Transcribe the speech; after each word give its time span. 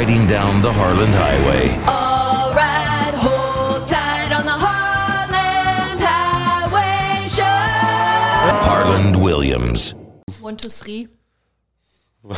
riding 0.00 0.26
down 0.26 0.62
the 0.62 0.72
Harland 0.72 1.12
Highway. 1.12 1.68
All 1.86 2.54
right, 2.54 3.12
hold 3.14 3.86
tight 3.86 4.32
on 4.32 4.46
the 4.46 4.58
Harland 4.66 6.00
Highway 6.00 7.28
Show. 7.28 7.58
Harland 8.64 9.22
Williams. 9.22 9.94
One, 10.40 10.56
two, 10.56 10.70
three. 10.70 11.08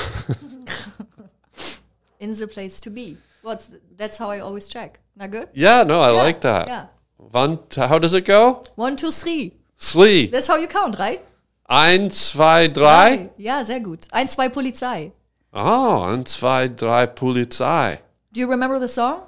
In 2.18 2.32
the 2.32 2.48
place 2.48 2.80
to 2.80 2.90
be. 2.90 3.16
What's 3.42 3.66
th- 3.68 3.80
that's 3.96 4.18
how 4.18 4.28
I 4.30 4.40
always 4.40 4.66
check. 4.68 4.98
Not 5.14 5.30
good? 5.30 5.48
Yeah, 5.54 5.84
no, 5.84 6.00
I 6.00 6.10
Yeah, 6.10 6.22
like 6.22 6.40
that. 6.40 6.66
Yeah. 6.66 6.86
One, 7.16 7.60
how 7.76 8.00
does 8.00 8.14
it 8.14 8.24
go? 8.24 8.64
One, 8.74 8.96
two, 8.96 9.12
three. 9.12 9.52
Three. 9.78 10.26
That's 10.26 10.48
how 10.48 10.56
you 10.56 10.66
count, 10.66 10.98
right? 10.98 11.24
Eins, 11.70 12.14
zwei, 12.32 12.66
drei. 12.66 13.30
Ja, 13.36 13.62
sehr 13.62 13.78
gut. 13.78 14.08
Eins, 14.12 14.32
zwei, 14.32 14.48
Polizei. 14.48 15.12
Oh, 15.52 16.06
eins, 16.08 16.28
zwei, 16.28 16.68
drei, 16.68 17.06
Polizei. 17.06 17.98
Do 18.32 18.40
you 18.40 18.46
remember 18.46 18.78
the 18.78 18.88
song? 18.88 19.26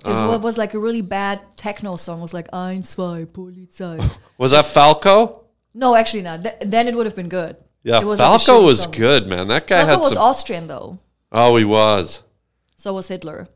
It 0.00 0.06
Uh. 0.06 0.10
was, 0.10 0.22
what 0.22 0.40
was 0.42 0.56
like 0.58 0.74
a 0.74 0.78
really 0.78 1.02
bad 1.02 1.40
techno 1.56 1.96
song. 1.96 2.20
It 2.20 2.22
was 2.22 2.34
like 2.34 2.48
Ein, 2.52 2.82
zwei, 2.82 3.24
Polizei. 3.26 3.98
Was 4.38 4.52
that 4.52 4.64
Falco? 4.64 5.44
no, 5.74 5.94
actually 5.94 6.22
not. 6.22 6.42
Th- 6.42 6.54
then 6.62 6.88
it 6.88 6.94
would 6.94 7.06
have 7.06 7.16
been 7.16 7.28
good. 7.28 7.56
Yeah, 7.82 8.00
was 8.00 8.18
Falco 8.18 8.60
shitty 8.60 8.64
was 8.64 8.82
song. 8.82 8.92
good, 8.92 9.26
man. 9.26 9.48
That 9.48 9.66
guy 9.66 9.80
Falco 9.84 9.92
had 9.92 10.00
was. 10.00 10.16
Austrian 10.16 10.66
though. 10.68 10.98
oh, 11.32 11.56
he 11.56 11.64
was. 11.64 12.22
So 12.76 12.94
was 12.94 13.08
Hitler. 13.08 13.48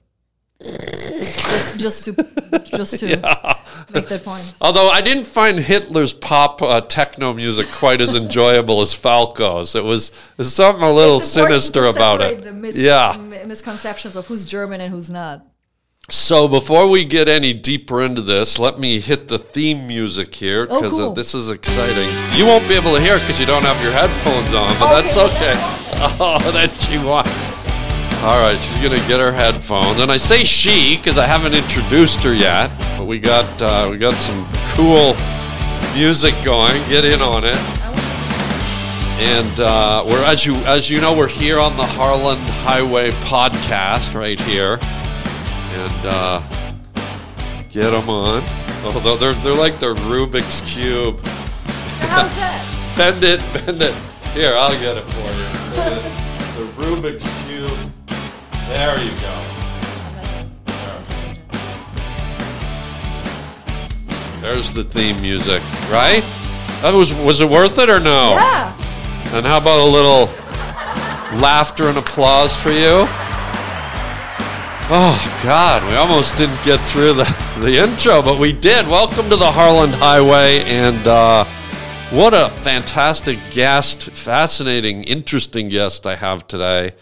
Just, 1.18 1.78
just 1.80 2.04
to 2.04 2.60
just 2.64 3.00
to 3.00 3.06
make 3.94 4.08
that 4.08 4.22
point. 4.24 4.54
Although 4.60 4.88
I 4.90 5.00
didn't 5.00 5.24
find 5.24 5.58
Hitler's 5.58 6.12
pop 6.12 6.60
uh, 6.62 6.80
techno 6.82 7.32
music 7.32 7.66
quite 7.72 8.00
as 8.00 8.14
enjoyable 8.14 8.80
as 8.80 8.94
Falco's. 8.94 9.74
It 9.74 9.84
was 9.84 10.12
there's 10.36 10.52
something 10.52 10.82
a 10.84 10.92
little 10.92 11.20
sinister 11.20 11.84
about 11.86 12.20
it. 12.22 12.54
Mis- 12.54 12.76
yeah. 12.76 13.16
mi- 13.18 13.44
misconceptions 13.44 14.16
of 14.16 14.26
who's 14.26 14.44
German 14.44 14.80
and 14.80 14.92
who's 14.92 15.10
not. 15.10 15.46
So 16.10 16.48
before 16.48 16.86
we 16.90 17.06
get 17.06 17.28
any 17.30 17.54
deeper 17.54 18.02
into 18.02 18.20
this, 18.20 18.58
let 18.58 18.78
me 18.78 19.00
hit 19.00 19.28
the 19.28 19.38
theme 19.38 19.86
music 19.88 20.34
here 20.34 20.66
Oh, 20.68 20.82
because 20.82 20.98
cool. 20.98 21.14
this 21.14 21.34
is 21.34 21.50
exciting. 21.50 22.10
You 22.36 22.44
won't 22.44 22.68
be 22.68 22.74
able 22.74 22.94
to 22.94 23.00
hear 23.00 23.16
it 23.16 23.20
because 23.20 23.40
you 23.40 23.46
don't 23.46 23.62
have 23.64 23.82
your 23.82 23.92
headphones 23.92 24.54
on, 24.54 24.68
but 24.78 25.00
that's 25.00 25.16
okay. 25.16 25.54
Oh, 26.20 26.38
that 26.50 26.70
she 26.82 26.98
wants. 26.98 27.30
All 28.24 28.40
right, 28.40 28.56
she's 28.56 28.78
gonna 28.78 29.06
get 29.06 29.20
her 29.20 29.32
headphones, 29.32 30.00
and 30.00 30.10
I 30.10 30.16
say 30.16 30.44
she 30.44 30.96
because 30.96 31.18
I 31.18 31.26
haven't 31.26 31.52
introduced 31.52 32.24
her 32.24 32.32
yet. 32.32 32.70
But 32.96 33.04
we 33.04 33.18
got 33.18 33.60
uh, 33.60 33.88
we 33.90 33.98
got 33.98 34.14
some 34.14 34.48
cool 34.70 35.14
music 35.94 36.34
going. 36.42 36.72
Get 36.88 37.04
in 37.04 37.20
on 37.20 37.44
it. 37.44 37.58
And 39.20 39.60
uh, 39.60 40.04
we're 40.06 40.24
as 40.24 40.46
you 40.46 40.54
as 40.64 40.90
you 40.90 41.02
know, 41.02 41.14
we're 41.14 41.28
here 41.28 41.58
on 41.58 41.76
the 41.76 41.84
Harland 41.84 42.40
Highway 42.40 43.10
podcast 43.10 44.14
right 44.14 44.40
here, 44.40 44.78
and 44.80 46.06
uh, 46.06 46.42
get 47.68 47.90
them 47.90 48.08
on. 48.08 48.42
Although 48.86 49.18
they're 49.18 49.34
they're 49.34 49.54
like 49.54 49.80
the 49.80 49.94
Rubik's 49.94 50.62
cube. 50.62 51.20
How's 52.00 52.34
that? 52.36 52.94
Bend 52.96 53.22
it, 53.22 53.40
bend 53.52 53.82
it. 53.82 53.94
Here, 54.32 54.56
I'll 54.56 54.80
get 54.80 54.96
it 54.96 55.04
for 55.12 56.08
you. 56.08 56.20
The 56.54 56.66
Rubik's 56.80 57.28
cube. 57.48 57.93
There 58.68 58.98
you 58.98 59.10
go. 59.20 59.40
There's 64.40 64.72
the 64.72 64.84
theme 64.84 65.20
music, 65.20 65.62
right? 65.90 66.22
That 66.82 66.92
was 66.94 67.12
was 67.14 67.40
it 67.40 67.48
worth 67.48 67.78
it 67.78 67.90
or 67.90 68.00
no? 68.00 68.32
Yeah. 68.32 68.74
And 69.34 69.44
how 69.44 69.58
about 69.58 69.80
a 69.80 69.90
little 69.90 70.26
laughter 71.40 71.88
and 71.88 71.98
applause 71.98 72.56
for 72.56 72.70
you? 72.70 73.06
Oh 74.90 75.40
God, 75.42 75.82
we 75.88 75.96
almost 75.96 76.36
didn't 76.36 76.62
get 76.64 76.86
through 76.86 77.14
the, 77.14 77.24
the 77.60 77.76
intro, 77.78 78.22
but 78.22 78.38
we 78.38 78.52
did. 78.52 78.86
Welcome 78.86 79.28
to 79.30 79.36
the 79.36 79.50
Harland 79.50 79.94
Highway, 79.94 80.60
and 80.64 81.06
uh, 81.06 81.44
what 82.10 82.34
a 82.34 82.48
fantastic 82.60 83.38
guest, 83.50 84.10
fascinating, 84.10 85.04
interesting 85.04 85.68
guest 85.68 86.06
I 86.06 86.16
have 86.16 86.46
today. 86.46 86.92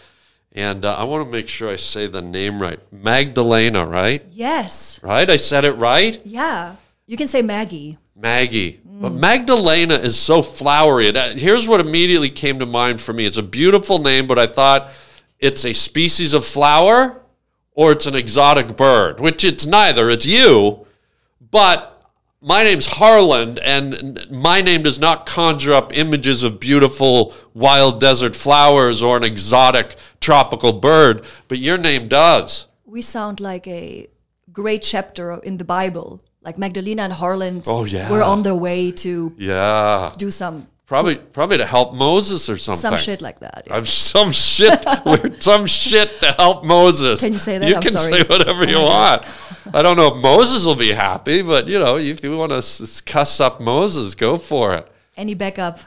And 0.53 0.85
uh, 0.85 0.95
I 0.95 1.03
want 1.05 1.25
to 1.25 1.31
make 1.31 1.47
sure 1.47 1.69
I 1.69 1.77
say 1.77 2.05
the 2.05 2.21
name 2.21 2.61
right, 2.61 2.79
Magdalena, 2.91 3.85
right? 3.85 4.23
Yes. 4.31 4.99
Right? 5.03 5.27
I 5.27 5.35
said 5.35 5.65
it 5.65 5.73
right. 5.73 6.21
Yeah. 6.25 6.75
You 7.07 7.17
can 7.17 7.27
say 7.27 7.41
Maggie. 7.41 7.97
Maggie. 8.15 8.79
But 8.85 9.13
Magdalena 9.13 9.95
is 9.95 10.17
so 10.17 10.41
flowery. 10.41 11.11
Here's 11.11 11.67
what 11.67 11.81
immediately 11.81 12.29
came 12.29 12.59
to 12.59 12.65
mind 12.65 13.01
for 13.01 13.11
me. 13.11 13.25
It's 13.25 13.37
a 13.37 13.43
beautiful 13.43 13.99
name, 13.99 14.27
but 14.27 14.39
I 14.39 14.47
thought 14.47 14.91
it's 15.39 15.65
a 15.65 15.73
species 15.73 16.33
of 16.33 16.45
flower 16.45 17.21
or 17.73 17.91
it's 17.91 18.05
an 18.05 18.15
exotic 18.15 18.77
bird, 18.77 19.19
which 19.19 19.43
it's 19.43 19.65
neither. 19.65 20.09
It's 20.09 20.25
you. 20.25 20.85
But 21.51 21.92
my 22.43 22.63
name's 22.63 22.85
Harland, 22.87 23.57
and 23.59 24.19
my 24.29 24.61
name 24.61 24.83
does 24.83 24.99
not 24.99 25.25
conjure 25.25 25.73
up 25.73 25.95
images 25.97 26.43
of 26.43 26.59
beautiful 26.59 27.33
wild 27.53 27.99
desert 28.01 28.35
flowers 28.35 29.01
or 29.01 29.15
an 29.17 29.23
exotic 29.23 29.95
tropical 30.19 30.73
bird, 30.73 31.23
but 31.47 31.57
your 31.57 31.77
name 31.77 32.07
does. 32.07 32.67
We 32.85 33.01
sound 33.01 33.39
like 33.39 33.65
a 33.67 34.07
great 34.51 34.81
chapter 34.83 35.33
in 35.35 35.57
the 35.57 35.63
Bible. 35.63 36.21
Like 36.41 36.57
Magdalena 36.57 37.03
and 37.03 37.13
Harland 37.13 37.63
Oh, 37.65 37.85
yeah. 37.85 38.11
were 38.11 38.21
on 38.21 38.41
their 38.43 38.55
way 38.55 38.91
to 38.91 39.33
Yeah. 39.37 40.11
do 40.17 40.29
some 40.29 40.67
Probably 40.85 41.15
probably 41.15 41.57
to 41.57 41.65
help 41.65 41.95
Moses 41.95 42.49
or 42.49 42.57
something. 42.57 42.81
some 42.81 42.97
shit 42.97 43.21
like 43.21 43.39
that. 43.39 43.63
yeah. 43.67 43.75
I've 43.77 43.87
some 43.87 44.31
shit, 44.31 44.83
we're- 45.05 45.31
some 45.39 45.65
shit 45.65 46.09
to 46.19 46.33
help 46.33 46.63
Moses. 46.65 47.21
Can 47.21 47.31
you 47.33 47.39
say 47.39 47.57
that? 47.57 47.67
You 47.69 47.75
I'm 47.75 47.81
can 47.81 47.93
sorry. 47.93 48.13
say 48.13 48.23
whatever 48.23 48.65
you 48.67 48.79
want. 48.81 49.23
I 49.73 49.81
don't 49.81 49.95
know 49.95 50.07
if 50.07 50.17
Moses 50.21 50.65
will 50.65 50.75
be 50.75 50.91
happy, 50.91 51.41
but 51.41 51.67
you 51.67 51.79
know, 51.79 51.95
if 51.97 52.21
you 52.23 52.37
want 52.37 52.51
to 52.51 53.01
cuss 53.05 53.39
up 53.39 53.61
Moses, 53.61 54.13
go 54.13 54.35
for 54.37 54.75
it. 54.75 54.91
Any 55.15 55.35
backup? 55.35 55.79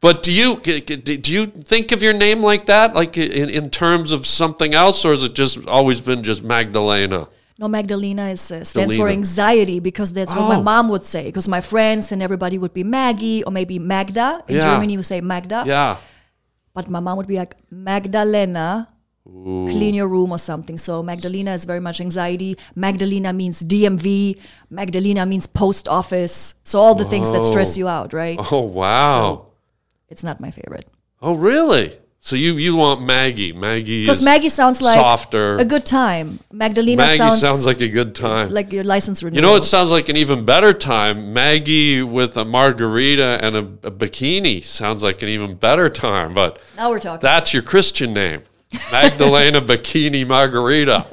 But 0.00 0.22
do 0.24 0.32
you 0.32 0.56
do 0.60 1.32
you 1.32 1.46
think 1.46 1.92
of 1.92 2.02
your 2.02 2.14
name 2.14 2.42
like 2.42 2.66
that, 2.66 2.94
like 2.94 3.16
in, 3.16 3.50
in 3.50 3.70
terms 3.70 4.10
of 4.12 4.26
something 4.26 4.74
else, 4.74 5.04
or 5.04 5.10
has 5.12 5.22
it 5.22 5.34
just 5.34 5.64
always 5.68 6.00
been 6.00 6.22
just 6.22 6.42
Magdalena? 6.42 7.28
No, 7.60 7.68
Magdalena 7.68 8.28
is, 8.30 8.50
uh, 8.50 8.64
stands 8.64 8.96
for 8.96 9.08
anxiety 9.08 9.80
because 9.80 10.10
that's 10.14 10.34
what 10.34 10.48
my 10.48 10.56
Oh. 10.56 10.62
mom 10.62 10.88
would 10.88 11.04
say. 11.04 11.24
Because 11.26 11.46
my 11.46 11.60
friends 11.60 12.10
and 12.10 12.22
everybody 12.22 12.56
would 12.56 12.72
be 12.72 12.84
Maggie 12.84 13.44
or 13.44 13.52
maybe 13.52 13.78
Magda. 13.78 14.42
In 14.48 14.56
Yeah. 14.56 14.62
Germany, 14.62 14.94
you 14.94 15.02
say 15.02 15.20
Magda. 15.20 15.64
Yeah. 15.66 15.96
But 16.72 16.88
my 16.88 17.00
mom 17.00 17.18
would 17.18 17.26
be 17.26 17.36
like, 17.36 17.54
Magdalena, 17.70 18.88
clean 19.72 19.94
your 19.94 20.08
room 20.08 20.32
or 20.32 20.38
something. 20.38 20.78
So 20.78 21.02
Magdalena 21.02 21.52
is 21.52 21.66
very 21.66 21.80
much 21.80 22.00
anxiety. 22.00 22.56
Magdalena 22.74 23.32
means 23.34 23.60
DMV. 23.62 24.36
Magdalena 24.70 25.26
means 25.26 25.46
post 25.46 25.86
office. 25.86 26.54
So 26.64 26.80
all 26.80 26.94
the 26.94 27.04
things 27.04 27.30
that 27.30 27.44
stress 27.44 27.76
you 27.76 27.86
out, 27.88 28.12
right? 28.14 28.38
Oh 28.50 28.60
wow. 28.62 29.12
So- 29.14 29.46
It's 30.08 30.24
not 30.24 30.40
my 30.40 30.50
favorite. 30.50 30.88
oh 31.20 31.34
really? 31.34 31.92
So 32.22 32.36
you 32.36 32.56
you 32.58 32.76
want 32.76 33.00
Maggie? 33.02 33.52
Maggie 33.54 34.02
Because 34.02 34.22
Maggie 34.22 34.50
sounds 34.50 34.82
like 34.82 34.94
softer. 34.94 35.56
a 35.56 35.64
good 35.64 35.86
time. 35.86 36.38
Magdalena 36.52 36.98
Maggie 37.02 37.16
sounds, 37.18 37.40
sounds, 37.40 37.64
like 37.66 37.80
a 37.80 37.88
good 37.88 38.14
time. 38.14 38.50
like 38.50 38.72
your 38.74 38.84
license 38.84 39.22
renewal. 39.22 39.36
You 39.36 39.42
know, 39.42 39.56
it 39.56 39.64
sounds 39.64 39.90
like 39.90 40.10
an 40.10 40.16
even 40.18 40.44
better 40.44 40.74
time. 40.74 41.32
Maggie 41.32 42.02
with 42.02 42.36
a 42.36 42.44
margarita 42.44 43.38
and 43.42 43.56
a, 43.56 43.60
a 43.60 43.90
bikini 43.90 44.62
sounds 44.62 45.02
like 45.02 45.22
an 45.22 45.28
even 45.30 45.54
better 45.54 45.88
time. 45.88 46.34
But 46.34 46.60
now 46.76 46.90
we're 46.90 47.00
talking. 47.00 47.22
that's 47.22 47.54
your 47.54 47.62
Christian 47.62 48.12
name, 48.12 48.42
Magdalena 48.92 49.60
Bikini 49.70 50.26
Margarita. 50.26 51.06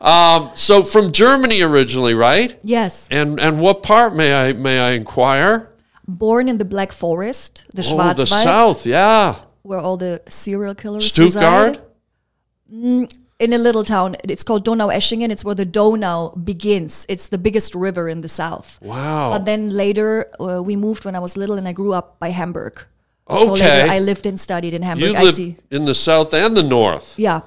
Um, 0.00 0.50
so 0.54 0.82
from 0.82 1.12
Germany 1.12 1.62
originally, 1.62 2.12
right? 2.12 2.58
yes. 2.62 3.08
And 3.10 3.40
and 3.40 3.58
what 3.58 3.82
part 3.82 4.14
may 4.14 4.34
I 4.34 4.52
may 4.52 4.78
I 4.80 4.90
inquire? 4.90 5.70
Born 6.06 6.46
in 6.48 6.58
the 6.58 6.66
Black 6.66 6.92
Forest, 6.92 7.64
the 7.74 7.80
Oh, 7.82 7.94
Schwarzwald, 7.96 8.16
the 8.16 8.26
South, 8.26 8.86
yeah. 8.86 9.36
Where 9.66 9.78
all 9.80 9.96
the 9.96 10.22
serial 10.28 10.74
killers 10.74 11.06
Stuttgart. 11.12 11.80
reside. 12.70 13.12
in 13.38 13.52
a 13.52 13.58
little 13.58 13.84
town. 13.84 14.16
It's 14.24 14.42
called 14.42 14.64
Donaueschingen. 14.64 15.30
It's 15.30 15.44
where 15.44 15.54
the 15.54 15.66
Donau 15.66 16.34
begins. 16.42 17.04
It's 17.08 17.28
the 17.28 17.38
biggest 17.38 17.74
river 17.74 18.08
in 18.08 18.20
the 18.22 18.28
south. 18.28 18.78
Wow. 18.82 19.30
But 19.32 19.44
then 19.44 19.70
later, 19.70 20.30
uh, 20.40 20.62
we 20.62 20.74
moved 20.76 21.04
when 21.04 21.14
I 21.14 21.18
was 21.18 21.36
little, 21.36 21.58
and 21.58 21.68
I 21.68 21.72
grew 21.72 21.92
up 21.92 22.18
by 22.18 22.30
Hamburg. 22.30 22.74
So 23.28 23.52
Okay. 23.52 23.82
later, 23.82 23.92
I 23.92 23.98
lived 23.98 24.24
and 24.26 24.38
studied 24.38 24.72
in 24.72 24.82
Hamburg. 24.82 25.10
you 25.12 25.16
I 25.16 25.32
see. 25.32 25.56
in 25.70 25.84
the 25.84 25.94
South 25.94 26.32
and 26.32 26.56
the 26.56 26.62
North. 26.62 27.18
Yeah. 27.18 27.40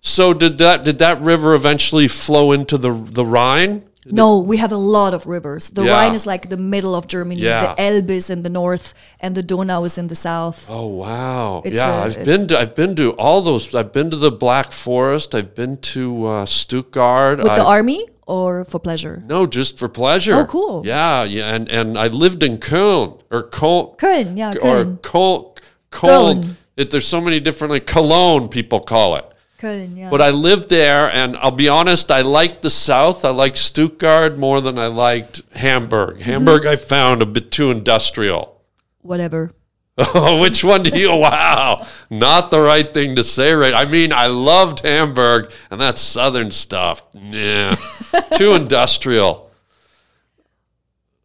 So 0.00 0.34
did 0.34 0.58
that 0.58 0.84
did 0.84 0.98
that 0.98 1.18
river 1.22 1.54
eventually 1.54 2.08
flow 2.08 2.52
into 2.52 2.76
the 2.76 2.92
the 2.92 3.24
Rhine? 3.24 3.84
No, 4.06 4.38
we 4.38 4.56
have 4.58 4.72
a 4.72 4.76
lot 4.76 5.14
of 5.14 5.26
rivers. 5.26 5.70
The 5.70 5.84
Yeah. 5.84 5.92
Rhine 5.92 6.14
is 6.14 6.26
like 6.26 6.48
the 6.50 6.56
middle 6.56 6.94
of 6.94 7.06
Germany. 7.06 7.40
Yeah. 7.40 7.74
The 7.74 7.82
Elbe 7.82 8.10
is 8.10 8.30
in 8.30 8.42
the 8.42 8.50
north, 8.50 8.94
and 9.20 9.34
the 9.34 9.42
Donau 9.42 9.84
is 9.84 9.96
in 9.98 10.08
the 10.08 10.14
south. 10.16 10.66
Oh 10.68 10.86
wow! 10.86 11.62
It's, 11.64 11.76
yeah, 11.76 12.02
I've 12.04 12.24
been 12.24 12.46
to 12.48 12.58
I've 12.58 12.74
been 12.74 12.94
to 12.96 13.12
all 13.12 13.40
those. 13.42 13.74
I've 13.74 13.92
been 13.92 14.10
to 14.10 14.16
the 14.16 14.30
Black 14.30 14.72
Forest. 14.72 15.34
I've 15.34 15.54
been 15.54 15.76
to 15.94 16.26
uh, 16.26 16.44
Stuttgart. 16.46 17.38
With 17.38 17.46
the 17.46 17.64
army 17.64 18.06
or 18.26 18.64
for 18.64 18.78
pleasure? 18.78 19.22
no, 19.26 19.46
just 19.46 19.78
for 19.78 19.88
pleasure. 19.88 20.34
Oh, 20.34 20.46
cool. 20.46 20.82
Yeah, 20.84 21.24
yeah, 21.24 21.54
and 21.54 21.68
and 21.70 21.98
I 21.98 22.08
lived 22.08 22.42
in 22.42 22.58
Köln 22.58 23.20
or 23.30 23.44
Köln 23.50 23.96
Köln, 23.98 24.36
yeah, 24.36 24.50
or 24.52 24.84
Köln. 24.84 24.98
Köln. 25.00 25.56
Köln. 25.90 26.40
Köln. 26.40 26.56
It, 26.76 26.90
there's 26.90 27.06
so 27.06 27.20
many 27.20 27.38
different 27.40 27.70
like 27.72 27.86
Cologne 27.86 28.48
people 28.48 28.80
call 28.80 29.16
it. 29.16 29.24
Köln, 29.64 29.96
yeah. 29.96 30.10
But 30.10 30.20
I 30.20 30.30
lived 30.30 30.68
there, 30.68 31.10
and 31.10 31.36
I'll 31.38 31.50
be 31.50 31.68
honest, 31.68 32.10
I 32.10 32.20
liked 32.20 32.60
the 32.62 32.70
South. 32.70 33.24
I 33.24 33.30
liked 33.30 33.56
Stuttgart 33.56 34.36
more 34.36 34.60
than 34.60 34.78
I 34.78 34.88
liked 34.88 35.42
Hamburg. 35.54 36.16
Mm-hmm. 36.16 36.30
Hamburg, 36.30 36.66
I 36.66 36.76
found 36.76 37.22
a 37.22 37.26
bit 37.26 37.50
too 37.50 37.70
industrial. 37.70 38.60
Whatever. 39.00 39.52
Which 40.14 40.64
one 40.64 40.82
do 40.82 40.98
you? 40.98 41.14
Wow, 41.14 41.86
not 42.10 42.50
the 42.50 42.60
right 42.60 42.92
thing 42.92 43.16
to 43.16 43.24
say, 43.24 43.52
right? 43.52 43.72
I 43.72 43.84
mean, 43.84 44.12
I 44.12 44.26
loved 44.26 44.80
Hamburg, 44.80 45.52
and 45.70 45.80
that 45.80 45.98
Southern 45.98 46.50
stuff. 46.50 47.06
Yeah, 47.14 47.76
too 48.34 48.52
industrial. 48.52 49.50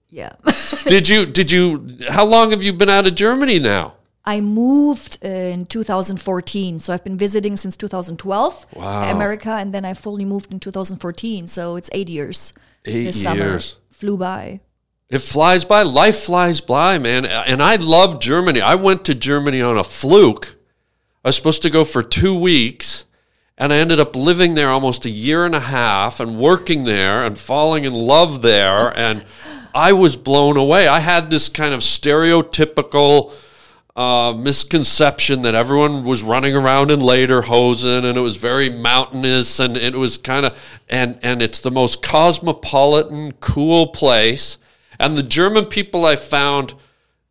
Yeah. 0.09 0.33
Did 0.86 1.09
you? 1.09 1.25
Did 1.25 1.51
you? 1.51 1.97
How 2.09 2.25
long 2.25 2.51
have 2.51 2.62
you 2.62 2.74
been 2.74 2.89
out 2.89 3.07
of 3.07 3.15
Germany 3.15 3.57
now? 3.59 3.95
I 4.30 4.42
moved 4.42 5.18
in 5.24 5.66
2014, 5.66 6.78
so 6.78 6.94
I've 6.94 7.04
been 7.04 7.18
visiting 7.18 7.58
since 7.58 7.76
2012, 7.76 8.68
Wow. 8.76 9.12
America, 9.12 9.50
and 9.50 9.74
then 9.74 9.86
I 9.86 9.96
fully 9.96 10.24
moved 10.24 10.52
in 10.52 10.60
2014. 10.60 11.48
So 11.48 11.76
it's 11.78 11.90
eight 11.94 12.10
years. 12.10 12.54
Eight 12.86 13.06
this 13.06 13.16
years. 13.18 13.24
summer 13.24 13.60
flew 13.90 14.18
by. 14.18 14.60
It 15.10 15.20
flies 15.20 15.66
by. 15.66 15.81
Life 15.81 16.18
flies 16.20 16.62
by, 16.62 17.00
man. 17.00 17.26
And 17.26 17.64
I 17.64 17.78
love 17.78 18.20
Germany. 18.20 18.62
I 18.62 18.76
went 18.76 19.04
to 19.06 19.16
Germany 19.16 19.64
on 19.64 19.78
a 19.78 19.84
fluke. 19.84 20.56
I 21.25 21.30
was 21.30 21.36
supposed 21.36 21.64
to 21.64 21.72
go 21.72 21.84
for 21.84 22.04
two 22.04 22.38
weeks, 22.40 23.06
and 23.58 23.74
I 23.74 23.78
ended 23.78 24.00
up 24.00 24.16
living 24.16 24.54
there 24.54 24.70
almost 24.70 25.08
a 25.08 25.10
year 25.10 25.44
and 25.44 25.56
a 25.56 25.60
half 25.60 26.20
and 26.20 26.38
working 26.38 26.84
there 26.84 27.24
and 27.25 27.36
falling 27.36 27.84
in 27.84 27.94
love 27.94 28.44
there. 28.44 28.96
And 28.96 29.25
I 29.74 29.92
was 29.94 30.16
blown 30.16 30.56
away. 30.56 30.88
I 30.88 31.00
had 31.00 31.32
this 31.32 31.50
kind 31.50 31.74
of 31.74 31.80
stereotypical 31.80 33.34
uh, 33.95 34.33
misconception 34.38 35.41
that 35.41 35.56
everyone 35.56 36.03
was 36.03 36.24
running 36.24 36.56
around 36.56 36.91
in 36.91 37.00
lederhosen 37.00 38.06
and 38.06 38.18
it 38.18 38.21
was 38.21 38.38
very 38.38 38.69
mountainous 38.69 39.59
and 39.59 39.75
it 39.75 39.95
was 39.95 40.18
kind 40.18 40.45
of 40.45 40.81
and 40.89 41.19
and 41.21 41.41
it's 41.41 41.59
the 41.59 41.71
most 41.71 42.01
cosmopolitan 42.01 43.31
cool 43.39 43.88
place. 43.88 44.57
And 45.00 45.18
the 45.18 45.24
german 45.24 45.65
people 45.65 46.06
i 46.06 46.15
found 46.15 46.75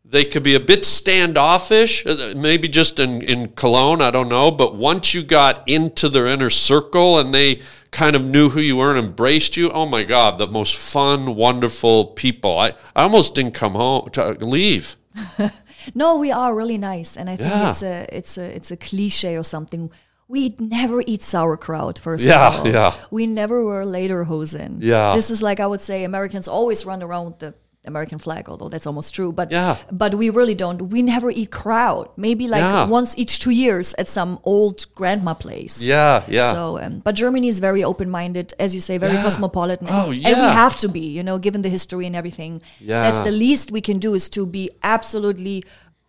they 0.05 0.25
could 0.25 0.43
be 0.43 0.55
a 0.55 0.61
bit 0.61 0.85
standoffish 0.85 2.07
uh, 2.07 2.33
maybe 2.37 2.67
just 2.67 2.99
in, 2.99 3.23
in 3.23 3.49
cologne 3.49 4.01
i 4.01 4.11
don't 4.11 4.29
know 4.29 4.51
but 4.51 4.75
once 4.75 5.13
you 5.15 5.23
got 5.23 5.69
into 5.69 6.09
their 6.09 6.27
inner 6.27 6.51
circle 6.51 7.19
and 7.19 7.35
they 7.35 7.61
kind 7.91 8.17
of 8.17 8.25
knew 8.25 8.49
who 8.49 8.61
you 8.61 8.77
were 8.77 8.95
and 8.95 9.07
embraced 9.07 9.57
you 9.57 9.71
oh 9.71 9.87
my 9.87 10.03
god 10.03 10.39
the 10.39 10.47
most 10.47 10.77
fun 10.77 11.35
wonderful 11.35 12.07
people. 12.07 12.59
I, 12.59 12.69
I 12.97 13.03
almost 13.03 13.35
didn't 13.35 13.55
come 13.55 13.73
home 13.73 14.11
to 14.11 14.33
leave 14.45 14.97
No, 15.95 16.17
we 16.17 16.31
are 16.33 16.55
really 16.55 16.79
nice, 16.79 17.17
and 17.17 17.29
I 17.31 17.37
think 17.37 17.51
Yeah. 17.51 17.71
it's 17.71 17.83
a 17.83 18.07
it's 18.17 18.39
a 18.39 18.57
it's 18.57 18.71
a 18.71 18.77
cliche 18.77 19.37
or 19.37 19.45
something. 19.45 19.91
We 20.31 20.55
never 20.59 21.03
eat 21.07 21.23
sauerkraut. 21.23 21.99
First 21.99 22.25
Yeah, 22.25 22.49
of 22.49 22.61
all, 22.61 22.69
yeah. 22.69 22.93
We 23.11 23.27
never 23.27 23.65
wear 23.65 23.85
lederhosen. 23.85 24.79
Yeah. 24.81 25.15
this 25.17 25.31
is 25.31 25.41
like 25.43 25.59
I 25.61 25.67
would 25.67 25.81
say 25.81 26.05
Americans 26.05 26.49
always 26.49 26.85
run 26.85 27.03
around 27.03 27.25
with 27.27 27.39
the 27.39 27.55
American 27.89 28.19
flag, 28.27 28.49
although 28.51 28.69
that's 28.73 28.87
almost 28.91 29.11
true. 29.17 29.31
But 29.41 29.49
Yeah. 29.51 29.77
but 30.03 30.13
we 30.21 30.27
really 30.39 30.55
don't. 30.65 30.81
We 30.95 31.01
never 31.15 31.29
eat 31.41 31.51
kraut. 31.51 32.07
Maybe 32.27 32.45
like 32.55 32.63
Yeah. 32.63 32.87
once 32.99 33.11
each 33.23 33.35
two 33.45 33.55
years 33.65 33.95
at 34.03 34.07
some 34.19 34.31
old 34.45 34.79
grandma 34.99 35.35
place. 35.35 35.75
yeah 35.95 36.23
yeah 36.29 36.53
So, 36.53 36.63
um, 36.85 36.93
but 37.07 37.15
Germany 37.23 37.49
is 37.55 37.59
very 37.69 37.83
open-minded, 37.91 38.49
as 38.65 38.71
you 38.77 38.81
say, 38.89 38.95
very 39.07 39.15
Yeah. 39.19 39.23
cosmopolitan, 39.27 39.87
and, 39.89 39.97
Oh, 39.97 40.11
and 40.29 40.37
we 40.45 40.49
have 40.63 40.77
to 40.85 40.89
be, 40.99 41.05
you 41.17 41.23
know, 41.29 41.37
given 41.47 41.61
the 41.67 41.73
history 41.79 42.05
and 42.09 42.15
everything. 42.21 42.53
Yeah. 42.91 43.03
That's 43.05 43.23
the 43.31 43.37
least 43.45 43.67
we 43.77 43.81
can 43.89 43.99
do 44.07 44.11
is 44.19 44.29
to 44.37 44.43
be 44.59 44.65
absolutely 44.97 45.59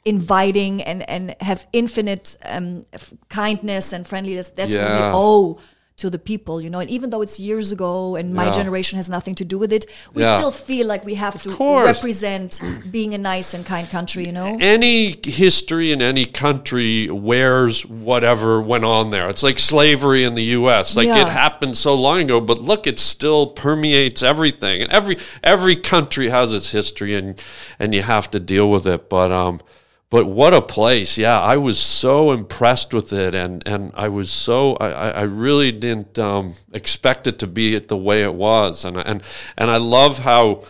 inviting 0.06 0.82
and 0.82 1.00
and 1.10 1.36
have 1.42 1.66
infinite 1.74 2.38
um, 2.46 2.84
f- 2.94 3.14
kindness 3.30 3.94
and 3.94 4.08
friendliness. 4.08 4.50
That's 4.56 4.74
what 4.74 4.90
we 5.00 5.04
Yeah. 5.06 5.12
owe 5.26 5.58
to 6.00 6.10
the 6.10 6.18
people, 6.20 6.60
you 6.62 6.70
know. 6.70 6.80
And 6.80 6.90
even 6.90 7.10
though 7.12 7.22
it's 7.22 7.40
years 7.40 7.72
ago 7.72 8.16
and 8.16 8.34
my 8.34 8.46
Yeah. 8.46 8.52
generation 8.54 8.98
has 8.98 9.08
nothing 9.10 9.36
to 9.36 9.46
do 9.46 9.58
with 9.58 9.72
it, 9.74 9.86
we 10.14 10.24
Yeah. 10.24 10.36
still 10.36 10.52
feel 10.52 10.88
like 10.88 11.06
we 11.06 11.16
have 11.16 11.42
to 11.44 11.50
course. 11.50 11.86
represent 11.86 12.62
being 12.92 13.14
a 13.14 13.18
nice 13.18 13.54
and 13.54 13.66
kind 13.66 13.90
country, 13.90 14.26
you 14.26 14.32
know. 14.32 14.58
any 14.62 15.16
history 15.24 15.92
in 15.92 16.02
any 16.02 16.26
country 16.26 17.10
wears 17.10 17.86
whatever 17.86 18.62
went 18.62 18.86
on 18.86 19.10
there. 19.12 19.30
It's 19.30 19.44
like 19.44 19.60
slavery 19.60 20.24
in 20.24 20.36
the 20.36 20.44
U.S. 20.60 20.96
Like 20.96 21.08
Yeah. 21.08 21.22
it 21.22 21.28
happened 21.28 21.78
so 21.78 21.94
long 21.94 22.20
ago, 22.22 22.40
but 22.40 22.62
look, 22.62 22.88
it 22.88 22.98
still 23.00 23.48
permeates 23.48 24.24
everything. 24.24 24.82
And 24.82 24.92
every 24.92 25.18
every 25.44 25.76
country 25.76 26.30
has 26.30 26.54
its 26.54 26.72
history, 26.72 27.16
and 27.16 27.42
and 27.80 27.94
you 27.94 28.02
have 28.04 28.32
to 28.32 28.40
deal 28.40 28.70
with 28.70 28.88
it. 28.88 29.10
But 29.10 29.32
um, 29.32 29.60
but 30.10 30.26
what 30.26 30.54
a 30.54 30.62
place! 30.62 31.18
Yeah, 31.18 31.40
I 31.40 31.58
was 31.58 31.78
so 31.80 32.32
impressed 32.32 32.94
with 32.94 33.14
it, 33.14 33.36
and 33.36 33.62
and 33.68 33.92
I 33.96 34.08
was 34.08 34.32
so 34.32 34.76
I 34.78 35.10
I 35.10 35.22
really 35.24 35.72
didn't 35.72 36.18
um, 36.18 36.56
expect 36.74 37.28
it 37.28 37.38
to 37.40 37.48
be 37.48 37.76
it 37.76 37.90
the 37.90 37.98
way 37.98 38.24
it 38.24 38.34
was, 38.34 38.86
and 38.86 38.98
and 38.98 39.22
and 39.58 39.70
I 39.70 39.78
love 39.78 40.20
how 40.20 40.64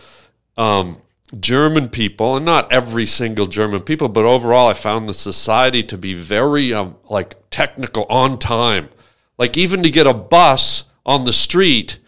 um, 0.58 0.98
German 1.38 1.88
people, 1.88 2.36
and 2.36 2.44
not 2.44 2.70
every 2.72 3.06
single 3.06 3.46
German 3.46 3.82
people, 3.82 4.08
but 4.08 4.24
overall, 4.24 4.68
I 4.68 4.74
found 4.74 5.08
the 5.08 5.14
society 5.14 5.82
to 5.84 5.96
be 5.96 6.12
very 6.12 6.74
um, 6.74 6.96
like 7.08 7.36
technical 7.50 8.04
on 8.10 8.38
time. 8.38 8.88
Like 9.38 9.56
even 9.56 9.82
to 9.84 9.90
get 9.90 10.06
a 10.06 10.12
bus 10.12 10.84
on 11.06 11.24
the 11.24 11.32
street, 11.32 11.99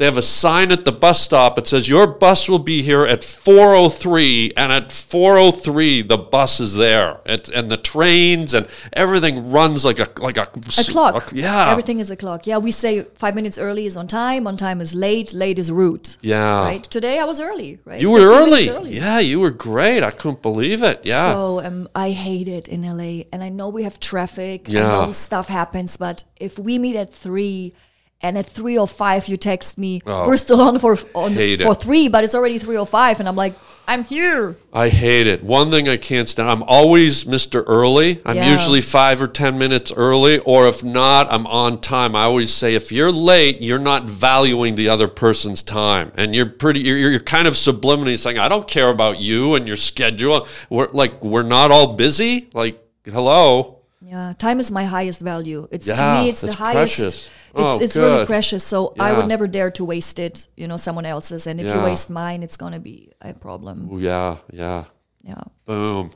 they 0.00 0.06
have 0.06 0.16
a 0.16 0.22
sign 0.22 0.72
at 0.72 0.86
the 0.86 0.92
bus 0.92 1.20
stop. 1.20 1.58
It 1.58 1.66
says 1.66 1.86
your 1.86 2.06
bus 2.06 2.48
will 2.48 2.58
be 2.58 2.80
here 2.80 3.04
at 3.04 3.20
4:03, 3.20 4.50
and 4.56 4.72
at 4.72 4.88
4:03 4.88 6.08
the 6.08 6.16
bus 6.16 6.58
is 6.58 6.74
there. 6.74 7.20
It, 7.26 7.50
and 7.50 7.70
the 7.70 7.76
trains 7.76 8.54
and 8.54 8.66
everything 8.94 9.50
runs 9.50 9.84
like 9.84 9.98
a 10.00 10.08
like 10.18 10.38
a, 10.38 10.48
A 10.78 10.84
clock. 10.90 11.32
yeah, 11.34 11.70
Everything 11.70 12.00
is 12.00 12.10
a 12.10 12.16
clock. 12.16 12.46
Yeah, 12.46 12.56
we 12.56 12.70
say 12.70 13.04
five 13.14 13.34
minutes 13.34 13.58
early 13.58 13.84
is 13.84 13.94
on 13.94 14.06
time, 14.08 14.46
on 14.46 14.56
time 14.56 14.80
is 14.80 14.94
late, 14.94 15.34
late 15.34 15.58
is 15.58 15.70
rude. 15.70 16.16
Yeah. 16.22 16.64
Right? 16.64 16.82
Today 16.82 17.18
I 17.18 17.24
was 17.24 17.38
early, 17.38 17.78
right? 17.84 18.00
You 18.00 18.10
were 18.10 18.30
15 18.46 18.70
early. 18.70 18.96
Yeah, 18.96 19.18
you 19.18 19.38
were 19.38 19.50
great. 19.50 20.02
I 20.02 20.12
couldn't 20.12 20.40
believe 20.40 20.82
it. 20.82 21.00
Yeah. 21.04 21.26
So 21.26 21.60
um, 21.60 21.88
I 21.94 22.12
hate 22.12 22.48
it 22.48 22.68
in 22.68 22.80
LA, 22.84 23.24
and 23.32 23.42
I 23.42 23.50
know 23.50 23.68
we 23.68 23.82
have 23.82 24.00
traffic. 24.00 24.60
Yeah. 24.66 24.86
I 25.00 25.06
know 25.06 25.12
stuff 25.12 25.48
happens, 25.48 25.98
but 25.98 26.24
if 26.40 26.58
we 26.58 26.78
meet 26.78 26.96
at 26.96 27.12
three, 27.12 27.74
and 28.22 28.36
at 28.38 28.46
three 28.46 28.76
or 28.78 28.86
five 28.86 29.28
you 29.28 29.36
text 29.36 29.78
me, 29.78 30.02
oh. 30.06 30.26
we're 30.26 30.36
still 30.36 30.60
on 30.60 30.78
for 30.78 30.92
on 31.14 31.32
Oh. 31.38 31.56
For 31.56 31.72
it. 31.72 31.80
three, 31.82 32.08
but 32.08 32.24
it's 32.24 32.34
already 32.34 32.58
three 32.58 32.76
or 32.76 32.86
five, 32.86 33.18
and 33.20 33.28
I'm 33.28 33.36
like, 33.36 33.54
I'm 33.88 34.04
here. 34.04 34.56
I 34.72 34.88
hate 34.88 35.26
it. 35.26 35.42
One 35.42 35.70
thing 35.72 35.88
I 35.88 35.96
can't 35.96 36.28
stand. 36.28 36.48
I'm 36.48 36.62
always 36.62 37.24
Mr. 37.24 37.64
Early. 37.66 38.20
I'm 38.24 38.36
Yeah. 38.36 38.50
usually 38.52 38.80
five 38.82 39.20
or 39.20 39.26
ten 39.26 39.58
minutes 39.58 39.90
early, 39.96 40.38
or 40.40 40.68
if 40.68 40.84
not, 40.84 41.26
I'm 41.32 41.46
on 41.48 41.80
time. 41.80 42.14
I 42.14 42.22
always 42.24 42.52
say 42.52 42.74
if 42.76 42.92
you're 42.92 43.10
late, 43.10 43.60
you're 43.60 43.80
not 43.80 44.08
valuing 44.08 44.76
the 44.76 44.88
other 44.90 45.08
person's 45.08 45.62
time, 45.64 46.12
and 46.16 46.34
you're 46.36 46.46
pretty. 46.46 46.80
You're, 46.80 46.98
you're 46.98 47.18
kind 47.20 47.48
of 47.48 47.54
subliminally 47.54 48.16
saying, 48.16 48.38
"I 48.38 48.48
don't 48.48 48.68
care 48.68 48.90
about 48.90 49.18
you 49.18 49.54
and 49.56 49.66
your 49.66 49.76
schedule." 49.76 50.46
We're 50.68 50.88
like 50.92 51.24
we're 51.24 51.42
not 51.42 51.70
all 51.72 51.94
busy. 51.94 52.48
Like 52.54 52.78
hello. 53.04 53.78
Yeah, 54.02 54.34
time 54.38 54.60
is 54.60 54.70
my 54.70 54.84
highest 54.84 55.20
value. 55.20 55.66
It's 55.70 55.86
Yeah, 55.86 55.94
to 56.16 56.22
me, 56.22 56.28
it's 56.30 56.40
the 56.42 56.52
highest. 56.54 56.96
precious. 56.96 57.30
It's, 57.50 57.58
Oh, 57.62 57.78
it's 57.80 57.96
really 57.96 58.26
precious. 58.26 58.64
So 58.64 58.94
I 58.98 59.12
would 59.12 59.26
never 59.26 59.46
dare 59.48 59.70
to 59.72 59.84
waste 59.84 60.18
it, 60.18 60.48
you 60.56 60.66
know, 60.68 60.76
someone 60.76 61.06
else's. 61.06 61.46
And 61.46 61.60
if 61.60 61.66
you 61.66 61.80
waste 61.82 62.10
mine, 62.10 62.42
it's 62.42 62.56
gonna 62.56 62.80
be 62.80 63.12
a 63.20 63.34
problem. 63.34 63.90
Ooh, 63.92 63.98
yeah, 63.98 64.36
yeah. 64.52 64.84
Yeah. 65.22 65.42
Boom. 65.66 66.10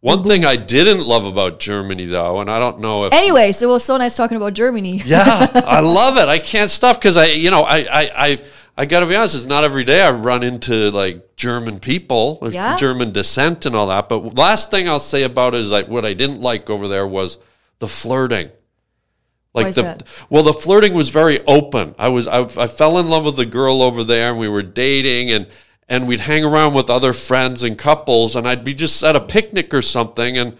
One 0.00 0.22
thing 0.22 0.44
I 0.44 0.54
didn't 0.54 1.04
love 1.04 1.24
about 1.24 1.58
Germany, 1.58 2.04
though, 2.06 2.40
and 2.40 2.48
I 2.48 2.60
don't 2.60 2.78
know 2.78 3.04
if 3.06 3.12
Anyways, 3.12 3.60
it 3.62 3.66
was 3.66 3.82
so 3.84 3.96
nice 3.96 4.16
talking 4.16 4.36
about 4.36 4.54
Germany. 4.54 5.02
Yeah, 5.04 5.24
I 5.66 5.80
love 5.80 6.16
it. 6.18 6.28
I 6.28 6.38
can't 6.38 6.70
stop 6.70 6.96
because 6.96 7.16
I, 7.16 7.26
you 7.26 7.50
know, 7.50 7.62
I, 7.62 7.78
I, 7.78 8.10
I, 8.26 8.38
I 8.76 8.86
got 8.86 9.00
to 9.00 9.06
be 9.06 9.16
honest. 9.16 9.34
It's 9.34 9.44
not 9.44 9.64
every 9.64 9.82
day 9.82 10.00
I 10.00 10.12
run 10.12 10.44
into 10.44 10.92
like 10.92 11.34
German 11.34 11.80
people, 11.80 12.38
Yeah? 12.48 12.76
German 12.76 13.10
descent, 13.10 13.66
and 13.66 13.74
all 13.74 13.88
that. 13.88 14.08
But 14.08 14.36
last 14.36 14.70
thing 14.70 14.88
I'll 14.88 15.00
say 15.00 15.24
about 15.24 15.54
it 15.56 15.62
is 15.62 15.72
like 15.72 15.88
what 15.88 16.04
I 16.04 16.12
didn't 16.14 16.40
like 16.40 16.70
over 16.70 16.86
there 16.86 17.06
was 17.06 17.38
the 17.80 17.88
flirting. 17.88 18.50
Like 19.54 19.74
the 19.74 19.82
that? 19.82 20.02
well, 20.30 20.42
the 20.42 20.52
flirting 20.52 20.94
was 20.94 21.08
very 21.08 21.44
open. 21.46 21.94
I 21.98 22.08
was 22.08 22.28
I, 22.28 22.40
I 22.40 22.66
fell 22.66 22.98
in 22.98 23.08
love 23.08 23.24
with 23.24 23.36
the 23.36 23.46
girl 23.46 23.82
over 23.82 24.04
there, 24.04 24.30
and 24.30 24.38
we 24.38 24.48
were 24.48 24.62
dating, 24.62 25.30
and 25.30 25.46
and 25.88 26.06
we'd 26.06 26.20
hang 26.20 26.44
around 26.44 26.74
with 26.74 26.90
other 26.90 27.12
friends 27.12 27.64
and 27.64 27.78
couples, 27.78 28.36
and 28.36 28.46
I'd 28.46 28.62
be 28.62 28.74
just 28.74 29.02
at 29.02 29.16
a 29.16 29.20
picnic 29.20 29.72
or 29.72 29.82
something, 29.82 30.36
and 30.36 30.56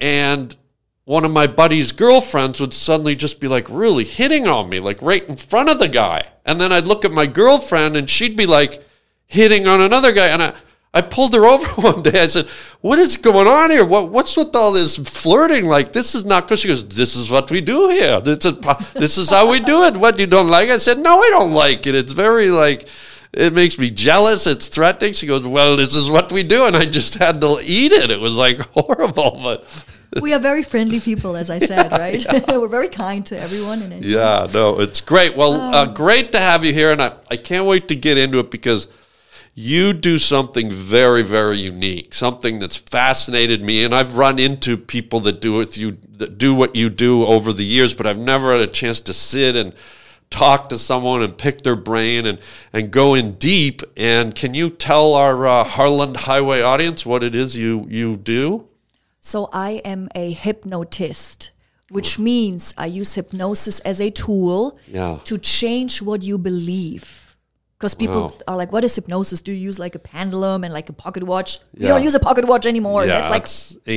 and 0.00 0.56
one 1.04 1.24
of 1.24 1.30
my 1.30 1.46
buddy's 1.46 1.92
girlfriends 1.92 2.60
would 2.60 2.72
suddenly 2.72 3.14
just 3.14 3.40
be 3.40 3.48
like 3.48 3.68
really 3.68 4.04
hitting 4.04 4.46
on 4.48 4.68
me, 4.68 4.80
like 4.80 5.00
right 5.02 5.28
in 5.28 5.36
front 5.36 5.68
of 5.68 5.78
the 5.78 5.88
guy. 5.88 6.26
And 6.46 6.60
then 6.60 6.72
I'd 6.72 6.88
look 6.88 7.04
at 7.04 7.12
my 7.12 7.26
girlfriend 7.26 7.96
and 7.96 8.08
she'd 8.08 8.36
be 8.36 8.46
like 8.46 8.82
hitting 9.26 9.66
on 9.66 9.80
another 9.80 10.12
guy. 10.12 10.28
And 10.28 10.42
I, 10.42 10.54
I 10.94 11.00
pulled 11.00 11.34
her 11.34 11.44
over 11.44 11.66
one 11.80 12.02
day. 12.02 12.22
I 12.22 12.28
said, 12.28 12.46
What 12.80 12.98
is 13.00 13.16
going 13.16 13.48
on 13.48 13.70
here? 13.70 13.84
What, 13.84 14.10
what's 14.10 14.36
with 14.36 14.54
all 14.54 14.72
this 14.72 14.96
flirting? 14.96 15.68
Like, 15.68 15.92
this 15.92 16.14
is 16.14 16.24
not 16.24 16.44
because 16.44 16.60
she 16.60 16.68
goes, 16.68 16.86
This 16.86 17.16
is 17.16 17.30
what 17.30 17.50
we 17.50 17.60
do 17.60 17.88
here. 17.88 18.20
This 18.20 18.44
is, 18.44 18.54
this 18.94 19.18
is 19.18 19.30
how 19.30 19.50
we 19.50 19.58
do 19.58 19.82
it. 19.82 19.96
What, 19.96 20.18
you 20.18 20.26
don't 20.26 20.48
like? 20.48 20.70
I 20.70 20.76
said, 20.76 20.98
No, 20.98 21.20
I 21.20 21.30
don't 21.30 21.52
like 21.52 21.86
it. 21.88 21.96
It's 21.96 22.12
very 22.12 22.48
like, 22.48 22.88
it 23.32 23.52
makes 23.52 23.76
me 23.76 23.90
jealous. 23.90 24.46
It's 24.46 24.68
threatening. 24.68 25.12
She 25.14 25.26
goes, 25.26 25.44
Well, 25.44 25.76
this 25.76 25.96
is 25.96 26.08
what 26.08 26.30
we 26.30 26.44
do. 26.44 26.66
And 26.66 26.76
I 26.76 26.84
just 26.84 27.14
had 27.14 27.40
to 27.40 27.58
eat 27.62 27.90
it. 27.90 28.12
It 28.12 28.20
was 28.20 28.36
like 28.36 28.58
horrible. 28.74 29.40
But 29.42 29.84
we 30.22 30.32
are 30.32 30.38
very 30.38 30.62
friendly 30.62 31.00
people, 31.00 31.34
as 31.34 31.50
I 31.50 31.58
said, 31.58 31.90
right? 32.04 32.24
We're 32.46 32.68
very 32.68 32.88
kind 32.88 33.26
to 33.26 33.38
everyone. 33.38 33.82
And. 33.82 34.04
Yeah, 34.04 34.46
no, 34.54 34.80
it's 34.80 35.00
great. 35.00 35.36
Well, 35.36 35.54
uh, 35.54 35.86
great 35.86 36.30
to 36.32 36.38
have 36.38 36.64
you 36.64 36.72
here, 36.72 36.92
and 36.92 37.02
I, 37.02 37.18
I 37.32 37.36
can't 37.36 37.66
wait 37.66 37.88
to 37.88 37.96
get 37.96 38.16
into 38.16 38.38
it 38.38 38.52
because 38.52 38.86
you 39.54 39.92
do 39.92 40.18
something 40.18 40.70
very, 40.70 41.22
very 41.22 41.58
unique, 41.58 42.12
something 42.12 42.58
that's 42.58 42.76
fascinated 42.76 43.62
me, 43.62 43.84
and 43.84 43.94
I've 43.94 44.16
run 44.16 44.38
into 44.38 44.76
people 44.76 45.20
that 45.20 45.40
do 45.40 45.52
with 45.52 45.78
you 45.78 45.96
that 46.16 46.38
do 46.38 46.54
what 46.54 46.74
you 46.74 46.90
do 46.90 47.24
over 47.24 47.52
the 47.52 47.64
years, 47.64 47.94
but 47.94 48.06
I've 48.06 48.18
never 48.18 48.52
had 48.52 48.60
a 48.62 48.66
chance 48.72 49.00
to 49.02 49.12
sit 49.14 49.54
and 49.54 49.72
talk 50.30 50.68
to 50.70 50.78
someone 50.78 51.22
and 51.22 51.36
pick 51.38 51.62
their 51.62 51.76
brain 51.76 52.26
and, 52.26 52.38
and 52.72 52.90
go 52.90 53.14
in 53.14 53.32
deep. 53.32 53.82
And 53.96 54.34
can 54.34 54.54
you 54.54 54.70
tell 54.70 55.14
our 55.14 55.46
uh, 55.46 55.62
Harland 55.64 56.16
Highway 56.16 56.60
audience 56.60 57.06
what 57.06 57.22
it 57.22 57.34
is 57.36 57.56
you 57.56 57.86
you 57.88 58.16
do? 58.16 58.66
So 59.20 59.48
I 59.52 59.80
am 59.84 60.08
a 60.14 60.32
hypnotist, 60.32 61.50
which 61.90 62.18
means 62.18 62.74
I 62.76 62.86
use 62.86 63.14
hypnosis 63.14 63.78
as 63.80 64.00
a 64.00 64.10
tool 64.10 64.78
Yeah. 64.88 65.18
to 65.24 65.38
change 65.38 66.02
what 66.02 66.22
you 66.22 66.38
believe. 66.38 67.23
Because 67.84 67.94
people 67.94 68.22
Wow. 68.22 68.32
are 68.48 68.56
like, 68.56 68.72
what 68.72 68.82
is 68.82 68.94
hypnosis? 68.94 69.42
Do 69.42 69.52
you 69.52 69.58
use 69.68 69.78
like 69.78 69.94
a 69.94 69.98
pendulum 69.98 70.64
and 70.64 70.72
like 70.72 70.88
a 70.88 70.94
pocket 70.94 71.22
watch? 71.24 71.58
You 71.76 71.88
don't 71.88 72.02
use 72.02 72.14
a 72.14 72.18
pocket 72.28 72.46
watch 72.46 72.64
anymore. 72.64 73.04
yeah, 73.04 73.20
That's 73.28 73.30
like 73.36 73.46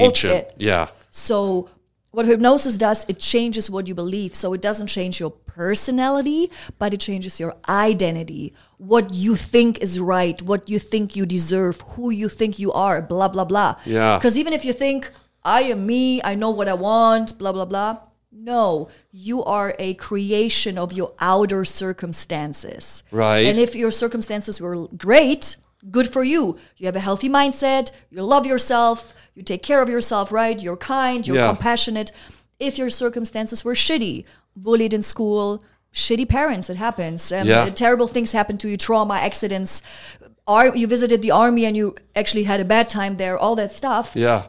ancient. 0.01 0.48
Yeah. 0.58 0.89
So 1.10 1.70
what 2.12 2.25
hypnosis 2.25 2.75
does, 2.77 3.06
it 3.08 3.17
changes 3.17 3.70
what 3.70 3.88
you 3.88 3.96
believe. 3.96 4.36
So 4.36 4.51
it 4.51 4.62
doesn't 4.62 4.88
change 4.88 5.22
your 5.22 5.29
personality, 5.32 6.51
but 6.77 6.94
it 6.94 7.00
changes 7.00 7.39
your 7.39 7.56
identity. 7.70 8.53
What 8.77 9.13
you 9.13 9.38
think 9.38 9.79
is 9.82 10.01
right, 10.01 10.41
what 10.41 10.67
you 10.67 10.79
think 10.79 11.15
you 11.15 11.25
deserve, 11.25 11.79
who 11.96 12.10
you 12.10 12.27
think 12.27 12.60
you 12.60 12.74
are, 12.74 13.01
blah 13.01 13.29
blah 13.29 13.46
blah. 13.46 13.75
Yeah. 13.86 14.17
Because 14.17 14.38
even 14.38 14.51
if 14.51 14.65
you 14.65 14.74
think 14.74 15.10
I 15.46 15.62
am 15.74 15.86
me, 15.88 16.22
I 16.24 16.36
know 16.36 16.50
what 16.50 16.67
I 16.67 16.74
want, 16.74 17.38
blah 17.39 17.53
blah 17.53 17.63
blah. 17.65 18.00
No, 18.32 18.90
you 19.12 19.44
are 19.44 19.74
a 19.80 19.94
creation 19.96 20.78
of 20.78 20.92
your 20.92 21.14
outer 21.20 21.64
circumstances. 21.66 23.04
Right. 23.12 23.46
And 23.48 23.58
if 23.58 23.76
your 23.76 23.92
circumstances 23.92 24.60
were 24.62 24.88
great, 24.98 25.56
good 25.90 26.12
for 26.12 26.24
you. 26.24 26.58
You 26.78 26.86
have 26.88 26.96
a 26.96 27.00
healthy 27.00 27.30
mindset, 27.30 27.92
you 28.10 28.22
love 28.24 28.46
yourself, 28.46 29.14
you 29.36 29.44
take 29.44 29.64
care 29.64 29.82
of 29.82 29.90
yourself, 29.90 30.32
right? 30.32 30.62
You're 30.62 30.78
kind, 30.78 31.26
you're 31.26 31.38
Yeah. 31.38 31.48
compassionate. 31.48 32.12
If 32.60 32.78
your 32.78 32.90
circumstances 32.90 33.64
were 33.64 33.76
shitty, 33.76 34.26
bullied 34.56 34.94
in 34.94 35.04
school, 35.04 35.64
shitty 35.94 36.28
parents, 36.28 36.70
it 36.70 36.78
happens. 36.78 37.32
Um, 37.32 37.48
Yeah. 37.48 37.70
Terrible 37.70 38.08
things 38.08 38.32
happen 38.34 38.58
to 38.60 38.68
you, 38.68 38.78
trauma, 38.78 39.16
accidents. 39.16 39.82
Ar- 40.48 40.76
you 40.76 40.88
visited 40.88 41.22
the 41.22 41.32
army 41.32 41.66
and 41.66 41.76
you 41.78 41.96
actually 42.16 42.44
had 42.44 42.60
a 42.60 42.66
bad 42.66 42.90
time 42.90 43.18
there, 43.18 43.38
all 43.38 43.56
that 43.56 43.72
stuff 43.74 44.12
Yeah. 44.16 44.48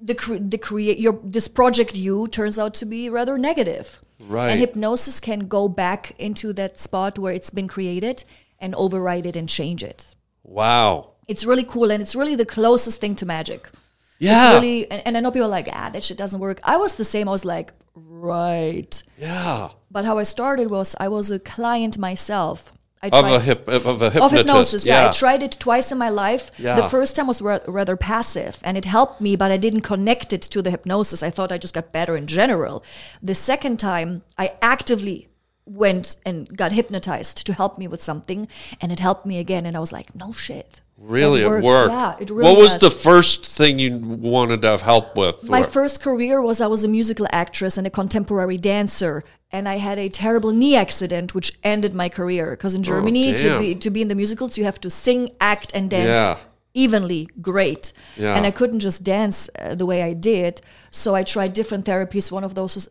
The 0.00 0.14
cre- 0.14 0.36
the 0.36 0.58
create 0.58 0.98
your 0.98 1.18
this 1.22 1.48
project 1.48 1.94
you 1.96 2.28
turns 2.28 2.58
out 2.58 2.74
to 2.74 2.86
be 2.86 3.08
rather 3.10 3.38
negative. 3.38 4.00
Right. 4.20 4.50
And 4.50 4.60
hypnosis 4.60 5.20
can 5.20 5.46
go 5.48 5.68
back 5.68 6.12
into 6.18 6.52
that 6.54 6.80
spot 6.80 7.18
where 7.18 7.32
it's 7.32 7.50
been 7.50 7.68
created 7.68 8.24
and 8.58 8.74
override 8.74 9.26
it 9.26 9.36
and 9.36 9.48
change 9.48 9.82
it. 9.82 10.14
Wow. 10.42 11.12
It's 11.28 11.44
really 11.44 11.64
cool 11.64 11.90
and 11.90 12.02
it's 12.02 12.16
really 12.16 12.34
the 12.34 12.46
closest 12.46 13.00
thing 13.00 13.14
to 13.16 13.26
magic. 13.26 13.68
Yeah. 14.18 14.48
It's 14.48 14.54
really 14.56 14.90
and, 14.90 15.02
and 15.06 15.16
I 15.16 15.20
know 15.20 15.30
people 15.30 15.46
are 15.46 15.50
like, 15.50 15.68
ah, 15.72 15.90
that 15.90 16.02
shit 16.02 16.18
doesn't 16.18 16.40
work. 16.40 16.60
I 16.64 16.76
was 16.76 16.96
the 16.96 17.04
same. 17.04 17.28
I 17.28 17.32
was 17.32 17.44
like, 17.44 17.72
right. 17.94 19.02
yeah. 19.18 19.70
But 19.90 20.04
how 20.04 20.18
I 20.18 20.24
started 20.24 20.70
was 20.70 20.96
I 20.98 21.08
was 21.08 21.30
a 21.30 21.38
client 21.38 21.96
myself. 21.98 22.72
I 23.02 23.08
Of 23.08 23.24
a 23.26 23.40
hip 23.40 23.68
of 23.68 23.86
a 24.02 24.10
hypnotist. 24.10 24.16
of 24.24 24.32
hypnosis. 24.32 24.86
Yeah. 24.86 25.08
I 25.08 25.12
tried 25.12 25.42
it 25.42 25.52
twice 25.60 25.92
in 25.92 25.98
my 25.98 26.08
life. 26.08 26.50
Yeah. 26.58 26.76
The 26.76 26.88
first 26.88 27.14
time 27.14 27.26
was 27.28 27.40
ra- 27.40 27.60
rather 27.68 27.96
passive 27.96 28.58
and 28.64 28.76
it 28.76 28.84
helped 28.84 29.20
me, 29.20 29.36
but 29.36 29.50
I 29.52 29.56
didn't 29.56 29.82
connect 29.82 30.32
it 30.32 30.42
to 30.42 30.62
the 30.62 30.70
hypnosis. 30.70 31.22
I 31.22 31.30
thought 31.30 31.52
I 31.52 31.58
just 31.58 31.74
got 31.74 31.92
better 31.92 32.16
in 32.16 32.26
general. 32.26 32.82
The 33.22 33.34
second 33.36 33.78
time, 33.78 34.22
I 34.36 34.52
actively 34.60 35.28
went 35.64 36.16
and 36.24 36.56
got 36.56 36.72
hypnotized 36.72 37.46
to 37.46 37.52
help 37.52 37.78
me 37.78 37.86
with 37.86 38.02
something 38.02 38.48
and 38.80 38.90
it 38.90 39.00
helped 39.00 39.26
me 39.26 39.38
again 39.38 39.66
and 39.66 39.76
I 39.76 39.80
was 39.80 39.92
like, 39.92 40.14
no 40.14 40.32
shit. 40.32 40.80
Really, 40.96 41.42
it 41.42 41.46
works. 41.48 41.64
worked. 41.64 41.92
Yeah, 41.92 42.16
it 42.18 42.30
really 42.30 42.42
What 42.42 42.58
was 42.58 42.72
does. 42.76 42.80
the 42.80 42.90
first 42.90 43.46
thing 43.46 43.78
you 43.78 43.98
wanted 43.98 44.62
to 44.62 44.68
have 44.68 44.82
help 44.82 45.16
with? 45.16 45.48
My 45.48 45.60
Or- 45.60 45.64
first 45.64 46.02
career 46.02 46.40
was 46.42 46.60
I 46.60 46.66
was 46.66 46.82
a 46.82 46.88
musical 46.88 47.28
actress 47.30 47.78
and 47.78 47.86
a 47.86 47.90
contemporary 47.90 48.58
dancer, 48.58 49.22
and 49.50 49.68
I 49.68 49.76
had 49.78 49.98
a 49.98 50.08
terrible 50.08 50.52
knee 50.52 50.76
accident 50.76 51.34
which 51.34 51.52
ended 51.62 51.94
my 51.94 52.08
career. 52.08 52.50
Because 52.50 52.74
in 52.74 52.82
Germany, 52.82 53.32
to 53.34 53.48
Oh, 53.48 53.52
damn. 53.52 53.60
be 53.60 53.74
to 53.74 53.90
be 53.90 54.02
in 54.02 54.08
the 54.08 54.14
musicals, 54.14 54.58
you 54.58 54.64
have 54.64 54.80
to 54.80 54.90
sing, 54.90 55.30
act, 55.40 55.70
and 55.74 55.88
dance 55.90 56.08
Yeah. 56.08 56.36
evenly. 56.74 57.28
Great, 57.40 57.92
Yeah. 58.16 58.34
and 58.36 58.44
I 58.46 58.50
couldn't 58.50 58.80
just 58.80 59.02
dance 59.04 59.48
uh, 59.58 59.74
the 59.74 59.86
way 59.86 60.02
I 60.02 60.12
did, 60.12 60.60
so 60.90 61.14
I 61.14 61.22
tried 61.24 61.52
different 61.54 61.84
therapies. 61.86 62.30
One 62.30 62.44
of 62.44 62.54
those 62.54 62.74
was. 62.74 62.88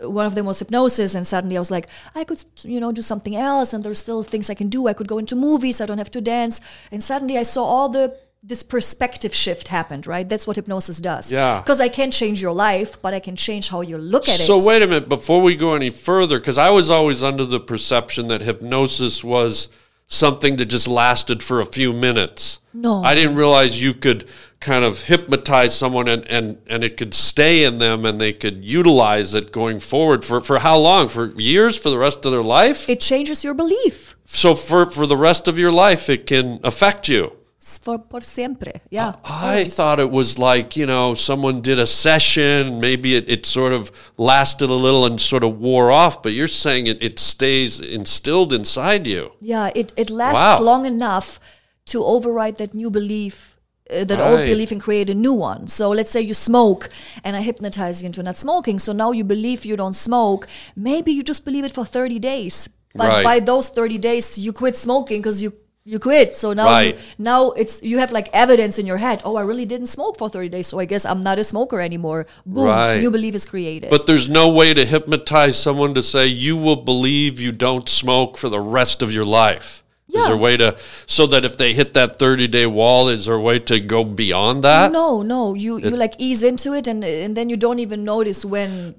One 0.00 0.24
of 0.24 0.34
them 0.34 0.46
was 0.46 0.58
hypnosis, 0.60 1.14
and 1.14 1.26
suddenly 1.26 1.56
I 1.56 1.60
was 1.60 1.70
like, 1.70 1.88
I 2.14 2.24
could, 2.24 2.42
you 2.62 2.80
know, 2.80 2.90
do 2.90 3.02
something 3.02 3.36
else, 3.36 3.74
and 3.74 3.84
there's 3.84 3.98
still 3.98 4.22
things 4.22 4.48
I 4.48 4.54
can 4.54 4.70
do. 4.70 4.88
I 4.88 4.94
could 4.94 5.08
go 5.08 5.18
into 5.18 5.36
movies. 5.36 5.78
I 5.78 5.84
don't 5.84 5.98
have 5.98 6.10
to 6.12 6.22
dance. 6.22 6.62
And 6.90 7.04
suddenly 7.04 7.36
I 7.36 7.42
saw 7.44 7.64
all 7.64 7.90
the 7.90 8.16
this 8.46 8.62
perspective 8.62 9.34
shift 9.34 9.68
happened. 9.68 10.06
Right, 10.06 10.28
that's 10.28 10.46
what 10.46 10.56
hypnosis 10.56 10.98
does. 11.00 11.32
Yeah. 11.32 11.60
Because 11.60 11.80
I 11.80 11.88
can't 11.88 12.12
change 12.12 12.42
your 12.42 12.52
life, 12.52 13.00
but 13.00 13.14
I 13.14 13.20
can 13.20 13.36
change 13.36 13.68
how 13.68 13.80
you 13.80 13.96
look 13.96 14.28
at 14.28 14.34
So 14.36 14.58
it. 14.58 14.60
So 14.60 14.66
wait 14.66 14.82
a 14.82 14.86
minute 14.86 15.08
before 15.08 15.40
we 15.40 15.56
go 15.56 15.74
any 15.74 15.90
further, 15.90 16.38
because 16.38 16.58
I 16.58 16.70
was 16.70 16.90
always 16.90 17.22
under 17.22 17.44
the 17.44 17.60
perception 17.60 18.28
that 18.28 18.42
hypnosis 18.42 19.24
was 19.24 19.70
something 20.06 20.56
that 20.56 20.66
just 20.66 20.86
lasted 20.86 21.42
for 21.42 21.60
a 21.60 21.64
few 21.64 21.92
minutes. 21.92 22.60
No. 22.74 23.02
I 23.02 23.14
didn't 23.14 23.36
realize 23.36 23.80
you 23.80 23.94
could 23.94 24.28
kind 24.60 24.84
of 24.84 25.02
hypnotize 25.04 25.76
someone 25.76 26.08
and, 26.08 26.26
and, 26.28 26.58
and 26.66 26.84
it 26.84 26.96
could 26.98 27.14
stay 27.14 27.64
in 27.64 27.78
them 27.78 28.04
and 28.04 28.20
they 28.20 28.32
could 28.32 28.64
utilize 28.64 29.34
it 29.34 29.52
going 29.52 29.80
forward 29.80 30.24
for, 30.24 30.40
for 30.40 30.58
how 30.58 30.78
long? 30.78 31.08
For 31.08 31.26
years? 31.40 31.78
For 31.78 31.88
the 31.88 31.98
rest 31.98 32.24
of 32.26 32.32
their 32.32 32.42
life? 32.42 32.88
it 32.88 33.00
changes 33.00 33.42
your 33.42 33.54
belief. 33.54 34.16
So 34.26 34.54
for, 34.54 34.86
for 34.86 35.06
the 35.06 35.16
rest 35.16 35.48
of 35.48 35.58
your 35.58 35.72
life, 35.72 36.10
it 36.10 36.26
can 36.26 36.60
affect 36.62 37.08
you. 37.08 37.36
For 37.66 37.98
por 37.98 38.20
siempre. 38.20 38.72
Yeah. 38.90 39.14
I 39.24 39.64
thought 39.64 39.98
it 39.98 40.10
was 40.10 40.38
like, 40.38 40.76
you 40.76 40.84
know, 40.84 41.14
someone 41.14 41.62
did 41.62 41.78
a 41.78 41.86
session, 41.86 42.78
maybe 42.78 43.14
it, 43.16 43.24
it 43.28 43.46
sort 43.46 43.72
of 43.72 43.90
lasted 44.18 44.68
a 44.68 44.74
little 44.74 45.06
and 45.06 45.18
sort 45.18 45.42
of 45.44 45.58
wore 45.60 45.90
off, 45.90 46.22
but 46.22 46.32
you're 46.32 46.46
saying 46.46 46.86
it, 46.86 47.02
it 47.02 47.18
stays 47.18 47.80
instilled 47.80 48.52
inside 48.52 49.06
you. 49.06 49.32
Yeah, 49.40 49.70
it, 49.74 49.92
it 49.96 50.10
lasts 50.10 50.34
Wow. 50.60 50.60
long 50.60 50.84
enough 50.84 51.40
to 51.86 52.04
override 52.04 52.56
that 52.56 52.74
new 52.74 52.90
belief, 52.90 53.58
uh, 53.90 54.04
that 54.04 54.20
old 54.20 54.40
belief, 54.46 54.70
and 54.70 54.80
create 54.82 55.08
a 55.08 55.14
new 55.14 55.32
one. 55.32 55.66
So 55.66 55.88
let's 55.90 56.10
say 56.10 56.20
you 56.20 56.34
smoke 56.34 56.90
and 57.24 57.34
I 57.34 57.40
hypnotize 57.40 58.02
you 58.02 58.06
into 58.06 58.22
not 58.22 58.36
smoking. 58.36 58.78
So 58.78 58.92
now 58.92 59.12
you 59.12 59.24
believe 59.24 59.64
you 59.64 59.76
don't 59.76 59.96
smoke. 59.96 60.46
Maybe 60.76 61.12
you 61.12 61.22
just 61.22 61.44
believe 61.46 61.64
it 61.64 61.72
for 61.72 61.84
30 61.86 62.18
days. 62.18 62.68
But 62.94 63.08
Right. 63.08 63.24
by 63.24 63.40
those 63.40 63.70
30 63.70 63.98
days, 63.98 64.38
you 64.38 64.52
quit 64.52 64.76
smoking 64.76 65.20
because 65.20 65.42
you 65.42 65.52
you 65.86 65.98
quit. 65.98 66.34
So 66.34 66.52
now 66.54 66.66
Right. 66.66 66.96
you, 66.96 67.00
now 67.18 67.50
it's 67.50 67.82
you 67.82 67.98
have 67.98 68.10
like 68.10 68.28
evidence 68.32 68.78
in 68.78 68.86
your 68.86 68.96
head. 68.96 69.20
Oh, 69.24 69.36
I 69.36 69.42
really 69.42 69.66
didn't 69.66 69.88
smoke 69.88 70.16
for 70.16 70.28
30 70.30 70.48
days, 70.48 70.66
so 70.66 70.78
I 70.78 70.86
guess 70.86 71.04
I'm 71.04 71.22
not 71.22 71.38
a 71.38 71.44
smoker 71.44 71.78
anymore. 71.80 72.26
Boom, 72.46 72.64
Right. 72.66 73.00
new 73.00 73.10
belief 73.10 73.34
is 73.34 73.44
created. 73.44 73.90
But 73.90 74.06
there's 74.06 74.28
no 74.28 74.48
way 74.48 74.72
to 74.72 74.84
hypnotize 74.86 75.58
someone 75.58 75.92
to 75.94 76.02
say 76.02 76.26
you 76.26 76.56
will 76.56 76.76
believe 76.76 77.38
you 77.38 77.52
don't 77.52 77.88
smoke 77.88 78.38
for 78.38 78.48
the 78.48 78.60
rest 78.60 79.02
of 79.02 79.12
your 79.12 79.26
life. 79.26 79.82
Is 80.14 80.26
there 80.26 80.34
a 80.36 80.38
way 80.38 80.56
to 80.56 80.76
so 81.06 81.26
that 81.26 81.44
if 81.44 81.56
they 81.56 81.72
hit 81.74 81.92
that 81.94 82.16
30 82.20 82.46
day 82.46 82.66
wall, 82.66 83.08
is 83.08 83.26
there 83.26 83.34
a 83.34 83.40
way 83.40 83.58
to 83.58 83.80
go 83.80 84.04
beyond 84.04 84.62
that? 84.62 84.92
No, 84.92 85.22
no. 85.22 85.54
You 85.54 85.78
you 85.78 85.90
like 85.90 86.14
ease 86.18 86.44
into 86.44 86.72
it, 86.72 86.86
and 86.86 87.02
and 87.04 87.36
then 87.36 87.50
you 87.50 87.56
don't 87.56 87.80
even 87.80 88.04
notice 88.04 88.44
when. 88.44 88.94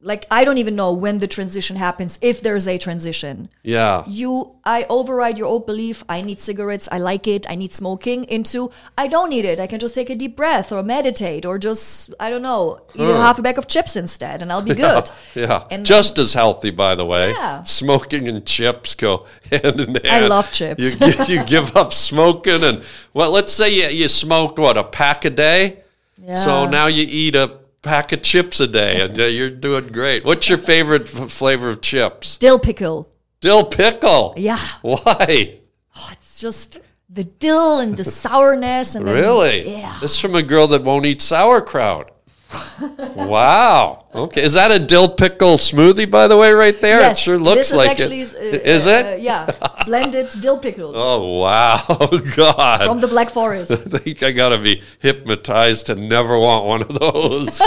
Like 0.00 0.26
I 0.30 0.44
don't 0.44 0.58
even 0.58 0.76
know 0.76 0.92
when 0.92 1.18
the 1.18 1.26
transition 1.26 1.74
happens, 1.74 2.20
if 2.22 2.40
there's 2.40 2.68
a 2.68 2.78
transition. 2.78 3.48
Yeah. 3.64 4.04
You, 4.06 4.54
I 4.64 4.86
override 4.88 5.36
your 5.36 5.48
old 5.48 5.66
belief. 5.66 6.04
I 6.08 6.20
need 6.20 6.38
cigarettes. 6.38 6.88
I 6.92 6.98
like 6.98 7.26
it. 7.26 7.50
I 7.50 7.56
need 7.56 7.72
smoking. 7.72 8.22
Into 8.24 8.70
I 8.96 9.08
don't 9.08 9.28
need 9.28 9.44
it. 9.44 9.58
I 9.58 9.66
can 9.66 9.80
just 9.80 9.96
take 9.96 10.08
a 10.08 10.14
deep 10.14 10.36
breath 10.36 10.70
or 10.70 10.84
meditate 10.84 11.44
or 11.44 11.58
just 11.58 12.14
I 12.20 12.30
don't 12.30 12.42
know 12.42 12.80
eat 12.94 13.00
a 13.00 13.16
half 13.16 13.40
a 13.40 13.42
bag 13.42 13.58
of 13.58 13.66
chips 13.66 13.96
instead, 13.96 14.40
and 14.40 14.52
I'll 14.52 14.62
be 14.62 14.74
good. 14.86 15.10
Yeah. 15.34 15.64
And 15.68 15.84
Just 15.84 16.16
as 16.20 16.32
healthy, 16.32 16.70
by 16.70 16.94
the 16.94 17.04
way. 17.04 17.32
Yeah. 17.32 17.62
Smoking 17.62 18.28
and 18.28 18.46
chips 18.46 18.94
go 18.94 19.26
hand 19.50 19.80
in 19.80 19.94
hand. 19.96 20.06
I 20.06 20.28
love 20.28 20.52
chips. 20.52 21.00
You, 21.00 21.24
you 21.38 21.44
give 21.46 21.76
up 21.76 21.92
smoking, 21.92 22.62
and, 22.62 22.84
well, 23.14 23.32
let's 23.32 23.52
say 23.52 23.70
you, 23.70 23.88
you 23.88 24.08
smoked, 24.08 24.60
what, 24.60 24.76
a 24.76 24.84
pack 24.84 25.24
a 25.24 25.30
day? 25.30 25.80
Yeah. 26.22 26.34
So 26.34 26.66
now 26.66 26.86
you 26.86 27.04
eat 27.08 27.34
a 27.34 27.58
pack 27.88 28.12
of 28.12 28.22
chips 28.22 28.60
a 28.60 28.66
day, 28.66 29.00
and 29.04 29.16
you're 29.16 29.50
doing 29.50 29.86
great. 29.88 30.24
What's 30.24 30.48
your 30.48 30.58
favorite 30.58 31.02
f- 31.02 31.30
flavor 31.30 31.70
of 31.70 31.80
chips? 31.80 32.36
dill 32.38 32.58
pickle. 32.58 33.08
Dill 33.40 33.64
pickle. 33.64 34.34
Yeah, 34.36 34.58
Why? 34.82 35.60
Oh, 35.96 36.08
it's 36.12 36.38
just 36.40 36.80
the 37.08 37.24
dill 37.24 37.78
and 37.78 37.96
the 37.96 38.04
sourness 38.24 38.94
and 38.94 39.06
then, 39.06 39.14
Really? 39.14 39.70
yeah. 39.72 39.96
This 40.00 40.12
is 40.12 40.20
from 40.20 40.34
a 40.34 40.42
girl 40.42 40.66
that 40.68 40.82
won't 40.82 41.06
eat 41.06 41.20
sauerkraut. 41.22 42.10
Wow. 43.14 44.04
Okay. 44.14 44.42
Is 44.42 44.54
that 44.54 44.70
a 44.70 44.78
dill 44.78 45.08
pickle 45.08 45.56
smoothie, 45.56 46.10
by 46.10 46.28
the 46.28 46.36
way, 46.36 46.52
right 46.52 46.78
there? 46.80 47.00
yes, 47.00 47.18
it 47.18 47.22
sure 47.22 47.38
looks 47.38 47.72
like 47.72 47.90
actually, 47.90 48.22
it. 48.22 48.34
uh, 48.34 48.38
Is 48.64 48.86
it? 48.86 49.06
uh, 49.06 49.16
yeah, 49.16 49.50
blended 49.84 50.28
dill 50.40 50.58
pickles 50.58 50.94
Oh 50.98 51.38
wow, 51.40 51.82
Oh, 51.88 52.18
God! 52.36 52.84
from 52.86 53.00
the 53.00 53.08
Black 53.08 53.30
Forest. 53.30 53.70
I 53.94 53.98
think 53.98 54.22
I 54.22 54.32
gotta 54.32 54.58
be 54.58 54.82
hypnotized 55.00 55.86
to 55.86 55.94
never 55.94 56.38
want 56.38 56.64
one 56.64 56.82
of 56.82 56.98
those. 56.98 57.60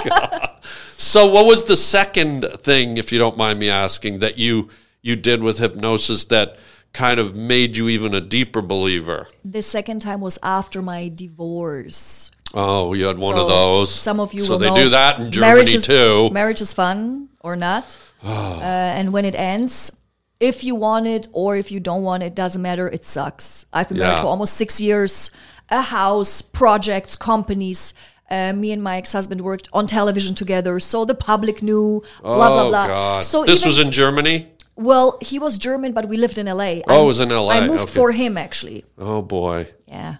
So, 0.97 1.27
what 1.27 1.45
was 1.45 1.65
the 1.65 1.75
second 1.75 2.45
thing, 2.59 2.97
if 2.97 3.11
you 3.11 3.19
don't 3.19 3.37
mind 3.37 3.59
me 3.59 3.69
asking, 3.69 4.19
that 4.19 4.37
you 4.37 4.69
you 5.01 5.15
did 5.15 5.41
with 5.41 5.57
hypnosis 5.59 6.25
that 6.25 6.57
kind 6.93 7.19
of 7.19 7.35
made 7.35 7.77
you 7.77 7.87
even 7.89 8.13
a 8.13 8.21
deeper 8.21 8.61
believer? 8.61 9.27
the 9.45 9.63
second 9.63 10.01
time 10.01 10.21
was 10.21 10.37
after 10.43 10.81
my 10.81 11.07
divorce. 11.13 12.31
Oh, 12.53 12.93
you 12.93 13.05
had 13.05 13.17
one 13.17 13.35
So 13.35 13.41
of 13.41 13.47
those. 13.49 13.93
Some 13.93 14.19
of 14.19 14.33
you 14.33 14.41
So 14.41 14.57
they 14.57 14.67
know 14.69 14.75
do 14.75 14.89
that 14.89 15.19
in 15.19 15.31
Germany 15.31 15.53
marriage 15.53 15.73
is, 15.73 15.85
too. 15.85 16.29
Marriage 16.31 16.61
is 16.61 16.73
fun 16.73 17.29
or 17.41 17.55
not, 17.55 17.83
uh, 18.23 18.61
and 18.61 19.13
when 19.13 19.25
it 19.25 19.35
ends, 19.35 19.91
if 20.39 20.63
you 20.63 20.75
want 20.75 21.07
it 21.07 21.27
or 21.31 21.55
if 21.55 21.71
you 21.71 21.79
don't 21.79 22.03
want 22.03 22.23
it, 22.23 22.35
doesn't 22.35 22.61
matter. 22.61 22.87
It 22.89 23.05
sucks. 23.05 23.65
I've 23.71 23.89
been 23.89 23.99
married 23.99 24.19
for 24.19 24.27
almost 24.27 24.55
six 24.55 24.81
years. 24.81 25.31
A 25.69 25.81
house, 25.81 26.41
projects, 26.41 27.15
companies. 27.15 27.93
Uh, 28.29 28.53
me 28.53 28.71
and 28.71 28.81
my 28.81 28.97
ex-husband 28.97 29.41
worked 29.41 29.67
on 29.73 29.87
television 29.87 30.35
together, 30.35 30.79
so 30.79 31.05
the 31.05 31.15
public 31.15 31.61
knew. 31.61 32.01
Blah 32.21 32.35
blah 32.35 32.63
oh 32.63 32.69
blah. 32.69 32.87
God! 32.87 33.23
So 33.23 33.43
this 33.45 33.61
even- 33.61 33.69
was 33.69 33.79
in 33.79 33.91
Germany. 33.91 34.47
well, 34.75 35.17
he 35.21 35.37
was 35.39 35.57
German, 35.57 35.91
but 35.93 36.07
we 36.07 36.17
lived 36.17 36.37
in 36.37 36.47
LA. 36.47 36.81
Oh, 36.87 36.99
I- 36.99 37.01
it 37.03 37.05
was 37.05 37.19
in 37.21 37.29
LA, 37.29 37.49
I 37.49 37.67
moved 37.67 37.81
okay. 37.83 37.91
for 37.91 38.11
him 38.11 38.37
actually. 38.37 38.83
Oh 38.97 39.21
boy. 39.21 39.67
Yeah, 39.87 40.15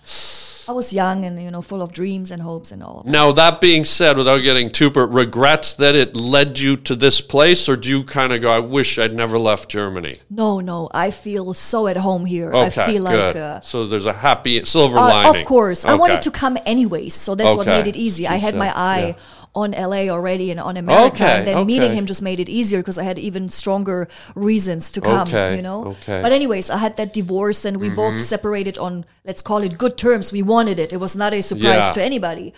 I 0.68 0.74
was 0.74 0.94
young 0.94 1.26
and 1.26 1.42
you 1.42 1.52
know 1.52 1.62
full 1.62 1.82
of 1.82 1.92
dreams 1.92 2.32
and 2.32 2.42
hopes 2.42 2.72
and 2.72 2.84
all. 2.84 3.00
Of 3.00 3.06
that. 3.06 3.12
Now 3.12 3.32
that 3.32 3.62
being 3.62 3.86
said, 3.86 4.18
without 4.18 4.40
getting 4.40 4.70
too 4.70 4.90
regrets 4.90 5.74
that 5.76 5.96
it 5.96 6.16
led 6.16 6.60
you 6.60 6.78
to 6.78 6.96
this 6.96 7.22
place, 7.22 7.68
or 7.68 7.76
do 7.76 7.90
you 7.90 8.04
kind 8.04 8.34
of 8.34 8.42
go, 8.42 8.52
"I 8.52 8.60
wish 8.60 8.98
I'd 8.98 9.14
never 9.14 9.38
left 9.38 9.70
Germany"? 9.70 10.20
No, 10.30 10.60
no, 10.60 10.90
I 10.94 11.12
feel 11.12 11.54
so 11.54 11.88
at 11.88 11.98
home 11.98 12.26
here. 12.26 12.52
Okay, 12.54 12.82
I 12.82 12.86
feel 12.92 13.04
good. 13.04 13.36
like. 13.36 13.36
Uh, 13.36 13.62
so 13.62 13.88
there's 13.88 14.06
a 14.06 14.14
happy 14.14 14.64
silver 14.64 14.98
uh, 14.98 15.08
lining. 15.08 15.42
of 15.42 15.48
course, 15.48 15.86
I 15.86 15.96
wanted 15.96 16.22
to 16.24 16.32
come 16.32 16.58
anyways, 16.66 17.14
so 17.14 17.36
that's 17.36 17.56
what 17.56 17.68
made 17.68 17.88
it 17.88 17.96
easy. 17.96 18.28
I 18.28 18.38
She 18.38 18.46
had 18.46 18.56
my 18.56 18.72
eye 18.76 19.08
yeah. 19.08 19.14
On 19.54 19.72
LA 19.72 20.08
already 20.10 20.50
and 20.52 20.60
on 20.60 20.78
America, 20.78 21.16
Okay, 21.16 21.38
and 21.40 21.48
then 21.48 21.66
meeting 21.66 21.92
him 21.94 22.06
just 22.06 22.22
made 22.22 22.40
it 22.40 22.48
easier 22.48 22.80
because 22.80 22.98
I 22.98 23.04
had 23.04 23.20
even 23.20 23.50
stronger 23.50 24.08
reasons 24.34 24.92
to 24.94 25.02
come. 25.02 25.28
Okay, 25.28 25.58
You 25.58 25.62
know. 25.62 25.86
okay. 25.88 26.14
Mm-hmm. 26.14 26.24
But 26.24 26.32
anyways, 26.32 26.70
I 26.70 26.78
had 26.78 26.96
that 26.98 27.14
divorce, 27.14 27.66
and 27.66 27.78
we 27.78 27.90
both 27.90 28.22
separated 28.24 28.78
on 28.78 29.06
let's 29.26 29.42
call 29.42 29.62
it 29.64 29.78
good 29.78 29.98
terms. 29.98 30.32
We 30.32 30.42
wanted 30.42 30.80
it. 30.80 30.94
It 30.94 30.98
was 31.02 31.16
not 31.16 31.34
a 31.34 31.42
surprise 31.42 31.84
Yeah. 31.88 31.92
to 31.92 32.02
anybody. 32.04 32.54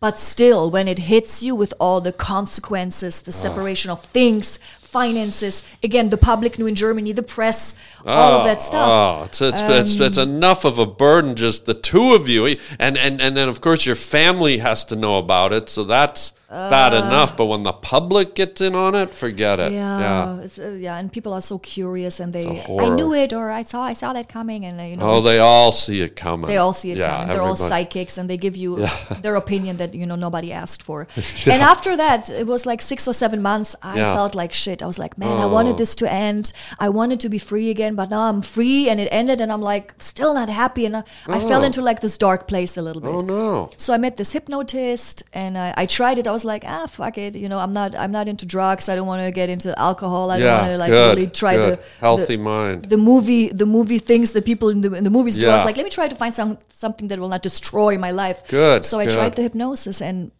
But 0.00 0.18
still, 0.18 0.70
when 0.70 0.86
it 0.86 0.98
hits 0.98 1.42
you 1.42 1.54
with 1.54 1.72
all 1.80 2.00
the 2.02 2.12
consequences, 2.12 3.22
the 3.22 3.32
separation 3.32 3.90
of 3.90 4.02
things, 4.02 4.58
finances, 4.80 5.62
again, 5.82 6.10
the 6.10 6.16
public 6.18 6.58
knew 6.58 6.66
in 6.66 6.74
Germany, 6.74 7.12
the 7.12 7.22
press, 7.22 7.74
all 8.04 8.32
of 8.38 8.44
that 8.44 8.60
stuff. 8.62 8.88
Oh, 8.90 9.24
it's 9.24 9.40
it's, 9.40 9.60
it's 9.62 9.96
it's 10.00 10.18
Um, 10.18 10.28
enough 10.28 10.64
of 10.66 10.78
a 10.78 10.86
burden, 10.86 11.34
just 11.34 11.64
the 11.64 11.74
two 11.74 12.14
of 12.14 12.28
you, 12.28 12.56
and 12.78 12.96
and 12.98 13.20
and 13.20 13.34
then 13.36 13.48
of 13.48 13.60
course 13.60 13.86
your 13.86 13.94
family 13.96 14.58
has 14.58 14.84
to 14.86 14.94
know 14.96 15.16
about 15.18 15.52
it, 15.52 15.68
so 15.68 15.84
that's 15.84 16.32
bad 16.48 16.94
enough. 16.94 17.36
But 17.36 17.46
when 17.46 17.62
the 17.62 17.72
public 17.72 18.34
gets 18.34 18.60
in 18.60 18.74
on 18.74 18.94
it, 18.94 19.14
forget 19.14 19.60
it. 19.60 19.72
Yeah, 19.72 19.98
Yeah. 20.00 20.40
It's, 20.44 20.58
uh, 20.58 20.70
yeah, 20.70 20.96
and 20.98 21.12
people 21.12 21.32
are 21.32 21.40
so 21.42 21.58
curious, 21.58 22.20
and 22.20 22.32
they, 22.32 22.46
I 22.86 22.88
knew 22.88 23.12
it, 23.14 23.32
or 23.32 23.50
I 23.50 23.62
saw, 23.62 23.82
I 23.82 23.92
saw 23.92 24.12
that 24.12 24.28
coming, 24.28 24.64
and 24.64 24.80
uh, 24.80 24.84
you 24.84 24.96
know, 24.96 25.10
Oh, 25.10 25.20
they 25.20 25.38
all 25.38 25.72
see 25.72 26.00
it 26.00 26.16
coming. 26.16 26.48
they 26.48 26.56
all 26.56 26.72
see 26.72 26.92
it 26.92 26.98
Yeah, 26.98 27.10
coming. 27.10 27.28
They're 27.28 27.42
all 27.42 27.56
psychics, 27.56 28.16
and 28.18 28.28
they 28.30 28.36
give 28.36 28.56
you 28.56 28.86
their 29.22 29.36
opinion 29.36 29.76
that 29.78 29.94
you 29.94 30.06
know 30.06 30.16
nobody 30.16 30.52
asked 30.52 30.82
for. 30.82 31.06
And 31.46 31.62
after 31.62 31.96
that, 31.96 32.30
it 32.30 32.46
was 32.46 32.66
like 32.66 32.80
six 32.82 33.06
or 33.08 33.12
seven 33.14 33.42
months. 33.42 33.74
I 33.82 33.96
Yeah. 33.98 34.12
Oh. 34.12 34.14
felt 34.14 34.34
like 34.34 34.52
shit. 34.52 34.82
I 34.82 34.86
was 34.86 34.98
like, 34.98 35.18
man, 35.18 35.38
I 35.38 35.46
wanted 35.46 35.76
this 35.76 35.94
to 35.96 36.10
end. 36.10 36.52
I 36.78 36.88
wanted 36.88 37.20
to 37.20 37.28
be 37.28 37.38
free 37.38 37.68
again, 37.70 37.94
but 37.94 38.10
now 38.10 38.22
I'm 38.30 38.42
free, 38.42 38.88
and 38.90 39.00
it 39.00 39.08
ended, 39.10 39.40
and 39.40 39.50
I'm 39.52 39.62
like 39.62 39.94
still 39.98 40.32
not 40.34 40.48
happy, 40.48 40.86
and 40.86 40.96
I, 40.98 41.02
I 41.28 41.40
fell 41.40 41.62
into 41.64 41.82
like 41.82 42.00
this 42.00 42.16
dark 42.18 42.46
place 42.48 42.76
a 42.76 42.82
little 42.82 43.02
bit. 43.02 43.10
Oh 43.14 43.20
no. 43.20 43.70
So 43.76 43.92
I 43.92 43.98
met 43.98 44.16
this 44.16 44.32
hypnotist, 44.32 45.22
and 45.32 45.56
I, 45.58 45.74
I 45.76 45.86
tried 45.86 46.18
it. 46.18 46.26
I 46.26 46.32
was 46.38 46.44
like, 46.44 46.64
ah, 46.66 46.86
fuck 46.86 47.18
it. 47.18 47.36
You 47.36 47.48
know, 47.48 47.58
I'm 47.58 47.72
not, 47.72 47.94
I'm 47.94 48.12
not 48.12 48.28
into 48.28 48.46
drugs. 48.46 48.88
I 48.88 48.94
don't 48.96 49.06
want 49.06 49.22
to 49.22 49.30
get 49.30 49.48
into 49.48 49.76
alcohol. 49.78 50.30
I 50.30 50.38
don't 50.38 50.58
want 50.58 50.72
to 50.72 50.78
like 50.78 50.90
good, 50.90 51.18
really 51.18 51.30
try 51.30 51.54
good. 51.54 51.78
the 51.78 51.82
healthy 52.00 52.36
the, 52.36 52.42
mind. 52.42 52.84
the 52.94 52.96
movie, 52.96 53.48
the 53.48 53.66
movie 53.66 53.98
things 53.98 54.32
that 54.32 54.44
people 54.44 54.68
in 54.68 54.80
the 54.80 54.90
in 54.94 55.04
the 55.04 55.14
movies 55.18 55.38
do. 55.38 55.48
I 55.48 55.56
was 55.56 55.64
like, 55.64 55.76
let 55.76 55.84
me 55.84 55.90
try 55.90 56.08
to 56.08 56.18
find 56.22 56.34
some 56.34 56.58
something 56.72 57.08
that 57.08 57.18
will 57.18 57.32
not 57.36 57.42
destroy 57.42 57.98
my 57.98 58.12
life. 58.12 58.38
Good, 58.48 58.84
So 58.84 58.98
I 58.98 59.06
good. 59.06 59.14
tried 59.14 59.34
the 59.36 59.42
hypnosis, 59.42 60.00
and 60.00 60.30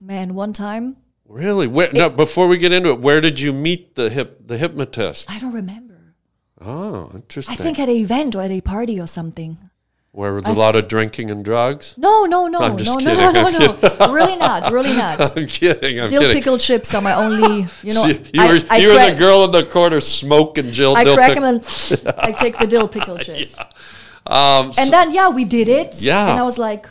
man, 0.00 0.34
one 0.34 0.52
time 0.52 0.96
Really? 1.26 1.66
Where, 1.66 1.90
no, 1.92 2.10
before 2.10 2.48
we 2.48 2.58
get 2.58 2.72
into 2.72 2.90
it, 2.90 3.00
where 3.00 3.20
did 3.20 3.40
you 3.40 3.52
meet 3.52 3.96
the 3.96 4.10
hip 4.10 4.46
the 4.46 4.58
hypnotist? 4.58 5.30
I 5.30 5.38
don't 5.38 5.52
remember. 5.52 6.14
Oh, 6.60 7.10
interesting. 7.14 7.54
I 7.54 7.56
think 7.56 7.78
at 7.78 7.88
an 7.88 7.96
event 7.96 8.36
or 8.36 8.42
at 8.42 8.50
a 8.50 8.60
party 8.60 9.00
or 9.00 9.06
something. 9.06 9.58
Where 10.14 10.32
was 10.32 10.44
a 10.44 10.52
lot 10.52 10.76
of 10.76 10.86
drinking 10.86 11.32
and 11.32 11.44
drugs? 11.44 11.94
No, 11.98 12.24
no, 12.24 12.46
no, 12.46 12.60
I'm 12.60 12.76
just 12.78 12.88
no, 12.88 12.98
kidding, 12.98 13.18
no, 13.18 13.32
no, 13.32 13.46
I'm 13.46 13.52
no, 13.52 13.96
no. 14.06 14.12
really 14.18 14.36
not, 14.36 14.70
really 14.72 14.96
not. 14.96 15.36
I'm 15.36 15.48
kidding. 15.48 15.98
I'm 16.00 16.08
Dill 16.08 16.20
kidding. 16.20 16.36
pickle 16.36 16.56
chips 16.56 16.94
are 16.94 17.02
my 17.02 17.14
only, 17.14 17.66
you 17.82 17.94
know. 17.94 18.04
you 18.06 18.20
you 18.32 18.40
I- 18.40 18.46
were, 18.52 18.60
I 18.70 18.76
you 18.76 18.88
were 18.94 19.10
the 19.10 19.16
girl 19.18 19.44
in 19.44 19.50
the 19.50 19.64
corner 19.64 19.98
smoking 20.00 20.70
Jill 20.70 20.96
I 20.96 21.02
dill 21.02 21.16
crack 21.16 21.30
pic- 21.32 21.42
them 21.42 21.44
and 21.56 22.14
I 22.18 22.30
take 22.30 22.56
the 22.58 22.66
dill 22.68 22.86
pickle 22.86 23.18
chips. 23.18 23.58
Um, 24.24 24.70
And 24.78 24.88
then 24.92 25.12
yeah, 25.12 25.30
we 25.30 25.44
did 25.44 25.68
it. 25.68 26.00
Yeah. 26.00 26.30
And 26.30 26.38
I 26.38 26.44
was 26.44 26.58
like, 26.58 26.86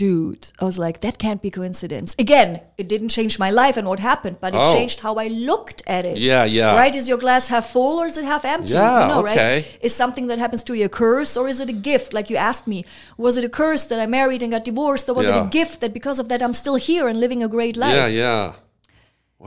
dude, 0.00 0.44
I 0.58 0.64
was 0.64 0.78
like, 0.78 0.96
that 1.04 1.16
can't 1.24 1.42
be 1.46 1.50
coincidence. 1.50 2.10
Again, 2.18 2.50
it 2.78 2.88
didn't 2.92 3.10
change 3.18 3.34
my 3.38 3.50
life 3.62 3.76
and 3.80 3.86
what 3.90 4.00
happened, 4.10 4.36
but 4.40 4.50
it 4.54 4.60
Oh. 4.64 4.72
changed 4.76 4.98
how 5.06 5.14
I 5.24 5.26
looked 5.50 5.80
at 5.96 6.02
it. 6.10 6.16
Yeah, 6.30 6.44
yeah. 6.58 6.74
Right? 6.82 6.94
Is 7.00 7.06
your 7.10 7.18
glass 7.24 7.48
half 7.48 7.66
full 7.74 7.94
or 8.00 8.06
is 8.10 8.16
it 8.20 8.24
half 8.24 8.44
empty? 8.56 8.72
Yeah, 8.72 9.00
you 9.02 9.08
know, 9.12 9.20
okay. 9.26 9.54
right? 9.56 9.78
Is 9.86 9.92
something 10.02 10.26
that 10.30 10.38
happens 10.44 10.62
to 10.64 10.72
you 10.78 10.86
a 10.86 10.92
curse 11.02 11.32
or 11.40 11.44
is 11.52 11.58
it 11.64 11.68
a 11.76 11.78
gift? 11.90 12.08
Like 12.16 12.26
you 12.32 12.36
asked 12.50 12.66
me, 12.74 12.78
was 13.26 13.34
it 13.36 13.44
a 13.44 13.52
curse 13.62 13.84
that 13.90 14.00
I 14.00 14.06
married 14.06 14.42
and 14.42 14.50
got 14.56 14.64
divorced, 14.64 15.06
or 15.10 15.14
was 15.20 15.26
it 15.32 15.36
a 15.36 15.48
gift 15.60 15.74
that 15.82 15.92
because 15.98 16.18
of 16.22 16.26
that 16.30 16.40
I'm 16.42 16.54
still 16.62 16.78
here 16.88 17.04
and 17.10 17.16
living 17.24 17.40
a 17.42 17.48
great 17.56 17.76
life? 17.76 17.94
yeah, 18.00 18.06
yeah. 18.22 18.52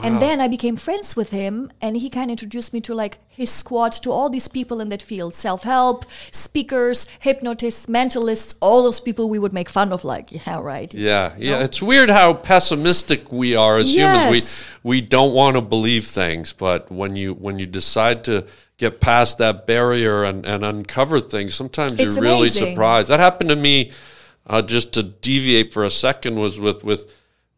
And 0.01 0.19
then 0.19 0.41
I 0.41 0.47
became 0.47 0.75
friends 0.75 1.15
with 1.15 1.29
him, 1.29 1.71
and 1.79 1.95
he 1.95 2.09
kind 2.09 2.31
of 2.31 2.33
introduced 2.33 2.73
me 2.73 2.81
to 2.81 2.95
like 2.95 3.19
his 3.27 3.51
squad, 3.51 3.91
to 4.03 4.11
all 4.11 4.27
these 4.27 4.47
people 4.47 4.81
in 4.81 4.89
that 4.89 5.03
field 5.03 5.35
self 5.35 5.63
help, 5.63 6.05
speakers, 6.31 7.05
hypnotists, 7.19 7.85
mentalists, 7.85 8.55
all 8.59 8.81
those 8.83 8.99
people 8.99 9.29
we 9.29 9.37
would 9.37 9.53
make 9.53 9.69
fun 9.69 9.91
of, 9.93 10.03
like, 10.03 10.31
yeah, 10.47 10.59
right. 10.59 10.91
Yeah, 10.93 11.33
yeah. 11.37 11.59
It's 11.59 11.79
weird 11.81 12.09
how 12.09 12.33
pessimistic 12.33 13.31
we 13.31 13.55
are 13.55 13.77
as 13.77 13.95
Yes. 13.95 14.25
humans. 14.25 14.63
We 14.83 14.95
we 14.95 15.01
don't 15.01 15.33
want 15.33 15.57
to 15.57 15.61
believe 15.61 16.05
things, 16.05 16.53
but 16.53 16.91
when 16.91 17.15
you 17.15 17.33
when 17.35 17.59
you 17.59 17.67
decide 17.67 18.23
to 18.23 18.45
get 18.77 18.99
past 18.99 19.37
that 19.37 19.67
barrier 19.67 20.23
and, 20.23 20.43
and 20.45 20.65
uncover 20.65 21.19
things, 21.19 21.53
sometimes 21.53 21.93
It's 21.93 22.15
you're 22.15 22.23
really 22.23 22.49
surprised. 22.49 23.09
That 23.09 23.19
happened 23.19 23.49
to 23.51 23.55
me. 23.55 23.91
Uh, 24.45 24.61
just 24.61 24.91
to 24.93 25.03
deviate 25.03 25.71
for 25.71 25.85
a 25.85 25.89
second, 25.89 26.35
was 26.35 26.59
with 26.59 26.83
with 26.83 27.05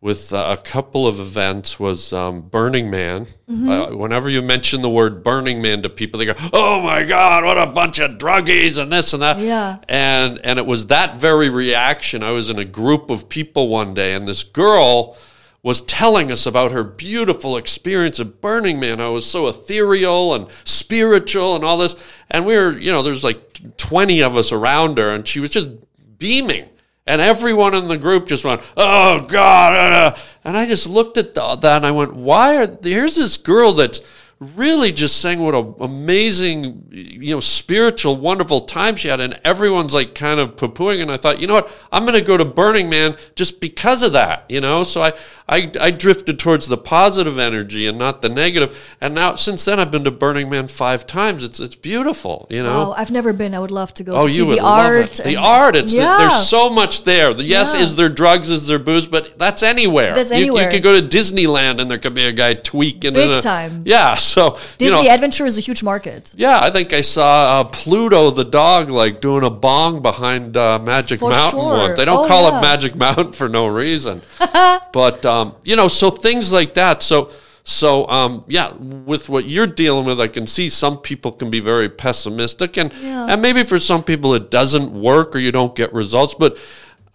with 0.01 0.33
uh, 0.33 0.55
a 0.57 0.61
couple 0.61 1.07
of 1.07 1.19
events 1.19 1.79
was 1.79 2.13
um, 2.13 2.41
Burning 2.41 2.91
Man. 2.91 3.25
Mm-hmm. 3.49 3.69
Uh, 3.69 3.95
whenever 3.95 4.29
you 4.29 4.41
mention 4.41 4.81
the 4.81 4.89
word 4.89 5.23
Burning 5.23 5.61
Man 5.61 5.81
to 5.81 5.89
people, 5.89 6.19
they 6.19 6.25
go, 6.25 6.35
"Oh 6.53 6.79
my 6.81 7.03
God, 7.03 7.43
what 7.43 7.57
a 7.57 7.65
bunch 7.65 7.99
of 7.99 8.11
druggies 8.17 8.77
and 8.77 8.91
this 8.91 9.13
and 9.13 9.23
that." 9.23 9.39
Yeah. 9.39 9.79
and 9.89 10.39
and 10.43 10.59
it 10.59 10.65
was 10.65 10.87
that 10.87 11.19
very 11.19 11.49
reaction. 11.49 12.23
I 12.23 12.31
was 12.31 12.49
in 12.49 12.59
a 12.59 12.65
group 12.65 13.09
of 13.09 13.29
people 13.29 13.67
one 13.67 13.93
day, 13.93 14.13
and 14.13 14.27
this 14.27 14.43
girl 14.43 15.17
was 15.63 15.81
telling 15.81 16.31
us 16.31 16.45
about 16.45 16.71
her 16.71 16.83
beautiful 16.83 17.57
experience 17.57 18.19
at 18.19 18.39
Burning 18.39 18.79
Man. 18.79 19.01
I 19.01 19.07
was 19.07 19.25
so 19.25 19.47
ethereal 19.47 20.35
and 20.35 20.47
spiritual 20.63 21.55
and 21.55 21.65
all 21.65 21.79
this, 21.79 21.95
and 22.29 22.45
we 22.45 22.55
were, 22.55 22.77
you 22.77 22.91
know, 22.91 23.01
there's 23.01 23.23
like 23.23 23.75
twenty 23.77 24.21
of 24.21 24.37
us 24.37 24.51
around 24.51 24.99
her, 24.99 25.09
and 25.09 25.27
she 25.27 25.39
was 25.39 25.49
just 25.49 25.71
beaming. 26.19 26.69
And 27.07 27.21
everyone 27.21 27.75
in 27.75 27.87
the 27.87 27.97
group 27.97 28.27
just 28.27 28.43
went, 28.43 28.61
"Oh 28.75 29.21
God!" 29.21 29.73
uh," 29.73 30.15
And 30.43 30.57
I 30.57 30.65
just 30.65 30.87
looked 30.87 31.17
at 31.17 31.33
that 31.35 31.63
and 31.63 31.85
I 31.85 31.91
went, 31.91 32.15
"Why 32.15 32.57
are 32.57 32.77
here's 32.81 33.15
this 33.15 33.37
girl 33.37 33.73
that's 33.73 34.01
really 34.39 34.91
just 34.91 35.21
saying 35.21 35.39
what 35.39 35.55
an 35.55 35.75
amazing, 35.79 36.83
you 36.91 37.33
know, 37.33 37.39
spiritual, 37.39 38.17
wonderful 38.17 38.61
time 38.61 38.95
she 38.95 39.07
had, 39.07 39.21
and 39.21 39.39
everyone's 39.45 39.93
like 39.93 40.15
kind 40.15 40.39
of 40.39 40.57
poo-pooing." 40.57 41.01
And 41.01 41.11
I 41.11 41.17
thought, 41.17 41.39
you 41.39 41.47
know 41.47 41.53
what? 41.53 41.71
I'm 41.91 42.03
going 42.03 42.15
to 42.15 42.21
go 42.21 42.37
to 42.37 42.45
Burning 42.45 42.89
Man 42.89 43.15
just 43.35 43.61
because 43.61 44.01
of 44.01 44.13
that, 44.13 44.45
you 44.49 44.59
know. 44.59 44.83
So 44.83 45.03
I, 45.03 45.13
I, 45.47 45.71
I 45.79 45.91
drifted 45.91 46.39
towards 46.39 46.67
the 46.67 46.77
positive 46.77 47.37
energy 47.37 47.85
and 47.85 47.99
not 47.99 48.23
the 48.23 48.29
negative. 48.29 48.75
And 48.99 49.13
now, 49.13 49.35
since 49.35 49.63
then, 49.65 49.79
I've 49.79 49.91
been 49.91 50.03
to 50.05 50.09
Burning 50.11 50.49
Man 50.49 50.67
five 50.67 51.05
times. 51.05 51.43
It's 51.43 51.59
it's 51.59 51.75
beautiful, 51.75 52.47
you 52.49 52.63
know. 52.63 52.87
Oh, 52.89 52.95
I've 52.97 53.11
never 53.11 53.31
been. 53.31 53.53
I 53.53 53.59
would 53.59 53.69
love 53.69 53.93
to 53.95 54.03
go 54.03 54.15
Oh, 54.15 54.23
to 54.23 54.29
see 54.29 54.37
you 54.37 54.45
would 54.47 54.57
the 54.57 54.63
love 54.63 54.85
art. 54.87 55.19
it. 55.19 55.23
The 55.23 55.35
art. 55.37 55.75
It's 55.75 55.93
yeah. 55.93 56.17
there's 56.17 56.47
so 56.49 56.69
much 56.71 57.03
there. 57.03 57.31
The- 57.33 57.43
Yes, 57.43 57.75
Yeah. 57.75 57.81
is 57.81 57.95
there 57.95 58.09
drugs? 58.09 58.49
Is 58.49 58.65
there 58.65 58.79
booze? 58.79 59.05
But 59.05 59.37
that's 59.37 59.61
anywhere. 59.61 60.15
That's 60.15 60.31
You- 60.31 60.37
anywhere. 60.37 60.63
You, 60.65 60.71
could 60.71 60.81
go 60.83 60.99
to 60.99 61.07
Disneyland 61.07 61.79
and 61.79 61.91
there 61.91 61.99
could 61.99 62.15
be 62.15 62.25
a 62.25 62.31
guy 62.31 62.55
tweaking. 62.55 63.13
Big 63.13 63.29
in 63.29 63.37
a, 63.37 63.41
time. 63.41 63.83
Yeah. 63.85 64.15
So 64.15 64.57
Disney 64.79 64.97
you 64.97 65.03
know, 65.03 65.09
Adventure 65.13 65.45
is 65.45 65.59
a 65.59 65.61
huge 65.61 65.83
market. 65.83 66.33
yeah, 66.35 66.59
I 66.59 66.71
think 66.71 66.91
I 66.91 67.01
saw 67.01 67.59
uh, 67.59 67.63
Pluto 67.65 68.31
the 68.31 68.45
dog 68.45 68.89
like 68.89 69.21
doing 69.21 69.43
a 69.43 69.49
bong 69.51 70.01
behind 70.01 70.57
uh, 70.57 70.79
Magic 70.79 71.19
For 71.19 71.29
Mountain 71.29 71.59
sure. 71.59 71.77
once. 71.77 71.97
They 71.97 72.05
don't 72.05 72.25
Oh, 72.25 72.27
call 72.27 72.49
yeah. 72.49 72.57
it 72.57 72.61
Magic 72.61 72.95
Mountain 72.95 73.33
for 73.33 73.47
no 73.47 73.67
reason. 73.67 74.21
but 74.91 75.23
um, 75.35 75.55
you 75.63 75.75
know, 75.75 75.87
so 75.87 76.09
things 76.11 76.51
like 76.51 76.73
that. 76.73 77.01
So 77.03 77.29
so 77.63 78.07
um, 78.09 78.43
yeah, 78.47 78.73
with 79.11 79.27
what 79.29 79.45
you're 79.45 79.73
dealing 79.83 80.05
with, 80.05 80.19
I 80.21 80.27
can 80.27 80.47
see 80.47 80.69
some 80.69 80.97
people 80.97 81.31
can 81.31 81.49
be 81.49 81.59
very 81.59 81.89
pessimistic, 81.89 82.77
and 82.77 82.91
Yeah. 83.01 83.27
and 83.31 83.41
maybe 83.41 83.63
for 83.63 83.79
some 83.79 84.03
people 84.03 84.35
it 84.35 84.51
doesn't 84.51 84.91
work 84.91 85.35
or 85.35 85.39
you 85.39 85.51
don't 85.51 85.75
get 85.75 85.93
results. 85.93 86.35
But 86.35 86.57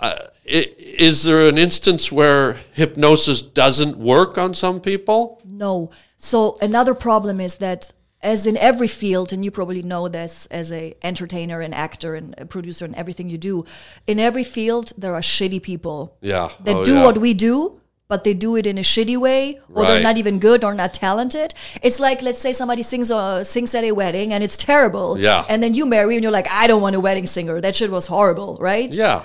uh, 0.01 0.15
is 0.45 1.23
there 1.23 1.49
an 1.49 1.59
instance 1.59 2.11
where 2.11 2.57
hypnosis 2.75 3.43
doesn't 3.43 3.97
work 3.97 4.39
on 4.39 4.55
some 4.55 4.81
people? 4.81 5.41
No. 5.45 5.91
So 6.17 6.57
another 6.61 6.95
problem 6.95 7.41
is 7.41 7.57
that 7.57 7.93
as 8.23 8.47
in 8.47 8.57
every 8.57 8.89
field, 8.89 9.33
and 9.33 9.45
you 9.45 9.51
probably 9.51 9.83
know 9.83 10.09
this 10.09 10.47
as 10.51 10.71
a 10.73 10.95
entertainer 11.03 11.61
and 11.63 11.75
actor 11.75 12.15
and 12.17 12.35
a 12.39 12.45
producer 12.45 12.85
and 12.85 12.95
everything 12.97 13.31
you 13.31 13.39
do, 13.39 13.65
in 14.07 14.19
every 14.19 14.45
field 14.45 14.93
there 14.99 15.15
are 15.15 15.23
shitty 15.23 15.61
people 15.63 16.17
Yeah. 16.21 16.49
that 16.65 16.77
Oh, 16.77 16.85
do 16.85 16.95
yeah. 16.95 17.05
what 17.05 17.17
we 17.19 17.33
do, 17.35 17.80
but 18.11 18.25
they 18.25 18.35
do 18.47 18.51
it 18.61 18.67
in 18.67 18.77
a 18.77 18.87
shitty 18.93 19.17
way, 19.27 19.41
or 19.75 19.83
they're 19.87 20.03
not 20.11 20.19
even 20.23 20.39
good 20.49 20.61
or 20.67 20.75
not 20.75 20.93
talented. 20.93 21.55
It's 21.87 21.99
like 22.07 22.19
let's 22.29 22.41
say 22.47 22.53
somebody 22.53 22.83
sings 22.93 23.09
uh, 23.11 23.45
sings 23.55 23.75
at 23.79 23.85
a 23.85 23.93
wedding 24.01 24.33
and 24.35 24.43
it's 24.47 24.57
terrible, 24.71 25.09
Yeah. 25.19 25.45
and 25.49 25.63
then 25.63 25.73
you 25.79 25.85
marry 25.97 26.13
and 26.17 26.23
you're 26.25 26.37
like, 26.41 26.51
I 26.63 26.67
don't 26.71 26.83
want 26.87 26.97
a 27.01 27.01
wedding 27.09 27.27
singer. 27.37 27.57
That 27.61 27.75
shit 27.77 27.91
was 27.99 28.07
horrible, 28.15 28.51
right? 28.71 28.93
Yeah. 29.05 29.23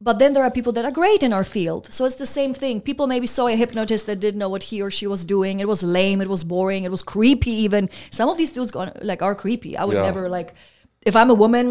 But 0.00 0.20
then 0.20 0.32
there 0.34 0.44
are 0.44 0.50
people 0.58 0.72
that 0.76 0.84
are 0.88 0.92
great 1.02 1.22
in 1.26 1.32
our 1.38 1.42
field. 1.56 1.82
So 1.96 2.04
it's 2.08 2.14
the 2.24 2.32
same 2.38 2.52
thing. 2.62 2.80
People 2.90 3.06
maybe 3.14 3.26
saw 3.26 3.48
a 3.48 3.56
hypnotist 3.62 4.06
that 4.06 4.20
didn't 4.24 4.38
know 4.38 4.48
what 4.54 4.62
he 4.70 4.76
or 4.80 4.90
she 4.98 5.08
was 5.14 5.24
doing. 5.24 5.58
It 5.58 5.66
was 5.66 5.82
lame. 5.82 6.20
It 6.26 6.28
was 6.34 6.44
boring. 6.44 6.84
It 6.84 6.92
was 6.96 7.02
creepy. 7.02 7.50
Even 7.66 7.90
some 8.18 8.28
of 8.32 8.36
these 8.38 8.52
dudes 8.56 8.70
gone, 8.70 8.92
like 9.10 9.22
are 9.28 9.34
creepy. 9.34 9.72
I 9.76 9.82
would 9.86 9.96
Yeah. 9.96 10.04
never 10.10 10.28
like 10.38 10.54
if 11.10 11.14
I'm 11.16 11.30
a 11.36 11.38
woman 11.44 11.66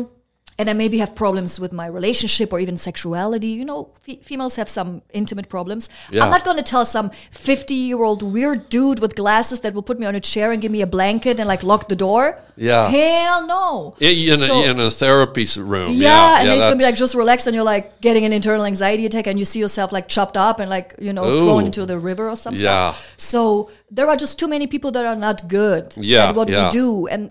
and 0.59 0.69
I 0.69 0.73
maybe 0.73 0.97
have 0.97 1.13
problems 1.15 1.59
with 1.59 1.71
my 1.71 1.85
relationship 1.85 2.51
or 2.51 2.59
even 2.59 2.77
sexuality. 2.77 3.49
You 3.49 3.63
know, 3.65 3.89
fe- 4.01 4.19
females 4.23 4.55
have 4.55 4.69
some 4.69 5.01
intimate 5.13 5.49
problems. 5.49 5.89
Yeah. 6.11 6.23
I'm 6.23 6.31
not 6.31 6.43
going 6.43 6.57
to 6.57 6.63
tell 6.63 6.83
some 6.85 7.11
50 7.31 7.73
year 7.75 8.01
old 8.03 8.23
weird 8.23 8.67
dude 8.69 8.99
with 8.99 9.15
glasses 9.15 9.59
that 9.61 9.73
will 9.75 9.83
put 9.83 9.99
me 9.99 10.05
on 10.07 10.15
a 10.15 10.19
chair 10.19 10.51
and 10.51 10.59
give 10.61 10.71
me 10.71 10.81
a 10.81 10.87
blanket 10.87 11.39
and 11.39 11.47
like 11.47 11.61
lock 11.61 11.87
the 11.89 11.95
door. 11.95 12.39
Yeah. 12.55 12.87
Hell 12.89 13.45
no. 13.45 13.95
In, 13.99 14.31
in, 14.33 14.37
So- 14.39 14.61
a, 14.61 14.69
in 14.71 14.79
a 14.79 14.89
therapy 14.89 15.45
room. 15.57 15.91
yeah, 15.91 16.07
Yeah. 16.09 16.39
and 16.39 16.49
then 16.49 16.57
it's 16.57 16.65
gonna 16.65 16.75
be 16.77 16.85
like 16.85 16.95
just 16.95 17.13
relax, 17.13 17.45
and 17.45 17.53
you're 17.55 17.63
like 17.63 18.01
getting 18.01 18.25
an 18.25 18.33
internal 18.33 18.65
anxiety 18.65 19.05
attack, 19.05 19.27
and 19.27 19.37
you 19.37 19.45
see 19.45 19.59
yourself 19.59 19.91
like 19.91 20.07
chopped 20.07 20.37
up 20.37 20.59
and 20.59 20.67
like 20.69 20.95
you 20.97 21.13
know 21.13 21.23
thrown 21.37 21.65
into 21.65 21.85
the 21.85 21.99
river 21.99 22.27
or 22.29 22.35
something. 22.35 22.63
Yeah. 22.63 22.95
So 23.17 23.69
there 23.91 24.07
are 24.09 24.15
just 24.15 24.39
too 24.39 24.47
many 24.47 24.65
people 24.65 24.89
that 24.91 25.05
are 25.05 25.15
not 25.15 25.47
good 25.47 25.93
Yeah, 25.97 26.29
at 26.29 26.35
what 26.35 26.49
yeah. 26.49 26.65
we 26.65 26.71
do, 26.71 27.05
and 27.07 27.29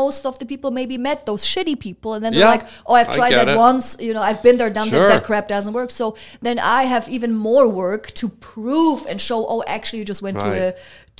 most 0.00 0.20
of 0.30 0.34
the 0.40 0.46
people 0.52 0.70
maybe 0.80 0.96
met 1.08 1.18
those 1.30 1.42
shitty 1.52 1.76
people, 1.86 2.10
and 2.14 2.22
then 2.24 2.32
Yeah, 2.32 2.38
they're 2.40 2.54
like, 2.56 2.66
"Oh, 2.88 2.94
I've 2.98 3.12
tried 3.18 3.32
that 3.40 3.48
it. 3.54 3.56
once. 3.68 3.86
You 4.06 4.12
know, 4.16 4.24
I've 4.28 4.42
been 4.46 4.56
there, 4.60 4.70
done 4.80 4.88
Sure. 4.88 5.00
that. 5.08 5.10
That 5.14 5.24
crap 5.28 5.46
doesn't 5.54 5.74
work." 5.80 5.90
So 6.00 6.06
then 6.46 6.56
I 6.58 6.80
have 6.94 7.04
even 7.16 7.30
more 7.48 7.66
work 7.84 8.04
to 8.20 8.26
prove 8.54 8.98
and 9.10 9.16
show. 9.28 9.38
Oh, 9.52 9.60
actually, 9.76 10.00
you 10.02 10.08
just 10.14 10.22
went 10.28 10.36
to 10.46 10.50
a 10.68 10.68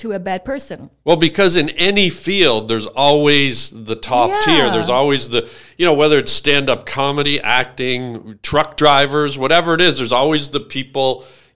to 0.03 0.07
a 0.11 0.19
bad 0.29 0.41
person. 0.51 0.77
Well, 1.07 1.15
because 1.29 1.53
in 1.61 1.69
any 1.91 2.09
field, 2.09 2.61
there's 2.69 2.89
always 3.09 3.55
the 3.91 3.95
top 3.95 4.29
Yeah. 4.29 4.41
tier. 4.45 4.65
There's 4.75 4.93
always 4.99 5.21
the, 5.35 5.41
you 5.77 5.85
know, 5.87 5.93
whether 6.01 6.17
it's 6.21 6.33
stand 6.43 6.69
up 6.73 6.81
comedy, 6.85 7.35
acting, 7.41 8.37
truck 8.49 8.75
drivers, 8.83 9.31
whatever 9.37 9.69
it 9.77 9.81
is, 9.87 9.93
there's 9.99 10.11
always 10.11 10.49
the 10.49 10.59
people, 10.77 11.07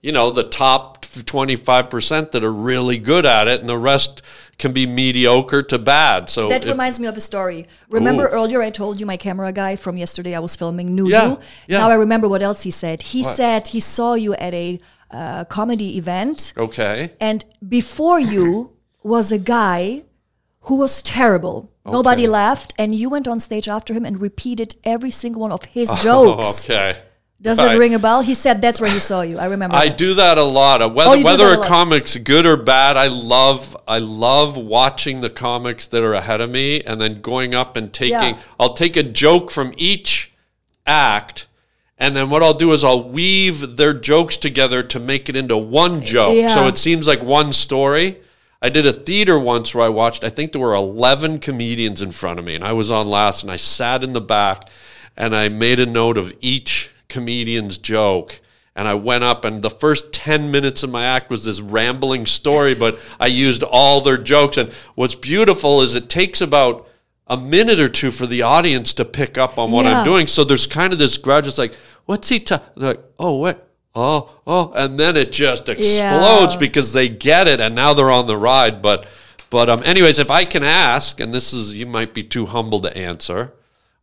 you 0.06 0.12
know, 0.16 0.26
the 0.30 0.48
top 0.64 1.04
25% 1.34 2.32
that 2.32 2.42
are 2.42 2.52
really 2.70 2.96
good 3.12 3.26
at 3.26 3.46
it, 3.46 3.60
and 3.60 3.68
the 3.68 3.76
rest 3.92 4.22
can 4.60 4.72
be 4.72 4.84
mediocre 4.86 5.62
to 5.72 5.78
bad. 5.78 6.30
So, 6.30 6.48
That 6.48 6.64
reminds 6.64 7.00
me 7.00 7.06
of 7.08 7.16
a 7.16 7.20
story. 7.20 7.66
Remember 7.88 8.24
Ooh. 8.26 8.36
earlier 8.38 8.60
I 8.62 8.70
told 8.70 9.00
you 9.00 9.06
my 9.06 9.16
camera 9.16 9.50
guy 9.52 9.76
from 9.76 9.96
yesterday 9.96 10.34
I 10.34 10.40
was 10.40 10.54
filming 10.54 10.94
knew 10.94 11.08
Yeah, 11.08 11.28
you? 11.30 11.38
yeah. 11.66 11.78
Now 11.78 11.88
I 11.90 11.94
remember 11.94 12.28
what 12.28 12.42
else 12.42 12.62
he 12.62 12.70
said. 12.70 13.02
He 13.02 13.22
What? 13.22 13.36
said 13.36 13.68
he 13.68 13.80
saw 13.80 14.14
you 14.14 14.34
at 14.34 14.54
a 14.54 14.80
uh, 15.10 15.44
comedy 15.46 15.96
event 15.98 16.52
okay. 16.56 17.10
and 17.20 17.44
before 17.68 18.20
you 18.20 18.46
was 19.02 19.32
a 19.32 19.38
guy 19.38 20.04
who 20.66 20.76
was 20.76 21.02
terrible. 21.02 21.56
Nobody 21.86 22.26
laughed 22.28 22.72
and 22.78 22.94
you 22.94 23.08
went 23.10 23.26
on 23.26 23.40
stage 23.40 23.66
after 23.76 23.92
him 23.94 24.04
and 24.04 24.20
repeated 24.20 24.74
every 24.84 25.10
single 25.10 25.40
one 25.42 25.50
of 25.58 25.64
his 25.64 25.90
jokes. 26.02 26.64
Okay. 26.70 26.90
Does 27.42 27.58
it 27.58 27.78
ring 27.78 27.94
a 27.94 27.98
bell? 27.98 28.20
He 28.22 28.34
said 28.34 28.60
that's 28.60 28.80
where 28.80 28.90
he 28.90 29.00
saw 29.00 29.22
you. 29.22 29.38
I 29.38 29.46
remember. 29.46 29.74
I 29.76 29.88
that. 29.88 29.96
do 29.98 30.14
that 30.14 30.36
a 30.36 30.42
lot. 30.42 30.82
Uh, 30.82 30.90
Whether 30.90 31.16
Oh, 31.16 31.22
whether 31.22 31.46
a 31.54 31.56
lot. 31.56 31.66
comic's 31.66 32.16
good 32.18 32.44
or 32.44 32.56
bad, 32.56 32.96
I 32.96 33.06
love 33.06 33.76
I 33.88 33.98
love 33.98 34.56
watching 34.56 35.20
the 35.20 35.30
comics 35.30 35.86
that 35.88 36.02
are 36.02 36.14
ahead 36.14 36.40
of 36.40 36.50
me 36.50 36.82
and 36.82 37.00
then 37.00 37.20
going 37.20 37.54
up 37.54 37.76
and 37.76 37.92
taking 37.92 38.34
Yeah. 38.34 38.38
I'll 38.58 38.74
take 38.74 38.96
a 38.96 39.02
joke 39.02 39.50
from 39.50 39.72
each 39.76 40.32
act 40.86 41.46
and 42.00 42.16
then 42.16 42.30
what 42.30 42.42
I'll 42.42 42.54
do 42.54 42.72
is 42.72 42.82
I'll 42.82 43.06
weave 43.10 43.76
their 43.76 43.92
jokes 43.92 44.38
together 44.38 44.82
to 44.84 44.98
make 44.98 45.28
it 45.28 45.36
into 45.36 45.58
one 45.58 46.00
joke. 46.02 46.48
So 46.48 46.66
it 46.66 46.78
seems 46.78 47.06
like 47.06 47.22
one 47.22 47.52
story. 47.52 48.16
I 48.62 48.70
did 48.70 48.86
a 48.86 48.92
theater 48.92 49.38
once 49.38 49.74
where 49.74 49.84
I 49.84 49.90
watched, 49.90 50.24
I 50.24 50.30
think 50.30 50.52
there 50.52 50.60
were 50.62 50.74
11 50.74 51.40
comedians 51.40 52.00
in 52.00 52.10
front 52.10 52.38
of 52.38 52.44
me, 52.44 52.54
and 52.54 52.64
I 52.64 52.72
was 52.72 52.90
on 52.90 53.08
last, 53.08 53.42
and 53.42 53.52
I 53.52 53.56
sat 53.56 54.02
in 54.02 54.14
the 54.14 54.20
back 54.20 54.68
and 55.16 55.36
I 55.36 55.48
made 55.50 55.78
a 55.78 55.86
note 55.86 56.16
of 56.16 56.32
each 56.40 56.90
comedian's 57.10 57.76
joke. 57.78 58.40
And 58.76 58.86
I 58.88 58.94
went 58.94 59.24
up, 59.24 59.44
and 59.44 59.60
the 59.60 59.68
first 59.68 60.12
10 60.12 60.50
minutes 60.50 60.82
of 60.84 60.90
my 60.90 61.04
act 61.04 61.28
was 61.28 61.44
this 61.44 61.60
rambling 61.60 62.24
story, 62.24 62.74
but 62.74 62.98
I 63.18 63.26
used 63.26 63.62
all 63.64 64.00
their 64.00 64.16
jokes. 64.16 64.56
And 64.56 64.72
what's 64.94 65.16
beautiful 65.16 65.82
is 65.82 65.94
it 65.96 66.08
takes 66.08 66.40
about 66.40 66.88
a 67.26 67.36
minute 67.36 67.80
or 67.80 67.88
two 67.88 68.10
for 68.10 68.26
the 68.26 68.42
audience 68.42 68.94
to 68.94 69.04
pick 69.04 69.36
up 69.36 69.58
on 69.58 69.70
what 69.72 69.84
Yeah. 69.84 69.98
I'm 70.00 70.04
doing. 70.04 70.26
So 70.28 70.44
there's 70.44 70.66
kind 70.66 70.92
of 70.92 70.98
this 70.98 71.18
grudge. 71.18 71.46
It's 71.48 71.58
like, 71.58 71.74
what's 72.06 72.28
he 72.28 72.40
ta-? 72.40 72.62
They're 72.76 72.90
like, 72.90 73.04
oh, 73.18 73.34
what? 73.36 73.66
Oh, 73.94 74.30
oh, 74.46 74.72
and 74.76 74.98
then 75.00 75.16
it 75.16 75.32
just 75.32 75.68
explodes 75.68 76.54
Yeah. 76.54 76.60
because 76.60 76.92
they 76.92 77.08
get 77.08 77.48
it, 77.48 77.60
and 77.60 77.74
now 77.74 77.92
they're 77.92 78.10
on 78.10 78.28
the 78.28 78.36
ride. 78.36 78.80
But, 78.80 79.04
but 79.50 79.68
um, 79.68 79.82
anyways, 79.84 80.20
if 80.20 80.30
I 80.30 80.44
can 80.44 80.62
ask, 80.62 81.18
and 81.18 81.34
this 81.34 81.52
is 81.52 81.74
you 81.74 81.86
might 81.86 82.14
be 82.14 82.22
too 82.22 82.46
humble 82.46 82.78
to 82.82 82.96
answer, 82.96 83.52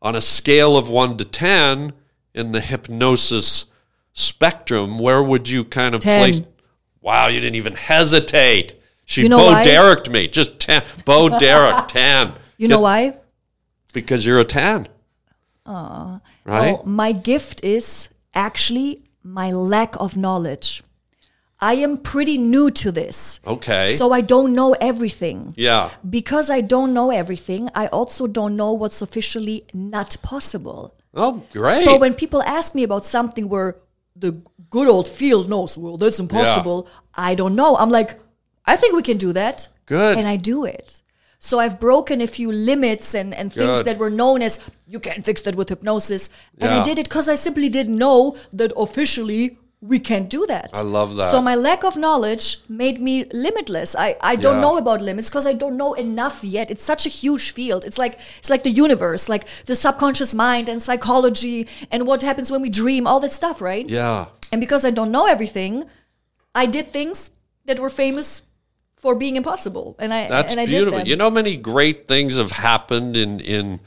on 0.02 0.14
a 0.14 0.22
scale 0.22 0.76
of 0.76 0.90
one 0.90 1.18
to 1.18 1.24
ten 1.26 1.94
in 2.38 2.52
the 2.52 2.62
hypnosis 2.62 3.66
spectrum, 4.14 5.00
where 5.00 5.22
would 5.22 5.50
you 5.50 5.64
kind 5.64 5.96
of 5.96 6.02
10. 6.02 6.20
place? 6.20 6.42
Wow, 7.02 7.28
you 7.28 7.40
didn't 7.40 7.56
even 7.56 7.74
hesitate. 7.76 8.74
She 9.06 9.24
You 9.24 9.30
know 9.30 9.38
Bo? 9.38 9.64
Derek 9.64 10.10
me, 10.10 10.28
just 10.28 10.60
ten. 10.60 10.84
Bo 11.06 11.30
Derek 11.40 11.88
ten. 11.88 12.34
you 12.58 12.68
know 12.68 12.78
Yeah, 12.78 12.82
why? 12.82 13.18
Because 13.94 14.26
you're 14.26 14.40
a 14.40 14.44
ten. 14.44 14.88
Right. 15.66 16.22
Well, 16.46 16.84
my 16.86 17.12
gift 17.12 17.64
is 17.64 18.10
actually 18.34 19.04
my 19.24 19.52
lack 19.52 19.96
of 20.00 20.16
knowledge. 20.18 20.84
I 21.60 21.74
am 21.76 21.98
pretty 21.98 22.38
new 22.38 22.70
to 22.72 22.92
this. 22.92 23.40
okay. 23.46 23.96
So 23.96 24.12
I 24.12 24.22
don't 24.22 24.54
know 24.54 24.74
everything. 24.74 25.54
yeah. 25.58 25.90
Because 26.08 26.50
I 26.50 26.62
don't 26.62 26.94
know 26.94 27.12
everything, 27.12 27.70
I 27.74 27.88
also 27.88 28.28
don't 28.28 28.56
know 28.56 28.74
what's 28.74 29.02
officially 29.02 29.66
not 29.74 30.18
possible. 30.22 30.96
Oh, 31.14 31.44
great. 31.52 31.84
So 31.84 31.98
when 31.98 32.14
people 32.14 32.44
ask 32.44 32.76
me 32.76 32.84
about 32.84 33.06
something 33.06 33.50
where 33.50 33.78
the 34.16 34.40
good 34.70 34.88
old 34.88 35.08
field 35.08 35.50
knows, 35.50 35.78
well, 35.78 35.98
that's 35.98 36.20
impossible, 36.20 36.88
I 37.16 37.34
don't 37.34 37.56
know. 37.56 37.76
I'm 37.76 37.90
like, 37.90 38.20
I 38.66 38.76
think 38.76 38.96
we 38.96 39.02
can 39.02 39.18
do 39.18 39.34
that. 39.34 39.68
Good. 39.88 40.18
And 40.18 40.28
I 40.28 40.36
do 40.36 40.66
it. 40.66 41.02
So 41.40 41.60
I've 41.60 41.80
broken 41.80 42.20
a 42.22 42.28
few 42.28 42.52
limits 42.52 43.14
and, 43.14 43.34
and 43.34 43.54
things 43.54 43.80
Good. 43.80 43.86
that 43.86 43.98
were 43.98 44.10
known 44.10 44.42
as 44.42 44.60
you 44.88 45.00
can't 45.00 45.24
fix 45.24 45.42
that 45.44 45.56
with 45.56 45.70
hypnosis. 45.70 46.30
And 46.60 46.72
I 46.72 46.84
did 46.84 47.00
it 47.00 47.06
because 47.06 47.30
I 47.30 47.36
simply 47.36 47.70
didn't 47.70 47.98
know 47.98 48.36
that 48.52 48.74
officially 48.76 49.58
we 49.80 50.00
can't 50.00 50.28
do 50.28 50.46
that. 50.48 50.72
I 50.74 50.82
love 50.82 51.16
that. 51.18 51.30
So 51.30 51.40
my 51.42 51.54
lack 51.54 51.84
of 51.84 51.96
knowledge 51.96 52.60
made 52.68 53.00
me 53.00 53.26
limitless. 53.32 53.96
I, 53.96 54.16
I 54.22 54.36
don't 54.36 54.56
Yeah. 54.56 54.62
know 54.62 54.78
about 54.78 55.02
limits 55.02 55.30
because 55.30 55.46
I 55.46 55.54
don't 55.54 55.78
know 55.78 55.94
enough 55.94 56.44
yet. 56.44 56.72
It's 56.72 56.84
such 56.84 57.06
a 57.06 57.10
huge 57.10 57.52
field. 57.52 57.86
It's 57.86 57.98
like 57.98 58.18
it's 58.40 58.50
like 58.50 58.64
the 58.64 58.72
universe, 58.72 59.30
like 59.30 59.46
the 59.66 59.76
subconscious 59.76 60.34
mind 60.34 60.68
and 60.68 60.82
psychology 60.82 61.68
and 61.92 62.08
what 62.08 62.24
happens 62.24 62.50
when 62.50 62.62
we 62.62 62.70
dream, 62.70 63.06
all 63.06 63.20
that 63.20 63.32
stuff, 63.32 63.62
right? 63.62 63.88
yeah. 63.88 64.26
And 64.52 64.62
because 64.62 64.84
I 64.86 64.92
don't 64.92 65.12
know 65.12 65.28
everything, 65.28 65.86
I 66.56 66.66
did 66.66 66.92
things 66.92 67.32
that 67.66 67.80
were 67.80 67.90
famous 67.90 68.44
for 68.96 69.14
being 69.14 69.36
impossible. 69.36 69.96
And 70.00 70.12
I 70.14 70.28
That's 70.28 70.52
and 70.54 70.60
I 70.60 70.66
beautiful. 70.66 71.02
You 71.02 71.18
know, 71.18 71.30
many 71.30 71.56
great 71.56 72.08
things 72.08 72.38
have 72.38 72.52
happened 72.52 73.16
in 73.16 73.40
in 73.42 73.80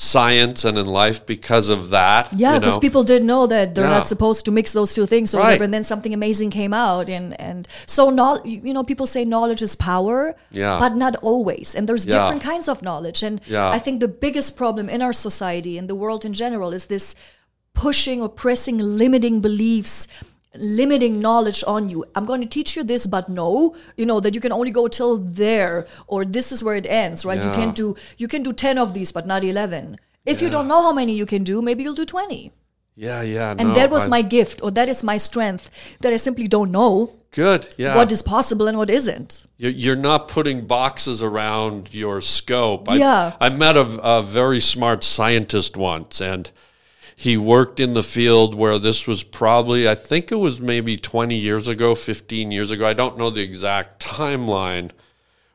science 0.00 0.64
and 0.64 0.78
in 0.78 0.86
life 0.86 1.26
because 1.26 1.68
of 1.70 1.90
that. 1.90 2.32
Yeah, 2.32 2.54
you 2.54 2.60
because 2.60 2.76
know? 2.76 2.80
people 2.80 3.02
didn't 3.02 3.26
know 3.26 3.48
that 3.48 3.74
they're 3.74 3.84
Yeah. 3.84 3.98
not 3.98 4.06
supposed 4.06 4.44
to 4.44 4.52
mix 4.52 4.72
those 4.72 4.94
two 4.94 5.06
things 5.06 5.34
or 5.34 5.38
Right. 5.38 5.44
whatever, 5.46 5.64
and 5.64 5.74
then 5.74 5.82
something 5.82 6.14
amazing 6.14 6.50
came 6.50 6.72
out, 6.72 7.08
and 7.08 7.38
and 7.40 7.66
so 7.84 8.08
no, 8.08 8.40
you 8.44 8.72
know, 8.72 8.84
people 8.84 9.06
say 9.08 9.24
knowledge 9.24 9.60
is 9.60 9.74
power, 9.74 10.36
Yeah. 10.52 10.78
but 10.78 10.94
not 10.96 11.16
always, 11.16 11.74
and 11.74 11.88
there's 11.88 12.06
Yeah. 12.06 12.12
different 12.16 12.42
kinds 12.42 12.68
of 12.68 12.80
knowledge, 12.80 13.24
and 13.24 13.40
Yeah. 13.48 13.68
I 13.76 13.80
think 13.80 13.98
the 13.98 14.06
biggest 14.26 14.56
problem 14.56 14.88
in 14.88 15.02
our 15.02 15.12
society 15.12 15.76
and 15.78 15.88
the 15.90 15.96
world 15.96 16.24
in 16.24 16.32
general 16.32 16.72
is 16.72 16.86
this 16.86 17.16
pushing 17.74 18.22
or 18.22 18.28
pressing 18.28 18.78
limiting 18.78 19.40
beliefs 19.40 20.06
limiting 20.58 21.20
knowledge 21.20 21.62
on 21.66 21.88
you. 21.88 22.04
I'm 22.14 22.26
going 22.26 22.40
to 22.40 22.46
teach 22.46 22.76
you 22.76 22.82
this, 22.84 23.06
but 23.06 23.28
no, 23.28 23.74
you 23.96 24.04
know 24.06 24.20
that 24.20 24.34
you 24.34 24.40
can 24.40 24.52
only 24.52 24.70
go 24.70 24.88
till 24.88 25.18
there, 25.18 25.86
or 26.06 26.24
this 26.24 26.52
is 26.52 26.62
where 26.62 26.76
it 26.76 26.86
ends, 26.86 27.24
right? 27.24 27.38
You 27.42 27.48
Yeah. 27.50 27.54
can 27.54 27.72
do 27.72 27.96
you 28.16 28.28
can 28.28 28.42
do 28.42 28.52
ten 28.52 28.78
of 28.78 28.94
these, 28.94 29.12
but 29.12 29.26
not 29.26 29.44
eleven. 29.44 29.98
If 30.26 30.42
you 30.42 30.50
don't 30.50 30.68
know 30.68 30.82
how 30.82 30.92
many 30.92 31.12
you 31.14 31.24
can 31.26 31.42
do, 31.44 31.62
maybe 31.62 31.82
you'll 31.82 31.94
do 31.94 32.04
twenty. 32.04 32.52
Yeah, 32.96 33.22
yeah. 33.22 33.54
And 33.56 33.68
no, 33.68 33.74
that 33.74 33.90
was 33.90 34.06
I- 34.06 34.10
my 34.10 34.22
gift, 34.22 34.60
or 34.62 34.70
that 34.72 34.88
is 34.88 35.02
my 35.02 35.16
strength, 35.18 35.70
that 36.00 36.12
I 36.12 36.16
simply 36.16 36.48
don't 36.48 36.72
know 36.72 37.10
good. 37.30 37.66
Yeah. 37.78 37.94
what 37.94 38.10
is 38.10 38.22
possible 38.22 38.66
and 38.66 38.76
what 38.76 38.90
isn't. 38.90 39.46
You're, 39.56 39.70
you're 39.70 39.96
not 40.10 40.26
putting 40.28 40.66
boxes 40.66 41.22
around 41.22 41.94
your 41.94 42.20
scope. 42.20 42.88
I, 42.90 42.96
Yeah. 42.96 43.32
I 43.40 43.48
met 43.50 43.76
a, 43.76 43.86
a 44.02 44.22
very 44.22 44.58
smart 44.60 45.04
scientist 45.04 45.76
once, 45.76 46.20
and 46.20 46.50
he 47.20 47.36
worked 47.36 47.80
in 47.80 47.94
the 47.94 48.02
field 48.04 48.54
where 48.54 48.78
this 48.78 49.04
was 49.08 49.24
probably, 49.24 49.88
I 49.88 49.96
think 49.96 50.30
it 50.30 50.36
was 50.36 50.60
maybe 50.60 50.96
20 50.96 51.34
years 51.34 51.66
ago, 51.66 51.96
15 51.96 52.52
years 52.52 52.70
ago. 52.70 52.86
I 52.86 52.92
don't 52.92 53.18
know 53.18 53.28
the 53.28 53.40
exact 53.42 54.00
timeline 54.00 54.92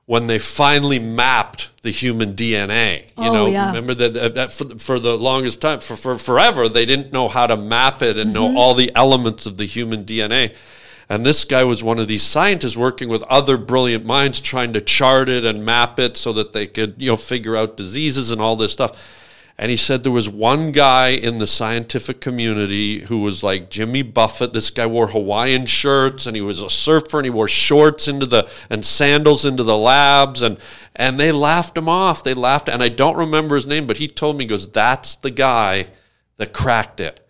when 0.06 0.28
they 0.28 0.38
finally 0.39 0.99
mapped 0.99 1.71
the 1.82 1.89
human 1.89 2.34
DNA. 2.36 3.04
You 3.17 3.30
Oh, 3.30 3.34
know, 3.34 3.45
yeah. 3.45 3.67
remember 3.67 3.93
that, 3.93 4.36
that, 4.36 4.52
for, 4.52 4.65
the- 4.65 4.76
for 4.78 4.99
the 4.99 5.17
longest 5.17 5.62
time, 5.62 5.80
for, 5.80 5.95
for 5.95 6.17
forever, 6.17 6.67
they 6.67 6.86
didn't 6.86 7.13
know 7.13 7.30
how 7.30 7.47
to 7.47 7.56
map 7.56 8.02
it 8.02 8.17
and 8.17 8.36
Mm-hmm. 8.36 8.54
know 8.56 8.60
all 8.60 8.73
the 8.73 8.91
elements 8.93 9.45
of 9.45 9.58
the 9.58 9.65
human 9.65 10.04
DNA. 10.04 10.54
And 11.08 11.26
this 11.26 11.45
guy 11.45 11.63
was 11.63 11.82
one 11.82 11.97
of 11.97 12.10
these 12.10 12.23
scientists 12.23 12.76
working 12.76 13.08
with 13.08 13.23
other 13.23 13.56
brilliant 13.58 14.06
minds 14.06 14.41
trying 14.41 14.73
to 14.73 14.82
chart 14.82 15.30
it 15.30 15.45
and 15.45 15.63
map 15.63 15.97
it 15.97 16.17
so 16.17 16.34
that 16.34 16.52
they 16.52 16.67
could, 16.67 16.95
you 16.97 17.10
know, 17.12 17.15
figure 17.15 17.56
out 17.56 17.78
diseases 17.78 18.32
and 18.32 18.41
all 18.41 18.58
this 18.58 18.73
stuff. 18.73 19.21
And 19.58 19.70
he 19.70 19.78
said 19.78 20.04
there 20.04 20.12
was 20.12 20.28
one 20.28 20.72
guy 20.72 21.10
in 21.10 21.38
the 21.38 21.46
scientific 21.46 22.20
community 22.20 23.02
who 23.02 23.20
was 23.20 23.44
like 23.44 23.70
Jimmy 23.70 24.02
Buffett. 24.02 24.52
This 24.52 24.72
guy 24.72 24.88
wore 24.88 25.08
Hawaiian 25.08 25.68
shirts 25.68 26.26
and 26.26 26.36
he 26.36 26.42
was 26.42 26.62
a 26.62 26.70
surfer 26.70 27.20
and 27.20 27.26
he 27.26 27.30
wore 27.30 27.48
shorts 27.48 28.08
into 28.08 28.26
the 28.26 28.50
and 28.70 28.84
sandals 28.84 29.46
into 29.46 29.63
the 29.63 29.78
labs 29.78 30.42
and 30.42 30.58
and 30.96 31.20
they 31.20 31.32
laughed 31.32 31.78
him 31.78 31.88
off. 31.88 32.24
They 32.24 32.34
laughed 32.34 32.68
and 32.68 32.82
I 32.82 32.89
don't 32.89 33.16
remember 33.16 33.56
his 33.56 33.68
name, 33.68 33.86
but 33.86 33.98
he 33.98 34.08
told 34.08 34.38
me 34.38 34.46
he 34.46 34.50
goes, 34.50 34.68
That's 34.70 35.16
the 35.18 35.32
guy 35.32 35.88
that 36.38 36.52
cracked 36.52 37.00
it. 37.00 37.23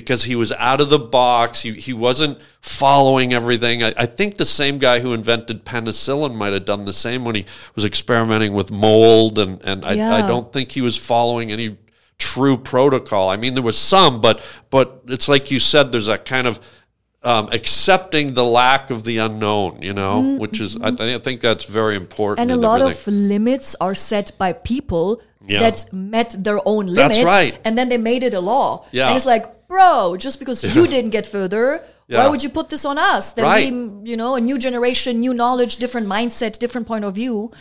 Because 0.00 0.24
he 0.24 0.36
was 0.36 0.52
out 0.52 0.80
of 0.80 0.88
the 0.90 0.98
box. 0.98 1.62
He, 1.62 1.72
he 1.72 1.92
wasn't 1.92 2.38
following 2.60 3.32
everything. 3.32 3.82
I, 3.82 3.92
I 3.96 4.06
think 4.06 4.36
the 4.36 4.46
same 4.46 4.78
guy 4.78 5.00
who 5.00 5.12
invented 5.12 5.64
penicillin 5.64 6.34
might 6.34 6.52
have 6.52 6.64
done 6.64 6.84
the 6.84 6.92
same 6.92 7.24
when 7.24 7.34
he 7.34 7.44
was 7.74 7.84
experimenting 7.84 8.52
with 8.54 8.70
mold 8.70 9.38
and, 9.38 9.60
and 9.64 9.84
I, 9.84 10.18
I 10.18 10.28
don't 10.28 10.52
think 10.52 10.72
he 10.72 10.80
was 10.80 10.96
following 10.96 11.50
any 11.52 11.76
true 12.18 12.56
protocol. 12.56 13.28
I 13.28 13.36
mean, 13.36 13.54
there 13.54 13.62
was 13.62 13.78
some, 13.78 14.20
but 14.20 14.40
but 14.70 15.02
it's 15.06 15.28
like 15.28 15.50
you 15.50 15.58
said. 15.58 15.92
There's 15.92 16.08
a 16.08 16.18
kind 16.18 16.46
of 16.46 16.58
um, 17.22 17.48
accepting 17.52 18.34
the 18.34 18.44
lack 18.44 18.90
of 18.90 19.04
the 19.04 19.18
unknown, 19.18 19.82
you 19.82 19.92
know, 19.92 20.36
which 20.38 20.60
is 20.60 20.76
I, 20.76 20.90
th- 20.90 21.20
I 21.20 21.22
think 21.22 21.40
that's 21.40 21.64
very 21.64 21.96
important. 21.96 22.48
Mm-hmm. 22.48 22.54
And 22.54 22.64
a 22.64 22.68
lot 22.68 22.80
everything. 22.80 23.14
of 23.14 23.20
limits 23.28 23.76
are 23.80 23.94
set 23.94 24.32
by 24.38 24.52
people 24.52 25.20
Yeah. 25.46 25.60
that 25.60 25.92
met 25.92 26.30
their 26.38 26.60
own 26.64 26.86
That's 26.86 27.18
limits. 27.18 27.22
right. 27.24 27.58
And 27.64 27.76
then 27.78 27.88
they 27.88 27.98
made 27.98 28.22
it 28.22 28.34
a 28.34 28.40
law. 28.40 28.84
Yeah. 28.92 29.08
And 29.08 29.16
it's 29.16 29.26
like, 29.26 29.46
bro, 29.68 30.16
just 30.16 30.38
because 30.38 30.64
you 30.74 30.86
didn't 30.86 31.10
get 31.10 31.26
further, 31.26 31.82
Yeah. 32.08 32.18
why 32.24 32.28
would 32.28 32.42
you 32.42 32.48
put 32.48 32.70
this 32.70 32.84
on 32.84 32.96
us? 32.98 33.30
Then 33.32 33.44
Right. 33.44 33.72
we, 33.72 34.10
you 34.10 34.16
know, 34.16 34.34
a 34.34 34.40
new 34.40 34.58
generation, 34.58 35.20
new 35.20 35.34
knowledge, 35.34 35.76
different 35.76 36.06
mindset, 36.06 36.58
different 36.58 36.86
point 36.88 37.04
of 37.04 37.14
view. 37.14 37.52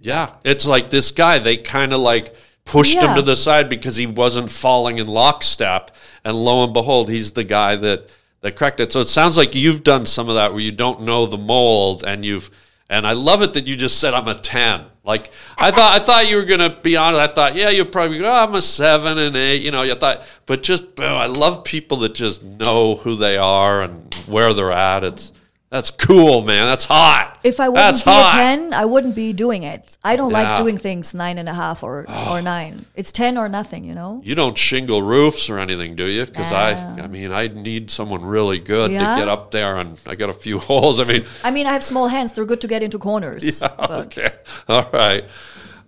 Yeah, 0.00 0.30
it's 0.44 0.66
like 0.66 0.90
this 0.90 1.10
guy. 1.10 1.38
They 1.38 1.56
kind 1.56 1.92
of 1.92 2.00
like 2.00 2.34
pushed 2.64 2.98
him 2.98 3.14
to 3.16 3.22
the 3.22 3.34
side 3.34 3.68
because 3.70 3.96
he 3.96 4.06
wasn't 4.06 4.50
falling 4.50 4.98
in 4.98 5.06
lockstep, 5.06 5.90
and 6.24 6.36
lo 6.36 6.62
and 6.62 6.72
behold, 6.72 7.08
he's 7.08 7.32
the 7.32 7.44
guy 7.44 7.74
that 7.76 8.10
that 8.42 8.54
cracked 8.54 8.78
it. 8.78 8.92
So 8.92 9.00
it 9.00 9.08
sounds 9.08 9.36
like 9.36 9.56
you've 9.56 9.82
done 9.82 10.06
some 10.06 10.28
of 10.28 10.36
that 10.36 10.52
where 10.52 10.60
you 10.60 10.70
don't 10.70 11.00
know 11.02 11.26
the 11.26 11.38
mold, 11.38 12.04
and 12.06 12.24
you've. 12.24 12.50
And 12.90 13.06
I 13.06 13.12
love 13.12 13.42
it 13.42 13.52
that 13.54 13.66
you 13.66 13.74
just 13.74 13.98
said 13.98 14.14
I'm 14.14 14.28
a 14.28 14.34
ten. 14.34 14.82
Like 15.08 15.30
I 15.56 15.70
thought, 15.70 15.98
I 15.98 16.04
thought 16.04 16.28
you 16.28 16.36
were 16.36 16.44
gonna 16.44 16.68
be 16.82 16.94
honest. 16.94 17.18
I 17.18 17.32
thought, 17.34 17.54
yeah, 17.54 17.70
you'll 17.70 17.86
probably 17.86 18.18
go. 18.18 18.30
Oh, 18.30 18.44
I'm 18.44 18.54
a 18.54 18.60
seven 18.60 19.16
and 19.16 19.34
eight. 19.34 19.62
You 19.62 19.70
know, 19.70 19.80
you 19.80 19.94
thought, 19.94 20.22
but 20.44 20.62
just, 20.62 20.94
boom, 20.96 21.06
I 21.06 21.24
love 21.24 21.64
people 21.64 21.96
that 21.98 22.14
just 22.14 22.44
know 22.44 22.96
who 22.96 23.16
they 23.16 23.38
are 23.38 23.80
and 23.80 24.14
where 24.26 24.52
they're 24.52 24.70
at. 24.70 25.04
It's 25.04 25.32
that's 25.70 25.90
cool, 25.90 26.42
man. 26.42 26.66
That's 26.66 26.86
hot. 26.86 27.38
If 27.44 27.60
I 27.60 27.70
That's 27.70 28.04
wouldn't 28.04 28.04
be 28.04 28.10
hot. 28.10 28.34
a 28.34 28.56
10, 28.60 28.74
I 28.74 28.84
wouldn't 28.86 29.14
be 29.14 29.32
doing 29.32 29.62
it. 29.64 29.98
I 30.02 30.16
don't 30.16 30.30
Yeah. 30.30 30.42
like 30.48 30.56
doing 30.56 30.78
things 30.78 31.12
nine 31.14 31.36
and 31.38 31.48
a 31.48 31.52
half 31.54 31.82
or, 31.82 32.06
or 32.30 32.40
nine. 32.40 32.86
It's 32.96 33.12
10 33.12 33.36
or 33.36 33.48
nothing, 33.48 33.84
you 33.84 33.94
know? 33.94 34.20
You 34.24 34.34
don't 34.34 34.56
shingle 34.56 35.02
roofs 35.02 35.50
or 35.50 35.58
anything, 35.58 35.94
do 35.94 36.06
you? 36.06 36.24
Because 36.26 36.52
I, 36.52 36.72
I 37.00 37.06
mean, 37.06 37.32
I 37.32 37.48
need 37.48 37.90
someone 37.90 38.24
really 38.24 38.58
good 38.58 38.90
Yeah? 38.92 39.14
to 39.14 39.20
get 39.20 39.28
up 39.28 39.50
there, 39.50 39.76
and 39.76 39.98
I 40.06 40.14
got 40.14 40.30
a 40.30 40.34
few 40.34 40.58
holes. 40.68 41.00
I 41.00 41.04
mean, 41.04 41.24
I 41.44 41.50
mean, 41.50 41.66
I 41.66 41.72
have 41.72 41.84
small 41.84 42.08
hands. 42.08 42.32
They're 42.32 42.44
good 42.46 42.60
to 42.62 42.68
get 42.68 42.82
into 42.82 42.98
corners. 42.98 43.60
but- 43.78 43.90
okay, 44.06 44.32
all 44.68 44.88
right. 44.92 45.24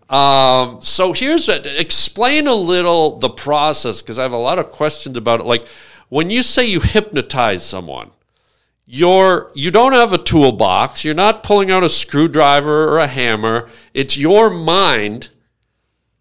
Um, 0.08 0.80
so 0.82 1.12
here's 1.12 1.48
a, 1.48 1.80
explain 1.80 2.48
a 2.48 2.54
little 2.54 3.18
the 3.18 3.30
process 3.30 4.02
because 4.02 4.18
I 4.18 4.22
have 4.22 4.32
a 4.32 4.36
lot 4.36 4.58
of 4.58 4.70
questions 4.70 5.16
about 5.16 5.40
it. 5.40 5.46
Like 5.46 5.68
when 6.08 6.30
you 6.30 6.42
say 6.42 6.64
you 6.66 6.80
hypnotize 6.80 7.64
someone, 7.64 8.10
you're 8.92 9.52
you 9.54 9.70
don't 9.70 9.92
have 9.92 10.12
a 10.12 10.18
toolbox. 10.18 11.04
You're 11.04 11.14
not 11.14 11.44
pulling 11.44 11.70
out 11.70 11.84
a 11.84 11.88
screwdriver 11.88 12.88
or 12.88 12.98
a 12.98 13.06
hammer. 13.06 13.68
It's 13.94 14.18
your 14.18 14.50
mind 14.50 15.28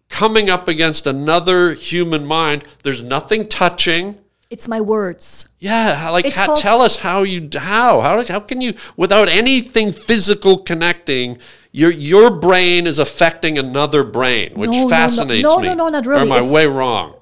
coming 0.08 0.48
up 0.48 0.68
against 0.68 1.06
another 1.06 1.74
human 1.74 2.24
mind. 2.26 2.64
There's 2.84 3.02
nothing 3.02 3.48
touching. 3.48 4.18
It's 4.50 4.68
my 4.68 4.80
words. 4.80 5.48
Yeah, 5.58 6.10
like 6.10 6.26
how, 6.32 6.46
called- 6.46 6.60
tell 6.60 6.80
us 6.80 7.00
how 7.00 7.22
you 7.24 7.48
how 7.56 8.00
how 8.02 8.22
how 8.24 8.40
can 8.40 8.60
you 8.60 8.74
without 8.96 9.28
anything 9.28 9.90
physical 9.92 10.58
connecting 10.58 11.38
your 11.72 11.90
your 11.90 12.30
brain 12.30 12.86
is 12.86 12.98
affecting 13.00 13.58
another 13.58 14.04
brain, 14.04 14.52
which 14.54 14.70
No, 14.70 14.76
no, 14.78 14.82
no. 14.84 14.88
fascinates 14.88 15.42
No, 15.42 15.58
me. 15.58 15.66
no, 15.68 15.74
no, 15.74 15.88
not 15.88 16.06
Or 16.06 16.10
really. 16.10 16.22
am 16.22 16.32
I 16.32 16.36
It's- 16.38 16.52
way 16.52 16.66
wrong? 16.66 17.14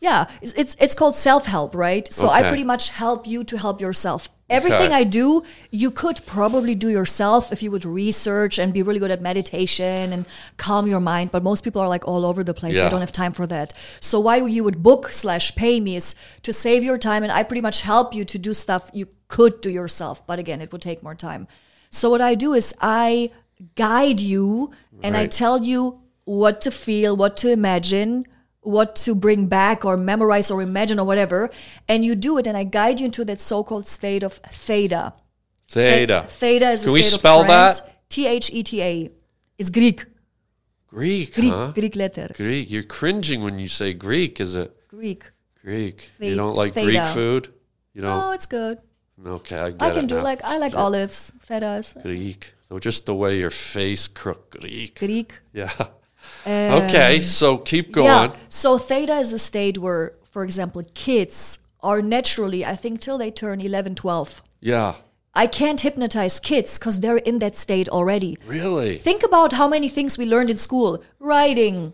Yeah, 0.00 0.26
it's 0.42 0.52
it's, 0.52 0.76
it's 0.80 0.94
called 0.94 1.14
self 1.16 1.46
help, 1.46 1.74
right? 1.74 2.12
So 2.12 2.28
I 2.28 2.42
pretty 2.42 2.64
much 2.64 2.90
help 2.90 3.26
you 3.26 3.44
to 3.44 3.56
help 3.58 3.80
yourself. 3.80 4.28
Everything. 4.48 4.92
I 4.92 5.02
do, 5.02 5.42
you 5.72 5.90
could 5.90 6.20
probably 6.24 6.76
do 6.76 6.88
yourself 6.88 7.52
if 7.52 7.62
you 7.62 7.70
would 7.72 7.84
research 7.84 8.58
and 8.58 8.72
be 8.72 8.82
really 8.82 9.00
good 9.00 9.10
at 9.10 9.20
meditation 9.20 10.12
and 10.12 10.24
calm 10.56 10.86
your 10.86 11.00
mind. 11.00 11.32
But 11.32 11.42
most 11.42 11.64
people 11.64 11.82
are 11.82 11.88
like 11.88 12.06
all 12.06 12.24
over 12.24 12.44
the 12.44 12.54
place. 12.54 12.76
Yeah. 12.76 12.84
They 12.84 12.90
don't 12.90 13.00
have 13.00 13.10
time 13.10 13.32
for 13.32 13.46
that. 13.48 13.72
So 13.98 14.20
why 14.20 14.36
you 14.36 14.62
would 14.62 14.82
book 14.84 15.08
slash 15.08 15.56
pay 15.56 15.80
me 15.80 15.96
is 15.96 16.14
to 16.42 16.52
save 16.52 16.84
your 16.84 16.96
time, 16.96 17.24
and 17.24 17.32
I 17.32 17.42
pretty 17.42 17.60
much 17.60 17.82
help 17.82 18.14
you 18.14 18.24
to 18.24 18.38
do 18.38 18.54
stuff 18.54 18.88
you 18.94 19.08
could 19.26 19.60
do 19.60 19.70
yourself. 19.70 20.24
But 20.26 20.38
again, 20.38 20.60
it 20.60 20.70
would 20.70 20.82
take 20.82 21.02
more 21.02 21.16
time. 21.16 21.48
So 21.90 22.10
what 22.10 22.20
I 22.20 22.36
do 22.36 22.52
is 22.52 22.74
I 22.80 23.32
guide 23.74 24.20
you 24.20 24.70
and 25.02 25.16
I 25.16 25.26
tell 25.26 25.62
you 25.62 26.02
what 26.24 26.60
to 26.60 26.70
feel, 26.70 27.16
what 27.16 27.36
to 27.38 27.50
imagine, 27.50 28.26
what 28.66 28.96
to 29.06 29.14
bring 29.14 29.46
back 29.46 29.84
or 29.84 29.96
memorize 29.96 30.50
or 30.50 30.60
imagine 30.62 30.98
or 30.98 31.06
whatever. 31.06 31.50
And 31.88 32.04
you 32.04 32.14
do 32.14 32.36
it, 32.38 32.46
and 32.46 32.56
I 32.56 32.64
guide 32.64 33.00
you 33.00 33.06
into 33.06 33.24
that 33.24 33.40
so 33.40 33.62
called 33.62 33.86
state 33.86 34.22
of 34.22 34.34
theta. 34.34 35.14
Theta. 35.68 36.24
Theta 36.28 36.70
is 36.70 36.80
Can 36.82 36.90
a 36.90 36.92
we 36.92 37.02
state 37.02 37.18
spell 37.18 37.40
of 37.40 37.46
trance. 37.46 37.80
that? 37.80 38.08
T 38.10 38.26
H 38.26 38.50
E 38.52 38.62
T 38.62 38.82
A. 38.82 39.10
It's 39.58 39.70
Greek. 39.70 40.04
Greek, 40.88 41.34
Greek, 41.34 41.52
huh? 41.52 41.72
Greek 41.74 41.96
letter. 41.96 42.28
Greek. 42.36 42.70
You're 42.70 42.82
cringing 42.98 43.42
when 43.42 43.58
you 43.58 43.68
say 43.68 43.92
Greek, 43.92 44.40
is 44.40 44.54
it? 44.54 44.70
Greek. 44.88 45.24
Greek. 45.62 46.08
The- 46.18 46.28
you 46.28 46.36
don't 46.36 46.54
like 46.56 46.72
theta. 46.74 46.86
Greek 46.86 47.06
food? 47.08 47.52
You 47.94 48.02
Oh, 48.02 48.04
don't? 48.06 48.34
it's 48.34 48.46
good. 48.46 48.78
okay, 49.26 49.58
I 49.58 49.66
I 49.80 49.90
can 49.90 50.06
do 50.06 50.16
now. 50.16 50.22
like 50.22 50.40
I 50.44 50.56
like 50.58 50.74
olives, 50.74 51.32
fetas, 51.46 52.00
Greek. 52.02 52.52
So 52.68 52.78
just 52.78 53.06
the 53.06 53.14
way 53.14 53.38
your 53.38 53.50
face 53.50 54.08
crook. 54.08 54.56
Greek. 54.60 54.98
Greek. 54.98 55.30
Yeah. 55.52 55.72
Um, 56.44 56.84
okay, 56.84 57.20
so 57.20 57.58
keep 57.58 57.92
going. 57.92 58.06
Yeah. 58.06 58.36
So 58.48 58.78
theta 58.78 59.16
is 59.18 59.32
a 59.32 59.38
state 59.38 59.78
where, 59.78 60.12
for 60.30 60.44
example, 60.44 60.82
kids 60.94 61.58
are 61.82 62.00
naturally, 62.02 62.64
I 62.64 62.76
think, 62.76 63.00
till 63.00 63.18
they 63.18 63.30
turn 63.30 63.60
11, 63.60 63.94
12. 63.96 64.42
Yeah. 64.60 64.94
I 65.34 65.46
can't 65.46 65.80
hypnotize 65.80 66.40
kids 66.40 66.78
because 66.78 67.00
they're 67.00 67.18
in 67.18 67.40
that 67.40 67.56
state 67.56 67.88
already. 67.90 68.38
Really? 68.46 68.96
Think 68.96 69.22
about 69.22 69.52
how 69.52 69.68
many 69.68 69.88
things 69.88 70.16
we 70.16 70.24
learned 70.24 70.48
in 70.50 70.56
school 70.56 71.02
riding, 71.18 71.92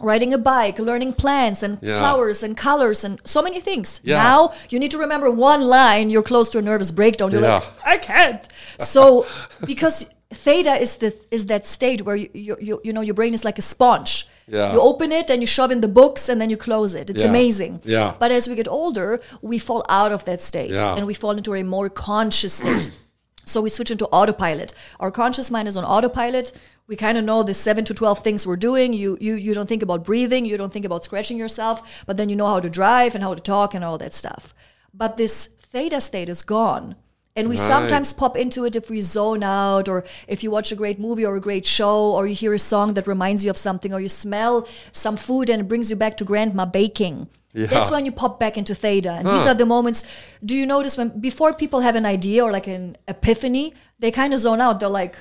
riding 0.00 0.32
a 0.32 0.38
bike, 0.38 0.78
learning 0.78 1.14
plants 1.14 1.62
and 1.62 1.78
Yeah. 1.82 1.98
flowers 1.98 2.42
and 2.42 2.56
colors 2.56 3.02
and 3.04 3.20
so 3.24 3.42
many 3.42 3.58
things. 3.60 4.00
Yeah. 4.04 4.22
Now 4.22 4.52
you 4.70 4.78
need 4.78 4.92
to 4.92 4.98
remember 4.98 5.28
one 5.30 5.62
line, 5.62 6.08
you're 6.10 6.22
close 6.22 6.50
to 6.50 6.58
a 6.58 6.62
nervous 6.62 6.90
breakdown. 6.92 7.32
You're 7.32 7.42
Yeah. 7.42 7.54
like, 7.54 7.64
I 7.86 7.98
can't. 7.98 8.42
So, 8.78 9.26
because 9.66 10.06
theta 10.34 10.74
is 10.84 10.96
the 10.96 11.16
is 11.30 11.46
that 11.46 11.66
state 11.66 12.02
where 12.02 12.16
you, 12.16 12.28
you, 12.34 12.56
you, 12.60 12.80
you 12.84 12.92
know 12.92 13.00
your 13.00 13.14
brain 13.14 13.34
is 13.34 13.44
like 13.44 13.58
a 13.58 13.62
sponge. 13.62 14.26
Yeah. 14.46 14.72
You 14.74 14.80
open 14.80 15.10
it 15.10 15.30
and 15.30 15.40
you 15.40 15.46
shove 15.46 15.70
in 15.70 15.80
the 15.80 15.88
books 15.88 16.28
and 16.28 16.38
then 16.40 16.50
you 16.50 16.58
close 16.58 16.94
it. 16.94 17.08
It's 17.10 17.20
Yeah. 17.20 17.28
amazing. 17.28 17.80
Yeah. 17.84 18.14
But 18.18 18.30
as 18.30 18.46
we 18.48 18.54
get 18.54 18.68
older, 18.68 19.20
we 19.40 19.58
fall 19.58 19.82
out 19.88 20.12
of 20.12 20.24
that 20.26 20.40
state 20.42 20.70
Yeah. 20.70 20.94
and 20.96 21.06
we 21.06 21.14
fall 21.14 21.30
into 21.40 21.54
a 21.54 21.62
more 21.64 21.88
conscious 21.88 22.54
state. 22.54 22.90
So 23.46 23.60
we 23.60 23.68
switch 23.68 23.90
into 23.90 24.06
autopilot. 24.06 24.72
Our 25.00 25.10
conscious 25.10 25.50
mind 25.50 25.68
is 25.68 25.76
on 25.76 25.84
autopilot. 25.84 26.50
We 26.88 26.96
kind 26.96 27.18
of 27.18 27.24
know 27.24 27.42
the 27.42 27.52
seven 27.52 27.84
to 27.84 27.94
twelve 27.94 28.20
things 28.20 28.46
we're 28.46 28.56
doing. 28.70 28.94
You 28.94 29.18
you 29.20 29.34
you 29.34 29.52
don't 29.54 29.68
think 29.68 29.82
about 29.82 30.02
breathing. 30.02 30.46
You 30.46 30.56
don't 30.56 30.72
think 30.72 30.86
about 30.86 31.04
scratching 31.04 31.36
yourself. 31.38 31.76
But 32.06 32.16
then 32.16 32.28
you 32.30 32.36
know 32.36 32.46
how 32.46 32.60
to 32.60 32.70
drive 32.70 33.14
and 33.14 33.22
how 33.22 33.34
to 33.34 33.42
talk 33.42 33.74
and 33.74 33.84
all 33.84 33.98
that 33.98 34.14
stuff. 34.14 34.54
But 34.94 35.16
this 35.16 35.34
theta 35.72 36.00
state 36.00 36.30
is 36.30 36.42
gone. 36.42 36.96
And 37.36 37.48
we 37.48 37.56
Right. 37.56 37.66
sometimes 37.66 38.12
pop 38.12 38.36
into 38.36 38.64
it 38.64 38.76
if 38.76 38.88
we 38.88 39.00
zone 39.00 39.42
out, 39.42 39.88
or 39.88 40.04
if 40.28 40.44
you 40.44 40.50
watch 40.52 40.70
a 40.70 40.76
great 40.76 41.00
movie 41.00 41.26
or 41.26 41.34
a 41.34 41.40
great 41.40 41.66
show, 41.66 42.12
or 42.14 42.26
you 42.28 42.34
hear 42.34 42.54
a 42.54 42.58
song 42.58 42.94
that 42.94 43.06
reminds 43.08 43.44
you 43.44 43.50
of 43.50 43.56
something, 43.56 43.92
or 43.92 44.00
you 44.00 44.08
smell 44.08 44.68
some 44.92 45.16
food 45.16 45.50
and 45.50 45.60
it 45.62 45.68
brings 45.68 45.90
you 45.90 45.96
back 45.96 46.16
to 46.18 46.24
grandma 46.24 46.64
baking. 46.64 47.26
That's 47.52 47.90
when 47.90 48.04
you 48.04 48.12
pop 48.12 48.40
back 48.40 48.56
into 48.56 48.74
theta. 48.74 49.12
And 49.12 49.28
these 49.28 49.46
are 49.46 49.54
the 49.54 49.66
moments. 49.66 50.04
Do 50.44 50.56
you 50.56 50.66
notice 50.66 50.96
when 50.96 51.08
before 51.20 51.52
people 51.52 51.80
have 51.80 51.96
an 51.96 52.06
idea 52.06 52.44
or 52.44 52.50
like 52.52 52.66
an 52.66 52.96
epiphany, 53.06 53.74
they 53.98 54.10
kind 54.10 54.34
of 54.34 54.40
zone 54.40 54.60
out. 54.60 54.80
They're 54.80 54.88
like, 54.88 55.16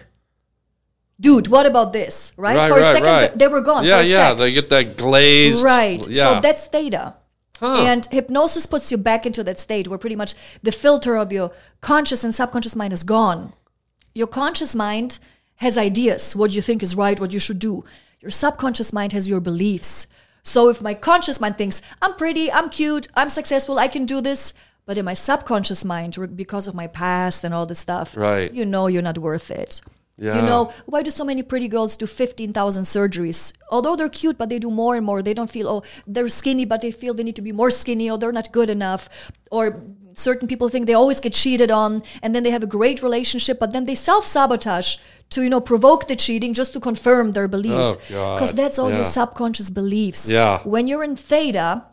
dude, 1.20 1.48
what 1.48 1.66
about 1.66 1.94
this? 1.94 2.34
Right? 2.38 2.58
Right, 2.58 2.70
for 2.70 2.80
a 2.80 2.82
right, 2.82 3.04
second, 3.04 3.40
they 3.40 3.48
were 3.48 3.62
gone. 3.62 3.86
Yeah, 3.86 4.02
yeah. 4.02 4.30
sec. 4.30 4.38
They 4.38 4.52
get 4.52 4.70
that 4.70 4.98
glazed. 4.98 5.64
Right. 5.64 6.06
Yeah. 6.08 6.36
So 6.36 6.42
that's 6.42 6.68
theta. 6.68 7.16
Huh. 7.64 7.86
And 7.86 8.06
hypnosis 8.08 8.66
puts 8.66 8.92
you 8.92 8.98
back 8.98 9.26
into 9.26 9.42
that 9.46 9.58
state 9.60 9.88
where 9.88 9.98
pretty 9.98 10.18
much 10.18 10.34
the 10.62 10.72
filter 10.72 11.16
of 11.16 11.32
your 11.32 11.52
conscious 11.80 12.24
and 12.26 12.36
subconscious 12.36 12.76
mind 12.76 12.92
is 12.92 13.04
gone. 13.04 13.54
Your 14.14 14.28
conscious 14.28 14.76
mind 14.76 15.20
has 15.58 15.78
ideas, 15.78 16.36
what 16.36 16.54
you 16.54 16.62
think 16.62 16.84
is 16.84 16.96
right, 16.96 17.20
what 17.22 17.32
you 17.32 17.40
should 17.40 17.60
do. 17.60 17.86
Your 18.20 18.32
subconscious 18.32 18.92
mind 18.92 19.14
has 19.14 19.30
your 19.30 19.40
beliefs. 19.40 20.08
So 20.44 20.68
if 20.68 20.82
my 20.82 20.94
conscious 20.94 21.40
mind 21.40 21.58
thinks, 21.58 21.82
I'm 22.02 22.16
pretty, 22.16 22.52
I'm 22.52 22.70
cute, 22.70 23.08
I'm 23.16 23.30
successful, 23.30 23.80
I 23.80 23.88
can 23.88 24.06
do 24.06 24.20
this, 24.20 24.54
but 24.86 24.98
in 24.98 25.06
my 25.06 25.14
subconscious 25.14 25.86
mind, 25.86 26.18
because 26.36 26.68
of 26.68 26.76
my 26.76 26.88
past 26.88 27.46
and 27.46 27.54
all 27.54 27.66
this 27.66 27.80
stuff, 27.80 28.18
Right. 28.18 28.54
you 28.54 28.66
know 28.66 28.88
you're 28.88 29.02
not 29.02 29.18
worth 29.18 29.50
it. 29.50 29.80
Yeah. 30.18 30.36
You 30.36 30.42
know, 30.44 30.72
why 30.86 31.02
do 31.02 31.10
so 31.10 31.26
many 31.26 31.42
pretty 31.42 31.68
girls 31.68 31.98
do 31.98 32.06
15,000 32.06 32.84
surgeries? 32.84 33.52
Although 33.72 33.96
they're 33.96 34.10
cute, 34.10 34.38
but 34.38 34.50
they 34.50 34.60
do 34.60 34.70
more 34.70 34.96
and 34.96 35.04
more. 35.06 35.24
They 35.24 35.34
don't 35.34 35.50
feel, 35.50 35.68
oh, 35.68 35.84
they're 36.06 36.30
skinny, 36.30 36.66
but 36.66 36.82
they 36.82 36.92
feel 36.92 37.14
they 37.16 37.24
need 37.24 37.36
to 37.36 37.42
be 37.42 37.52
more 37.52 37.72
skinny, 37.72 38.12
or 38.12 38.18
they're 38.20 38.32
not 38.32 38.52
good 38.52 38.70
enough. 38.70 39.10
Or 39.50 39.82
certain 40.16 40.48
people 40.48 40.70
think 40.70 40.86
they 40.86 40.94
always 40.94 41.20
get 41.20 41.34
cheated 41.34 41.72
on, 41.72 42.02
and 42.22 42.36
then 42.36 42.44
they 42.44 42.52
have 42.52 42.62
a 42.62 42.68
great 42.68 43.02
relationship, 43.02 43.60
but 43.60 43.74
then 43.74 43.86
they 43.86 43.96
self 43.96 44.28
sabotage 44.28 44.98
to, 45.32 45.42
you 45.42 45.50
know, 45.50 45.60
provoke 45.62 46.08
the 46.08 46.16
cheating 46.16 46.54
just 46.54 46.74
to 46.74 46.80
confirm 46.80 47.32
their 47.32 47.48
belief. 47.48 47.72
Oh, 47.74 47.98
Because 48.08 48.54
that's 48.54 48.78
all 48.78 48.90
Yeah. 48.92 48.98
your 48.98 49.06
subconscious 49.06 49.72
beliefs. 49.72 50.30
Yeah. 50.30 50.60
When 50.64 50.86
you're 50.88 51.04
in 51.04 51.16
theta, 51.16 51.86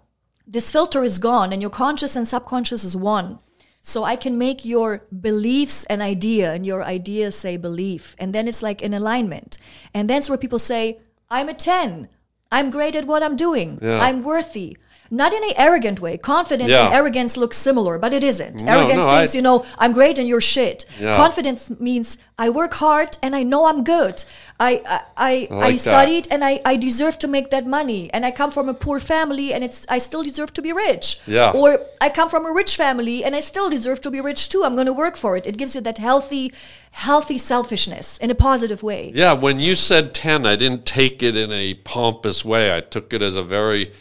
this 0.46 0.70
filter 0.70 1.02
is 1.04 1.18
gone, 1.18 1.54
and 1.54 1.62
your 1.62 1.70
conscious 1.70 2.16
and 2.16 2.28
subconscious 2.28 2.84
is 2.84 2.94
one. 2.96 3.38
So 3.82 4.04
I 4.04 4.16
can 4.16 4.36
make 4.36 4.64
your 4.64 5.04
beliefs 5.20 5.84
an 5.86 6.02
idea 6.02 6.52
and 6.52 6.66
your 6.66 6.82
ideas 6.84 7.34
say 7.36 7.56
belief. 7.56 8.14
And 8.18 8.34
then 8.34 8.46
it's 8.46 8.62
like 8.62 8.82
in 8.82 8.92
alignment. 8.94 9.56
And 9.94 10.08
that's 10.08 10.28
where 10.28 10.38
people 10.38 10.58
say, 10.58 10.98
I'm 11.30 11.48
a 11.48 11.54
10. 11.54 12.08
I'm 12.52 12.70
great 12.70 12.94
at 12.94 13.06
what 13.06 13.22
I'm 13.22 13.36
doing. 13.36 13.78
Yeah. 13.80 13.98
I'm 14.00 14.22
worthy. 14.22 14.76
Not 15.12 15.32
in 15.32 15.42
an 15.42 15.50
arrogant 15.56 16.00
way. 16.00 16.18
Confidence 16.18 16.70
Yeah. 16.70 16.86
and 16.86 16.94
arrogance 16.94 17.36
look 17.36 17.52
similar, 17.54 17.98
but 17.98 18.12
it 18.12 18.22
isn't. 18.22 18.62
No, 18.62 18.72
arrogance 18.78 18.98
no, 19.04 19.12
thinks, 19.12 19.34
I- 19.34 19.38
you 19.38 19.42
know, 19.42 19.64
I'm 19.78 19.92
great 19.92 20.18
and 20.20 20.28
you're 20.28 20.40
shit. 20.40 20.84
Yeah. 21.00 21.16
Confidence 21.16 21.70
means 21.80 22.18
I 22.38 22.50
work 22.50 22.74
hard 22.74 23.16
and 23.22 23.34
I 23.34 23.42
know 23.42 23.64
I'm 23.64 23.82
good. 23.82 24.24
I 24.60 24.82
I, 24.86 25.00
I, 25.16 25.48
like 25.50 25.64
I 25.64 25.72
that. 25.72 25.78
studied 25.80 26.28
and 26.30 26.44
I, 26.44 26.60
I 26.64 26.76
deserve 26.76 27.18
to 27.20 27.28
make 27.28 27.48
that 27.50 27.66
money. 27.66 28.12
And 28.12 28.26
I 28.26 28.30
come 28.30 28.50
from 28.50 28.68
a 28.68 28.74
poor 28.74 29.00
family 29.00 29.52
and 29.54 29.64
it's 29.64 29.86
I 29.88 29.98
still 29.98 30.22
deserve 30.22 30.52
to 30.54 30.62
be 30.62 30.72
rich. 30.72 31.18
Yeah. 31.26 31.52
Or 31.52 31.78
I 32.00 32.10
come 32.10 32.28
from 32.28 32.44
a 32.44 32.52
rich 32.52 32.76
family 32.76 33.24
and 33.24 33.34
I 33.34 33.40
still 33.40 33.70
deserve 33.70 34.00
to 34.02 34.10
be 34.10 34.20
rich 34.20 34.50
too. 34.50 34.62
I'm 34.64 34.74
going 34.74 34.86
to 34.86 34.92
work 34.92 35.16
for 35.16 35.36
it. 35.36 35.46
It 35.46 35.56
gives 35.56 35.74
you 35.74 35.80
that 35.80 35.98
healthy, 35.98 36.52
healthy 36.90 37.38
selfishness 37.38 38.18
in 38.18 38.30
a 38.30 38.34
positive 38.34 38.82
way. 38.82 39.10
Yeah, 39.14 39.32
when 39.32 39.58
you 39.60 39.74
said 39.74 40.12
10, 40.12 40.46
I 40.46 40.56
didn't 40.56 40.84
take 40.84 41.22
it 41.22 41.36
in 41.36 41.50
a 41.50 41.74
pompous 41.74 42.44
way. 42.44 42.76
I 42.76 42.80
took 42.80 43.14
it 43.14 43.22
as 43.22 43.36
a 43.36 43.42
very, 43.42 43.92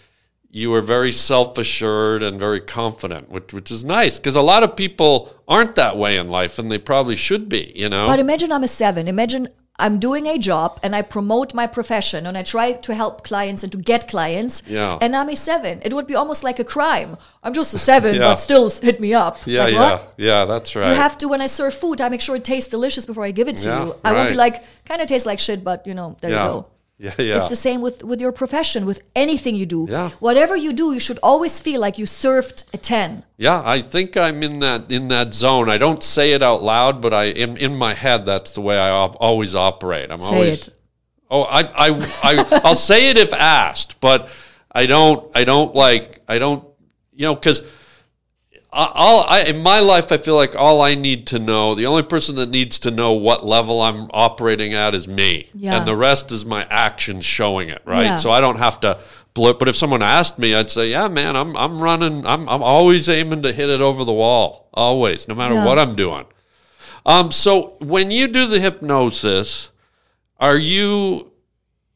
you 0.51 0.71
were 0.71 0.81
very 0.81 1.13
self 1.13 1.57
assured 1.57 2.21
and 2.21 2.37
very 2.37 2.59
confident, 2.59 3.29
which, 3.29 3.53
which 3.53 3.71
is 3.71 3.85
nice 3.85 4.19
because 4.19 4.35
a 4.35 4.41
lot 4.41 4.63
of 4.63 4.75
people 4.75 5.33
aren't 5.47 5.75
that 5.75 5.95
way 5.95 6.17
in 6.17 6.27
life 6.27 6.59
and 6.59 6.69
they 6.69 6.79
probably 6.79 7.15
should 7.15 7.47
be, 7.47 7.71
you 7.75 7.87
know? 7.87 8.07
But 8.07 8.19
imagine 8.19 8.51
I'm 8.51 8.63
a 8.63 8.67
seven. 8.67 9.07
Imagine 9.07 9.47
I'm 9.79 9.97
doing 9.99 10.27
a 10.27 10.37
job 10.37 10.79
and 10.83 10.95
I 10.95 11.01
promote 11.01 11.53
my 11.53 11.65
profession 11.67 12.25
and 12.27 12.37
I 12.37 12.43
try 12.43 12.73
to 12.73 12.93
help 12.93 13.23
clients 13.23 13.63
and 13.63 13.71
to 13.71 13.77
get 13.77 14.07
clients. 14.09 14.61
Yeah. 14.67 14.97
And 15.01 15.15
I'm 15.15 15.29
a 15.29 15.35
seven. 15.35 15.79
It 15.83 15.93
would 15.93 16.05
be 16.05 16.15
almost 16.15 16.43
like 16.43 16.59
a 16.59 16.63
crime. 16.65 17.17
I'm 17.43 17.53
just 17.53 17.73
a 17.73 17.77
seven, 17.79 18.15
Yeah. 18.15 18.21
but 18.21 18.35
still 18.37 18.69
hit 18.69 18.99
me 18.99 19.13
up. 19.13 19.37
yeah, 19.45 19.63
Like, 19.63 19.73
yeah, 19.73 19.79
what? 19.91 20.13
yeah, 20.17 20.45
that's 20.45 20.75
right. 20.75 20.89
You 20.89 20.95
have 20.95 21.17
to, 21.19 21.27
when 21.29 21.41
I 21.41 21.47
serve 21.47 21.73
food, 21.73 22.01
I 22.01 22.09
make 22.09 22.21
sure 22.21 22.35
it 22.35 22.43
tastes 22.43 22.69
delicious 22.69 23.05
before 23.05 23.23
I 23.23 23.31
give 23.31 23.47
it 23.47 23.55
to 23.63 23.69
Yeah, 23.69 23.85
you. 23.85 23.95
I 24.03 24.13
won't 24.13 24.29
be 24.29 24.35
like, 24.35 24.55
kind 24.85 25.01
of 25.01 25.07
tastes 25.07 25.25
like 25.25 25.39
shit, 25.39 25.63
but 25.63 25.87
you 25.87 25.93
know, 25.93 26.17
there 26.21 26.31
you 26.31 26.35
go. 26.35 26.65
Yeah, 26.99 27.13
yeah. 27.17 27.37
It's 27.37 27.49
the 27.49 27.55
same 27.55 27.79
with, 27.79 28.03
with 28.03 28.19
your 28.19 28.33
profession, 28.33 28.85
with 28.85 28.99
anything 29.15 29.55
you 29.55 29.65
do. 29.65 29.87
Yeah. 29.89 30.09
Whatever 30.19 30.57
you 30.57 30.73
do, 30.73 30.91
you 30.93 30.99
should 30.99 31.17
always 31.23 31.57
feel 31.57 31.79
like 31.79 31.97
you 31.97 32.05
served 32.05 32.65
a 32.73 32.77
10. 32.77 33.23
Yeah, 33.37 33.61
I 33.65 33.81
think 33.81 34.17
I'm 34.17 34.43
in 34.43 34.59
that 34.59 34.91
in 34.91 35.07
that 35.07 35.33
zone. 35.33 35.69
I 35.69 35.77
don't 35.77 36.03
say 36.03 36.33
it 36.33 36.43
out 36.43 36.61
loud, 36.61 37.01
but 37.01 37.13
I 37.13 37.25
in 37.27 37.55
in 37.55 37.77
my 37.77 37.93
head 37.93 38.25
that's 38.25 38.51
the 38.51 38.59
way 38.59 38.77
I 38.77 38.89
op- 38.89 39.15
always 39.21 39.55
operate. 39.55 40.11
I'm 40.11 40.19
Say 40.19 40.35
always 40.35 40.67
it. 40.67 40.73
Oh, 41.31 41.43
I 41.43 41.61
I 41.61 41.87
I 42.21 42.61
I'll 42.65 42.75
say 42.75 43.09
it 43.09 43.17
if 43.17 43.33
asked, 43.33 44.01
but 44.01 44.29
I 44.69 44.85
don't 44.85 45.25
I 45.33 45.45
don't 45.45 45.73
like 45.73 46.21
I 46.27 46.37
don't 46.37 46.65
you 47.13 47.23
know 47.23 47.35
cuz 47.37 47.61
all 48.71 49.25
I 49.27 49.41
in 49.41 49.63
my 49.63 49.79
life 49.79 50.11
I 50.11 50.17
feel 50.17 50.35
like 50.35 50.55
all 50.55 50.81
I 50.81 50.95
need 50.95 51.27
to 51.27 51.39
know, 51.39 51.75
the 51.75 51.85
only 51.87 52.03
person 52.03 52.35
that 52.35 52.49
needs 52.49 52.79
to 52.79 52.91
know 52.91 53.13
what 53.13 53.45
level 53.45 53.81
I'm 53.81 54.09
operating 54.13 54.73
at 54.73 54.93
is 54.93 55.07
me. 55.07 55.49
Yeah. 55.53 55.77
And 55.77 55.87
the 55.87 55.95
rest 55.95 56.31
is 56.31 56.45
my 56.45 56.65
actions 56.69 57.25
showing 57.25 57.69
it, 57.69 57.81
right? 57.85 58.03
Yeah. 58.03 58.15
So 58.17 58.31
I 58.31 58.41
don't 58.41 58.59
have 58.59 58.79
to 58.81 58.99
blow 59.33 59.49
it. 59.51 59.59
But 59.59 59.67
if 59.69 59.75
someone 59.75 60.01
asked 60.03 60.37
me, 60.37 60.53
I'd 60.53 60.69
say, 60.69 60.89
"Yeah, 60.91 61.07
man, 61.07 61.35
I'm 61.35 61.55
I'm 61.57 61.79
running. 61.79 62.25
I'm 62.27 62.47
I'm 62.47 62.61
always 62.63 63.09
aiming 63.09 63.41
to 63.43 63.53
hit 63.53 63.69
it 63.69 63.81
over 63.81 64.03
the 64.03 64.13
wall, 64.13 64.69
always, 64.73 65.27
no 65.27 65.35
matter 65.35 65.55
Yeah. 65.55 65.65
what 65.65 65.79
I'm 65.79 65.95
doing." 65.95 66.25
Um, 67.05 67.31
so 67.31 67.75
when 67.79 68.11
you 68.11 68.27
do 68.27 68.45
the 68.45 68.59
hypnosis, 68.59 69.71
are 70.39 70.57
you 70.57 71.31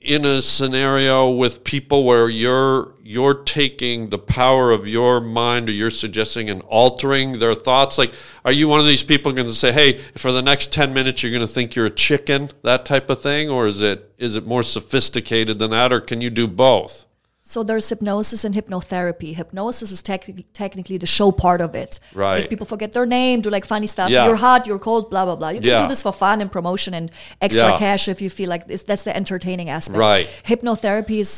in 0.02 0.26
a 0.26 0.42
scenario 0.42 1.30
with 1.30 1.64
people 1.64 2.04
where 2.04 2.30
you're 2.30 2.93
you're 3.06 3.44
taking 3.44 4.10
the 4.10 4.18
power 4.18 4.72
of 4.72 4.88
your 4.88 5.20
mind 5.20 5.68
or 5.68 5.74
you're 5.74 5.90
suggesting 5.90 6.50
and 6.50 6.62
altering 6.64 7.38
their 7.40 7.54
thoughts 7.54 7.98
like 7.98 8.14
are 8.46 8.52
you 8.54 8.66
one 8.70 8.80
of 8.80 8.86
these 8.86 9.04
people 9.04 9.32
going 9.34 9.46
to 9.48 9.54
say 9.54 9.74
hey 9.74 9.98
for 10.16 10.32
the 10.32 10.42
next 10.42 10.72
10 10.72 10.94
minutes 10.94 11.22
you're 11.22 11.32
going 11.32 11.46
to 11.46 11.54
think 11.54 11.76
you're 11.76 11.86
a 11.86 11.90
chicken 11.90 12.50
that 12.62 12.86
type 12.86 13.10
of 13.10 13.22
thing 13.22 13.50
or 13.50 13.68
is 13.68 13.82
it 13.82 14.14
is 14.18 14.38
it 14.38 14.48
more 14.48 14.64
sophisticated 14.64 15.60
than 15.60 15.72
that 15.72 15.92
or 15.92 16.00
can 16.00 16.22
you 16.22 16.30
do 16.30 16.48
both 16.48 17.06
So 17.46 17.62
there's 17.70 17.90
hypnosis 17.90 18.46
and 18.48 18.56
hypnotherapy. 18.56 19.32
Hypnosis 19.36 19.92
is 19.96 20.02
technically 20.02 20.46
technically 20.54 20.98
the 20.98 21.10
show 21.18 21.30
part 21.46 21.60
of 21.68 21.72
it. 21.84 22.00
Right. 22.16 22.40
Make 22.40 22.50
people 22.54 22.66
forget 22.74 22.94
their 22.94 23.06
name, 23.06 23.42
do 23.46 23.50
like 23.58 23.66
funny 23.76 23.88
stuff. 23.96 24.10
Yeah. 24.10 24.26
You're 24.28 24.40
hot, 24.48 24.62
you're 24.68 24.80
cold, 24.88 25.04
blah 25.12 25.26
blah 25.28 25.36
blah. 25.40 25.50
You 25.56 25.60
can 25.60 25.72
Yeah. 25.74 25.82
do 25.84 25.90
this 25.94 26.02
for 26.06 26.14
fun 26.26 26.38
and 26.44 26.50
promotion 26.58 26.94
and 27.00 27.12
extra 27.48 27.70
Yeah. 27.72 27.78
cash 27.86 28.08
if 28.14 28.22
you 28.24 28.30
feel 28.40 28.50
like 28.54 28.64
this. 28.72 28.82
That's 28.90 29.04
the 29.04 29.14
entertaining 29.22 29.68
aspect. 29.78 30.00
Right. 30.00 30.26
Hypnotherapy 30.52 31.20
is 31.26 31.32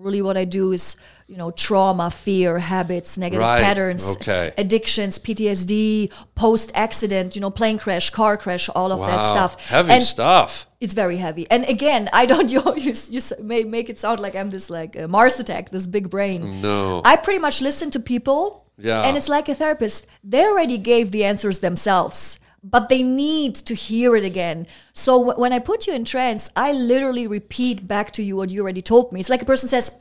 really 0.00 0.22
what 0.22 0.36
I 0.36 0.44
do 0.44 0.72
is 0.72 0.96
you 1.28 1.36
know 1.36 1.50
trauma, 1.50 2.10
fear, 2.10 2.58
habits, 2.58 3.16
negative 3.18 3.42
Right. 3.42 3.62
patterns, 3.62 4.04
Okay. 4.16 4.52
addictions, 4.58 5.18
PTSD, 5.18 6.10
post 6.34 6.72
accident, 6.74 7.34
you 7.36 7.40
know, 7.40 7.50
plane 7.50 7.78
crash, 7.78 8.10
car 8.10 8.36
crash, 8.36 8.68
all 8.74 8.90
of 8.92 9.00
that 9.00 9.26
stuff. 9.26 9.52
heavy 9.68 9.92
And- 9.92 10.02
stuff 10.02 10.66
it's 10.80 10.94
very 10.94 11.18
heavy. 11.18 11.46
And 11.50 11.64
again, 11.68 12.08
I 12.12 12.24
don't 12.24 12.50
you 12.54 12.62
you, 12.76 12.94
you 13.10 13.20
may 13.42 13.64
make 13.64 13.90
it 13.90 13.98
sound 13.98 14.18
like 14.20 14.34
I'm 14.34 14.50
this 14.50 14.70
like 14.70 14.96
uh, 14.96 15.06
Mars 15.08 15.38
attack, 15.38 15.70
this 15.70 15.86
big 15.86 16.08
brain. 16.08 16.62
No. 16.62 17.02
I 17.04 17.16
pretty 17.16 17.38
much 17.38 17.60
listen 17.60 17.90
to 17.90 18.00
people. 18.00 18.64
Yeah. 18.78 19.02
And 19.06 19.14
it's 19.18 19.28
like 19.28 19.46
a 19.50 19.54
therapist. 19.54 20.06
They 20.24 20.42
already 20.50 20.78
gave 20.78 21.10
the 21.10 21.22
answers 21.24 21.58
themselves, 21.58 22.38
but 22.62 22.88
they 22.88 23.02
need 23.02 23.54
to 23.54 23.74
hear 23.74 24.16
it 24.16 24.24
again. 24.24 24.66
So 24.92 25.18
w- 25.18 25.40
when 25.40 25.52
I 25.52 25.58
put 25.58 25.86
you 25.86 25.94
in 25.94 26.04
trance, 26.04 26.50
I 26.54 26.72
literally 26.72 27.26
repeat 27.26 27.86
back 27.88 28.12
to 28.12 28.22
you 28.22 28.36
what 28.36 28.50
you 28.50 28.62
already 28.62 28.82
told 28.82 29.12
me. 29.12 29.20
It's 29.20 29.30
like 29.30 29.42
a 29.42 29.46
person 29.46 29.68
says, 29.68 30.00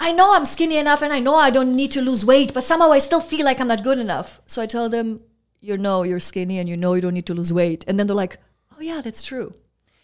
I 0.00 0.12
know 0.12 0.34
I'm 0.34 0.44
skinny 0.44 0.76
enough 0.76 1.02
and 1.02 1.12
I 1.12 1.18
know 1.18 1.36
I 1.36 1.50
don't 1.50 1.76
need 1.76 1.90
to 1.92 2.02
lose 2.02 2.24
weight, 2.24 2.54
but 2.54 2.64
somehow 2.64 2.92
I 2.92 2.98
still 2.98 3.20
feel 3.20 3.44
like 3.44 3.60
I'm 3.60 3.68
not 3.68 3.82
good 3.84 3.98
enough. 3.98 4.40
So 4.46 4.62
I 4.62 4.66
tell 4.66 4.88
them, 4.88 5.20
you 5.60 5.76
know 5.76 6.04
you're 6.04 6.20
skinny 6.20 6.58
and 6.58 6.68
you 6.68 6.76
know 6.76 6.94
you 6.94 7.00
don't 7.00 7.14
need 7.14 7.26
to 7.26 7.34
lose 7.34 7.52
weight. 7.52 7.84
And 7.88 7.98
then 7.98 8.06
they're 8.06 8.14
like, 8.14 8.38
oh 8.76 8.80
yeah, 8.80 9.00
that's 9.00 9.22
true. 9.22 9.54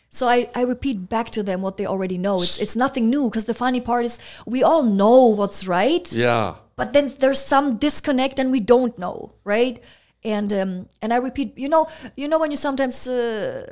So 0.09 0.29
I, 0.29 0.49
I 0.55 0.63
repeat 0.63 1.09
back 1.09 1.31
to 1.31 1.43
them 1.43 1.61
what 1.63 1.77
they 1.77 1.87
already 1.87 2.19
know. 2.19 2.37
It's, 2.37 2.59
it's 2.61 2.77
nothing 2.77 3.11
new 3.11 3.25
because 3.29 3.45
the 3.45 3.55
funny 3.55 3.81
part 3.81 4.05
is 4.05 4.19
we 4.47 4.63
all 4.63 4.85
know 4.85 5.27
what's 5.27 5.67
right, 5.67 6.11
yeah 6.13 6.57
but 6.77 6.93
then 6.93 7.15
there's 7.19 7.41
some 7.41 7.77
disconnect 7.77 8.39
and 8.39 8.51
we 8.51 8.61
don't 8.61 8.99
know, 8.99 9.35
right? 9.45 9.83
And 10.25 10.53
um, 10.53 10.89
and 11.03 11.13
I 11.13 11.17
repeat, 11.19 11.53
you 11.59 11.69
know, 11.69 11.87
you 12.17 12.29
know 12.29 12.39
when 12.39 12.51
you 12.51 12.57
sometimes 12.57 13.07
uh, 13.07 13.67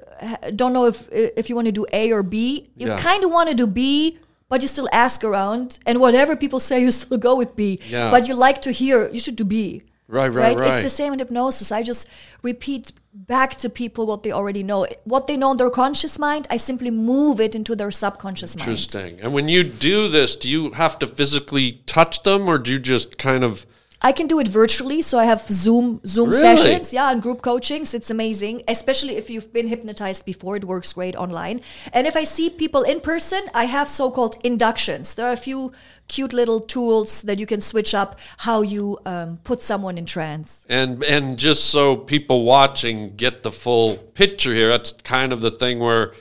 don't 0.54 0.72
know 0.72 0.86
if 0.86 1.08
if 1.10 1.48
you 1.48 1.54
want 1.56 1.66
to 1.66 1.72
do 1.72 1.86
A 1.92 2.12
or 2.12 2.22
B, 2.22 2.68
you 2.76 2.88
Yeah. 2.88 2.98
kind 2.98 3.24
of 3.24 3.30
want 3.30 3.48
to 3.48 3.54
do 3.54 3.66
B, 3.66 4.18
but 4.50 4.60
you 4.62 4.68
still 4.68 4.88
ask 4.92 5.24
around, 5.24 5.78
and 5.86 5.98
whatever 5.98 6.36
people 6.36 6.60
say, 6.60 6.80
you 6.80 6.90
still 6.90 7.16
go 7.18 7.34
with 7.34 7.56
B. 7.56 7.78
Yeah. 7.88 8.10
But 8.10 8.28
you 8.28 8.34
like 8.34 8.60
to 8.62 8.70
hear, 8.70 9.08
you 9.10 9.20
should 9.20 9.36
do 9.36 9.44
B. 9.44 9.80
Right, 10.08 10.28
right, 10.28 10.58
right. 10.58 10.74
It's 10.74 10.84
the 10.92 10.96
same 11.02 11.14
in 11.14 11.18
hypnosis. 11.20 11.72
I 11.72 11.82
just 11.82 12.06
repeat 12.42 12.92
back 13.14 13.50
to 13.56 13.70
people 13.70 14.04
what 14.06 14.22
they 14.22 14.30
already 14.32 14.62
know. 14.62 14.86
What 15.04 15.26
they 15.26 15.38
know 15.38 15.52
in 15.52 15.56
their 15.56 15.70
conscious 15.70 16.18
mind, 16.18 16.46
I 16.50 16.58
simply 16.58 16.90
move 16.90 17.40
it 17.40 17.54
into 17.54 17.74
their 17.74 17.90
subconscious 17.90 18.54
mind. 18.56 18.68
interesting 18.68 19.20
and 19.22 19.32
when 19.32 19.48
you 19.48 19.62
do 19.64 20.08
this 20.08 20.36
do 20.36 20.48
you 20.50 20.72
have 20.72 20.98
to 20.98 21.06
physically 21.06 21.80
touch 21.86 22.22
them 22.24 22.46
or 22.46 22.58
do 22.58 22.72
you 22.72 22.78
just 22.78 23.16
kind 23.16 23.42
of 23.44 23.64
I 24.04 24.12
can 24.12 24.26
do 24.26 24.40
it 24.40 24.48
virtually, 24.48 25.00
so 25.02 25.18
I 25.18 25.26
have 25.26 25.42
Zoom 25.42 26.00
Zoom 26.04 26.30
Really? 26.30 26.56
sessions, 26.56 26.92
yeah, 26.92 27.12
and 27.12 27.22
group 27.22 27.40
coachings. 27.40 27.94
It's 27.94 28.10
amazing, 28.10 28.62
especially 28.66 29.16
if 29.16 29.30
you've 29.30 29.52
been 29.52 29.68
hypnotized 29.68 30.24
before. 30.26 30.56
It 30.56 30.64
works 30.64 30.92
great 30.92 31.14
online. 31.16 31.60
And 31.92 32.06
if 32.06 32.16
I 32.16 32.24
see 32.24 32.50
people 32.50 32.82
in 32.82 33.00
person, 33.00 33.42
I 33.54 33.66
have 33.66 33.88
so-called 33.88 34.36
inductions. 34.44 35.14
There 35.14 35.26
are 35.26 35.32
a 35.32 35.36
few 35.36 35.72
cute 36.08 36.32
little 36.32 36.60
tools 36.60 37.22
that 37.22 37.38
you 37.38 37.46
can 37.46 37.60
switch 37.60 37.94
up 37.94 38.18
how 38.38 38.60
you 38.62 38.98
um, 39.06 39.38
put 39.44 39.62
someone 39.62 39.96
in 39.96 40.04
trance. 40.04 40.66
And 40.68 41.04
and 41.04 41.38
just 41.38 41.70
so 41.70 41.96
people 41.96 42.44
watching 42.44 43.14
get 43.16 43.42
the 43.42 43.50
full 43.50 43.96
picture 44.14 44.52
here, 44.52 44.68
that's 44.68 44.92
kind 44.92 45.32
of 45.32 45.40
the 45.40 45.50
thing 45.50 45.78
where, 45.78 46.12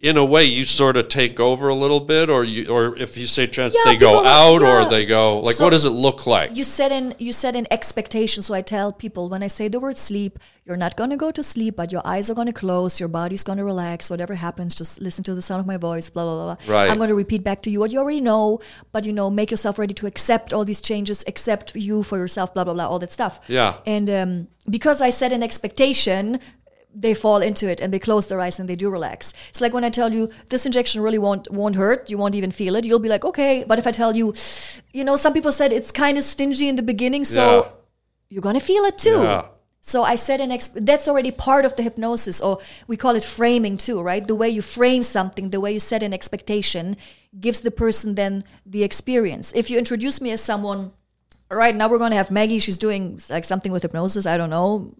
in 0.00 0.16
a 0.16 0.24
way, 0.24 0.44
you 0.44 0.64
sort 0.64 0.96
of 0.96 1.08
take 1.08 1.40
over 1.40 1.66
a 1.68 1.74
little 1.74 1.98
bit, 1.98 2.30
or 2.30 2.44
you, 2.44 2.68
or 2.68 2.96
if 2.96 3.16
you 3.16 3.26
say 3.26 3.48
trance, 3.48 3.74
Yeah, 3.74 3.82
they 3.92 3.96
go 3.96 4.24
out, 4.24 4.60
yeah. 4.60 4.86
or 4.86 4.88
they 4.88 5.04
go 5.04 5.40
like, 5.40 5.56
So- 5.56 5.64
what 5.64 5.70
does 5.70 5.84
it 5.84 5.90
look 5.90 6.24
like? 6.24 6.54
You 6.54 6.62
set 6.62 6.92
in 6.92 7.16
you 7.18 7.32
set 7.32 7.56
in 7.56 7.66
expectations. 7.72 8.46
So 8.46 8.54
I 8.54 8.62
tell 8.62 8.92
people 8.92 9.28
when 9.28 9.42
I 9.42 9.48
say 9.48 9.66
the 9.66 9.80
word 9.80 9.96
sleep, 9.98 10.38
you're 10.64 10.76
not 10.76 10.96
going 10.96 11.10
to 11.10 11.16
go 11.16 11.32
to 11.32 11.42
sleep, 11.42 11.74
but 11.74 11.90
your 11.90 12.02
eyes 12.04 12.30
are 12.30 12.34
going 12.34 12.46
to 12.46 12.52
close, 12.52 13.00
your 13.00 13.08
body's 13.08 13.42
going 13.42 13.58
to 13.58 13.64
relax. 13.64 14.08
Whatever 14.08 14.36
happens, 14.36 14.74
just 14.76 15.00
listen 15.00 15.24
to 15.24 15.34
the 15.34 15.42
sound 15.42 15.58
of 15.60 15.66
my 15.66 15.78
voice. 15.78 16.10
Blah 16.10 16.24
blah 16.24 16.36
blah. 16.44 16.54
blah. 16.64 16.76
Right. 16.76 16.88
I'm 16.90 16.98
going 16.98 17.08
to 17.08 17.16
repeat 17.16 17.42
back 17.42 17.62
to 17.62 17.70
you 17.70 17.80
what 17.80 17.90
you 17.92 17.98
already 17.98 18.20
know, 18.20 18.60
but 18.92 19.04
you 19.04 19.12
know, 19.12 19.30
make 19.30 19.50
yourself 19.50 19.80
ready 19.80 19.94
to 19.94 20.06
accept 20.06 20.52
all 20.54 20.64
these 20.64 20.80
changes, 20.80 21.24
accept 21.26 21.74
you 21.74 22.04
for 22.04 22.18
yourself. 22.18 22.54
Blah 22.54 22.62
blah 22.62 22.74
blah. 22.74 22.86
All 22.86 23.00
that 23.00 23.10
stuff. 23.10 23.40
Yeah. 23.48 23.74
And 23.84 24.08
um, 24.08 24.48
because 24.70 25.00
I 25.00 25.10
set 25.10 25.32
an 25.32 25.42
expectation. 25.42 26.38
They 26.94 27.14
fall 27.14 27.42
into 27.42 27.68
it 27.68 27.80
and 27.80 27.92
they 27.92 27.98
close 27.98 28.26
their 28.26 28.40
eyes 28.40 28.58
and 28.58 28.68
they 28.68 28.74
do 28.76 28.90
relax. 28.90 29.32
It's 29.50 29.60
like 29.60 29.72
when 29.72 29.84
I 29.84 29.90
tell 29.90 30.12
you 30.12 30.30
this 30.48 30.64
injection 30.66 31.02
really 31.02 31.18
won't 31.18 31.50
won't 31.52 31.76
hurt, 31.76 32.08
you 32.10 32.18
won't 32.18 32.34
even 32.34 32.50
feel 32.50 32.74
it. 32.76 32.84
You'll 32.84 32.98
be 32.98 33.08
like, 33.10 33.24
okay. 33.24 33.64
But 33.68 33.78
if 33.78 33.86
I 33.86 33.92
tell 33.92 34.16
you, 34.16 34.32
you 34.92 35.04
know, 35.04 35.16
some 35.16 35.32
people 35.32 35.52
said 35.52 35.72
it's 35.72 35.92
kind 35.92 36.16
of 36.18 36.24
stingy 36.24 36.68
in 36.68 36.76
the 36.76 36.82
beginning, 36.82 37.24
so 37.24 37.44
Yeah. 37.44 37.70
you're 38.30 38.42
gonna 38.42 38.60
feel 38.60 38.84
it 38.84 38.98
too. 38.98 39.20
Yeah. 39.22 39.48
So 39.80 40.02
I 40.02 40.16
said 40.16 40.40
an 40.40 40.50
ex- 40.50 40.68
that's 40.74 41.06
already 41.08 41.30
part 41.30 41.64
of 41.64 41.76
the 41.76 41.82
hypnosis, 41.82 42.40
or 42.40 42.58
we 42.88 42.96
call 42.96 43.14
it 43.16 43.24
framing 43.24 43.76
too, 43.76 44.00
right? 44.02 44.26
The 44.26 44.34
way 44.34 44.48
you 44.48 44.60
frame 44.62 45.02
something, 45.02 45.50
the 45.50 45.60
way 45.60 45.72
you 45.72 45.80
set 45.80 46.02
an 46.02 46.12
expectation, 46.12 46.96
gives 47.38 47.60
the 47.60 47.70
person 47.70 48.14
then 48.14 48.44
the 48.66 48.82
experience. 48.82 49.52
If 49.54 49.70
you 49.70 49.78
introduce 49.78 50.20
me 50.20 50.30
as 50.32 50.40
someone, 50.42 50.92
all 51.50 51.56
right, 51.56 51.76
now 51.76 51.88
we're 51.88 51.98
gonna 51.98 52.16
have 52.16 52.30
Maggie. 52.30 52.58
She's 52.58 52.78
doing 52.78 53.20
like 53.30 53.44
something 53.44 53.72
with 53.72 53.82
hypnosis. 53.82 54.26
I 54.26 54.36
don't 54.36 54.50
know. 54.50 54.94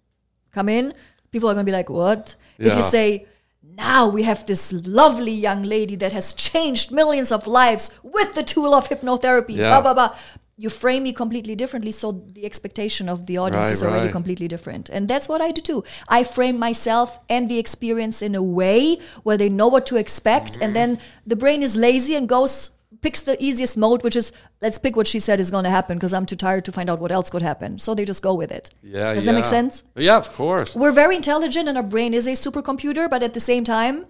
Come 0.53 0.69
in. 0.69 0.95
People 1.31 1.49
are 1.49 1.55
gonna 1.55 1.65
be 1.65 1.73
like, 1.73 1.91
what? 1.91 2.37
If 2.59 2.75
you 2.75 2.83
say. 2.83 3.27
Now 3.63 4.09
we 4.09 4.25
have 4.25 4.45
this 4.47 4.73
lovely 4.73 5.31
young 5.31 5.63
lady 5.63 5.95
that 5.97 6.13
has 6.13 6.33
changed 6.35 6.91
millions 6.91 7.31
of 7.31 7.47
lives 7.47 7.97
with 8.03 8.35
the 8.35 8.43
tool 8.43 8.75
of 8.75 8.89
hypnotherapy. 8.89 9.55
Yeah. 9.55 9.69
Blah 9.69 9.83
blah 9.83 9.95
blah. 9.95 10.17
You 10.57 10.69
frame 10.69 11.05
me 11.05 11.13
completely 11.13 11.55
differently, 11.55 11.93
so 11.93 12.11
the 12.33 12.45
expectation 12.45 13.09
of 13.09 13.27
the 13.27 13.39
audience 13.39 13.67
Right, 13.67 13.73
is 13.73 13.83
already 13.85 14.07
right. 14.07 14.13
completely 14.13 14.49
different. 14.49 14.89
And 14.89 15.07
that's 15.07 15.29
what 15.29 15.41
I 15.41 15.53
do 15.53 15.61
too. 15.61 15.85
I 16.09 16.25
frame 16.25 16.59
myself 16.59 17.21
and 17.29 17.49
the 17.49 17.61
experience 17.61 18.21
in 18.23 18.35
a 18.35 18.43
way 18.43 18.99
where 19.23 19.37
they 19.37 19.49
know 19.49 19.69
what 19.69 19.87
to 19.87 19.97
expect, 19.97 20.59
and 20.61 20.75
then 20.75 20.99
the 21.25 21.37
brain 21.37 21.63
is 21.63 21.77
lazy 21.77 22.17
and 22.17 22.29
goes 22.29 22.71
picks 23.03 23.21
the 23.21 23.37
easiest 23.43 23.77
mode, 23.77 24.03
which 24.03 24.17
is 24.17 24.33
let's 24.63 24.79
pick 24.79 24.97
what 24.97 25.07
she 25.07 25.19
said 25.21 25.41
is 25.41 25.51
going 25.51 25.65
to 25.65 25.71
happen 25.71 25.97
because 25.99 26.13
I'm 26.15 26.27
too 26.27 26.37
tired 26.37 26.65
to 26.67 26.73
find 26.73 26.89
out 26.89 27.01
what 27.01 27.13
else 27.13 27.29
could 27.31 27.43
happen. 27.43 27.79
So 27.79 27.95
they 27.95 28.05
just 28.05 28.23
go 28.23 28.35
with 28.35 28.51
it. 28.51 28.71
yeah, 28.83 29.13
Does 29.15 29.25
yeah. 29.25 29.33
that 29.33 29.37
make 29.37 29.45
sense? 29.45 29.85
Yeah, 29.95 30.17
of 30.17 30.33
course. 30.33 30.75
We're 30.75 30.93
very 30.93 31.17
intelligent, 31.17 31.69
and 31.69 31.77
our 31.77 31.85
brain 31.85 32.15
is 32.15 32.27
a 32.27 32.33
supercomputer, 32.33 33.09
but 33.11 33.23
at 33.23 33.35
the 33.35 33.41
same 33.41 33.65
time, 33.65 34.07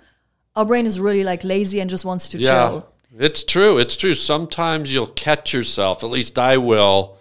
our 0.56 0.64
brain 0.64 0.86
is 0.86 0.98
really 1.00 1.24
like 1.24 1.42
lazy 1.44 1.80
and 1.80 1.90
just 1.90 2.04
wants 2.04 2.28
to 2.30 2.38
Yeah, 2.38 2.68
chill. 2.68 2.92
it's 3.18 3.44
true. 3.44 3.78
It's 3.78 3.96
true. 3.96 4.14
Sometimes 4.14 4.92
you'll 4.92 5.06
catch 5.08 5.52
yourself. 5.52 6.02
At 6.04 6.10
least 6.10 6.38
I 6.38 6.56
will. 6.56 7.16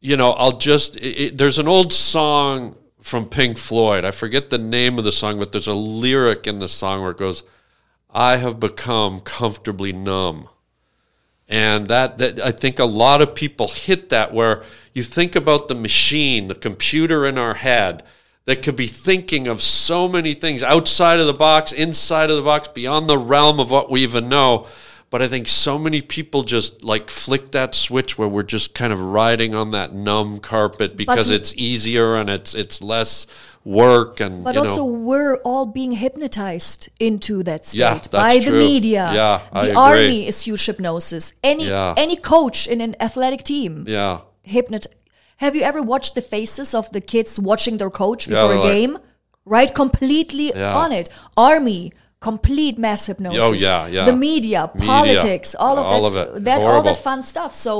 You 0.00 0.16
know, 0.18 0.32
I'll 0.32 0.58
just. 0.58 0.96
It, 0.96 1.00
it- 1.20 1.38
there's 1.38 1.58
an 1.58 1.68
old 1.68 1.92
song 1.92 2.76
from 3.00 3.26
Pink 3.26 3.58
Floyd. 3.58 4.04
I 4.04 4.10
forget 4.10 4.50
the 4.50 4.58
name 4.58 4.98
of 4.98 5.04
the 5.04 5.12
song, 5.12 5.38
but 5.38 5.52
there's 5.52 5.66
a 5.66 5.74
lyric 5.74 6.46
in 6.46 6.58
the 6.58 6.68
song 6.68 7.02
where 7.02 7.10
it 7.10 7.18
goes, 7.18 7.42
"I 8.14 8.36
have 8.36 8.60
become 8.60 9.20
comfortably 9.20 9.92
numb." 9.92 10.48
And 11.48 11.88
that, 11.88 12.18
that 12.18 12.40
I 12.40 12.52
think 12.52 12.78
a 12.78 12.84
lot 12.84 13.20
of 13.20 13.34
people 13.34 13.68
hit 13.68 14.08
that 14.08 14.32
where 14.32 14.62
you 14.94 15.02
think 15.02 15.36
about 15.36 15.68
the 15.68 15.74
machine, 15.74 16.48
the 16.48 16.54
computer 16.54 17.26
in 17.26 17.36
our 17.36 17.54
head 17.54 18.02
that 18.46 18.62
could 18.62 18.76
be 18.76 18.86
thinking 18.86 19.46
of 19.46 19.60
so 19.60 20.08
many 20.08 20.34
things 20.34 20.62
outside 20.62 21.20
of 21.20 21.26
the 21.26 21.32
box, 21.32 21.72
inside 21.72 22.30
of 22.30 22.36
the 22.36 22.42
box, 22.42 22.68
beyond 22.68 23.08
the 23.08 23.18
realm 23.18 23.58
of 23.60 23.70
what 23.70 23.90
we 23.90 24.02
even 24.02 24.28
know. 24.28 24.66
But 25.14 25.22
I 25.22 25.28
think 25.28 25.46
so 25.46 25.78
many 25.78 26.02
people 26.02 26.42
just 26.42 26.82
like 26.82 27.08
flick 27.08 27.52
that 27.52 27.72
switch 27.76 28.18
where 28.18 28.26
we're 28.26 28.42
just 28.56 28.74
kind 28.74 28.92
of 28.92 29.00
riding 29.00 29.54
on 29.54 29.70
that 29.70 29.94
numb 29.94 30.40
carpet 30.40 30.96
because 30.96 31.28
But- 31.28 31.36
it's 31.36 31.54
easier 31.56 32.16
and 32.16 32.28
it's 32.28 32.52
it's 32.56 32.82
less 32.82 33.28
work 33.64 34.18
and 34.18 34.42
But 34.42 34.56
also, 34.56 34.74
know 34.78 34.84
we're 34.86 35.36
all 35.44 35.66
being 35.66 35.92
hypnotized 35.92 36.88
into 36.98 37.44
that 37.44 37.64
state 37.64 37.78
Yeah, 37.78 38.00
by 38.10 38.38
the 38.40 38.50
media. 38.50 39.08
Yeah, 39.14 39.40
the 39.52 39.58
I 39.60 39.62
agree. 39.66 39.76
army 39.76 40.26
is 40.26 40.36
huge 40.48 40.66
hypnosis. 40.66 41.32
Any 41.44 41.68
Yeah. 41.68 41.94
any 41.96 42.16
coach 42.16 42.66
in 42.66 42.80
an 42.80 42.96
athletic 42.98 43.44
team 43.44 43.84
yeah 43.86 44.14
hypnot. 44.54 44.84
Have 45.36 45.54
you 45.54 45.62
ever 45.62 45.80
watched 45.80 46.16
the 46.16 46.22
faces 46.22 46.74
of 46.74 46.90
the 46.90 47.00
kids 47.00 47.38
watching 47.38 47.78
their 47.78 47.90
coach 48.02 48.26
Yeah, 48.26 48.32
before 48.34 48.44
a 48.44 48.48
they're 48.54 48.64
like- 48.64 48.72
game? 48.74 48.98
Right, 49.46 49.72
completely 49.82 50.48
Yeah. 50.56 50.82
on 50.82 50.90
it. 50.90 51.06
Army, 51.36 51.92
complete 52.30 52.76
mass 52.86 53.06
hypnosis. 53.10 53.44
Oh, 53.44 53.52
yeah, 53.68 53.86
yeah. 53.96 54.04
The 54.10 54.16
media, 54.30 54.60
Media, 54.74 54.86
politics, 54.92 55.54
all 55.64 55.76
of 55.78 55.86
all 55.92 56.10
that, 56.10 56.28
of 56.28 56.36
it. 56.36 56.44
that 56.48 56.58
all 56.60 56.82
that 56.88 56.98
fun 57.08 57.22
stuff. 57.32 57.54
So. 57.66 57.72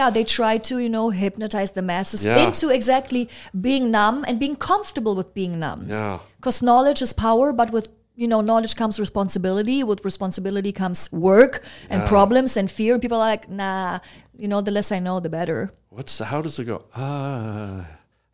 Yeah, 0.00 0.08
they 0.16 0.24
try 0.24 0.54
to, 0.68 0.74
you 0.84 0.88
know, 0.96 1.06
hypnotize 1.22 1.72
the 1.78 1.82
masses 1.82 2.20
Yeah. 2.24 2.46
into 2.46 2.66
exactly 2.78 3.22
being 3.66 3.84
numb 3.96 4.24
and 4.28 4.34
being 4.44 4.56
comfortable 4.70 5.14
with 5.20 5.30
being 5.40 5.52
numb 5.64 5.80
yeah 5.96 6.16
because 6.38 6.58
knowledge 6.68 7.00
is 7.06 7.12
power 7.12 7.46
but 7.60 7.68
with 7.76 7.86
you 8.22 8.26
know 8.32 8.40
knowledge 8.50 8.74
comes 8.82 8.96
responsibility 9.06 9.78
with 9.90 10.00
responsibility 10.10 10.72
comes 10.82 11.00
work 11.28 11.54
and 11.92 11.98
problems 12.14 12.56
and 12.58 12.66
fear 12.78 12.92
and 12.94 13.02
people 13.04 13.20
are 13.20 13.28
like 13.36 13.44
nah 13.60 13.98
you 14.42 14.48
know 14.52 14.60
the 14.66 14.72
less 14.76 14.88
i 14.96 15.00
know 15.06 15.16
the 15.26 15.32
better 15.38 15.58
What's 15.96 16.16
the, 16.18 16.24
how 16.32 16.40
does 16.46 16.56
it 16.58 16.64
go? 16.72 16.78
I 16.96 17.84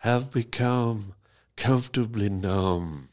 have 0.08 0.22
become 0.30 0.98
comfortably 1.56 2.28
numb. 2.28 3.07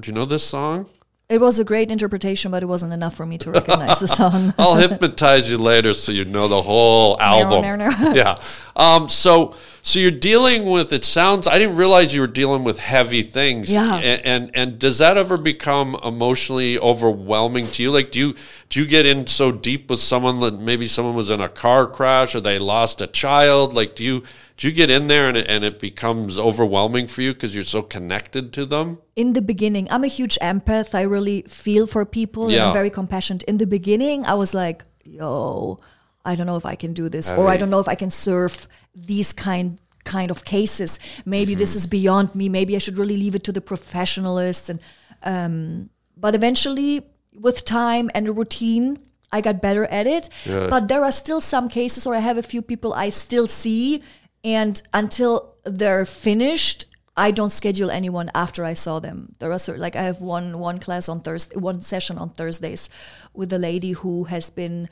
Do 0.00 0.10
you 0.10 0.12
know 0.12 0.24
this 0.24 0.44
song? 0.44 0.88
it 1.28 1.40
was 1.40 1.58
a 1.58 1.64
great 1.64 1.90
interpretation 1.90 2.50
but 2.50 2.62
it 2.62 2.66
wasn't 2.66 2.92
enough 2.92 3.14
for 3.14 3.26
me 3.26 3.36
to 3.38 3.50
recognize 3.50 3.98
the 3.98 4.06
song 4.06 4.54
I'll 4.58 4.76
hypnotize 4.76 5.50
you 5.50 5.58
later 5.58 5.92
so 5.92 6.12
you 6.12 6.24
know 6.24 6.46
the 6.46 6.62
whole 6.62 7.20
album. 7.20 7.62
no, 7.62 7.76
no. 7.76 8.12
yeah. 8.14 8.38
Um, 8.76 9.08
so 9.08 9.54
so 9.82 9.98
you're 9.98 10.10
dealing 10.10 10.66
with 10.66 10.92
it 10.92 11.04
sounds 11.04 11.48
I 11.48 11.58
didn't 11.58 11.76
realize 11.76 12.14
you 12.14 12.20
were 12.20 12.26
dealing 12.26 12.62
with 12.64 12.78
heavy 12.78 13.22
things. 13.22 13.72
Yeah. 13.72 13.96
And 13.96 14.24
and, 14.24 14.50
and 14.54 14.78
does 14.78 14.98
that 14.98 15.16
ever 15.16 15.36
become 15.36 15.96
emotionally 16.04 16.78
overwhelming 16.78 17.66
to 17.68 17.82
you? 17.82 17.90
Like 17.90 18.12
do 18.12 18.20
you 18.20 18.34
do 18.68 18.80
you 18.80 18.86
get 18.86 19.06
in 19.06 19.26
so 19.26 19.50
deep 19.50 19.90
with 19.90 20.00
someone 20.00 20.40
that 20.40 20.60
maybe 20.60 20.86
someone 20.86 21.14
was 21.14 21.30
in 21.30 21.40
a 21.40 21.48
car 21.48 21.86
crash 21.88 22.34
or 22.34 22.40
they 22.40 22.58
lost 22.58 23.00
a 23.00 23.06
child? 23.06 23.74
Like 23.74 23.96
do 23.96 24.04
you 24.04 24.22
do 24.56 24.66
you 24.68 24.72
get 24.72 24.90
in 24.90 25.06
there 25.08 25.28
and 25.28 25.36
it, 25.36 25.46
and 25.48 25.64
it 25.64 25.78
becomes 25.78 26.38
overwhelming 26.38 27.06
for 27.06 27.20
you 27.22 27.34
because 27.34 27.54
you're 27.54 27.64
so 27.76 27.82
connected 27.82 28.52
to 28.54 28.64
them? 28.66 28.98
in 29.16 29.32
the 29.32 29.42
beginning 29.52 29.86
i'm 29.90 30.04
a 30.04 30.08
huge 30.18 30.36
empath. 30.42 30.94
I 30.94 31.02
really 31.02 31.38
feel 31.64 31.86
for 31.86 32.04
people 32.04 32.42
and 32.44 32.52
Yeah. 32.52 32.66
i'm 32.66 32.72
very 32.72 32.90
compassionate. 32.90 33.42
In 33.44 33.56
the 33.58 33.66
beginning 33.66 34.18
i 34.26 34.34
was 34.42 34.52
like 34.54 34.84
yo 35.04 35.78
i 36.24 36.34
don't 36.36 36.46
know 36.50 36.56
if 36.56 36.66
i 36.66 36.76
can 36.82 36.92
do 36.92 37.08
this 37.08 37.30
or 37.30 37.44
i 37.48 37.56
don't 37.56 37.70
know 37.70 37.80
if 37.86 37.88
i 37.88 37.94
can 38.02 38.10
serve 38.10 38.54
these 39.12 39.32
kind 39.32 39.78
kind 40.04 40.30
of 40.30 40.44
cases. 40.44 40.90
Maybe 41.24 41.52
this 41.56 41.70
Mm-hmm. 41.70 41.78
is 41.78 41.86
beyond 41.98 42.28
me. 42.40 42.48
Maybe 42.58 42.72
i 42.76 42.78
should 42.84 42.98
really 43.02 43.16
leave 43.24 43.34
it 43.38 43.42
to 43.48 43.52
the 43.58 43.60
professionalists. 43.72 44.68
And 44.72 44.78
um 45.32 45.54
but 46.24 46.34
eventually 46.34 46.90
with 47.46 47.64
time 47.64 48.06
and 48.14 48.28
a 48.28 48.32
routine 48.32 48.98
i 49.36 49.40
got 49.40 49.56
better 49.60 49.84
at 50.00 50.06
it. 50.16 50.24
But 50.72 50.82
there 50.90 51.02
are 51.08 51.12
still 51.12 51.40
some 51.40 51.66
cases 51.68 52.06
where 52.06 52.16
i 52.20 52.24
have 52.30 52.38
a 52.38 52.46
few 52.52 52.62
people 52.72 52.90
i 53.04 53.08
still 53.10 53.48
see 53.62 54.02
and 54.46 54.80
until 54.94 55.56
they're 55.64 56.06
finished 56.06 56.86
I 57.18 57.30
don't 57.30 57.50
schedule 57.50 57.90
anyone 57.90 58.30
after 58.34 58.62
I 58.62 58.74
saw 58.74 59.00
them. 59.00 59.34
There 59.38 59.50
are 59.50 59.58
certain, 59.58 59.80
like 59.80 59.96
I 59.96 60.02
have 60.02 60.20
one 60.20 60.58
one 60.58 60.78
class 60.78 61.08
on 61.08 61.20
Thursday, 61.20 61.56
one 61.56 61.80
session 61.80 62.18
on 62.18 62.30
Thursdays 62.30 62.90
with 63.32 63.50
a 63.54 63.58
lady 63.58 63.92
who 63.92 64.24
has 64.24 64.50
been 64.50 64.90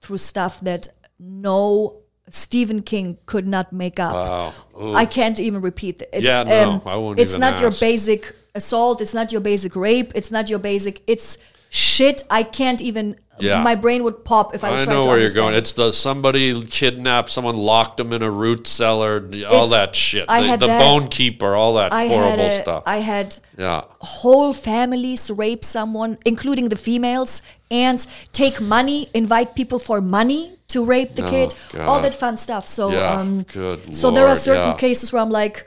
through 0.00 0.18
stuff 0.18 0.60
that 0.60 0.86
no 1.18 2.02
Stephen 2.28 2.82
King 2.82 3.18
could 3.26 3.48
not 3.48 3.72
make 3.72 3.98
up. 3.98 4.14
Wow. 4.14 4.94
I 4.94 5.06
can't 5.06 5.40
even 5.40 5.60
repeat 5.60 6.02
it. 6.02 6.10
It's, 6.12 6.24
Yeah, 6.24 6.44
no, 6.44 6.70
um, 6.70 6.82
I 6.86 6.96
won't 6.96 7.18
It's 7.18 7.36
not 7.36 7.60
your 7.60 7.72
basic 7.80 8.32
assault. 8.54 9.00
It's 9.00 9.14
not 9.14 9.32
your 9.32 9.40
basic 9.40 9.74
rape. 9.74 10.12
It's 10.14 10.30
not 10.30 10.48
your 10.48 10.60
basic. 10.60 11.02
It's 11.08 11.38
shit. 11.70 12.22
I 12.30 12.44
can't 12.44 12.80
even. 12.80 13.16
Yeah. 13.38 13.62
My 13.62 13.74
brain 13.74 14.02
would 14.04 14.24
pop 14.24 14.54
if 14.54 14.64
I 14.64 14.70
would 14.70 14.80
I 14.82 14.84
know 14.86 15.02
to 15.02 15.08
where 15.08 15.18
you're 15.18 15.30
going. 15.30 15.54
it. 15.54 15.58
It's 15.58 15.72
the 15.74 15.92
somebody 15.92 16.60
kidnapped 16.62 17.30
someone, 17.30 17.56
locked 17.56 17.96
them 17.98 18.12
in 18.12 18.22
a 18.22 18.30
root 18.30 18.66
cellar, 18.66 19.16
all 19.18 19.66
It's- 19.66 19.70
that 19.70 19.94
shit. 19.96 20.24
I 20.28 20.40
the 20.42 20.46
had 20.48 20.60
the 20.60 20.66
that. 20.68 20.80
bone 20.80 21.08
keeper, 21.08 21.54
all 21.54 21.74
that 21.74 21.92
I 21.92 22.08
horrible 22.08 22.44
a, 22.46 22.60
stuff. 22.62 22.82
I 22.86 22.98
had 22.98 23.36
yeah, 23.58 23.82
whole 24.00 24.52
families 24.52 25.30
rape 25.30 25.64
someone, 25.64 26.18
including 26.24 26.68
the 26.68 26.76
females, 26.76 27.42
and 27.70 28.06
take 28.32 28.60
money, 28.60 29.08
invite 29.14 29.54
people 29.54 29.78
for 29.78 30.00
money 30.00 30.52
to 30.68 30.84
rape 30.84 31.14
the 31.14 31.22
kid, 31.28 31.54
all 31.86 32.00
that 32.02 32.14
fun 32.14 32.36
stuff. 32.36 32.66
So, 32.66 32.90
Yeah, 32.90 33.20
um, 33.20 33.42
good 33.44 33.94
so 33.94 34.10
there 34.10 34.26
are 34.26 34.36
certain 34.36 34.70
yeah. 34.70 34.76
cases 34.76 35.12
where 35.12 35.22
I'm 35.22 35.30
like, 35.30 35.66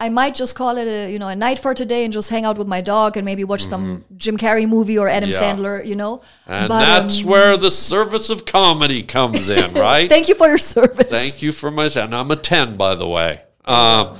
I 0.00 0.08
might 0.08 0.34
just 0.34 0.54
call 0.54 0.78
it 0.78 0.88
a 0.88 1.12
you 1.12 1.18
know 1.18 1.28
a 1.28 1.36
night 1.36 1.58
for 1.58 1.74
today 1.74 2.04
and 2.04 2.12
just 2.12 2.30
hang 2.30 2.44
out 2.46 2.56
with 2.58 2.66
my 2.66 2.80
dog 2.80 3.16
and 3.18 3.24
maybe 3.24 3.44
watch 3.44 3.64
some 3.64 4.04
Jim 4.16 4.36
Carrey 4.38 4.66
movie 4.66 4.96
or 4.98 5.08
Adam 5.08 5.28
Mm-hmm. 5.30 5.42
Yeah. 5.42 5.54
Sandler, 5.56 5.84
you 5.84 5.94
know. 5.94 6.22
And 6.46 6.68
But, 6.68 6.80
that's 6.80 7.22
um, 7.22 7.28
where 7.30 7.56
the 7.56 7.70
service 7.70 8.30
of 8.30 8.44
comedy 8.46 9.02
comes 9.02 9.50
in, 9.50 9.74
right? 9.88 10.08
Thank 10.08 10.28
you 10.28 10.34
for 10.34 10.48
your 10.48 10.58
service. 10.58 11.08
Thank 11.08 11.42
you 11.42 11.52
for 11.52 11.70
my. 11.70 11.88
And 11.94 12.14
I'm 12.14 12.30
a 12.30 12.36
10, 12.36 12.76
by 12.76 12.94
the 12.94 13.06
way. 13.06 13.42
Um, 13.66 14.16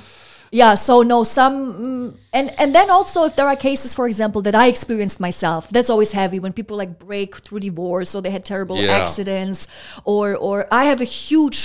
Yeah, 0.53 0.75
so 0.75 1.03
no, 1.03 1.23
some, 1.23 1.55
mm, 1.75 2.15
and 2.33 2.51
and 2.59 2.75
then 2.75 2.91
also 2.91 3.25
if 3.29 3.35
there 3.37 3.47
are 3.47 3.55
cases, 3.57 3.95
for 3.95 4.07
example, 4.09 4.43
that 4.43 4.55
I 4.55 4.67
experienced 4.67 5.21
myself, 5.21 5.69
that's 5.71 5.89
always 5.95 6.11
heavy 6.13 6.39
when 6.41 6.53
people 6.53 6.77
like 6.83 6.99
break 6.99 7.31
through 7.45 7.61
divorce 7.61 8.17
or 8.17 8.21
they 8.23 8.33
had 8.39 8.45
terrible 8.45 8.77
Yeah. 8.77 8.99
accidents, 9.01 9.69
or 10.05 10.35
or 10.47 10.67
I 10.81 10.83
have 10.91 11.01
a 11.01 11.07
huge 11.07 11.61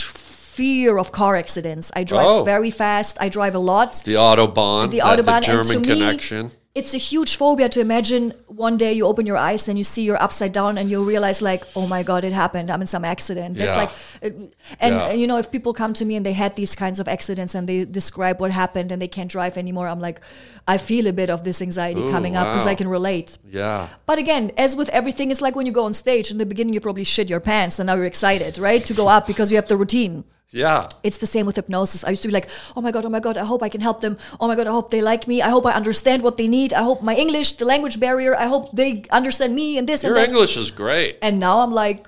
fear 0.55 0.97
of 0.97 1.11
car 1.11 1.35
accidents. 1.43 1.91
I 1.99 2.03
drive 2.03 2.27
Oh. 2.27 2.43
very 2.43 2.71
fast. 2.71 3.13
I 3.25 3.27
drive 3.37 3.55
a 3.55 3.63
lot. 3.71 3.89
the 4.05 4.15
Autobahn, 4.15 4.89
The 4.91 4.99
Autobahn, 5.09 5.25
the 5.25 5.33
and 5.35 5.45
to 5.45 5.51
German 5.51 5.81
me, 5.81 5.87
connection. 5.93 6.51
It's 6.81 6.93
a 6.93 6.97
huge 7.11 7.37
phobia 7.37 7.67
to 7.69 7.79
imagine 7.79 8.23
one 8.65 8.75
day 8.75 8.91
you 8.97 9.05
open 9.11 9.25
your 9.25 9.37
eyes 9.37 9.61
and 9.69 9.77
you 9.77 9.85
see 9.93 10.01
you're 10.07 10.21
upside 10.27 10.51
down 10.51 10.77
and 10.77 10.89
you 10.91 10.97
realize 11.13 11.41
like, 11.41 11.63
oh 11.73 11.87
my 11.87 12.01
god, 12.03 12.21
it 12.29 12.33
happened. 12.33 12.67
I'm 12.69 12.81
in 12.85 12.87
some 12.95 13.05
accident. 13.05 13.51
That's 13.57 13.69
Yeah. 13.75 13.83
like, 13.83 13.91
and 14.85 14.93
Yeah. 14.95 15.13
you 15.21 15.25
know, 15.29 15.37
if 15.43 15.47
people 15.55 15.71
come 15.81 15.93
to 15.99 16.03
me 16.09 16.13
and 16.17 16.25
they 16.27 16.33
had 16.33 16.51
these 16.61 16.75
kinds 16.83 16.99
of 16.99 17.07
accidents 17.07 17.55
and 17.55 17.63
they 17.69 17.85
describe 17.85 18.41
what 18.41 18.51
happened 18.51 18.91
and 18.91 19.01
they 19.01 19.07
can't 19.17 19.31
drive 19.37 19.55
anymore, 19.57 19.87
I'm 19.87 20.01
like, 20.01 20.19
I 20.67 20.77
feel 20.77 21.07
a 21.07 21.13
bit 21.21 21.29
of 21.29 21.39
this 21.47 21.61
anxiety 21.61 22.01
Ooh, 22.01 22.11
coming 22.11 22.35
up 22.35 22.47
because 22.47 22.65
wow. 22.65 22.71
I 22.73 22.75
can 22.81 22.89
relate. 22.89 23.29
Yeah. 23.49 23.87
But 24.05 24.17
again, 24.23 24.51
as 24.65 24.75
with 24.75 24.89
everything, 24.99 25.31
it's 25.31 25.41
like 25.45 25.55
when 25.55 25.65
you 25.69 25.71
go 25.81 25.85
on 25.89 25.93
stage. 25.93 26.27
In 26.29 26.37
the 26.43 26.45
beginning, 26.53 26.73
you 26.73 26.81
probably 26.81 27.05
shit 27.05 27.29
your 27.29 27.39
pants, 27.51 27.79
and 27.79 27.87
now 27.87 27.95
you're 27.95 28.11
excited, 28.15 28.57
right, 28.57 28.83
to 28.89 28.93
go 29.01 29.05
up 29.15 29.23
because 29.31 29.47
you 29.51 29.55
have 29.61 29.69
the 29.73 29.77
routine. 29.77 30.25
Yeah. 30.51 30.87
It's 31.03 31.17
the 31.17 31.27
same 31.27 31.45
with 31.45 31.55
hypnosis. 31.57 32.03
I 32.03 32.09
used 32.11 32.21
to 32.23 32.27
be 32.29 32.33
like, 32.33 32.47
oh 32.75 32.81
my 32.81 32.91
God, 32.91 33.05
oh 33.05 33.09
my 33.09 33.19
God, 33.19 33.35
I 33.37 33.45
hope 33.45 33.61
I 33.61 33.69
can 33.69 33.81
help 33.81 33.99
them. 34.01 34.17
Oh 34.39 34.47
my 34.47 34.55
God, 34.55 34.67
I 34.67 34.71
hope 34.71 34.89
they 34.89 35.01
like 35.01 35.27
me. 35.27 35.41
I 35.41 35.49
hope 35.49 35.65
I 35.65 35.73
understand 35.73 36.21
what 36.23 36.37
they 36.37 36.47
need. 36.47 36.71
I 36.73 36.83
hope 36.83 37.01
my 37.01 37.15
English, 37.15 37.53
the 37.53 37.65
language 37.65 37.99
barrier, 37.99 38.35
I 38.35 38.47
hope 38.47 38.71
they 38.73 39.03
understand 39.11 39.53
me 39.55 39.77
and 39.77 39.87
this 39.89 40.03
Your 40.03 40.13
and 40.13 40.17
that. 40.23 40.29
English 40.31 40.55
is 40.57 40.71
great. 40.71 41.17
And 41.21 41.39
now 41.39 41.59
I'm 41.59 41.71
like, 41.73 42.07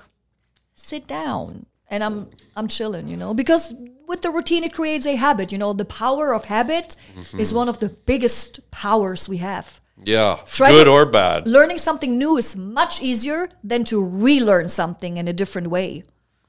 sit 0.74 1.06
down. 1.06 1.66
And 1.90 2.04
I'm 2.04 2.28
I'm 2.54 2.68
chilling, 2.68 3.08
you 3.08 3.16
know, 3.16 3.32
because 3.32 3.72
with 4.06 4.20
the 4.20 4.30
routine 4.30 4.62
it 4.62 4.74
creates 4.74 5.06
a 5.06 5.16
habit. 5.16 5.50
You 5.52 5.56
know, 5.58 5.72
the 5.72 5.86
power 5.86 6.34
of 6.34 6.44
habit 6.44 6.96
Mm-hmm. 7.16 7.40
is 7.40 7.54
one 7.54 7.66
of 7.68 7.78
the 7.80 7.88
biggest 7.88 8.60
powers 8.70 9.26
we 9.28 9.38
have. 9.38 9.80
Yeah. 10.04 10.38
Try 10.44 10.70
Good 10.70 10.86
or 10.86 11.06
bad. 11.06 11.46
Learning 11.48 11.78
something 11.78 12.18
new 12.18 12.36
is 12.36 12.54
much 12.56 13.00
easier 13.02 13.48
than 13.64 13.84
to 13.84 14.04
relearn 14.04 14.68
something 14.68 15.16
in 15.16 15.28
a 15.28 15.32
different 15.32 15.68
way. 15.68 16.04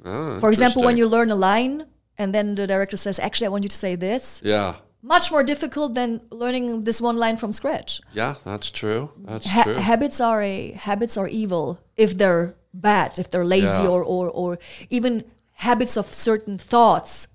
Ah, 0.05 0.39
For 0.39 0.49
example, 0.49 0.83
when 0.83 0.97
you 0.97 1.07
learn 1.07 1.29
a 1.31 1.35
line 1.35 1.85
and 2.17 2.33
then 2.33 2.55
the 2.55 2.67
director 2.67 2.97
says, 2.97 3.19
actually, 3.19 3.47
I 3.47 3.49
want 3.49 3.63
you 3.63 3.69
to 3.69 3.75
say 3.75 3.95
this, 3.95 4.41
Yeah. 4.43 4.75
much 5.01 5.31
more 5.31 5.43
difficult 5.43 5.93
than 5.93 6.21
learning 6.31 6.83
this 6.83 7.01
one 7.01 7.17
line 7.17 7.37
from 7.37 7.51
scratch. 7.53 8.01
Yeah, 8.13 8.35
that's 8.45 8.69
true. 8.71 9.11
That's 9.25 9.47
Ha- 9.47 9.63
true. 9.63 9.73
habits 9.75 10.19
are 10.21 10.41
a 10.41 10.71
habits 10.71 11.17
are 11.17 11.27
evil 11.27 11.79
if 11.95 12.17
they're 12.17 12.55
bad, 12.73 13.17
if 13.19 13.29
they're 13.29 13.45
lazy, 13.45 13.83
Yeah. 13.83 13.87
or, 13.87 14.03
or 14.03 14.29
or 14.29 14.59
even 14.89 15.23
habits 15.53 15.97
of 15.97 16.13
certain 16.13 16.57
thoughts. 16.57 17.27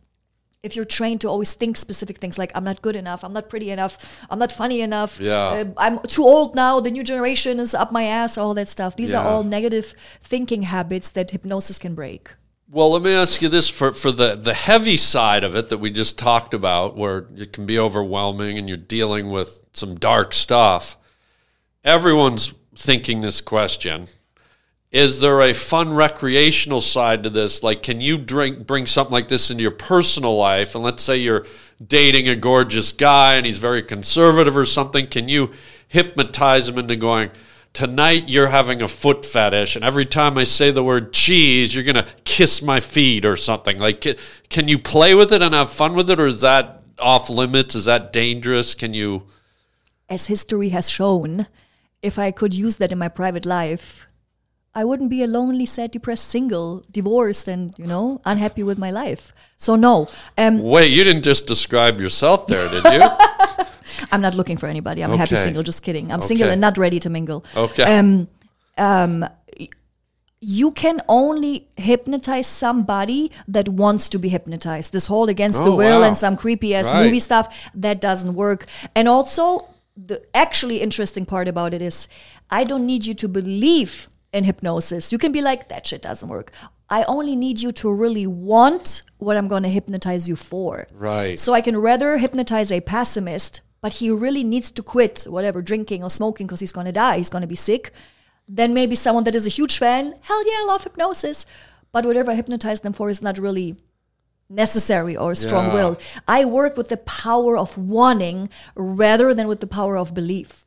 If 0.63 0.75
you're 0.77 0.87
trained 0.99 1.21
to 1.21 1.29
always 1.29 1.53
think 1.53 1.77
specific 1.77 2.17
things 2.19 2.39
like 2.39 2.51
I'm 2.55 2.65
not 2.65 2.81
good 2.81 2.97
enough, 2.97 3.23
I'm 3.25 3.35
not 3.35 3.51
pretty 3.51 3.71
enough, 3.71 3.99
I'm 4.31 4.39
not 4.39 4.51
funny 4.53 4.81
enough, 4.81 5.21
Yeah. 5.21 5.49
uh, 5.61 5.65
I'm 5.77 5.99
too 6.09 6.25
old 6.25 6.55
now, 6.55 6.81
the 6.81 6.91
new 6.91 7.05
generation 7.05 7.61
is 7.61 7.75
up 7.75 7.93
my 7.93 8.05
ass, 8.05 8.39
all 8.39 8.55
that 8.55 8.69
stuff. 8.69 8.97
These 8.97 9.13
are 9.13 9.25
all 9.27 9.43
negative 9.45 9.95
thinking 10.23 10.63
habits 10.63 11.11
that 11.11 11.31
hypnosis 11.33 11.79
can 11.79 11.95
break. 11.95 12.31
Well, 12.75 12.91
let 12.91 13.03
me 13.03 13.13
ask 13.13 13.41
you 13.41 13.49
this 13.49 13.69
for, 13.69 13.95
for 13.95 14.11
the, 14.11 14.35
the 14.35 14.53
heavy 14.53 14.97
side 14.97 15.45
of 15.45 15.55
it 15.55 15.69
that 15.69 15.79
we 15.79 15.93
just 15.93 16.19
talked 16.19 16.55
about, 16.55 16.97
where 16.97 17.29
it 17.37 17.53
can 17.53 17.67
be 17.67 17.79
overwhelming 17.79 18.59
and 18.59 18.67
you're 18.67 18.77
dealing 18.77 19.31
with 19.31 19.65
some 19.75 19.95
dark 19.95 20.35
stuff. 20.35 20.97
Everyone's 21.85 22.53
thinking 22.75 23.21
this 23.21 23.41
question 23.41 24.09
Is 24.91 25.21
there 25.21 25.41
a 25.41 25.55
fun 25.55 25.95
recreational 25.95 26.81
side 26.81 27.23
to 27.23 27.31
this? 27.31 27.63
Like, 27.63 27.85
can 27.85 28.01
you 28.01 28.19
drink, 28.19 28.67
bring 28.67 28.87
something 28.87 29.13
like 29.13 29.29
this 29.29 29.53
into 29.53 29.63
your 29.63 29.71
personal 29.71 30.37
life? 30.37 30.75
And 30.75 30.83
let's 30.83 31.05
say 31.05 31.19
you're 31.19 31.47
dating 31.87 32.29
a 32.29 32.35
gorgeous 32.35 32.93
guy 32.93 33.35
and 33.35 33.47
he's 33.47 33.61
very 33.61 33.85
conservative 33.85 34.57
or 34.57 34.67
something. 34.67 35.07
Can 35.07 35.29
you 35.29 35.53
hypnotize 35.87 36.69
him 36.69 36.79
into 36.79 36.97
going, 36.97 37.31
Tonight 37.75 38.29
you're 38.29 38.49
having 38.49 38.81
a 38.81 38.89
foot 38.89 39.27
fetish, 39.27 39.77
and 39.77 39.85
every 39.85 40.07
time 40.07 40.39
I 40.39 40.45
say 40.45 40.71
the 40.71 40.83
word 40.83 41.13
cheese, 41.13 41.75
you're 41.75 41.85
gonna 41.85 42.07
kiss 42.25 42.63
my 42.63 42.81
feet 42.81 43.27
or 43.27 43.37
something. 43.37 43.79
Like, 43.79 44.07
can 44.49 44.69
you 44.69 44.79
play 44.79 45.15
with 45.15 45.33
it 45.33 45.43
and 45.43 45.53
have 45.53 45.69
fun 45.69 45.95
with 45.95 46.09
it, 46.09 46.19
or 46.19 46.27
is 46.27 46.41
that 46.41 46.83
off 46.99 47.29
limits? 47.29 47.75
Is 47.75 47.85
that 47.85 48.13
dangerous? 48.13 48.75
Can 48.75 48.95
you? 48.95 49.27
as 50.09 50.27
history 50.27 50.71
has 50.71 50.91
shown, 50.91 51.47
if 52.03 52.19
I 52.19 52.31
could 52.31 52.55
use 52.55 52.77
that 52.77 52.93
in 52.93 52.99
my 52.99 53.09
private 53.09 53.47
life, 53.47 54.07
I 54.75 54.85
wouldn't 54.85 55.11
be 55.11 55.23
a 55.23 55.27
lonely, 55.27 55.67
sad, 55.67 55.93
depressed 55.93 56.29
single, 56.29 56.85
divorced, 56.91 57.47
and 57.49 57.75
you 57.79 57.87
know, 57.87 58.21
unhappy 58.25 58.63
with 58.63 58.79
my 58.79 58.91
life. 58.91 59.33
So 59.57 59.77
no, 59.77 60.09
um, 60.37 60.61
Wait, 60.61 60.89
you 60.89 61.05
didn't 61.05 61.23
just 61.23 61.47
describe 61.47 62.01
yourself 62.01 62.47
there, 62.47 62.69
did 62.69 62.85
you? 62.85 63.03
I'm 64.13 64.21
not 64.21 64.35
looking 64.35 64.57
for 64.57 64.67
anybody. 64.69 65.03
I'm 65.03 65.13
a 65.13 65.17
happy 65.17 65.37
single. 65.37 65.63
Just 65.63 65.83
kidding. 65.83 66.11
I'm 66.13 66.21
single 66.21 66.49
and 66.49 66.61
not 66.61 66.79
ready 66.79 67.01
to 67.01 67.11
mingle. 67.11 67.45
Okay. 67.57 67.83
Um, 67.99 68.29
um, 68.79 69.25
you 70.41 70.73
can 70.73 71.01
only 71.09 71.69
hypnotize 71.77 72.47
somebody 72.47 73.31
that 73.49 73.67
wants 73.69 74.09
to 74.11 74.19
be 74.19 74.29
hypnotized. 74.29 74.93
This 74.93 75.07
whole 75.07 75.29
against 75.31 75.59
the 75.59 75.71
Oh, 75.71 75.77
will 75.77 76.01
wow. 76.01 76.07
and 76.07 76.17
some 76.17 76.37
creepy 76.37 76.75
ass 76.75 76.85
Right. 76.91 77.05
movie 77.05 77.21
stuff 77.21 77.49
that 77.75 78.01
doesn't 78.01 78.35
work. 78.35 78.67
And 78.95 79.09
also, 79.09 79.69
the 79.97 80.21
actually 80.35 80.83
interesting 80.83 81.25
part 81.25 81.49
about 81.49 81.73
it 81.73 81.81
is, 81.81 82.09
I 82.51 82.65
don't 82.65 82.85
need 82.85 83.07
you 83.07 83.15
to 83.15 83.29
believe 83.29 84.09
in 84.35 84.45
hypnosis. 84.45 85.13
You 85.13 85.19
can 85.19 85.33
be 85.33 85.41
like, 85.41 85.69
that 85.71 85.87
shit 85.87 86.03
doesn't 86.03 86.29
work. 86.29 86.53
I 86.91 87.05
only 87.05 87.37
need 87.37 87.63
you 87.63 87.73
to 87.73 87.91
really 87.91 88.27
want 88.27 89.01
what 89.17 89.39
I'm 89.39 89.49
going 89.49 89.63
to 89.63 89.71
hypnotize 89.71 90.29
you 90.29 90.37
for. 90.37 90.87
Right. 90.93 91.39
So 91.39 91.55
I 91.55 91.63
can 91.63 91.79
rather 91.79 92.19
hypnotize 92.19 92.71
a 92.71 92.81
pessimist, 92.83 93.63
but 93.85 93.93
he 94.01 94.09
really 94.11 94.43
needs 94.43 94.71
to 94.71 94.83
quit 94.83 95.25
whatever 95.29 95.61
drinking 95.61 96.03
or 96.03 96.09
smoking 96.09 96.47
because 96.47 96.61
he's 96.61 96.73
going 96.73 96.87
to 96.87 96.93
die, 97.05 97.19
he's 97.19 97.29
going 97.29 97.43
to 97.43 97.55
be 97.57 97.63
sick, 97.71 97.93
then 98.49 98.73
maybe 98.73 98.95
someone 98.95 99.25
that 99.25 99.35
is 99.35 99.47
a 99.47 99.51
huge 99.59 99.77
fan. 99.77 100.05
Hell 100.23 100.43
yeah, 100.47 100.61
I 100.63 100.65
love 100.69 100.85
hypnosis. 100.85 101.45
But 101.93 102.07
whatever 102.07 102.31
I 102.31 102.35
hypnotize 102.35 102.81
them 102.81 102.95
for 102.95 103.11
is 103.11 103.21
not 103.21 103.37
really 103.39 103.77
necessary 104.49 105.15
or 105.15 105.35
strong 105.35 105.67
Yeah. 105.67 105.75
will. 105.75 105.99
I 106.27 106.47
work 106.47 106.79
with 106.79 106.89
the 106.89 106.97
power 106.97 107.59
of 107.59 107.77
wanting 107.77 108.49
rather 108.75 109.35
than 109.35 109.49
with 109.49 109.61
the 109.61 109.67
power 109.67 109.99
of 109.99 110.15
belief. 110.15 110.64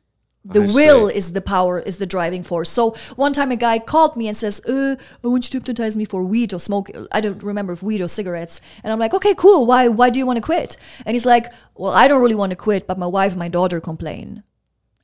The 0.50 0.62
I 0.62 0.66
will 0.74 1.08
see. 1.08 1.16
is 1.16 1.32
the 1.32 1.42
power, 1.42 1.78
is 1.78 1.98
the 1.98 2.06
driving 2.06 2.42
force. 2.42 2.70
So 2.70 2.96
one 3.16 3.34
time 3.34 3.50
a 3.50 3.56
guy 3.56 3.78
called 3.78 4.16
me 4.16 4.28
and 4.28 4.36
says, 4.36 4.60
uh, 4.64 4.96
I 5.22 5.26
want 5.26 5.44
you 5.44 5.50
to 5.50 5.56
hypnotize 5.58 5.96
me 5.96 6.06
for 6.06 6.22
weed 6.22 6.54
or 6.54 6.60
smoke. 6.60 6.90
I 7.12 7.20
don't 7.20 7.42
remember 7.42 7.74
if 7.74 7.82
weed 7.82 8.00
or 8.00 8.08
cigarettes. 8.08 8.60
And 8.82 8.90
I'm 8.92 8.98
like, 8.98 9.12
okay, 9.12 9.34
cool. 9.34 9.66
Why, 9.66 9.88
why 9.88 10.08
do 10.08 10.18
you 10.18 10.26
want 10.26 10.38
to 10.38 10.42
quit? 10.42 10.78
And 11.04 11.14
he's 11.14 11.26
like, 11.26 11.52
well, 11.74 11.92
I 11.92 12.08
don't 12.08 12.22
really 12.22 12.34
want 12.34 12.50
to 12.50 12.56
quit, 12.56 12.86
but 12.86 12.98
my 12.98 13.06
wife 13.06 13.32
and 13.32 13.38
my 13.38 13.48
daughter 13.48 13.80
complain. 13.80 14.42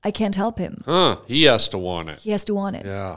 I 0.03 0.11
can't 0.11 0.35
help 0.35 0.59
him. 0.59 0.83
Huh? 0.87 1.19
He 1.27 1.45
has 1.45 1.69
to 1.71 1.79
want 1.79 2.09
it. 2.09 2.21
He 2.21 2.31
has 2.31 2.45
to 2.47 2.55
want 2.55 2.77
it. 2.77 2.87
Yeah. 2.87 3.17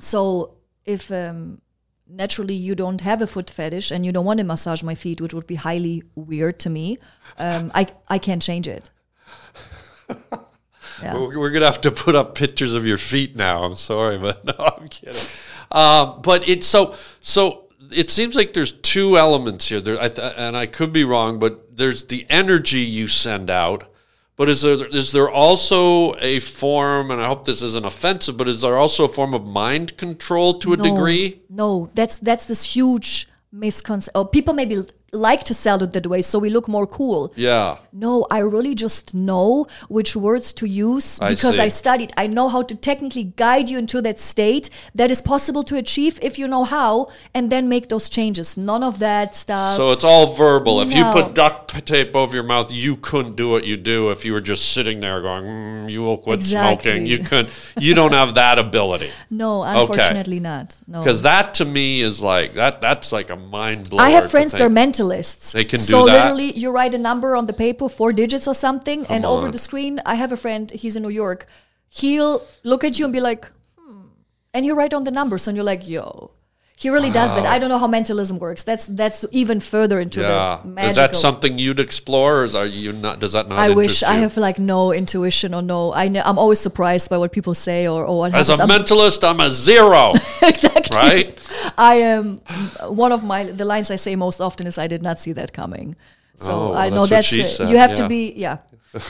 So 0.00 0.56
if 0.84 1.10
um, 1.10 1.60
naturally 2.08 2.54
you 2.54 2.74
don't 2.74 3.00
have 3.02 3.22
a 3.22 3.26
foot 3.26 3.50
fetish 3.50 3.90
and 3.90 4.04
you 4.04 4.12
don't 4.12 4.24
want 4.24 4.38
to 4.38 4.44
massage 4.44 4.82
my 4.82 4.94
feet, 4.94 5.20
which 5.20 5.34
would 5.34 5.46
be 5.46 5.56
highly 5.56 6.02
weird 6.14 6.58
to 6.60 6.70
me, 6.70 6.98
um, 7.38 7.70
I 7.74 7.88
I 8.08 8.18
can't 8.18 8.42
change 8.42 8.68
it. 8.68 8.90
Yeah. 11.02 11.14
We're, 11.14 11.38
we're 11.38 11.50
gonna 11.50 11.66
have 11.66 11.80
to 11.82 11.90
put 11.90 12.14
up 12.14 12.34
pictures 12.34 12.74
of 12.74 12.86
your 12.86 12.98
feet 12.98 13.36
now. 13.36 13.62
I'm 13.64 13.76
sorry, 13.76 14.18
but 14.26 14.44
no, 14.44 14.54
I'm 14.58 14.86
kidding. 14.88 15.20
Um, 15.70 16.20
but 16.22 16.48
it's 16.48 16.66
so 16.66 16.94
so. 17.20 17.64
It 17.90 18.10
seems 18.10 18.34
like 18.36 18.52
there's 18.52 18.72
two 18.72 19.16
elements 19.16 19.68
here. 19.68 19.80
There, 19.80 19.98
I 20.00 20.08
th- 20.08 20.34
and 20.36 20.56
I 20.56 20.66
could 20.66 20.92
be 20.92 21.04
wrong, 21.04 21.38
but 21.38 21.74
there's 21.76 22.04
the 22.04 22.26
energy 22.28 22.80
you 22.80 23.06
send 23.08 23.48
out. 23.48 23.84
But 24.36 24.48
is 24.48 24.62
there 24.62 24.86
is 24.86 25.12
there 25.12 25.28
also 25.30 26.14
a 26.20 26.38
form? 26.40 27.10
And 27.10 27.20
I 27.20 27.26
hope 27.26 27.44
this 27.44 27.62
isn't 27.62 27.86
offensive, 27.86 28.36
but 28.36 28.46
is 28.48 28.60
there 28.60 28.76
also 28.76 29.04
a 29.04 29.08
form 29.08 29.34
of 29.34 29.46
mind 29.46 29.96
control 29.96 30.58
to 30.60 30.74
a 30.74 30.76
No, 30.76 30.84
degree? 30.84 31.40
No, 31.48 31.90
that's 31.94 32.18
that's 32.18 32.44
this 32.46 32.74
huge 32.76 33.26
misconception. 33.50 34.12
Oh, 34.14 34.24
people 34.26 34.54
maybe 34.54 34.84
like 35.12 35.44
to 35.44 35.54
sell 35.54 35.82
it 35.82 35.92
that 35.92 36.06
way 36.06 36.20
so 36.22 36.38
we 36.38 36.50
look 36.50 36.68
more 36.68 36.86
cool. 36.86 37.32
Yeah. 37.34 37.78
No, 37.92 38.26
I 38.30 38.40
really 38.40 38.74
just 38.74 39.14
know 39.14 39.66
which 39.88 40.14
words 40.14 40.52
to 40.54 40.66
use 40.66 41.18
I 41.20 41.30
because 41.30 41.56
see. 41.56 41.62
I 41.62 41.68
studied. 41.68 42.12
I 42.16 42.26
know 42.26 42.48
how 42.48 42.62
to 42.62 42.74
technically 42.74 43.24
guide 43.24 43.68
you 43.68 43.78
into 43.78 44.02
that 44.02 44.18
state 44.18 44.68
that 44.94 45.10
is 45.10 45.22
possible 45.22 45.64
to 45.64 45.76
achieve 45.76 46.18
if 46.22 46.38
you 46.38 46.46
know 46.46 46.64
how, 46.64 47.10
and 47.34 47.50
then 47.50 47.68
make 47.68 47.88
those 47.88 48.08
changes. 48.08 48.56
None 48.56 48.82
of 48.82 48.98
that 48.98 49.34
stuff. 49.34 49.76
So 49.76 49.92
it's 49.92 50.04
all 50.04 50.34
verbal. 50.34 50.80
If 50.80 50.92
you 50.92 51.04
put 51.04 51.34
duct 51.34 51.84
tape 51.86 52.14
over 52.14 52.34
your 52.34 52.44
mouth, 52.44 52.72
you 52.72 52.96
couldn't 52.96 53.36
do 53.36 53.50
what 53.50 53.64
you 53.64 53.76
do 53.76 54.10
if 54.10 54.24
you 54.24 54.32
were 54.32 54.40
just 54.40 54.72
sitting 54.72 55.00
there 55.00 55.22
going, 55.22 55.44
mm, 55.44 55.90
"You 55.90 56.02
will 56.02 56.18
quit 56.18 56.40
Exactly. 56.40 56.90
smoking." 56.90 57.06
You 57.06 57.18
couldn't. 57.20 57.50
You 57.78 57.94
don't 57.94 58.12
have 58.12 58.34
that 58.34 58.58
ability 58.58 59.10
no, 59.30 59.62
unfortunately 59.62 60.40
not. 60.40 60.76
No. 60.86 61.00
because 61.00 61.22
that 61.22 61.54
to 61.54 61.64
me 61.64 62.00
is 62.02 62.22
like 62.22 62.54
that. 62.54 62.80
That's 62.80 63.12
like 63.12 63.30
a 63.30 63.36
mind 63.36 63.88
blower. 63.90 64.02
I 64.02 64.10
have 64.10 64.30
friends 64.30 64.52
that 64.52 64.60
are 64.60 64.64
think. 64.64 64.74
Mentalists. 64.98 65.52
They 65.52 65.64
can 65.64 65.80
do 65.80 65.86
so 65.86 66.06
that? 66.06 66.12
literally, 66.12 66.52
you 66.58 66.70
write 66.70 66.94
a 66.94 66.98
number 66.98 67.36
on 67.36 67.46
the 67.46 67.52
paper, 67.52 67.88
four 67.88 68.12
digits 68.12 68.46
or 68.46 68.54
something, 68.54 69.06
and 69.06 69.24
over 69.24 69.50
the 69.50 69.58
screen, 69.58 70.00
I 70.04 70.14
have 70.16 70.32
a 70.32 70.36
friend. 70.36 70.70
He's 70.70 70.96
in 70.96 71.02
New 71.02 71.08
York. 71.08 71.46
He'll 71.88 72.42
look 72.64 72.84
at 72.84 72.98
you 72.98 73.04
and 73.04 73.12
be 73.12 73.20
like, 73.20 73.50
hmm. 73.78 74.08
and 74.52 74.64
he'll 74.64 74.76
write 74.76 74.94
on 74.94 75.04
the 75.04 75.10
numbers, 75.10 75.48
and 75.48 75.56
you're 75.56 75.64
like, 75.64 75.88
yo. 75.88 76.32
He 76.80 76.90
really 76.90 77.10
does 77.10 77.30
that. 77.34 77.44
I 77.44 77.58
don't 77.58 77.70
know 77.70 77.78
how 77.78 77.88
mentalism 77.88 78.38
works. 78.38 78.62
That's 78.62 78.86
that's 78.86 79.24
even 79.32 79.58
further 79.60 79.98
into 79.98 80.20
Yeah. 80.20 80.60
the 80.62 80.68
magical. 80.68 80.90
Is 80.90 80.96
that 80.96 81.16
something 81.16 81.58
you'd 81.58 81.80
explore, 81.80 82.42
or 82.42 82.44
is, 82.44 82.54
are 82.54 82.66
you 82.66 82.92
not? 82.92 83.18
Does 83.18 83.32
that 83.32 83.48
not? 83.48 83.58
I 83.58 83.70
wish 83.74 84.04
I 84.04 84.14
have 84.24 84.36
like 84.36 84.60
no 84.60 84.92
intuition 84.92 85.54
or 85.54 85.62
no. 85.62 85.92
I 85.92 86.06
know, 86.06 86.22
I'm 86.24 86.38
always 86.38 86.60
surprised 86.60 87.10
by 87.10 87.18
what 87.18 87.32
people 87.32 87.54
say 87.54 87.88
or, 87.88 88.04
or 88.06 88.18
what 88.20 88.34
As 88.34 88.48
a 88.48 88.52
happens. 88.56 88.70
I'm- 88.70 88.82
mentalist, 88.84 89.28
I'm 89.28 89.40
a 89.40 89.50
zero, 89.50 90.12
exactly. 90.42 90.96
right? 90.96 91.50
I 91.76 91.94
am 91.96 92.38
one 92.88 93.10
of 93.10 93.24
my 93.24 93.44
the 93.44 93.64
lines 93.64 93.90
I 93.90 93.96
say 93.96 94.14
most 94.14 94.40
often 94.40 94.66
is 94.68 94.78
I 94.78 94.86
did 94.86 95.02
not 95.02 95.18
see 95.18 95.32
that 95.32 95.52
coming. 95.52 95.96
So 96.36 96.52
Oh, 96.52 96.72
I 96.72 96.90
that's 96.90 96.94
know 96.94 97.06
that's 97.06 97.32
it. 97.32 97.44
said, 97.44 97.68
you 97.70 97.76
have 97.78 97.90
yeah. 97.90 97.96
to 98.02 98.08
be 98.08 98.32
yeah. 98.36 98.56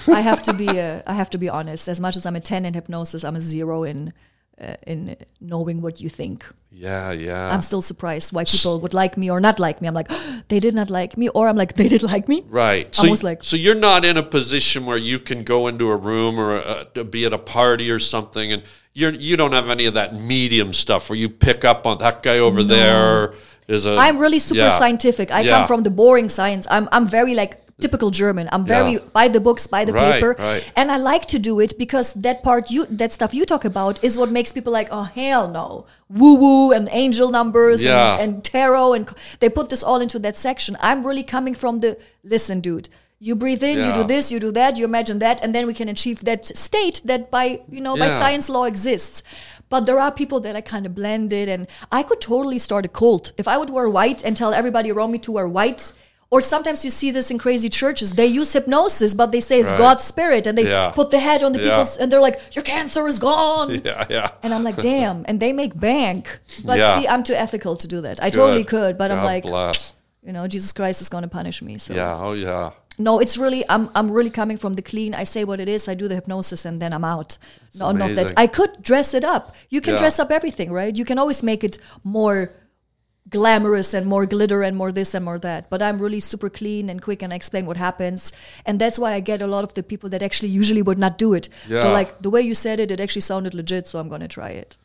I 0.08 0.22
have 0.22 0.42
to 0.44 0.52
be 0.54 0.68
uh, 0.68 1.02
I 1.06 1.12
have 1.12 1.28
to 1.30 1.38
be 1.38 1.50
honest. 1.50 1.86
As 1.86 2.00
much 2.00 2.16
as 2.16 2.24
I'm 2.24 2.34
a 2.36 2.40
10 2.40 2.64
in 2.64 2.72
hypnosis, 2.72 3.24
I'm 3.24 3.36
a 3.36 3.40
0 3.42 3.84
in 3.84 4.14
uh, 4.60 4.74
in 4.86 5.16
knowing 5.40 5.80
what 5.80 6.00
you 6.00 6.08
think. 6.08 6.44
Yeah, 6.70 7.12
yeah. 7.12 7.52
I'm 7.52 7.62
still 7.62 7.82
surprised 7.82 8.32
why 8.32 8.44
people 8.44 8.78
would 8.80 8.92
like 8.92 9.16
me 9.16 9.30
or 9.30 9.40
not 9.40 9.58
like 9.58 9.80
me. 9.80 9.88
I'm 9.88 9.94
like 9.94 10.10
they 10.48 10.60
did 10.60 10.74
not 10.74 10.90
like 10.90 11.16
me 11.16 11.28
or 11.30 11.48
I'm 11.48 11.56
like 11.56 11.74
they 11.80 11.88
did 11.88 12.02
like 12.02 12.28
me. 12.28 12.44
Right. 12.48 12.94
So, 12.94 13.04
Almost 13.04 13.22
like- 13.22 13.42
so 13.42 13.56
you're 13.56 13.74
not 13.74 14.04
in 14.04 14.16
a 14.16 14.22
position 14.22 14.86
where 14.86 14.98
you 14.98 15.18
can 15.18 15.44
go 15.44 15.66
into 15.66 15.90
a 15.90 15.96
room 15.96 16.38
or 16.38 16.56
a, 16.96 17.04
be 17.04 17.24
at 17.24 17.32
a 17.32 17.38
party 17.38 17.90
or 17.90 17.98
something, 17.98 18.52
and 18.52 18.62
you're 18.92 19.14
you 19.14 19.36
don't 19.36 19.52
have 19.52 19.70
any 19.70 19.86
of 19.86 19.94
that 19.94 20.14
medium 20.14 20.72
stuff 20.72 21.08
where 21.08 21.18
you 21.18 21.28
pick 21.28 21.64
up 21.64 21.86
on 21.86 21.98
that 21.98 22.22
guy 22.22 22.38
over 22.38 22.62
there 22.62 23.32
is 23.68 23.86
a. 23.86 23.96
I'm 23.96 24.18
really 24.18 24.38
super 24.38 24.60
yeah. 24.60 24.70
scientific. 24.70 25.30
I 25.30 25.40
Yeah. 25.40 25.58
come 25.58 25.66
from 25.66 25.82
the 25.84 25.90
boring 25.90 26.28
science. 26.28 26.66
I'm 26.70 26.88
I'm 26.90 27.06
very 27.06 27.34
like 27.34 27.67
typical 27.80 28.10
German. 28.10 28.48
I'm 28.52 28.64
very 28.64 28.92
Yeah. 28.94 28.98
by 29.12 29.28
the 29.28 29.40
books, 29.40 29.66
by 29.66 29.84
the 29.84 29.92
Right, 29.92 30.14
paper, 30.14 30.36
right. 30.38 30.64
and 30.76 30.90
I 30.90 30.96
like 30.96 31.26
to 31.26 31.38
do 31.38 31.60
it 31.60 31.78
because 31.78 32.12
that 32.14 32.42
part 32.42 32.70
you 32.70 32.86
that 32.90 33.12
stuff 33.12 33.32
you 33.32 33.44
talk 33.46 33.64
about 33.64 34.02
is 34.02 34.18
what 34.18 34.30
makes 34.30 34.52
people 34.52 34.72
like, 34.72 34.88
oh 34.90 35.04
hell 35.04 35.48
no, 35.48 35.86
woo 36.10 36.34
woo 36.34 36.72
and 36.72 36.88
angel 36.90 37.30
numbers 37.30 37.84
Yeah. 37.84 38.14
and, 38.14 38.34
and 38.34 38.44
tarot 38.44 38.94
and 38.94 39.08
they 39.40 39.48
put 39.48 39.68
this 39.68 39.82
all 39.84 40.00
into 40.00 40.18
that 40.20 40.36
section. 40.36 40.76
I'm 40.80 41.06
really 41.06 41.22
coming 41.22 41.54
from 41.54 41.78
the 41.78 41.96
listen, 42.24 42.60
dude. 42.60 42.88
You 43.20 43.34
breathe 43.34 43.64
in, 43.64 43.78
you 43.84 43.92
do 43.92 44.04
this, 44.04 44.30
you 44.30 44.38
do 44.38 44.52
that, 44.52 44.76
you 44.78 44.84
imagine 44.84 45.18
that, 45.18 45.42
and 45.42 45.52
then 45.54 45.66
we 45.66 45.74
can 45.74 45.88
achieve 45.88 46.20
that 46.24 46.44
state 46.44 47.02
that 47.04 47.30
by 47.32 47.60
you 47.68 47.80
know 47.80 47.96
by 47.96 48.08
science 48.08 48.48
law 48.48 48.64
exists. 48.64 49.22
But 49.68 49.80
there 49.86 49.98
are 49.98 50.10
people 50.12 50.38
that 50.40 50.54
are 50.56 50.62
kind 50.74 50.86
of 50.86 50.94
blended, 50.94 51.46
and 51.48 51.66
I 51.92 52.02
could 52.02 52.20
totally 52.20 52.58
start 52.58 52.84
a 52.86 52.88
cult 52.88 53.32
if 53.36 53.46
I 53.48 53.56
would 53.58 53.70
wear 53.70 53.88
white 53.88 54.24
and 54.24 54.36
tell 54.36 54.54
everybody 54.54 54.90
around 54.92 55.10
me 55.12 55.18
to 55.26 55.32
wear 55.32 55.46
white. 55.48 55.92
Or 56.30 56.42
sometimes 56.42 56.84
you 56.84 56.90
see 56.90 57.10
this 57.10 57.30
in 57.30 57.38
crazy 57.38 57.70
churches. 57.70 58.12
They 58.12 58.26
use 58.26 58.52
hypnosis, 58.52 59.14
but 59.14 59.32
they 59.32 59.40
say 59.40 59.60
it's 59.60 59.70
Right. 59.70 59.78
God's 59.78 60.04
spirit, 60.04 60.46
and 60.46 60.58
they 60.58 60.68
Yeah. 60.68 60.90
put 60.90 61.10
the 61.10 61.18
head 61.18 61.42
on 61.42 61.52
the 61.52 61.58
Yeah. 61.60 61.68
people's, 61.70 61.96
and 61.96 62.12
they're 62.12 62.20
like, 62.28 62.38
"Your 62.54 62.62
cancer 62.62 63.08
is 63.08 63.18
gone." 63.18 63.80
Yeah, 63.84 64.04
yeah. 64.10 64.28
And 64.42 64.52
I'm 64.52 64.62
like, 64.62 64.76
"Damn!" 64.76 65.24
And 65.28 65.40
they 65.40 65.52
make 65.54 65.72
bank. 65.80 66.22
But 66.66 66.76
Yeah. 66.78 66.94
see, 66.98 67.08
I'm 67.08 67.22
too 67.22 67.34
ethical 67.34 67.76
to 67.76 67.86
do 67.88 68.02
that. 68.02 68.22
I 68.22 68.28
totally 68.30 68.64
could, 68.64 68.98
but 68.98 69.10
I'm 69.10 69.24
like, 69.24 69.44
bless. 69.44 69.94
you 70.26 70.32
know, 70.34 70.46
Jesus 70.46 70.72
Christ 70.72 71.00
is 71.00 71.08
going 71.08 71.22
to 71.22 71.30
punish 71.40 71.62
me. 71.62 71.78
So 71.78 71.94
Yeah. 71.94 72.14
Oh, 72.26 72.34
yeah. 72.34 72.70
no, 72.98 73.20
it's 73.20 73.38
really 73.38 73.62
I'm 73.74 73.88
I'm 73.94 74.10
really 74.10 74.30
coming 74.40 74.58
from 74.58 74.74
the 74.74 74.82
clean. 74.82 75.14
I 75.14 75.24
say 75.24 75.44
what 75.44 75.58
it 75.60 75.68
is. 75.76 75.88
I 75.88 75.94
do 75.94 76.08
the 76.08 76.16
hypnosis 76.20 76.66
and 76.66 76.76
then 76.82 76.92
I'm 76.92 77.04
out. 77.14 77.38
No, 77.80 77.90
not 77.92 78.14
that. 78.18 78.32
I 78.36 78.46
could 78.48 78.72
dress 78.82 79.14
it 79.14 79.24
up. 79.24 79.44
You 79.70 79.80
can 79.80 79.94
Yeah. 79.94 80.00
dress 80.02 80.18
up 80.18 80.30
everything, 80.30 80.68
right? 80.80 80.94
You 81.00 81.06
can 81.10 81.18
always 81.18 81.42
make 81.42 81.62
it 81.68 81.78
more 82.04 82.50
glamorous 83.30 83.94
and 83.94 84.06
more 84.06 84.26
glitter 84.26 84.62
and 84.62 84.76
more 84.76 84.92
this 84.92 85.14
and 85.14 85.24
more 85.24 85.38
that. 85.38 85.68
But 85.70 85.82
I'm 85.82 85.98
really 85.98 86.20
super 86.20 86.48
clean 86.48 86.88
and 86.88 87.02
quick 87.02 87.22
and 87.22 87.32
I 87.32 87.36
explain 87.36 87.66
what 87.66 87.76
happens. 87.76 88.32
And 88.64 88.80
that's 88.80 88.98
why 88.98 89.12
I 89.12 89.20
get 89.20 89.42
a 89.42 89.46
lot 89.46 89.64
of 89.64 89.74
the 89.74 89.82
people 89.82 90.08
that 90.10 90.22
actually 90.22 90.48
usually 90.48 90.82
would 90.82 90.98
not 90.98 91.18
do 91.18 91.34
it. 91.34 91.48
Yeah. 91.68 91.82
They're 91.82 91.92
like, 91.92 92.22
the 92.22 92.30
way 92.30 92.42
you 92.42 92.54
said 92.54 92.80
it, 92.80 92.90
it 92.90 93.00
actually 93.00 93.22
sounded 93.22 93.54
legit, 93.54 93.86
so 93.86 93.98
I'm 93.98 94.08
gonna 94.08 94.28
try 94.28 94.50
it. 94.50 94.76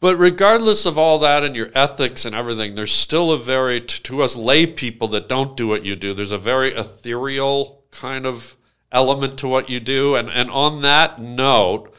But 0.00 0.16
regardless 0.16 0.86
of 0.86 0.96
all 0.96 1.18
that 1.18 1.42
and 1.42 1.56
your 1.56 1.70
ethics 1.74 2.24
and 2.24 2.34
everything, 2.34 2.76
there's 2.76 2.92
still 2.92 3.32
a 3.32 3.36
very, 3.36 3.80
t- 3.80 4.00
to 4.04 4.22
us 4.22 4.36
lay 4.36 4.64
people 4.64 5.08
that 5.08 5.28
don't 5.28 5.56
do 5.56 5.66
what 5.66 5.84
you 5.84 5.96
do, 5.96 6.14
there's 6.14 6.30
a 6.30 6.38
very 6.38 6.72
ethereal 6.72 7.82
kind 7.90 8.24
of 8.24 8.56
element 8.92 9.38
to 9.38 9.48
what 9.48 9.68
you 9.68 9.80
do. 9.80 10.14
And, 10.14 10.28
and 10.28 10.50
on 10.50 10.82
that 10.82 11.20
note, 11.20 11.92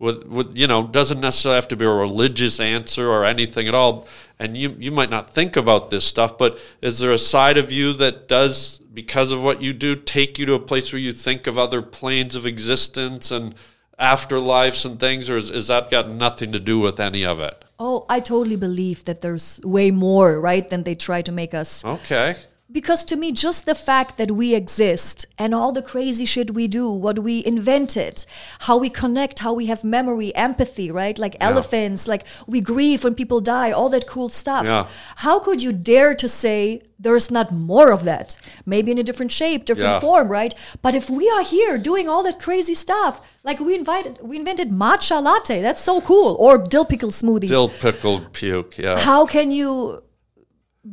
with, 0.00 0.24
with, 0.24 0.56
you 0.56 0.66
know, 0.66 0.86
doesn't 0.86 1.20
necessarily 1.20 1.56
have 1.56 1.68
to 1.68 1.76
be 1.76 1.84
a 1.84 1.90
religious 1.90 2.58
answer 2.58 3.08
or 3.08 3.24
anything 3.24 3.68
at 3.68 3.74
all. 3.74 4.06
And 4.38 4.56
you, 4.56 4.76
you 4.78 4.90
might 4.90 5.10
not 5.10 5.30
think 5.30 5.56
about 5.56 5.90
this 5.90 6.04
stuff, 6.04 6.36
but 6.36 6.58
is 6.82 6.98
there 6.98 7.12
a 7.12 7.18
side 7.18 7.56
of 7.56 7.70
you 7.70 7.92
that 7.94 8.26
does, 8.26 8.78
because 8.92 9.30
of 9.30 9.42
what 9.42 9.62
you 9.62 9.72
do, 9.72 9.94
take 9.94 10.38
you 10.38 10.46
to 10.46 10.54
a 10.54 10.58
place 10.58 10.92
where 10.92 11.00
you 11.00 11.12
think 11.12 11.46
of 11.46 11.56
other 11.56 11.80
planes 11.82 12.34
of 12.34 12.44
existence 12.44 13.30
and 13.30 13.54
afterlives 13.98 14.84
and 14.84 14.98
things, 14.98 15.30
or 15.30 15.36
is, 15.36 15.50
is 15.50 15.68
that 15.68 15.90
got 15.90 16.10
nothing 16.10 16.50
to 16.52 16.58
do 16.58 16.80
with 16.80 16.98
any 16.98 17.24
of 17.24 17.38
it? 17.38 17.64
Oh, 17.78 18.06
I 18.08 18.20
totally 18.20 18.56
believe 18.56 19.04
that 19.04 19.20
there's 19.20 19.60
way 19.62 19.90
more, 19.90 20.40
right, 20.40 20.68
than 20.68 20.82
they 20.82 20.94
try 20.94 21.22
to 21.22 21.32
make 21.32 21.54
us 21.54 21.84
Okay. 21.84 22.34
Because 22.74 23.04
to 23.06 23.14
me, 23.16 23.30
just 23.30 23.66
the 23.66 23.74
fact 23.90 24.16
that 24.18 24.32
we 24.32 24.52
exist 24.52 25.26
and 25.38 25.54
all 25.54 25.70
the 25.70 25.80
crazy 25.92 26.24
shit 26.24 26.50
we 26.50 26.66
do, 26.66 26.90
what 26.90 27.20
we 27.20 27.34
invented, 27.46 28.26
how 28.66 28.76
we 28.76 28.90
connect, 28.90 29.38
how 29.38 29.52
we 29.54 29.66
have 29.66 29.84
memory, 29.84 30.34
empathy, 30.34 30.90
right? 30.90 31.16
Like 31.16 31.36
elephants, 31.40 32.08
like 32.08 32.24
we 32.48 32.60
grieve 32.60 33.04
when 33.04 33.14
people 33.14 33.40
die, 33.40 33.70
all 33.70 33.88
that 33.90 34.08
cool 34.08 34.28
stuff. 34.28 34.66
Yeah. 34.66 34.86
How 35.26 35.38
could 35.38 35.62
you 35.62 35.72
dare 35.72 36.14
to 36.16 36.26
say 36.26 36.82
there's 36.98 37.30
not 37.30 37.52
more 37.52 37.92
of 37.92 38.02
that? 38.10 38.36
Maybe 38.66 38.90
in 38.90 38.98
a 38.98 39.04
different 39.04 39.30
shape, 39.30 39.60
different 39.66 39.92
Yeah. 39.94 40.00
form, 40.00 40.26
right? 40.28 40.52
But 40.82 40.96
if 40.96 41.08
we 41.08 41.30
are 41.30 41.44
here 41.44 41.78
doing 41.78 42.08
all 42.08 42.24
that 42.24 42.40
crazy 42.42 42.74
stuff, 42.74 43.20
like 43.44 43.60
we 43.60 43.76
invited, 43.76 44.18
we 44.20 44.36
invented 44.36 44.70
matcha 44.70 45.22
latte, 45.22 45.62
that's 45.62 45.84
so 45.90 46.00
cool, 46.00 46.34
or 46.40 46.58
dill 46.58 46.84
pickle 46.84 47.10
smoothies 47.10 47.48
Dill 47.54 47.68
pickled 47.68 48.32
puke. 48.32 48.78
Yeah. 48.78 48.98
how 48.98 49.26
can 49.26 49.52
you 49.52 50.02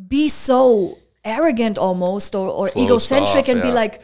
be 0.08 0.30
so 0.30 0.98
arrogant 1.24 1.78
almost 1.78 2.36
or, 2.36 2.50
or 2.50 2.70
egocentric 2.76 3.44
off, 3.46 3.50
and 3.50 3.62
be 3.62 3.72
like 3.72 4.02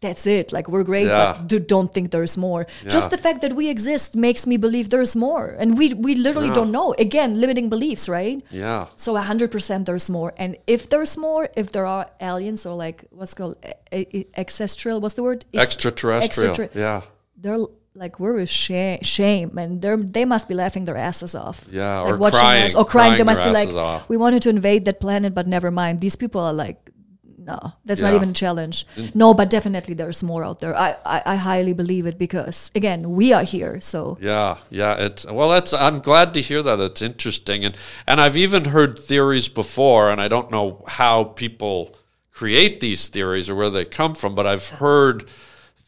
that's 0.00 0.28
it 0.28 0.52
like 0.52 0.68
we're 0.68 0.84
great 0.84 1.06
Yeah. 1.08 1.36
but 1.48 1.66
don't 1.66 1.92
think 1.92 2.12
there's 2.12 2.36
more 2.36 2.66
just 2.88 3.10
the 3.10 3.18
fact 3.18 3.40
that 3.40 3.56
we 3.56 3.68
exist 3.68 4.14
makes 4.14 4.46
me 4.46 4.56
believe 4.56 4.90
there's 4.90 5.16
more 5.16 5.56
and 5.58 5.76
we 5.76 5.92
we 5.94 6.14
literally 6.14 6.48
Yeah. 6.48 6.54
don't 6.60 6.70
know 6.70 6.94
again 6.98 7.40
limiting 7.40 7.68
beliefs 7.68 8.08
right 8.08 8.40
yeah. 8.50 8.86
so 8.94 9.14
100% 9.14 9.86
there's 9.86 10.08
more 10.08 10.32
and 10.36 10.56
if 10.68 10.88
there's 10.88 11.16
more 11.16 11.48
if 11.56 11.72
there 11.72 11.86
are 11.86 12.06
aliens 12.20 12.64
or 12.64 12.76
like 12.76 13.06
what's 13.10 13.34
called 13.34 13.56
e- 13.92 14.06
e- 14.12 14.26
ancestral 14.36 15.00
what's 15.00 15.14
the 15.14 15.22
word 15.24 15.44
Ex- 15.52 15.64
Extraterrestrial. 15.74 16.54
extraterri- 16.54 16.74
yeah. 16.76 17.00
they're 17.36 17.58
like 17.94 18.20
we're 18.20 18.38
a 18.38 18.46
shame, 18.46 19.02
shame 19.02 19.58
and 19.58 19.82
they're 19.82 19.96
they 19.96 20.24
must 20.24 20.48
be 20.48 20.54
laughing 20.54 20.84
their 20.84 20.96
asses 20.96 21.34
off 21.34 21.66
Yeah, 21.70 22.00
like 22.00 22.14
or 22.14 22.18
watching 22.18 22.40
crying- 22.40 22.64
us 22.64 22.76
or 22.76 22.84
crying, 22.84 23.08
crying 23.10 23.18
they 23.18 23.24
must 23.24 23.42
be 23.42 23.50
like 23.50 23.68
off. 23.76 24.08
we 24.08 24.16
wanted 24.16 24.42
to 24.42 24.50
invade 24.50 24.84
that 24.84 25.00
planet 25.00 25.34
but 25.34 25.46
never 25.46 25.70
mind 25.70 26.00
these 26.00 26.14
people 26.16 26.40
are 26.40 26.52
like 26.52 26.90
no 27.38 27.58
that's 27.86 28.00
not 28.02 28.12
even 28.14 28.30
a 28.30 28.32
challenge 28.34 28.86
mm. 28.94 29.12
no 29.14 29.32
but 29.32 29.48
definitely 29.48 29.94
there's 29.94 30.22
more 30.22 30.44
out 30.44 30.58
there 30.58 30.76
I, 30.76 30.96
I 31.06 31.22
i 31.24 31.36
highly 31.36 31.72
believe 31.72 32.04
it 32.04 32.18
because 32.18 32.70
again 32.74 33.12
we 33.12 33.32
are 33.32 33.42
here 33.42 33.80
so 33.80 34.18
Yeah, 34.20 34.58
yeah. 34.70 34.94
It's 35.06 35.24
well. 35.24 35.48
That's. 35.48 35.72
I'm 35.72 36.00
glad 36.00 36.34
to 36.34 36.40
hear 36.42 36.62
that. 36.62 36.78
It's 36.80 37.00
interesting, 37.00 37.64
and 37.64 37.74
and 38.06 38.20
I've 38.20 38.36
even 38.36 38.66
heard 38.66 38.98
theories 38.98 39.48
before, 39.48 40.10
and 40.10 40.20
I 40.20 40.28
don't 40.28 40.50
know 40.50 40.84
how 40.86 41.24
people 41.24 41.96
create 42.30 42.80
these 42.80 43.08
theories 43.08 43.48
or 43.48 43.54
where 43.54 43.70
they 43.70 43.84
come 43.84 44.14
from, 44.14 44.34
but 44.34 44.46
I've 44.46 44.68
heard 44.68 45.28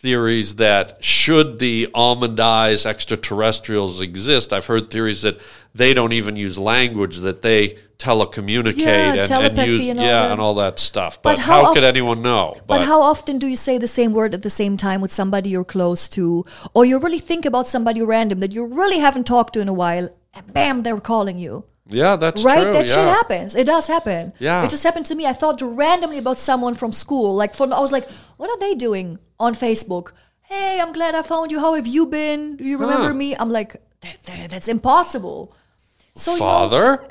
theories 0.01 0.57
that 0.57 0.97
should 1.05 1.59
the 1.59 1.89
almond 1.95 2.41
eyes 2.41 2.87
extraterrestrials 2.87 4.01
exist, 4.01 4.53
I've 4.53 4.65
heard 4.67 4.91
theories 4.91 5.23
that 5.23 5.39
they 5.75 5.93
don't 5.95 6.13
even 6.15 6.37
use 6.37 6.59
language, 6.59 7.19
that 7.19 7.43
they 7.43 7.77
telecommunicate 7.99 8.79
Yeah, 8.79 9.13
and, 9.13 9.59
and 9.59 9.69
use 9.69 9.89
and 9.89 10.01
all 10.01 10.07
yeah 10.07 10.23
that. 10.23 10.33
and 10.33 10.41
all 10.41 10.55
that 10.55 10.79
stuff. 10.79 11.21
But, 11.21 11.37
But 11.37 11.39
how, 11.41 11.67
how 11.67 11.75
could 11.75 11.85
of- 11.85 11.89
anyone 11.95 12.23
know? 12.23 12.57
But 12.67 12.87
how 12.87 13.03
often 13.03 13.39
do 13.39 13.47
you 13.47 13.57
say 13.57 13.77
the 13.77 13.87
same 13.89 14.15
word 14.15 14.33
at 14.35 14.43
the 14.43 14.49
same 14.51 14.79
time 14.79 15.03
with 15.03 15.13
somebody 15.13 15.51
you're 15.51 15.65
close 15.65 16.09
to, 16.11 16.45
or 16.75 16.87
you 16.87 16.99
really 16.99 17.19
think 17.19 17.45
about 17.45 17.69
somebody 17.69 18.01
random 18.03 18.39
that 18.39 18.53
you 18.53 18.65
really 18.65 18.99
haven't 19.01 19.25
talked 19.27 19.53
to 19.55 19.61
in 19.61 19.69
a 19.69 19.75
while, 19.75 20.09
and 20.33 20.53
bam, 20.53 20.83
they're 20.83 20.99
calling 21.01 21.39
you? 21.39 21.65
Yeah, 21.91 22.17
that's 22.17 22.45
right? 22.45 22.63
true. 22.63 22.73
that 22.73 22.87
yeah. 22.89 22.95
shit 22.95 23.09
happens. 23.09 23.55
It 23.57 23.67
does 23.67 23.87
happen. 23.87 24.33
Yeah. 24.39 24.65
It 24.65 24.71
just 24.71 24.83
happened 24.85 25.07
to 25.07 25.15
me. 25.15 25.27
I 25.27 25.33
thought 25.33 25.61
randomly 25.63 26.19
about 26.19 26.39
someone 26.39 26.75
from 26.75 26.93
school. 26.93 27.35
Like, 27.35 27.55
from, 27.55 27.73
I 27.73 27.81
was 27.81 27.93
like, 27.93 28.09
what 28.37 28.49
are 28.51 28.59
they 28.59 28.75
doing 28.75 29.19
on 29.39 29.55
Facebook? 29.55 30.13
Hey, 30.43 30.81
I'm 30.81 30.93
glad 30.93 31.15
I 31.15 31.23
found 31.23 31.53
you. 31.53 31.61
How 31.61 31.75
have 31.75 31.87
you 31.87 32.07
been? 32.07 32.57
Do 32.57 32.65
you 32.65 32.79
remember 32.79 33.09
Huh. 33.09 33.15
me? 33.15 33.37
I'm 33.37 33.51
like, 33.51 33.77
that, 34.01 34.23
that, 34.25 34.51
that's 34.51 34.69
impossible. 34.69 35.55
So, 36.15 36.33
you 36.33 36.39
know- 36.39 36.45
Father? 36.45 36.97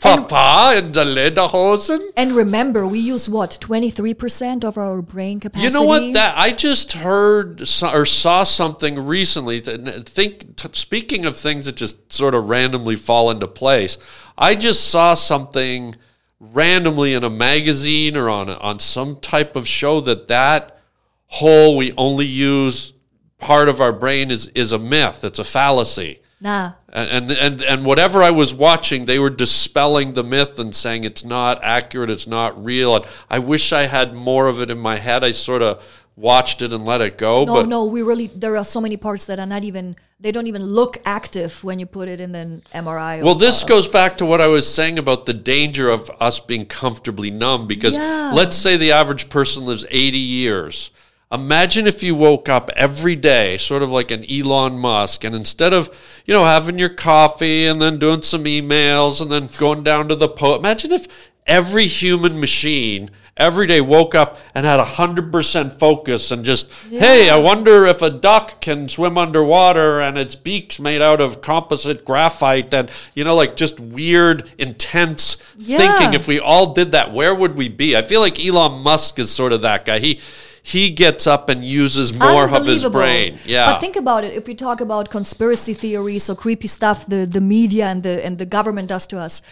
Papa 0.00 0.78
in 0.78 0.90
the 0.90 1.04
lederhosen? 1.04 2.00
and 2.16 2.32
remember, 2.32 2.86
we 2.86 2.98
use 2.98 3.28
what, 3.28 3.58
23% 3.60 4.64
of 4.64 4.78
our 4.78 5.02
brain 5.02 5.40
capacity? 5.40 5.66
You 5.66 5.72
know 5.72 5.82
what? 5.82 6.14
That 6.14 6.38
I 6.38 6.52
just 6.52 6.94
heard 6.94 7.60
or 7.60 8.06
saw 8.06 8.44
something 8.44 9.04
recently. 9.04 9.60
Think 9.60 10.58
speaking 10.72 11.26
of 11.26 11.36
things 11.36 11.66
that 11.66 11.76
just 11.76 12.12
sort 12.12 12.34
of 12.34 12.48
randomly 12.48 12.96
fall 12.96 13.30
into 13.30 13.46
place. 13.46 13.98
I 14.38 14.54
just 14.54 14.88
saw 14.88 15.14
something 15.14 15.96
randomly 16.40 17.12
in 17.12 17.22
a 17.22 17.30
magazine 17.30 18.16
or 18.16 18.30
on 18.30 18.48
on 18.48 18.78
some 18.78 19.16
type 19.20 19.54
of 19.56 19.68
show 19.68 20.00
that 20.00 20.28
that 20.28 20.78
whole 21.26 21.76
we 21.76 21.92
only 21.98 22.24
use 22.24 22.94
part 23.36 23.68
of 23.68 23.80
our 23.82 23.92
brain 23.92 24.30
is 24.30 24.48
is 24.48 24.72
a 24.72 24.78
myth. 24.78 25.22
It's 25.24 25.38
a 25.38 25.44
fallacy. 25.44 26.20
Nah. 26.40 26.72
And, 26.92 27.30
and 27.30 27.62
and 27.62 27.84
whatever 27.84 28.20
I 28.22 28.32
was 28.32 28.52
watching, 28.52 29.04
they 29.04 29.18
were 29.20 29.30
dispelling 29.30 30.14
the 30.14 30.24
myth 30.24 30.58
and 30.58 30.74
saying 30.74 31.04
it's 31.04 31.24
not 31.24 31.62
accurate, 31.62 32.10
it's 32.10 32.26
not 32.26 32.62
real. 32.64 32.96
And 32.96 33.04
I 33.30 33.38
wish 33.38 33.72
I 33.72 33.86
had 33.86 34.14
more 34.14 34.48
of 34.48 34.60
it 34.60 34.70
in 34.70 34.78
my 34.78 34.96
head. 34.96 35.22
I 35.22 35.30
sort 35.30 35.62
of 35.62 35.84
watched 36.16 36.62
it 36.62 36.72
and 36.72 36.84
let 36.84 37.00
it 37.00 37.16
go. 37.16 37.44
No, 37.44 37.54
but 37.54 37.68
no, 37.68 37.84
we 37.84 38.02
really, 38.02 38.26
there 38.26 38.56
are 38.56 38.64
so 38.64 38.80
many 38.80 38.96
parts 38.96 39.24
that 39.26 39.38
are 39.38 39.46
not 39.46 39.64
even, 39.64 39.96
they 40.18 40.32
don't 40.32 40.46
even 40.48 40.62
look 40.62 40.98
active 41.04 41.62
when 41.64 41.78
you 41.78 41.86
put 41.86 42.08
it 42.08 42.20
in 42.20 42.34
an 42.34 42.62
MRI. 42.74 43.22
well, 43.22 43.34
this 43.34 43.64
goes 43.64 43.88
back 43.88 44.18
to 44.18 44.26
what 44.26 44.40
I 44.40 44.48
was 44.48 44.72
saying 44.72 44.98
about 44.98 45.26
the 45.26 45.32
danger 45.32 45.88
of 45.88 46.10
us 46.20 46.38
being 46.40 46.66
comfortably 46.66 47.30
numb. 47.30 47.66
Because 47.66 47.96
Yeah. 47.96 48.32
let's 48.34 48.56
say 48.56 48.76
the 48.76 48.92
average 48.92 49.28
person 49.28 49.64
lives 49.64 49.86
80 49.90 50.18
years. 50.18 50.90
Imagine 51.32 51.86
if 51.86 52.02
you 52.02 52.16
woke 52.16 52.48
up 52.48 52.70
every 52.74 53.14
day, 53.14 53.56
sort 53.56 53.84
of 53.84 53.90
like 53.90 54.10
an 54.10 54.24
Elon 54.28 54.76
Musk, 54.80 55.22
and 55.22 55.32
instead 55.34 55.72
of, 55.72 55.88
you 56.26 56.34
know, 56.34 56.44
having 56.44 56.76
your 56.76 56.88
coffee 56.88 57.66
and 57.66 57.80
then 57.80 58.00
doing 58.00 58.22
some 58.22 58.44
emails 58.44 59.20
and 59.20 59.30
then 59.30 59.48
going 59.56 59.84
down 59.84 60.08
to 60.08 60.16
the 60.16 60.28
post, 60.28 60.58
imagine 60.58 60.90
if 60.90 61.30
every 61.46 61.86
human 61.86 62.40
machine 62.40 63.10
every 63.36 63.68
day 63.68 63.80
woke 63.80 64.12
up 64.12 64.38
and 64.56 64.66
had 64.66 64.80
100% 64.80 65.72
focus 65.78 66.32
and 66.32 66.44
just, 66.44 66.68
hey, 66.90 67.30
I 67.30 67.36
wonder 67.38 67.86
if 67.86 68.02
a 68.02 68.10
duck 68.10 68.60
can 68.60 68.88
swim 68.88 69.16
underwater 69.16 70.00
and 70.00 70.18
its 70.18 70.34
beak's 70.34 70.80
made 70.80 71.00
out 71.00 71.20
of 71.20 71.40
composite 71.40 72.04
graphite 72.04 72.74
and, 72.74 72.90
you 73.14 73.22
know, 73.22 73.36
like 73.36 73.54
just 73.54 73.78
weird, 73.78 74.52
intense 74.58 75.36
Yeah. 75.56 75.78
thinking. 75.78 76.12
If 76.12 76.26
we 76.26 76.40
all 76.40 76.74
did 76.74 76.90
that, 76.90 77.12
where 77.14 77.34
would 77.36 77.56
we 77.56 77.68
be? 77.68 77.96
I 77.96 78.02
feel 78.02 78.20
like 78.20 78.44
Elon 78.44 78.82
Musk 78.82 79.20
is 79.20 79.30
sort 79.30 79.52
of 79.52 79.62
that 79.62 79.84
guy. 79.86 80.00
He, 80.00 80.18
he 80.62 80.90
gets 80.90 81.26
up 81.26 81.48
and 81.48 81.64
uses 81.64 82.18
more 82.18 82.44
of 82.44 82.66
his 82.66 82.84
brain. 82.88 83.38
Yeah. 83.44 83.72
But 83.72 83.80
think 83.80 83.96
about 83.96 84.24
it. 84.24 84.34
If 84.34 84.46
we 84.46 84.54
talk 84.54 84.80
about 84.80 85.10
conspiracy 85.10 85.74
theories 85.74 86.28
or 86.28 86.34
creepy 86.36 86.68
stuff 86.68 87.06
the, 87.06 87.26
the 87.26 87.40
media 87.40 87.86
and 87.86 88.02
the 88.02 88.24
and 88.24 88.38
the 88.38 88.46
government 88.46 88.88
does 88.88 89.06
to 89.08 89.18
us, 89.18 89.42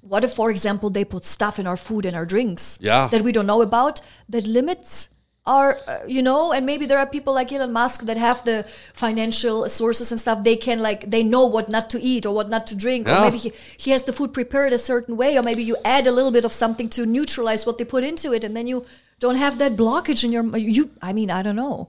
what 0.00 0.24
if, 0.24 0.32
for 0.32 0.50
example, 0.50 0.90
they 0.90 1.04
put 1.04 1.24
stuff 1.24 1.58
in 1.58 1.66
our 1.66 1.76
food 1.76 2.06
and 2.06 2.14
our 2.14 2.26
drinks 2.26 2.78
Yeah. 2.80 3.08
that 3.08 3.22
we 3.22 3.32
don't 3.32 3.46
know 3.46 3.62
about 3.62 4.00
that 4.28 4.46
limits 4.46 5.08
our, 5.46 5.78
uh, 5.86 6.00
you 6.06 6.22
know, 6.22 6.52
and 6.52 6.66
maybe 6.66 6.86
there 6.86 6.98
are 6.98 7.06
people 7.06 7.32
like 7.32 7.52
Elon 7.52 7.72
Musk 7.72 8.02
that 8.02 8.16
have 8.16 8.44
the 8.44 8.64
financial 8.92 9.68
sources 9.68 10.10
and 10.10 10.20
stuff. 10.20 10.42
They 10.42 10.56
can 10.56 10.80
like 10.80 11.08
they 11.10 11.22
know 11.22 11.46
what 11.46 11.68
not 11.68 11.88
to 11.90 12.00
eat 12.00 12.26
or 12.26 12.34
what 12.34 12.48
not 12.48 12.66
to 12.68 12.76
drink, 12.76 13.06
Yeah. 13.06 13.18
or 13.18 13.20
maybe 13.26 13.38
he, 13.38 13.52
he 13.76 13.90
has 13.92 14.02
the 14.02 14.12
food 14.12 14.32
prepared 14.34 14.72
a 14.72 14.78
certain 14.78 15.16
way, 15.16 15.38
or 15.38 15.42
maybe 15.42 15.62
you 15.62 15.76
add 15.84 16.06
a 16.06 16.12
little 16.12 16.32
bit 16.32 16.44
of 16.44 16.52
something 16.52 16.88
to 16.90 17.06
neutralize 17.06 17.64
what 17.66 17.78
they 17.78 17.84
put 17.84 18.02
into 18.04 18.32
it, 18.32 18.42
and 18.44 18.56
then 18.56 18.66
you 18.66 18.84
don't 19.20 19.36
have 19.36 19.58
that 19.58 19.76
blockage 19.76 20.24
in 20.24 20.32
your 20.32 20.44
you. 20.56 20.90
I 21.00 21.12
mean, 21.12 21.30
I 21.30 21.42
don't 21.42 21.56
know. 21.56 21.88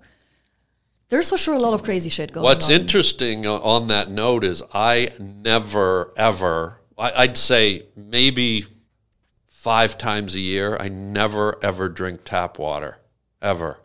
There's 1.09 1.29
for 1.29 1.37
sure 1.37 1.55
a 1.55 1.59
lot 1.59 1.73
of 1.73 1.83
crazy 1.83 2.09
shit 2.09 2.33
going 2.33 2.43
What's 2.43 2.67
on. 2.67 2.73
What's 2.73 2.81
interesting 2.81 3.47
on 3.47 3.87
that 3.87 4.11
note 4.11 4.43
is 4.43 4.61
I 4.73 5.09
never, 5.19 6.11
ever, 6.17 6.79
I- 6.97 7.13
I'd 7.23 7.37
say 7.37 7.83
maybe 7.95 8.65
five 9.45 9.97
times 9.97 10.35
a 10.35 10.39
year, 10.41 10.75
I 10.79 10.89
never, 10.89 11.57
ever 11.63 11.87
drink 11.89 12.21
tap 12.25 12.59
water. 12.59 12.97
Ever. 13.41 13.77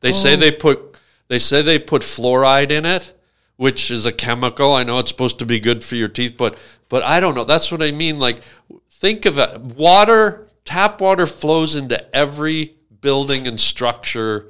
They 0.00 0.08
Oh. 0.10 0.12
say 0.12 0.36
they 0.36 0.50
put, 0.52 0.96
they 1.28 1.38
say 1.38 1.62
they 1.62 1.78
put 1.78 2.02
fluoride 2.02 2.70
in 2.70 2.84
it, 2.86 3.12
which 3.56 3.90
is 3.90 4.06
a 4.06 4.12
chemical. 4.12 4.72
I 4.72 4.82
know 4.84 4.98
it's 4.98 5.10
supposed 5.10 5.38
to 5.40 5.46
be 5.46 5.60
good 5.60 5.84
for 5.84 5.94
your 5.96 6.08
teeth, 6.08 6.36
but, 6.36 6.56
but 6.88 7.02
I 7.02 7.20
don't 7.20 7.34
know. 7.34 7.44
That's 7.44 7.70
what 7.70 7.82
I 7.82 7.90
mean. 7.90 8.18
Like, 8.18 8.42
think 8.90 9.26
of 9.26 9.38
it. 9.38 9.60
Water, 9.60 10.46
tap 10.64 11.00
water 11.00 11.26
flows 11.26 11.76
into 11.76 12.14
every 12.14 12.74
building 13.00 13.46
and 13.46 13.60
structure 13.60 14.46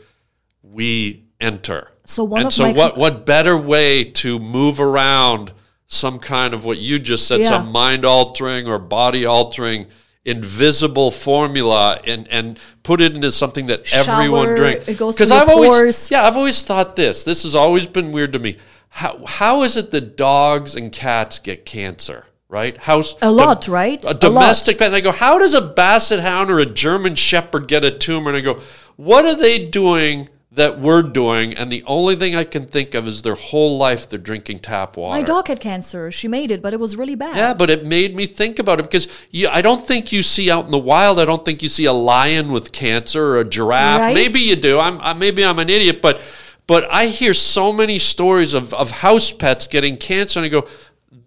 we 0.62 1.24
enter. 1.40 1.90
So 2.07 2.22
one 2.24 2.42
and 2.42 2.52
so 2.52 2.70
what 2.72 2.96
what 2.98 3.24
better 3.24 3.57
way 3.57 4.05
to 4.05 4.38
move 4.38 4.78
around 4.78 5.52
some 5.86 6.18
kind 6.18 6.52
of 6.55 6.64
what 6.64 6.78
you 6.78 6.98
just 6.98 7.26
said, 7.26 7.40
Yeah. 7.40 7.48
some 7.48 7.72
mind 7.72 8.05
altering 8.05 8.66
or 8.68 8.78
body 8.78 9.24
altering 9.24 9.86
invisible 10.25 11.11
formula 11.11 12.01
and 12.07 12.27
and 12.29 12.59
put 12.83 13.01
it 13.01 13.14
into 13.14 13.31
something 13.31 13.66
that 13.66 13.93
everyone 13.95 14.55
drinks. 14.55 14.87
Because 14.87 15.31
I've 15.31 15.49
always 15.49 15.70
pores. 15.70 16.11
yeah, 16.11 16.27
I've 16.27 16.37
always 16.37 16.62
thought 16.62 16.97
this. 16.97 17.25
This 17.25 17.43
has 17.43 17.55
always 17.55 17.87
been 17.87 18.12
weird 18.12 18.33
to 18.33 18.39
me. 18.39 18.57
How 18.89 19.25
how 19.27 19.62
is 19.62 19.77
it 19.77 19.91
that 19.91 20.16
dogs 20.16 20.77
and 20.77 20.91
cats 20.93 21.39
get 21.39 21.64
cancer? 21.64 22.27
Right? 22.49 22.77
How's 22.77 23.16
A 23.20 23.33
lot, 23.33 23.66
right? 23.66 24.05
A 24.05 24.11
A 24.11 24.14
domestic 24.14 24.79
pet. 24.79 24.89
And 24.89 24.97
I 24.97 25.01
go, 25.01 25.11
how 25.11 25.41
does 25.41 25.55
a 25.55 25.61
basset 25.61 26.20
hound 26.20 26.51
or 26.51 26.61
a 26.61 26.66
German 26.66 27.16
shepherd 27.16 27.66
get 27.66 27.85
a 27.85 27.91
tumor? 27.91 28.31
And 28.31 28.37
I 28.37 28.41
go, 28.43 28.61
what 28.95 29.25
are 29.25 29.35
they 29.35 29.66
doing 29.66 30.29
that 30.55 30.80
we're 30.80 31.02
doing? 31.02 31.55
And 31.55 31.70
the 31.70 31.82
only 31.84 32.16
thing 32.16 32.34
I 32.36 32.44
can 32.44 32.64
think 32.64 32.94
of 32.94 33.07
is 33.07 33.22
their 33.22 33.34
whole 33.34 33.76
life 33.76 34.09
they're 34.09 34.18
drinking 34.18 34.61
tap 34.61 34.96
water. 34.96 35.18
My 35.18 35.22
dog 35.22 35.48
had 35.48 35.61
cancer. 35.61 36.11
She 36.11 36.28
made 36.28 36.50
it, 36.50 36.62
but 36.62 36.72
it 36.72 36.80
was 36.80 36.96
really 36.96 37.14
bad. 37.14 37.36
Yeah, 37.36 37.55
but 37.55 37.70
it 37.70 37.84
made 37.84 38.14
me 38.14 38.26
think 38.26 38.59
about 38.59 38.80
it 38.80 38.84
because 38.84 39.09
you, 39.30 39.48
I 39.48 39.62
don't 39.62 39.82
think 39.82 40.12
you 40.12 40.22
see 40.22 40.50
out 40.50 40.64
in 40.64 40.70
the 40.70 40.78
wild. 40.78 41.18
I 41.18 41.24
don't 41.24 41.44
think 41.44 41.62
you 41.62 41.68
see 41.68 41.84
a 41.84 41.92
lion 41.92 42.52
with 42.52 42.72
cancer 42.72 43.24
or 43.24 43.40
a 43.40 43.44
giraffe. 43.44 44.00
Right. 44.00 44.14
Maybe 44.14 44.40
you 44.40 44.57
do. 44.57 44.78
I'm 44.78 45.00
I, 45.00 45.12
maybe 45.12 45.44
I'm 45.44 45.59
an 45.59 45.68
idiot, 45.68 46.00
but 46.00 46.20
but 46.66 46.90
I 46.90 47.07
hear 47.07 47.34
so 47.34 47.72
many 47.72 47.98
stories 47.98 48.55
of 48.55 48.72
of 48.74 48.90
house 48.90 49.32
pets 49.32 49.66
getting 49.66 49.96
cancer, 49.96 50.38
and 50.38 50.46
I 50.46 50.48
go, 50.48 50.68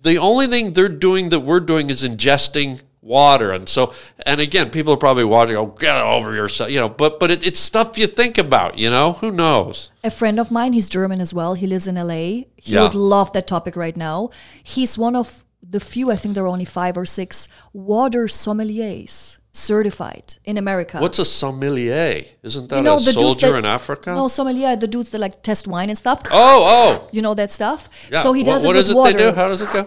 the 0.01 0.17
only 0.17 0.47
thing 0.47 0.71
they're 0.71 0.89
doing 0.89 1.29
that 1.29 1.41
we're 1.41 1.59
doing 1.59 1.89
is 1.89 2.03
ingesting 2.03 2.81
water, 3.07 3.51
and 3.51 3.67
so 3.69 3.93
and 4.25 4.39
again, 4.41 4.69
people 4.69 4.91
are 4.93 4.97
probably 5.07 5.23
watching. 5.23 5.55
Oh, 5.55 5.67
get 5.67 5.95
over 5.95 6.35
yourself, 6.35 6.69
you 6.69 6.79
know. 6.79 6.89
But 6.89 7.19
but 7.19 7.31
it, 7.31 7.45
it's 7.47 7.59
stuff 7.59 7.97
you 7.97 8.07
think 8.07 8.37
about, 8.37 8.77
you 8.77 8.89
know. 8.89 9.13
Who 9.21 9.31
knows? 9.31 9.91
A 10.03 10.11
friend 10.11 10.39
of 10.39 10.51
mine, 10.51 10.73
he's 10.73 10.89
German 10.89 11.19
as 11.21 11.33
well. 11.33 11.53
He 11.55 11.65
lives 11.67 11.87
in 11.87 11.95
LA. 11.95 12.13
He 12.67 12.73
Yeah. 12.73 12.83
would 12.83 12.95
love 12.95 13.31
that 13.33 13.47
topic 13.47 13.75
right 13.75 13.97
now. 13.97 14.29
He's 14.63 14.97
one 14.97 15.15
of 15.15 15.43
the 15.69 15.79
few, 15.79 16.11
I 16.11 16.15
think 16.15 16.33
there 16.35 16.45
are 16.45 16.53
only 16.57 16.65
five 16.81 16.95
or 16.97 17.05
six, 17.05 17.47
water 17.73 18.27
sommeliers 18.27 19.39
certified 19.51 20.37
in 20.45 20.55
America. 20.57 20.99
What's 20.99 21.19
a 21.19 21.25
sommelier? 21.25 22.23
Isn't 22.43 22.69
that 22.69 22.77
You 22.77 22.83
know, 22.83 22.95
a 22.95 22.99
soldier 23.01 23.51
that- 23.51 23.57
in 23.59 23.65
Africa? 23.65 24.13
No, 24.13 24.27
sommelier, 24.27 24.75
the 24.77 24.87
dudes 24.87 25.09
that 25.09 25.19
like 25.19 25.41
test 25.41 25.67
wine 25.67 25.89
and 25.89 25.97
stuff. 25.97 26.21
Oh 26.31 26.63
oh. 26.75 27.09
You 27.15 27.21
know 27.21 27.33
that 27.33 27.51
stuff? 27.51 27.89
Yeah. 28.11 28.21
So 28.21 28.33
he 28.33 28.43
does 28.43 28.61
what, 28.65 28.75
it 28.75 28.79
what 28.79 28.85
is 28.85 28.91
it 28.91 28.95
water. 28.95 29.13
they 29.17 29.23
do? 29.31 29.35
How 29.35 29.47
does 29.47 29.61
it 29.61 29.71
go? 29.73 29.83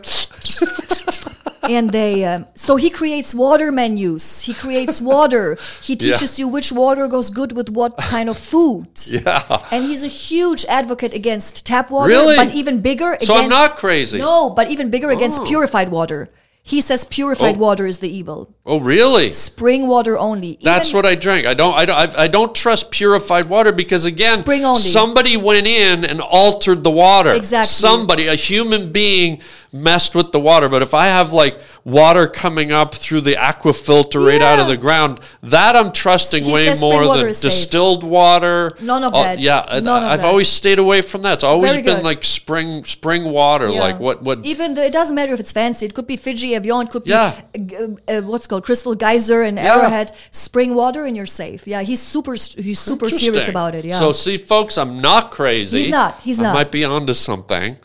and 1.62 1.90
they 1.90 2.24
um, 2.24 2.46
so 2.54 2.76
he 2.76 2.88
creates 2.90 3.34
water 3.34 3.70
menus 3.70 4.42
he 4.42 4.54
creates 4.54 5.00
water 5.00 5.56
he 5.82 5.92
Yeah. 5.94 6.14
teaches 6.14 6.38
you 6.38 6.48
which 6.48 6.72
water 6.72 7.06
goes 7.08 7.30
good 7.30 7.52
with 7.52 7.68
what 7.70 7.96
kind 7.98 8.28
of 8.28 8.38
food 8.38 8.88
Yeah. 9.06 9.42
and 9.70 9.84
he's 9.84 10.02
a 10.02 10.08
huge 10.08 10.64
advocate 10.68 11.12
against 11.14 11.66
tap 11.66 11.90
water 11.90 12.08
Really? 12.08 12.36
but 12.36 12.52
even 12.54 12.80
bigger 12.80 13.16
So 13.22 13.34
I'm 13.34 13.40
against- 13.46 13.50
not 13.50 13.76
crazy. 13.76 14.18
no 14.18 14.50
but 14.50 14.70
even 14.70 14.90
bigger 14.90 15.10
against 15.10 15.40
Oh. 15.40 15.44
purified 15.44 15.90
water 15.90 16.30
he 16.62 16.80
says 16.82 17.04
purified 17.04 17.56
Oh. 17.56 17.60
water 17.60 17.86
is 17.86 17.98
the 17.98 18.08
evil 18.08 18.54
Oh, 18.66 18.78
really? 18.78 19.32
spring 19.32 19.86
water 19.88 20.18
only 20.18 20.58
That's 20.62 20.92
what 20.92 21.04
I 21.06 21.14
drink. 21.14 21.46
I 21.46 21.54
don't. 21.54 21.74
I 21.74 21.84
don't. 21.86 21.96
I 21.96 22.24
I 22.24 22.28
don't 22.28 22.54
trust 22.54 22.90
purified 22.90 23.46
water 23.46 23.72
because 23.72 24.04
again, 24.04 24.36
Spring 24.38 24.64
only. 24.64 24.80
somebody 24.80 25.36
went 25.38 25.66
in 25.66 26.04
and 26.04 26.20
altered 26.20 26.84
the 26.84 26.90
water. 26.90 27.32
Exactly. 27.32 27.66
Somebody, 27.66 28.26
a 28.28 28.34
human 28.36 28.92
being, 28.92 29.40
messed 29.72 30.14
with 30.14 30.32
the 30.32 30.40
water. 30.40 30.68
But 30.68 30.82
if 30.82 30.94
I 30.94 31.06
have 31.06 31.32
like 31.32 31.60
water 31.84 32.26
coming 32.26 32.72
up 32.72 32.94
through 32.94 33.20
the 33.22 33.36
aqua 33.36 33.72
filter 33.72 34.20
right 34.20 34.42
out 34.42 34.58
of 34.58 34.66
the 34.68 34.76
ground, 34.76 35.20
that 35.42 35.76
I'm 35.76 35.92
trusting 35.92 36.44
He 36.44 36.52
way 36.52 36.74
more 36.80 37.04
than 37.16 37.32
safe. 37.34 37.42
distilled 37.42 38.02
water. 38.02 38.74
None 38.80 39.04
of 39.04 39.12
that. 39.12 39.38
Yeah, 39.38 39.64
I- 39.68 39.80
None 39.80 40.02
of 40.02 40.10
I've 40.10 40.20
that. 40.22 40.26
always 40.26 40.48
stayed 40.48 40.78
away 40.78 41.02
from 41.02 41.22
that. 41.22 41.34
It's 41.34 41.44
always 41.44 41.70
Very 41.70 41.82
been 41.82 41.96
good. 41.96 42.04
like 42.04 42.24
spring 42.24 42.84
spring 42.84 43.24
water. 43.32 43.68
Yeah. 43.68 43.80
Like 43.80 44.00
what 44.00 44.22
what 44.22 44.44
even 44.44 44.74
the, 44.74 44.84
it 44.86 44.92
doesn't 44.92 45.14
matter 45.14 45.32
if 45.32 45.40
it's 45.40 45.52
fancy 45.52 45.86
it 45.86 45.94
could 45.94 46.06
be 46.06 46.16
fiji 46.16 46.54
evian 46.54 46.82
it 46.86 46.90
could 46.90 47.04
be 47.04 47.10
Yeah. 47.10 47.40
uh, 47.56 47.86
uh, 48.12 48.20
what's 48.22 48.46
called 48.46 48.64
crystal 48.64 48.94
geyser 48.94 49.42
and 49.42 49.58
arrowhead 49.58 50.12
spring 50.30 50.74
water 50.74 51.04
and 51.04 51.16
you're 51.16 51.26
safe 51.26 51.66
yeah 51.66 51.82
he's 51.82 52.00
super 52.00 52.32
he's 52.32 52.78
super 52.80 53.08
serious 53.08 53.48
about 53.48 53.74
it 53.74 53.84
yeah 53.84 53.98
So 53.98 54.12
see, 54.12 54.36
folks, 54.36 54.76
I'm 54.78 55.00
not 55.00 55.30
crazy. 55.30 55.82
He's 55.82 55.90
not. 55.90 56.20
He's 56.20 56.38
I 56.40 56.42
not. 56.44 56.54
might 56.54 56.70
be 56.72 56.84
onto 56.84 57.14
something. 57.14 57.76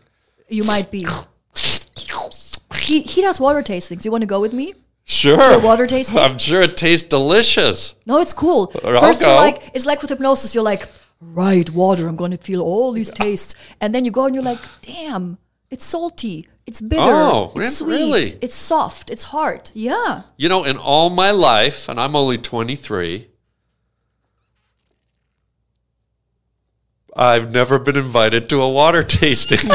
you 0.50 0.64
might 0.64 0.90
be 0.92 1.06
he 2.80 3.02
he 3.02 3.22
does 3.22 3.40
water 3.40 3.62
tastings. 3.62 4.06
You 4.06 4.12
want 4.12 4.22
to 4.22 4.28
go 4.28 4.40
with 4.40 4.54
me? 4.54 4.74
Sure. 5.08 5.60
water 5.60 5.86
tasting? 5.88 6.18
I'm 6.18 6.38
sure 6.38 6.62
it 6.62 6.78
tastes 6.78 7.08
delicious. 7.08 7.96
No, 8.06 8.20
it's 8.20 8.34
cool. 8.34 8.72
I'll 8.84 9.00
First, 9.00 9.22
you're 9.22 9.30
like, 9.36 9.70
it's 9.74 9.86
like 9.86 10.02
with 10.02 10.10
hypnosis. 10.10 10.56
You're 10.56 10.64
like, 10.64 10.88
right, 11.22 11.70
water. 11.70 12.08
I'm 12.08 12.16
going 12.16 12.32
to 12.32 12.38
feel 12.38 12.62
all 12.62 12.92
these 12.92 13.10
tastes, 13.12 13.54
and 13.80 13.94
then 13.94 14.04
you 14.04 14.12
go 14.12 14.26
and 14.26 14.34
you're 14.34 14.44
like, 14.44 14.58
damn, 14.82 15.38
it's 15.70 15.86
salty, 15.86 16.48
it's 16.66 16.82
bitter, 16.82 17.02
Oh, 17.04 17.52
it's 17.56 17.78
sweet, 17.78 17.92
really? 17.92 18.24
it's 18.42 18.56
soft, 18.56 19.12
it's 19.12 19.26
hard. 19.26 19.70
Yeah. 19.76 20.24
You 20.38 20.50
know, 20.50 20.64
in 20.64 20.78
all 20.78 21.12
my 21.12 21.30
life, 21.30 21.88
and 21.88 22.00
I'm 22.00 22.16
only 22.16 22.40
23, 22.40 23.28
I've 27.16 27.54
never 27.54 27.78
been 27.80 27.96
invited 27.96 28.50
to 28.50 28.62
a 28.62 28.70
water 28.70 29.04
tasting. 29.22 29.70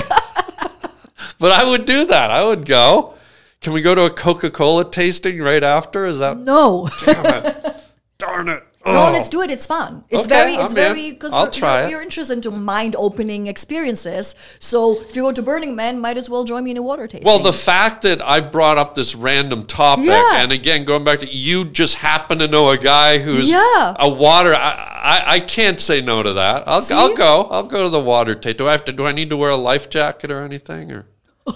But 1.41 1.51
I 1.53 1.69
would 1.69 1.85
do 1.87 2.05
that. 2.07 2.31
I 2.31 2.45
would 2.45 2.67
go. 2.67 3.15
Can 3.61 3.73
we 3.73 3.83
go 3.83 3.95
to 3.95 4.05
a 4.05 4.11
Coca 4.11 4.51
Cola 4.51 4.89
tasting 4.91 5.39
right 5.41 5.63
after? 5.65 6.07
Is 6.07 6.19
that. 6.21 6.39
No, 6.39 6.89
Damn 7.05 7.45
it! 7.47 7.77
Darn 8.19 8.49
it. 8.49 8.63
no, 8.87 9.09
Oh. 9.09 9.11
let's 9.13 9.29
do 9.29 9.43
it. 9.43 9.51
It's 9.51 9.67
fun. 9.67 10.05
It's 10.09 10.21
Okay, 10.27 10.29
very, 10.35 10.55
I'm 10.57 10.65
it's 10.65 10.73
very 10.75 11.11
because 11.11 11.33
I'll 11.35 11.45
you're, 11.45 11.51
try 11.51 11.79
you're, 11.81 11.87
it. 11.87 11.91
you're 11.91 12.03
interested 12.03 12.33
into 12.35 12.51
mind-opening 12.51 13.47
experiences. 13.47 14.35
So 14.59 14.99
if 15.01 15.15
you 15.15 15.23
go 15.23 15.33
to 15.33 15.43
Burning 15.43 15.77
Man, 15.77 16.01
might 16.01 16.17
as 16.17 16.31
well 16.31 16.45
join 16.45 16.65
me 16.65 16.71
in 16.71 16.77
a 16.79 16.83
water 16.83 17.07
tasting. 17.07 17.27
Well, 17.27 17.39
the 17.39 17.53
fact 17.53 18.01
that 18.03 18.23
I 18.23 18.41
brought 18.41 18.79
up 18.79 18.95
this 18.95 19.15
random 19.15 19.65
topic, 19.67 20.07
Yeah. 20.07 20.43
and 20.43 20.53
again, 20.53 20.85
going 20.85 21.05
back 21.05 21.19
to 21.21 21.27
you 21.27 21.67
just 21.67 21.97
happen 21.97 22.39
to 22.39 22.49
know 22.49 22.71
a 22.71 22.79
guy 22.79 23.19
who's 23.19 23.51
Yeah. 23.51 23.95
a 23.99 24.09
water. 24.09 24.55
I, 24.55 25.23
I, 25.27 25.35
I 25.35 25.41
can't 25.41 25.79
say 25.79 26.01
no 26.01 26.23
to 26.23 26.33
that. 26.35 26.65
I'll, 26.67 26.81
See? 26.83 26.95
I'll 26.95 27.15
go. 27.15 27.45
I'll 27.51 27.63
go 27.65 27.85
to 27.85 27.91
the 27.91 28.01
water 28.01 28.35
taste. 28.35 28.57
Do 28.57 28.69
I 28.69 28.73
have 28.73 28.85
to? 28.87 28.93
Do 28.93 29.05
I 29.07 29.13
need 29.13 29.29
to 29.31 29.37
wear 29.37 29.51
a 29.51 29.57
life 29.57 29.91
jacket 29.91 30.31
or 30.31 30.43
anything? 30.43 30.91
Or 30.93 31.07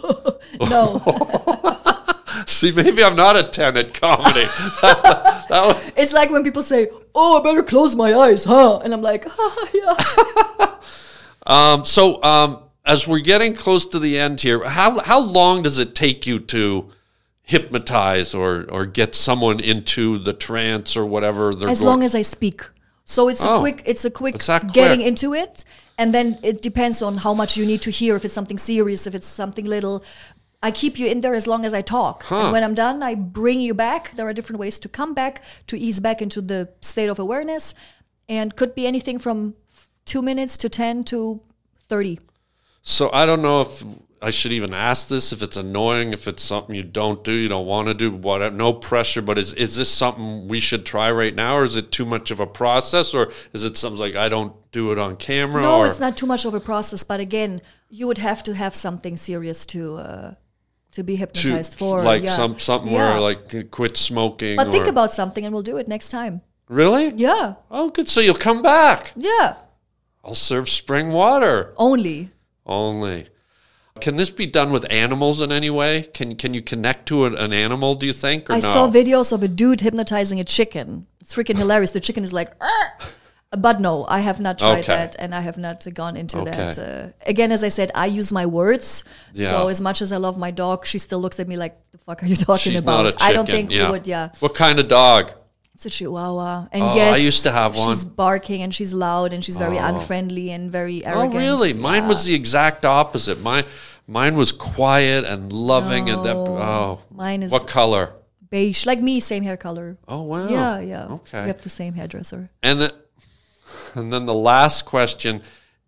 no, 0.71 1.01
see, 2.47 2.73
maybe 2.73 3.03
I'm 3.05 3.17
not 3.17 3.37
a 3.37 3.45
ten 3.45 3.77
at 3.77 3.95
comedy. 3.95 4.45
that, 4.83 5.47
that 5.49 5.67
was- 5.67 5.83
it's 5.97 6.13
like 6.13 6.31
when 6.31 6.43
people 6.45 6.63
say, 6.63 6.89
"Oh, 7.15 7.41
I 7.41 7.43
better 7.43 7.63
close 7.63 7.95
my 7.97 8.15
eyes, 8.15 8.45
huh?" 8.45 8.79
And 8.79 8.93
I'm 8.93 9.03
like, 9.03 9.27
"Ah, 9.29 9.69
yeah." 9.75 10.77
um, 11.47 11.85
so, 11.85 12.23
um, 12.23 12.59
as 12.85 13.07
we're 13.09 13.21
getting 13.21 13.55
close 13.55 13.87
to 13.87 13.99
the 13.99 14.19
end 14.19 14.41
here, 14.41 14.63
how 14.69 14.99
how 15.01 15.21
long 15.21 15.63
does 15.63 15.79
it 15.79 15.95
take 15.95 16.27
you 16.27 16.39
to? 16.41 16.91
hypnotize 17.47 18.35
or 18.35 18.65
or 18.71 18.87
get 18.87 19.15
someone 19.15 19.61
into 19.61 20.17
the 20.19 20.33
trance 20.33 20.97
or 20.97 21.05
whatever 21.05 21.55
they're 21.55 21.69
as 21.69 21.81
going 21.81 21.87
long 21.91 22.03
as 22.03 22.15
I 22.15 22.23
speak. 22.23 22.63
So 23.05 23.29
it's 23.29 23.45
a 23.45 23.51
Oh. 23.51 23.61
quick, 23.61 23.83
it's 23.85 24.03
a 24.07 24.11
quick 24.11 24.37
It's 24.37 24.47
that 24.47 24.73
getting 24.73 25.03
into 25.03 25.35
it, 25.35 25.63
and 25.99 26.13
then 26.13 26.39
it 26.43 26.63
depends 26.63 27.03
on 27.03 27.19
how 27.19 27.35
much 27.35 27.57
you 27.57 27.67
need 27.67 27.83
to 27.83 27.91
hear. 27.91 28.17
If 28.17 28.25
it's 28.25 28.35
something 28.35 28.59
serious, 28.59 29.07
if 29.07 29.15
it's 29.15 29.27
something 29.27 29.65
little, 29.65 30.05
I 30.63 30.71
keep 30.71 30.99
you 30.99 31.07
in 31.07 31.21
there 31.21 31.35
as 31.35 31.47
long 31.47 31.65
as 31.65 31.75
I 31.75 31.83
talk. 31.83 32.25
Huh. 32.25 32.45
And 32.45 32.53
when 32.53 32.65
I'm 32.65 32.75
done, 32.75 33.03
I 33.03 33.15
bring 33.15 33.61
you 33.61 33.75
back. 33.75 34.13
There 34.17 34.27
are 34.27 34.33
different 34.33 34.61
ways 34.61 34.79
to 34.81 34.89
come 34.89 35.15
back 35.15 35.43
to 35.67 35.79
ease 35.79 36.01
back 36.01 36.23
into 36.23 36.41
the 36.41 36.69
state 36.81 37.09
of 37.09 37.19
awareness, 37.19 37.75
and 38.29 38.57
could 38.57 38.75
be 38.75 38.87
anything 38.87 39.19
from 39.19 39.55
two 40.05 40.23
minutes 40.23 40.57
to 40.59 40.69
ten 40.69 41.05
to 41.05 41.41
thirty. 41.89 42.19
So 42.83 43.11
I 43.13 43.27
don't 43.27 43.43
know 43.43 43.61
if 43.63 43.85
I 44.27 44.31
should 44.31 44.53
even 44.53 44.73
ask 44.73 45.09
this. 45.09 45.33
If 45.33 45.43
it's 45.43 45.57
annoying, 45.57 46.13
if 46.15 46.27
it's 46.27 46.43
something 46.43 46.75
you 46.75 46.83
don't 46.83 47.23
do, 47.23 47.33
you 47.33 47.49
don't 47.49 47.67
want 47.67 47.89
to 47.89 47.95
do, 47.95 48.11
whatever. 48.11 48.57
No 48.57 48.73
pressure. 48.73 49.21
But 49.23 49.37
is 49.39 49.53
is 49.55 49.77
this 49.77 49.91
something 49.91 50.49
we 50.49 50.61
should 50.61 50.87
try 50.87 51.11
right 51.13 51.35
now, 51.35 51.57
or 51.59 51.65
is 51.65 51.77
it 51.77 51.93
too 51.93 52.05
much 52.07 52.31
of 52.31 52.41
a 52.41 52.47
process, 52.47 53.13
or 53.13 53.31
is 53.53 53.65
it 53.65 53.77
something 53.77 54.01
like 54.01 54.17
I 54.17 54.29
don't 54.31 54.55
do 54.73 54.93
it 54.93 54.99
on 54.99 55.17
camera? 55.17 55.63
No, 55.63 55.81
or, 55.81 55.87
it's 55.87 56.01
not 56.01 56.17
too 56.17 56.27
much 56.27 56.45
of 56.47 56.55
a 56.55 56.61
process, 56.61 57.05
but 57.05 57.21
again, 57.21 57.61
you 57.91 58.07
would 58.07 58.19
have 58.19 58.43
to 58.45 58.55
have 58.55 58.75
something 58.75 59.17
serious 59.17 59.67
to 59.67 59.97
uh, 59.97 60.35
to 60.93 61.03
be 61.05 61.15
to- 61.15 61.19
hypnotized 61.19 61.75
for. 61.79 62.03
like 62.03 62.23
yeah. 62.23 62.31
some 62.31 62.59
something 62.59 62.93
Yeah. 62.93 63.11
where 63.13 63.21
like 63.21 63.71
quit 63.71 63.97
smoking. 63.97 64.57
But 64.57 64.71
think 64.71 64.87
about 64.87 65.13
something, 65.13 65.45
and 65.45 65.53
we'll 65.53 65.63
do 65.63 65.77
it 65.77 65.87
next 65.89 66.11
time. 66.11 66.41
really. 66.69 67.13
Yeah, 67.15 67.55
Oh, 67.71 67.91
good. 67.91 68.09
So 68.09 68.21
you'll 68.21 68.37
come 68.49 68.63
back. 68.63 69.13
yeah. 69.17 69.57
I'll 70.25 70.35
serve 70.35 70.71
spring 70.71 71.11
water 71.13 71.75
Only. 71.77 72.31
only. 72.65 73.29
Can 74.01 74.17
this 74.17 74.31
be 74.31 74.47
done 74.47 74.73
with 74.73 74.85
animals 74.91 75.41
in 75.41 75.53
any 75.53 75.71
way? 75.71 76.03
Can 76.03 76.35
can 76.35 76.53
you 76.53 76.63
connect 76.63 77.07
to 77.07 77.27
an, 77.27 77.37
an 77.37 77.53
animal? 77.53 77.95
Do 77.95 78.07
you 78.07 78.13
think? 78.13 78.51
Or 78.51 78.55
I 78.55 78.61
no? 78.61 78.73
saw 78.73 78.91
videos 78.91 79.33
of 79.33 79.43
a 79.45 79.49
dude 79.49 79.83
hypnotizing 79.83 80.41
a 80.41 80.45
chicken. 80.45 81.07
It's 81.21 81.35
freaking 81.35 81.57
hilarious. 81.57 81.93
The 81.93 82.01
chicken 82.01 82.25
is 82.25 82.33
like, 82.33 82.51
but 83.57 83.81
no, 83.81 84.05
I 84.09 84.19
have 84.19 84.41
not 84.41 84.59
tried 84.59 84.81
Okay. 84.81 84.93
that, 84.93 85.15
and 85.21 85.33
I 85.33 85.41
have 85.43 85.59
not 85.59 85.87
gone 85.95 86.17
into 86.17 86.43
that. 86.43 86.77
Uh, 86.77 87.09
again, 87.25 87.53
as 87.53 87.63
I 87.63 87.69
said, 87.69 87.93
I 87.95 88.07
use 88.07 88.33
my 88.33 88.47
words. 88.47 89.05
Yeah. 89.33 89.51
So 89.51 89.69
as 89.69 89.81
much 89.81 90.03
as 90.03 90.11
I 90.11 90.17
love 90.17 90.37
my 90.37 90.51
dog, 90.51 90.87
she 90.87 90.99
still 90.99 91.21
looks 91.21 91.39
at 91.39 91.47
me 91.47 91.57
like, 91.57 91.77
"The 91.93 91.99
fuck 91.99 92.21
are 92.25 92.27
you 92.27 92.35
talking 92.37 92.73
She's 92.73 92.81
about?" 92.81 93.05
not 93.05 93.07
a 93.07 93.13
chicken. 93.13 93.27
I 93.29 93.33
don't 93.33 93.47
think 93.47 93.71
yeah. 93.71 93.87
we 93.87 93.91
would. 93.93 94.07
Yeah, 94.09 94.31
What 94.41 94.57
kind 94.57 94.81
of 94.81 94.89
dog? 94.89 95.31
It's 95.75 95.87
a 95.87 95.91
Chihuahua, 95.91 96.69
and 96.73 96.83
Oh, 96.83 96.95
yes, 96.95 97.15
I 97.15 97.19
used 97.19 97.43
to 97.45 97.51
have 97.53 97.77
one. 97.77 97.89
She's 97.89 98.05
barking 98.05 98.63
and 98.63 98.75
she's 98.75 98.93
loud 98.95 99.33
and 99.33 99.45
she's 99.45 99.57
very 99.57 99.79
oh. 99.79 99.85
unfriendly 99.85 100.51
and 100.51 100.71
very 100.71 101.05
arrogant. 101.05 101.17
Oh, 101.17 101.21
arrogant. 101.21 101.41
really? 101.43 101.73
Mine 101.73 102.03
Yeah. 102.03 102.09
was 102.09 102.25
the 102.25 102.35
exact 102.35 102.85
opposite. 102.85 103.41
Mine, 103.43 103.65
mine 104.07 104.37
was 104.37 104.53
quiet 104.53 105.25
and 105.25 105.53
loving, 105.53 106.09
and 106.09 106.25
that. 106.25 106.37
Oh, 106.37 107.01
Mine 107.11 107.43
is 107.43 107.51
what 107.51 107.67
color? 107.67 108.13
beige, 108.55 108.87
like 108.87 109.01
me, 109.01 109.19
same 109.19 109.43
hair 109.43 109.57
color. 109.57 109.99
Oh, 110.07 110.23
wow. 110.23 110.49
Yeah, 110.49 110.79
yeah. 110.79 111.07
Okay. 111.07 111.43
We 111.43 111.49
have 111.49 111.63
the 111.63 111.71
same 111.71 111.95
hairdresser. 111.95 112.51
And 112.63 112.81
the, 112.81 112.95
and 113.97 114.13
then 114.13 114.27
the 114.27 114.35
last 114.35 114.85
question, 114.85 115.43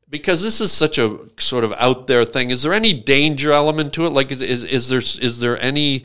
because 0.08 0.42
this 0.42 0.60
is 0.60 0.72
such 0.72 0.98
a 0.98 1.18
sort 1.38 1.62
of 1.62 1.72
out 1.74 2.08
there 2.08 2.24
thing. 2.24 2.50
Is 2.50 2.64
there 2.64 2.72
any 2.72 2.92
danger 2.92 3.52
element 3.52 3.92
to 3.94 4.06
it? 4.06 4.10
Like, 4.10 4.32
is 4.32 4.42
is, 4.42 4.64
is 4.64 4.88
there 4.88 4.98
is 4.98 5.38
there 5.38 5.60
any 5.62 6.02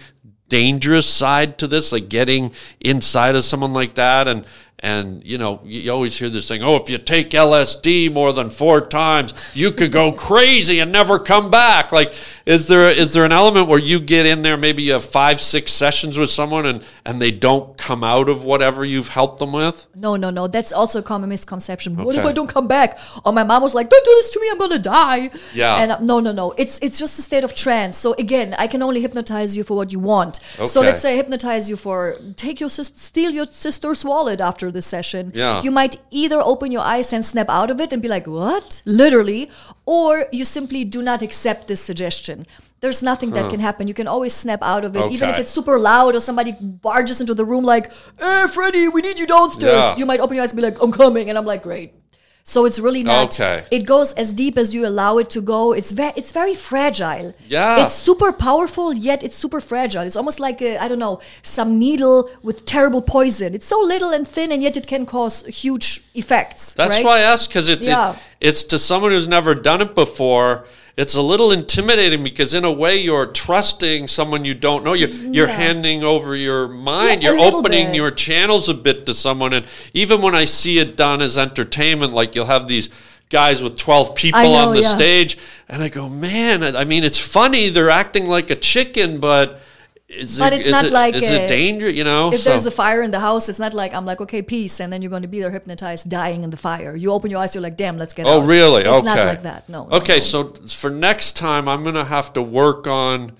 dangerous 0.51 1.07
side 1.07 1.57
to 1.59 1.67
this? 1.67 1.91
Like 1.93 2.09
getting 2.09 2.51
inside 2.81 3.35
of 3.35 3.43
someone 3.45 3.73
like 3.73 3.95
that, 3.95 4.27
and 4.27 4.45
and 4.81 5.23
you 5.23 5.37
know, 5.37 5.61
you, 5.63 5.91
always 5.91 6.17
hear 6.17 6.29
this 6.29 6.47
thing. 6.47 6.63
Oh, 6.63 6.75
if 6.75 6.89
you 6.89 6.97
take 6.97 7.29
LSD 7.29 8.11
more 8.11 8.33
than 8.33 8.49
four 8.49 8.81
times, 8.81 9.33
you 9.53 9.71
could 9.71 9.91
go 9.91 10.11
crazy 10.11 10.79
and 10.79 10.91
never 10.91 11.19
come 11.19 11.51
back. 11.51 11.91
Like, 11.91 12.15
is 12.45 12.67
there 12.67 12.89
is 12.89 13.13
there 13.13 13.23
an 13.23 13.31
element 13.31 13.67
where 13.67 13.79
you 13.79 13.99
get 13.99 14.25
in 14.25 14.41
there, 14.41 14.57
maybe 14.57 14.81
you 14.81 14.93
have 14.93 15.05
five 15.05 15.39
six 15.39 15.71
sessions 15.71 16.17
with 16.17 16.31
someone, 16.31 16.65
and 16.65 16.83
and 17.05 17.21
they 17.21 17.31
don't 17.31 17.77
come 17.77 18.03
out 18.03 18.27
of 18.27 18.43
whatever 18.43 18.83
you've 18.83 19.09
helped 19.09 19.39
them 19.39 19.51
with? 19.51 19.85
No, 19.95 20.15
no, 20.15 20.31
no. 20.31 20.47
That's 20.47 20.73
also 20.73 20.99
a 20.99 21.03
common 21.03 21.29
misconception. 21.29 21.95
What 21.95 22.15
if 22.15 22.25
I 22.25 22.31
don't 22.31 22.49
come 22.49 22.67
back? 22.67 22.97
Or 23.23 23.31
my 23.31 23.43
mom 23.43 23.61
was 23.61 23.75
like, 23.75 23.89
"Don't 23.89 24.03
do 24.03 24.11
this 24.11 24.31
to 24.31 24.39
me. 24.41 24.49
I'm 24.51 24.57
gonna 24.57 24.79
die." 24.79 25.29
Yeah. 25.53 25.75
And 25.75 25.91
uh, 25.91 25.99
no, 25.99 26.19
no, 26.19 26.31
no. 26.31 26.53
It's 26.57 26.79
it's 26.79 26.97
just 26.97 27.19
a 27.19 27.21
state 27.21 27.43
of 27.43 27.53
trance. 27.53 27.97
So 27.97 28.13
again, 28.17 28.55
I 28.57 28.65
can 28.65 28.81
only 28.81 29.01
hypnotize 29.01 29.55
you 29.55 29.63
for 29.63 29.77
what 29.77 29.91
you 29.91 29.99
want. 29.99 30.39
Okay. 30.55 30.65
So 30.65 30.81
let's 30.81 31.01
say 31.01 31.13
I 31.13 31.17
hypnotize 31.17 31.69
you 31.69 31.75
for 31.75 32.17
take 32.35 32.59
your 32.59 32.69
sis- 32.69 32.91
steal 32.95 33.31
your 33.31 33.45
sister's 33.45 34.03
wallet 34.03 34.41
after 34.41 34.70
the 34.71 34.81
session. 34.81 35.31
Yeah. 35.35 35.61
You 35.61 35.71
might 35.71 35.97
either 36.09 36.41
open 36.43 36.71
your 36.71 36.81
eyes 36.81 37.13
and 37.13 37.23
snap 37.23 37.49
out 37.49 37.69
of 37.69 37.79
it 37.79 37.93
and 37.93 38.01
be 38.01 38.07
like, 38.07 38.27
"What?" 38.27 38.81
Literally, 38.85 39.49
or 39.85 40.25
you 40.31 40.45
simply 40.45 40.83
do 40.83 41.01
not 41.01 41.21
accept 41.21 41.67
this 41.67 41.81
suggestion. 41.81 42.45
There's 42.81 43.03
nothing 43.03 43.31
that 43.31 43.49
can 43.51 43.59
happen. 43.59 43.87
You 43.87 43.93
can 43.93 44.07
always 44.07 44.33
snap 44.33 44.63
out 44.63 44.83
of 44.83 44.95
it, 44.95 45.11
even 45.11 45.29
if 45.29 45.37
it's 45.37 45.51
super 45.51 45.77
loud 45.77 46.15
or 46.15 46.19
somebody 46.19 46.53
barges 46.59 47.21
into 47.21 47.35
the 47.35 47.45
room 47.45 47.63
like, 47.63 47.91
"Hey, 48.19 48.47
Freddie, 48.47 48.87
we 48.87 49.01
need 49.01 49.19
you 49.19 49.27
downstairs." 49.27 49.85
Yeah. 49.85 49.97
You 49.97 50.05
might 50.07 50.19
open 50.19 50.35
your 50.35 50.43
eyes 50.43 50.51
and 50.51 50.57
be 50.57 50.63
like, 50.63 50.81
"I'm 50.81 50.91
coming," 50.91 51.29
and 51.29 51.37
I'm 51.37 51.45
like, 51.45 51.61
"Great." 51.61 51.93
So 52.43 52.65
it's 52.65 52.79
really 52.79 53.03
not. 53.03 53.33
Okay. 53.33 53.63
It 53.71 53.85
goes 53.85 54.13
as 54.13 54.33
deep 54.33 54.57
as 54.57 54.73
you 54.73 54.85
allow 54.85 55.17
it 55.19 55.29
to 55.31 55.41
go. 55.41 55.73
It's 55.73 55.91
very, 55.91 56.13
it's 56.15 56.31
very 56.31 56.53
fragile. 56.55 57.33
Yeah. 57.47 57.85
It's 57.85 57.93
super 57.93 58.31
powerful, 58.31 58.93
yet 58.93 59.23
it's 59.23 59.35
super 59.35 59.61
fragile. 59.61 60.01
It's 60.03 60.15
almost 60.15 60.39
like 60.39 60.61
I 60.61 60.77
I 60.77 60.87
don't 60.87 60.99
know 60.99 61.21
some 61.43 61.77
needle 61.79 62.29
with 62.43 62.65
terrible 62.65 63.01
poison. 63.01 63.53
It's 63.53 63.67
so 63.67 63.79
little 63.79 64.11
and 64.11 64.27
thin, 64.27 64.51
and 64.51 64.61
yet 64.61 64.75
it 64.75 64.87
can 64.87 65.05
cause 65.05 65.45
huge 65.45 66.03
effects. 66.15 66.73
That's 66.73 66.91
right? 66.91 67.05
why 67.05 67.17
I 67.19 67.21
asked 67.21 67.49
because 67.49 67.69
it's 67.69 67.87
Yeah. 67.87 68.11
it, 68.11 68.17
it's 68.49 68.63
to 68.65 68.77
someone 68.79 69.11
who's 69.11 69.27
never 69.27 69.53
done 69.55 69.81
it 69.81 69.93
before. 69.95 70.65
It's 70.97 71.15
a 71.15 71.21
little 71.21 71.51
intimidating 71.51 72.23
because 72.23 72.53
in 72.53 72.65
a 72.65 72.71
way 72.71 72.97
you're 72.97 73.25
trusting 73.25 74.07
someone 74.07 74.43
you 74.45 74.53
don't 74.53 74.83
know. 74.83 74.93
You're 74.93 75.07
you're 75.09 75.47
Yeah. 75.47 75.55
handing 75.55 76.03
over 76.03 76.35
your 76.35 76.67
mind. 76.67 77.23
Yeah, 77.23 77.31
you're 77.33 77.53
opening 77.53 77.87
bit. 77.87 77.95
your 77.95 78.11
channels 78.11 78.67
a 78.69 78.73
bit 78.73 79.05
to 79.05 79.13
someone. 79.13 79.53
And 79.53 79.65
even 79.93 80.21
when 80.21 80.35
I 80.35 80.45
see 80.45 80.79
it 80.79 80.95
done 80.97 81.21
as 81.21 81.37
entertainment, 81.37 82.13
like 82.13 82.35
you'll 82.35 82.45
have 82.45 82.67
these 82.67 82.89
guys 83.29 83.63
with 83.63 83.77
12 83.77 84.13
people 84.15 84.41
know, 84.41 84.53
on 84.55 84.73
the 84.73 84.81
yeah. 84.81 84.87
stage 84.89 85.37
and 85.69 85.81
I 85.81 85.87
go, 85.87 86.09
"Man, 86.09 86.63
I 86.63 86.81
I 86.81 86.83
mean 86.83 87.03
it's 87.05 87.17
funny 87.17 87.69
they're 87.69 87.89
acting 87.89 88.27
like 88.27 88.49
a 88.49 88.55
chicken, 88.55 89.19
but 89.19 89.61
is 90.11 90.37
But 90.37 90.53
it, 90.53 90.57
it's 90.57 90.67
is 90.67 90.71
not 90.71 90.85
it, 90.85 90.91
like 90.91 91.15
is 91.15 91.29
a- 91.29 91.43
it 91.45 91.47
danger, 91.47 91.89
you 91.89 92.03
know? 92.03 92.31
If 92.33 92.39
So- 92.41 92.49
there's 92.51 92.65
a 92.65 92.71
fire 92.71 93.01
in 93.01 93.11
the 93.11 93.19
house, 93.19 93.49
it's 93.49 93.59
not 93.59 93.73
like 93.73 93.93
I'm 93.93 94.05
like, 94.05 94.21
okay, 94.21 94.41
peace, 94.41 94.79
and 94.79 94.91
then 94.91 95.01
you're 95.01 95.09
going 95.09 95.21
to 95.23 95.27
be 95.27 95.39
there 95.41 95.51
hypnotized, 95.51 96.09
dying 96.09 96.43
in 96.43 96.49
the 96.49 96.57
fire. 96.57 96.95
You 96.95 97.11
open 97.11 97.31
your 97.31 97.39
eyes, 97.39 97.55
you're 97.55 97.61
like, 97.61 97.77
damn, 97.77 97.97
let's 97.97 98.13
get 98.13 98.25
out. 98.27 98.33
Oh, 98.33 98.41
really? 98.45 98.81
It's 98.81 98.89
okay. 98.89 99.05
not 99.05 99.17
like 99.17 99.43
that. 99.43 99.69
No. 99.69 99.87
no, 99.87 99.97
Okay, 99.97 100.15
no. 100.15 100.19
so 100.19 100.53
for 100.67 100.89
next 100.89 101.35
time, 101.37 101.67
I'm 101.67 101.83
going 101.83 101.95
to 101.95 102.03
have 102.05 102.33
to 102.33 102.41
work 102.41 102.87
on 102.87 103.31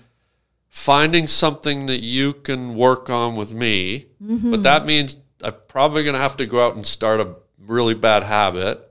finding 0.68 1.26
something 1.26 1.86
that 1.86 2.02
you 2.02 2.32
can 2.32 2.74
work 2.74 3.10
on 3.10 3.36
with 3.36 3.52
me. 3.52 4.06
Mm-hmm. 4.22 4.50
But 4.50 4.62
that 4.62 4.86
means 4.86 5.16
I'm 5.42 5.54
probably 5.68 6.02
going 6.04 6.14
to 6.14 6.20
have 6.20 6.36
to 6.38 6.46
go 6.46 6.64
out 6.66 6.76
and 6.76 6.86
start 6.86 7.20
a 7.20 7.34
really 7.58 7.94
bad 7.94 8.22
habit. 8.24 8.88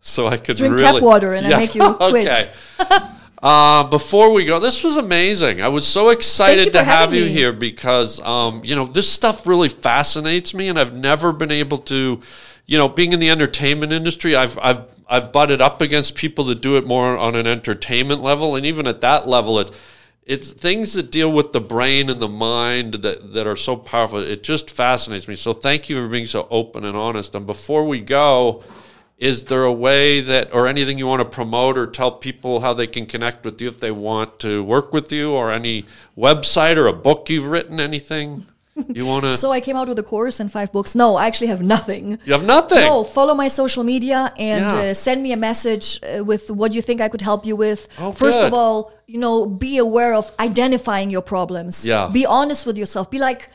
So 0.00 0.26
I 0.26 0.36
could 0.38 0.56
Drink 0.56 0.78
really 0.78 0.92
tap 0.94 1.02
water 1.02 1.34
and 1.34 1.46
I 1.46 1.58
make 1.58 1.74
you 1.74 1.92
quit. 1.94 2.26
Okay. 2.26 2.50
Uh, 3.42 3.84
before 3.84 4.32
we 4.32 4.44
go, 4.44 4.58
this 4.60 4.84
was 4.84 4.96
amazing. 4.96 5.62
I 5.62 5.68
was 5.68 5.86
so 5.86 6.10
excited 6.10 6.72
to 6.72 6.84
have 6.84 7.14
you 7.14 7.24
me. 7.24 7.32
here 7.32 7.52
because, 7.52 8.20
um, 8.20 8.62
you 8.64 8.76
know, 8.76 8.84
this 8.84 9.10
stuff 9.10 9.46
really 9.46 9.68
fascinates 9.68 10.52
me, 10.52 10.68
and 10.68 10.78
I've 10.78 10.94
never 10.94 11.32
been 11.32 11.50
able 11.50 11.78
to, 11.78 12.20
you 12.66 12.78
know, 12.78 12.88
being 12.88 13.12
in 13.12 13.20
the 13.20 13.30
entertainment 13.30 13.92
industry, 13.92 14.36
I've 14.36 14.58
I've 14.58 14.80
I've 15.08 15.32
butted 15.32 15.62
up 15.62 15.80
against 15.80 16.16
people 16.16 16.44
that 16.44 16.60
do 16.60 16.76
it 16.76 16.86
more 16.86 17.16
on 17.16 17.34
an 17.34 17.46
entertainment 17.46 18.22
level, 18.22 18.56
and 18.56 18.66
even 18.66 18.86
at 18.86 19.00
that 19.00 19.26
level, 19.26 19.58
it 19.58 19.70
it's 20.26 20.52
things 20.52 20.92
that 20.92 21.10
deal 21.10 21.32
with 21.32 21.52
the 21.52 21.60
brain 21.60 22.08
and 22.08 22.20
the 22.20 22.28
mind 22.28 22.94
that, 22.94 23.32
that 23.32 23.46
are 23.46 23.56
so 23.56 23.74
powerful. 23.74 24.20
It 24.20 24.44
just 24.44 24.70
fascinates 24.70 25.26
me. 25.26 25.34
So 25.34 25.52
thank 25.52 25.88
you 25.88 25.96
for 25.96 26.08
being 26.08 26.26
so 26.26 26.46
open 26.50 26.84
and 26.84 26.96
honest. 26.96 27.34
And 27.34 27.46
before 27.46 27.84
we 27.84 28.00
go, 28.00 28.62
is 29.20 29.44
there 29.44 29.64
a 29.64 29.72
way 29.72 30.20
that, 30.22 30.52
or 30.52 30.66
anything 30.66 30.96
you 30.98 31.06
want 31.06 31.20
to 31.20 31.28
promote 31.28 31.76
or 31.78 31.86
tell 31.86 32.10
people 32.10 32.60
how 32.60 32.72
they 32.74 32.86
can 32.86 33.04
connect 33.06 33.44
with 33.44 33.60
you 33.60 33.68
if 33.68 33.78
they 33.78 33.90
want 33.90 34.38
to 34.40 34.64
work 34.64 34.92
with 34.92 35.12
you, 35.12 35.30
or 35.32 35.50
any 35.52 35.84
website 36.16 36.76
or 36.76 36.86
a 36.86 36.92
book 36.92 37.28
you've 37.30 37.46
written? 37.46 37.78
Anything 37.80 38.46
you 38.88 39.04
want 39.04 39.24
to? 39.26 39.32
So 39.44 39.52
I 39.52 39.60
came 39.60 39.76
out 39.76 39.88
with 39.88 39.98
a 39.98 40.02
course 40.02 40.40
and 40.40 40.50
five 40.50 40.72
books. 40.72 40.94
No, 40.94 41.16
I 41.16 41.26
actually 41.26 41.48
have 41.48 41.60
nothing. 41.62 42.18
you 42.24 42.32
have 42.32 42.44
nothing. 42.44 42.78
No, 42.80 43.04
follow 43.04 43.34
my 43.34 43.48
social 43.48 43.84
media 43.84 44.32
and 44.38 44.72
Yeah. 44.72 44.90
uh, 44.90 44.94
send 44.94 45.22
me 45.22 45.32
a 45.32 45.36
message 45.36 46.00
uh, 46.02 46.24
with 46.24 46.50
what 46.50 46.72
you 46.72 46.80
think 46.80 47.00
I 47.02 47.08
could 47.10 47.20
help 47.30 47.44
you 47.44 47.56
with. 47.56 47.88
Oh, 47.98 48.12
First 48.12 48.38
good. 48.38 48.46
of 48.46 48.54
all, 48.54 48.92
you 49.06 49.18
know, 49.18 49.44
be 49.44 49.76
aware 49.76 50.14
of 50.14 50.32
identifying 50.40 51.10
your 51.10 51.22
problems. 51.22 51.86
Yeah. 51.86 52.08
Be 52.20 52.24
honest 52.24 52.64
with 52.64 52.78
yourself. 52.78 53.10
Be 53.10 53.18
like, 53.18 53.50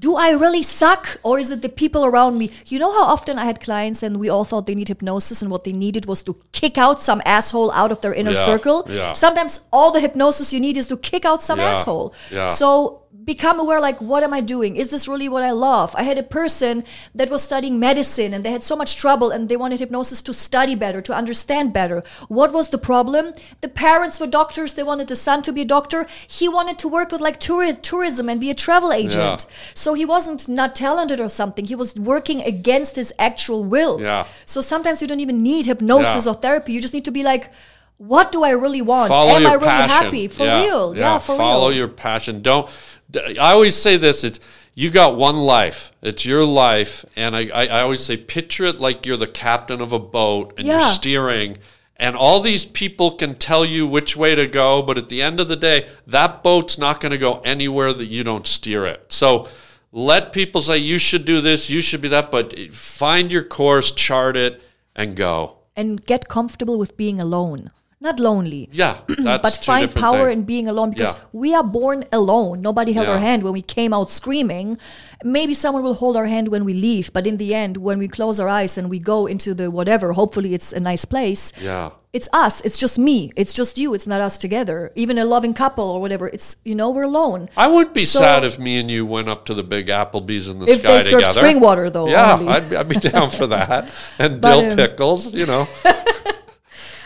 do 0.00 0.16
I 0.16 0.30
really 0.30 0.62
suck 0.62 1.18
or 1.22 1.38
is 1.38 1.50
it 1.50 1.60
the 1.60 1.68
people 1.68 2.06
around 2.06 2.38
me? 2.38 2.50
You 2.66 2.78
know 2.78 2.90
how 2.90 3.04
often 3.04 3.38
I 3.38 3.44
had 3.44 3.60
clients 3.60 4.02
and 4.02 4.18
we 4.18 4.30
all 4.30 4.44
thought 4.44 4.64
they 4.66 4.74
need 4.74 4.88
hypnosis 4.88 5.42
and 5.42 5.50
what 5.50 5.64
they 5.64 5.72
needed 5.72 6.06
was 6.06 6.22
to 6.24 6.36
kick 6.52 6.78
out 6.78 7.00
some 7.00 7.20
asshole 7.26 7.70
out 7.72 7.92
of 7.92 8.00
their 8.00 8.14
inner 8.14 8.32
Yeah, 8.32 8.44
circle? 8.44 8.86
yeah. 8.88 9.12
Sometimes 9.12 9.60
all 9.72 9.92
the 9.92 10.00
hypnosis 10.00 10.52
you 10.54 10.60
need 10.60 10.78
is 10.78 10.86
to 10.86 10.96
kick 10.96 11.26
out 11.26 11.42
some 11.42 11.58
Yeah, 11.58 11.72
asshole. 11.72 12.14
So 12.48 13.02
become 13.24 13.58
aware 13.58 13.80
like 13.80 14.00
what 14.00 14.22
am 14.22 14.32
i 14.34 14.40
doing? 14.40 14.76
Is 14.76 14.88
this 14.88 15.08
really 15.08 15.28
what 15.28 15.42
i 15.42 15.50
love? 15.50 15.94
I 15.96 16.02
had 16.02 16.18
a 16.18 16.22
person 16.22 16.84
that 17.14 17.30
was 17.30 17.42
studying 17.42 17.78
medicine 17.78 18.34
and 18.34 18.44
they 18.44 18.50
had 18.52 18.62
so 18.62 18.76
much 18.76 18.96
trouble 18.96 19.30
and 19.30 19.48
they 19.48 19.56
wanted 19.56 19.80
hypnosis 19.80 20.22
to 20.24 20.34
study 20.34 20.74
better 20.74 21.00
to 21.02 21.14
understand 21.14 21.72
better. 21.72 22.02
What 22.28 22.52
was 22.52 22.68
the 22.68 22.78
problem? 22.78 23.32
The 23.60 23.68
parents 23.68 24.20
were 24.20 24.26
doctors. 24.26 24.74
They 24.74 24.82
wanted 24.82 25.08
the 25.08 25.16
son 25.16 25.42
to 25.42 25.52
be 25.52 25.62
a 25.62 25.64
doctor. 25.64 26.06
He 26.28 26.48
wanted 26.48 26.78
to 26.80 26.88
work 26.88 27.10
with 27.12 27.20
like 27.20 27.40
touri- 27.40 27.80
tourism 27.80 28.28
and 28.28 28.40
be 28.40 28.50
a 28.50 28.54
travel 28.54 28.92
agent. 28.92 29.46
So 29.74 29.94
he 29.94 30.04
wasn't 30.04 30.48
not 30.48 30.74
talented 30.74 31.20
or 31.20 31.28
something. 31.28 31.64
He 31.64 31.74
was 31.74 31.94
working 31.94 32.40
against 32.42 32.96
his 32.96 33.12
actual 33.18 33.64
will. 33.64 34.00
Yeah. 34.00 34.26
so 34.44 34.60
sometimes 34.60 35.00
you 35.00 35.08
don't 35.08 35.20
even 35.20 35.42
need 35.42 35.66
hypnosis 35.66 36.24
Yeah. 36.26 36.32
or 36.32 36.34
therapy. 36.34 36.72
You 36.72 36.80
just 36.80 36.94
need 36.94 37.04
to 37.04 37.10
be 37.10 37.22
like 37.22 37.50
what 37.98 38.32
do 38.32 38.42
i 38.42 38.50
really 38.50 38.82
want 38.82 39.08
follow 39.08 39.36
am 39.36 39.46
i 39.46 39.54
really 39.54 39.66
passion. 39.66 40.04
happy 40.04 40.28
for 40.28 40.42
real 40.42 40.96
yeah, 40.96 41.18
for 41.18 41.36
follow 41.36 41.68
real 41.68 41.78
your 41.78 41.88
passion. 41.88 42.42
Don't. 42.42 42.68
I 43.16 43.52
always 43.52 43.76
say 43.76 43.96
this. 43.96 44.24
It's 44.24 44.40
you 44.74 44.90
got 44.90 45.16
one 45.16 45.36
life. 45.36 45.92
It's 46.02 46.26
your 46.26 46.44
life, 46.44 47.04
and 47.16 47.36
I, 47.36 47.48
I, 47.54 47.66
I 47.66 47.80
always 47.82 48.04
say 48.04 48.16
picture 48.16 48.64
it 48.64 48.80
like 48.80 49.06
you're 49.06 49.16
the 49.16 49.26
captain 49.26 49.80
of 49.80 49.92
a 49.92 49.98
boat 49.98 50.54
and 50.58 50.66
you're 50.66 50.80
steering. 50.80 51.58
And 51.96 52.16
all 52.16 52.40
these 52.40 52.64
people 52.64 53.12
can 53.12 53.34
tell 53.34 53.64
you 53.64 53.86
which 53.86 54.16
way 54.16 54.34
to 54.34 54.48
go, 54.48 54.82
but 54.82 54.98
at 54.98 55.08
the 55.08 55.22
end 55.22 55.38
of 55.38 55.46
the 55.46 55.54
day, 55.54 55.88
that 56.08 56.42
boat's 56.42 56.76
not 56.76 57.00
going 57.00 57.12
to 57.12 57.18
go 57.18 57.38
anywhere 57.44 57.92
that 57.92 58.06
you 58.06 58.24
don't 58.24 58.48
steer 58.48 58.84
it. 58.84 59.12
So 59.12 59.48
let 59.92 60.32
people 60.32 60.60
say 60.60 60.78
you 60.78 60.98
should 60.98 61.24
do 61.24 61.40
this, 61.40 61.70
you 61.70 61.80
should 61.80 62.00
be 62.00 62.08
that, 62.08 62.32
but 62.32 62.58
find 62.72 63.30
your 63.30 63.44
course, 63.44 63.92
chart 63.92 64.36
it, 64.36 64.60
and 64.96 65.14
go. 65.14 65.58
and 65.76 66.04
get 66.04 66.28
comfortable 66.28 66.78
with 66.78 66.96
being 66.96 67.20
alone 67.20 67.70
not 68.04 68.20
lonely 68.20 68.68
Yeah, 68.72 68.98
that's 69.08 69.42
but 69.42 69.64
find 69.64 69.92
power 69.94 70.26
things. 70.28 70.38
in 70.38 70.42
being 70.44 70.68
alone 70.68 70.90
because 70.90 71.16
Yeah. 71.16 71.22
we 71.32 71.54
are 71.54 71.64
born 71.64 72.04
alone 72.12 72.60
nobody 72.60 72.92
held 72.92 73.08
our 73.08 73.18
hand 73.18 73.42
when 73.42 73.52
we 73.52 73.62
came 73.62 73.92
out 73.92 74.10
screaming 74.10 74.78
maybe 75.24 75.54
someone 75.54 75.82
will 75.82 75.94
hold 75.94 76.16
our 76.16 76.26
hand 76.26 76.48
when 76.48 76.64
we 76.64 76.74
leave 76.74 77.12
but 77.12 77.26
in 77.26 77.36
the 77.38 77.54
end 77.54 77.78
when 77.78 77.98
we 77.98 78.06
close 78.08 78.38
our 78.38 78.48
eyes 78.48 78.76
and 78.78 78.90
we 78.90 78.98
go 78.98 79.26
into 79.26 79.54
the 79.54 79.70
whatever 79.70 80.12
hopefully 80.12 80.54
it's 80.54 80.70
a 80.72 80.80
nice 80.80 81.04
place 81.06 81.52
Yeah. 81.60 81.90
it's 82.12 82.28
us 82.44 82.60
it's 82.66 82.78
just 82.84 82.98
me 82.98 83.32
it's 83.36 83.54
just 83.60 83.78
you 83.78 83.94
it's 83.94 84.06
not 84.06 84.20
us 84.20 84.36
together 84.38 84.92
even 84.94 85.16
a 85.18 85.24
loving 85.24 85.54
couple 85.54 85.88
or 85.94 85.98
whatever 86.04 86.28
it's 86.28 86.56
you 86.64 86.74
know 86.74 86.90
we're 86.90 87.08
alone 87.14 87.48
I 87.56 87.66
wouldn't 87.72 87.94
be 87.94 88.04
So- 88.04 88.18
sad 88.20 88.44
if 88.44 88.58
me 88.58 88.72
and 88.80 88.90
you 88.90 89.06
went 89.06 89.28
up 89.32 89.46
to 89.46 89.54
the 89.54 89.62
big 89.74 89.86
Applebee's 89.88 90.46
in 90.48 90.58
the 90.60 90.66
If 90.70 90.80
sky 90.80 91.02
they 91.02 91.10
serve 91.10 91.20
together. 91.20 91.40
spring 91.40 91.60
water, 91.60 91.88
though, 91.90 92.08
Yeah. 92.08 92.36
I'd, 92.54 92.66
I'd 92.74 92.88
be 92.88 92.96
down 92.96 93.30
for 93.30 93.46
that. 93.56 93.88
And 94.18 94.40
But, 94.40 94.50
dill 94.60 94.70
um, 94.72 94.76
pickles, 94.76 95.32
you 95.34 95.46
know. 95.46 95.66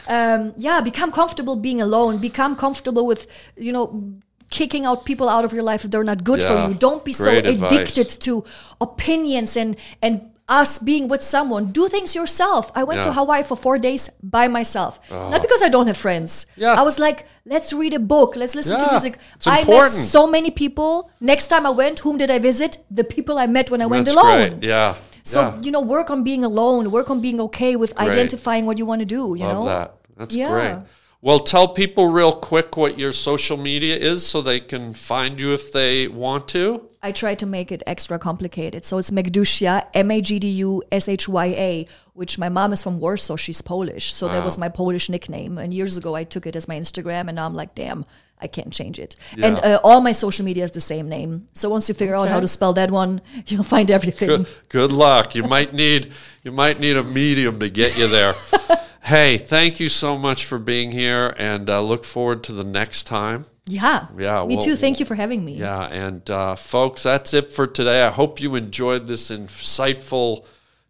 Um, 0.08 0.54
yeah 0.56 0.80
become 0.80 1.10
comfortable 1.12 1.56
being 1.56 1.80
alone. 1.80 2.18
Become 2.18 2.56
comfortable 2.56 3.04
with 3.06 3.26
you 3.56 3.72
know 3.72 3.84
kicking 4.50 4.86
out 4.86 5.04
people 5.04 5.28
out 5.28 5.44
of 5.44 5.52
your 5.52 5.62
life 5.62 5.84
if 5.84 5.90
they're 5.90 6.04
not 6.12 6.24
good 6.24 6.40
Yeah, 6.40 6.48
for 6.48 6.56
you. 6.68 6.74
Don't 6.78 7.04
be 7.04 7.12
so 7.12 7.30
advice. 7.30 7.60
addicted 7.60 8.08
to 8.26 8.44
opinions 8.80 9.56
and 9.56 9.76
and 10.02 10.30
us 10.48 10.78
being 10.78 11.08
with 11.08 11.22
someone. 11.22 11.72
Do 11.72 11.88
things 11.88 12.14
yourself. 12.14 12.70
I 12.74 12.82
went 12.84 13.02
to 13.04 13.12
hawaii 13.12 13.42
for 13.42 13.54
four 13.54 13.76
days 13.78 14.08
by 14.22 14.48
myself. 14.48 14.98
Uh-huh. 15.10 15.28
Not 15.28 15.42
because 15.42 15.62
i 15.62 15.68
don't 15.68 15.86
have 15.88 15.98
friends. 15.98 16.46
Yeah. 16.56 16.72
i 16.80 16.82
was 16.82 16.98
like 16.98 17.26
let's 17.44 17.72
read 17.74 17.92
a 17.92 17.98
book. 17.98 18.34
Let's 18.34 18.54
listen 18.54 18.80
to 18.80 18.86
music. 18.90 19.18
It's 19.36 19.46
i 19.46 19.50
met 19.56 19.60
important. 19.68 19.92
so 20.16 20.26
many 20.26 20.50
people. 20.50 21.10
Next 21.20 21.48
time 21.48 21.66
i 21.66 21.70
went 21.82 21.98
whom 22.00 22.16
did 22.16 22.30
i 22.30 22.38
visit? 22.38 22.78
The 22.90 23.04
people 23.04 23.36
i 23.44 23.46
met 23.46 23.70
when 23.70 23.82
i 23.82 23.86
went 23.86 24.06
That's 24.06 24.16
alone. 24.16 24.48
great. 24.60 24.62
Yeah. 24.72 24.94
so 25.22 25.40
yeah. 25.42 25.60
you 25.64 25.70
know 25.70 25.82
work 25.82 26.08
on 26.08 26.24
being 26.24 26.42
alone. 26.44 26.90
Work 26.90 27.10
on 27.10 27.20
being 27.20 27.38
okay 27.48 27.76
with 27.76 27.94
Great. 27.94 28.08
identifying 28.08 28.64
what 28.64 28.78
you 28.78 28.86
want 28.86 29.00
to 29.00 29.08
do 29.18 29.22
you 29.36 29.44
Love 29.44 29.54
know? 29.54 29.64
that. 29.66 29.88
That's 30.18 30.34
Yeah. 30.34 30.50
great. 30.50 30.76
Well, 31.20 31.40
tell 31.40 31.66
people 31.66 32.06
real 32.06 32.32
quick 32.32 32.76
what 32.76 32.96
your 32.96 33.10
social 33.10 33.56
media 33.56 33.96
is 33.96 34.24
so 34.24 34.40
they 34.40 34.60
can 34.60 34.94
find 34.94 35.40
you 35.40 35.52
if 35.52 35.72
they 35.72 36.06
want 36.06 36.46
to. 36.48 36.82
I 37.02 37.10
try 37.10 37.34
to 37.36 37.46
make 37.46 37.72
it 37.72 37.82
extra 37.88 38.20
complicated. 38.20 38.84
So 38.84 38.98
it's 38.98 39.10
Magdushya, 39.10 39.86
M 39.94 40.12
A 40.12 40.20
G 40.20 40.38
D 40.38 40.46
U 40.48 40.82
S 40.92 41.08
H 41.08 41.28
Y 41.28 41.46
A, 41.46 41.88
which 42.14 42.38
my 42.38 42.48
mom 42.48 42.72
is 42.72 42.84
from 42.84 43.00
Warsaw. 43.00 43.34
She's 43.34 43.62
Polish. 43.62 44.14
So 44.14 44.28
that 44.28 44.44
was 44.44 44.58
my 44.58 44.68
Polish 44.68 45.08
nickname. 45.08 45.58
And 45.58 45.74
years 45.74 45.96
ago, 45.96 46.14
I 46.14 46.22
took 46.22 46.46
it 46.46 46.54
as 46.54 46.68
my 46.68 46.78
Instagram, 46.78 47.26
and 47.26 47.34
now 47.34 47.46
I'm 47.46 47.54
like, 47.54 47.74
damn, 47.74 48.04
I 48.40 48.46
can't 48.46 48.72
change 48.72 49.00
it. 49.00 49.16
And 49.42 49.58
uh, 49.58 49.80
all 49.82 50.00
my 50.00 50.12
social 50.12 50.44
media 50.44 50.62
is 50.62 50.70
the 50.70 50.80
same 50.80 51.08
name. 51.08 51.48
So 51.52 51.68
once 51.68 51.88
you 51.88 51.96
figure 51.96 52.14
out 52.14 52.28
how 52.28 52.38
to 52.38 52.46
spell 52.48 52.72
that 52.74 52.92
one, 52.92 53.22
you'll 53.46 53.64
find 53.64 53.90
everything. 53.90 54.28
Good, 54.28 54.46
good 54.68 54.92
luck. 54.92 55.34
You 55.34 55.42
might 55.42 55.74
need 55.74 56.12
you 56.44 56.52
might 56.52 56.78
need 56.78 56.96
a 56.96 57.02
medium 57.02 57.58
to 57.58 57.68
get 57.68 57.98
you 57.98 58.06
there. 58.06 58.34
hey, 59.08 59.38
thank 59.38 59.80
you 59.80 59.88
so 59.88 60.16
much 60.18 60.44
for 60.44 60.58
being 60.58 60.90
here, 60.90 61.34
and 61.38 61.68
uh, 61.70 61.80
look 61.80 62.04
forward 62.04 62.44
to 62.44 62.52
the 62.52 62.64
next 62.64 63.04
time. 63.04 63.44
Yeah. 63.66 64.06
Yeah, 64.16 64.44
Me 64.46 64.54
well- 64.56 64.64
too. 64.64 64.76
Thank 64.76 65.00
you 65.00 65.06
for 65.06 65.14
having 65.14 65.44
me. 65.44 65.54
Yeah, 65.56 65.84
and 65.86 66.28
uh, 66.30 66.54
folks, 66.56 67.02
that's 67.02 67.34
it 67.34 67.50
for 67.52 67.66
today. 67.66 68.02
I 68.02 68.10
hope 68.10 68.40
you 68.40 68.54
enjoyed 68.54 69.06
this 69.06 69.30
insightful 69.30 70.44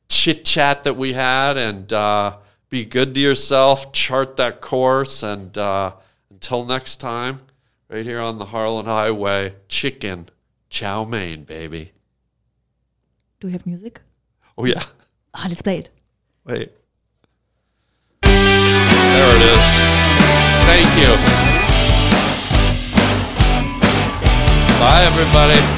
chit 0.08 0.44
chat 0.44 0.84
that 0.84 0.96
we 0.96 1.12
had, 1.12 1.56
and 1.56 1.92
uh, 1.92 2.36
be 2.70 2.84
good 2.84 3.14
to 3.14 3.20
yourself. 3.20 3.92
Chart 3.92 4.36
that 4.36 4.60
course, 4.60 5.22
and 5.22 5.56
uh, 5.58 5.94
until 6.30 6.64
next 6.64 6.96
time, 6.96 7.40
right 7.88 8.04
here 8.04 8.20
on 8.20 8.38
the 8.38 8.46
Harland 8.46 8.86
Highway, 8.88 9.54
chicken, 9.68 10.28
chow 10.70 11.04
mein, 11.04 11.44
baby. 11.44 11.92
Do 13.40 13.46
we 13.48 13.52
have 13.52 13.66
music? 13.66 14.00
Oh 14.56 14.64
yeah, 14.64 14.82
Ah, 15.34 15.46
let's 15.48 15.62
play 15.62 15.78
it. 15.78 15.90
wait. 16.44 16.72
Thank 20.68 20.92
you. 21.00 21.16
Bye, 24.78 25.04
everybody. 25.08 25.58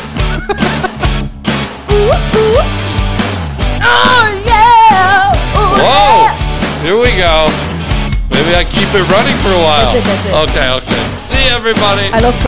Oh, 3.82 4.26
yeah. 4.46 5.32
Ooh, 5.56 5.74
Whoa! 5.80 6.28
yeah. 6.28 6.82
Here 6.82 6.94
we 6.98 7.10
go. 7.18 7.48
Maybe 8.30 8.54
I 8.54 8.62
keep 8.62 8.86
it 8.94 9.02
running 9.10 9.34
for 9.42 9.50
a 9.50 9.58
while. 9.58 9.90
That's 9.90 9.98
it, 9.98 10.04
that's 10.06 10.26
it. 10.26 10.34
Okay, 10.50 10.68
okay. 10.78 11.02
See 11.20 11.48
everybody. 11.50 12.06
I 12.14 12.20
lost 12.20 12.38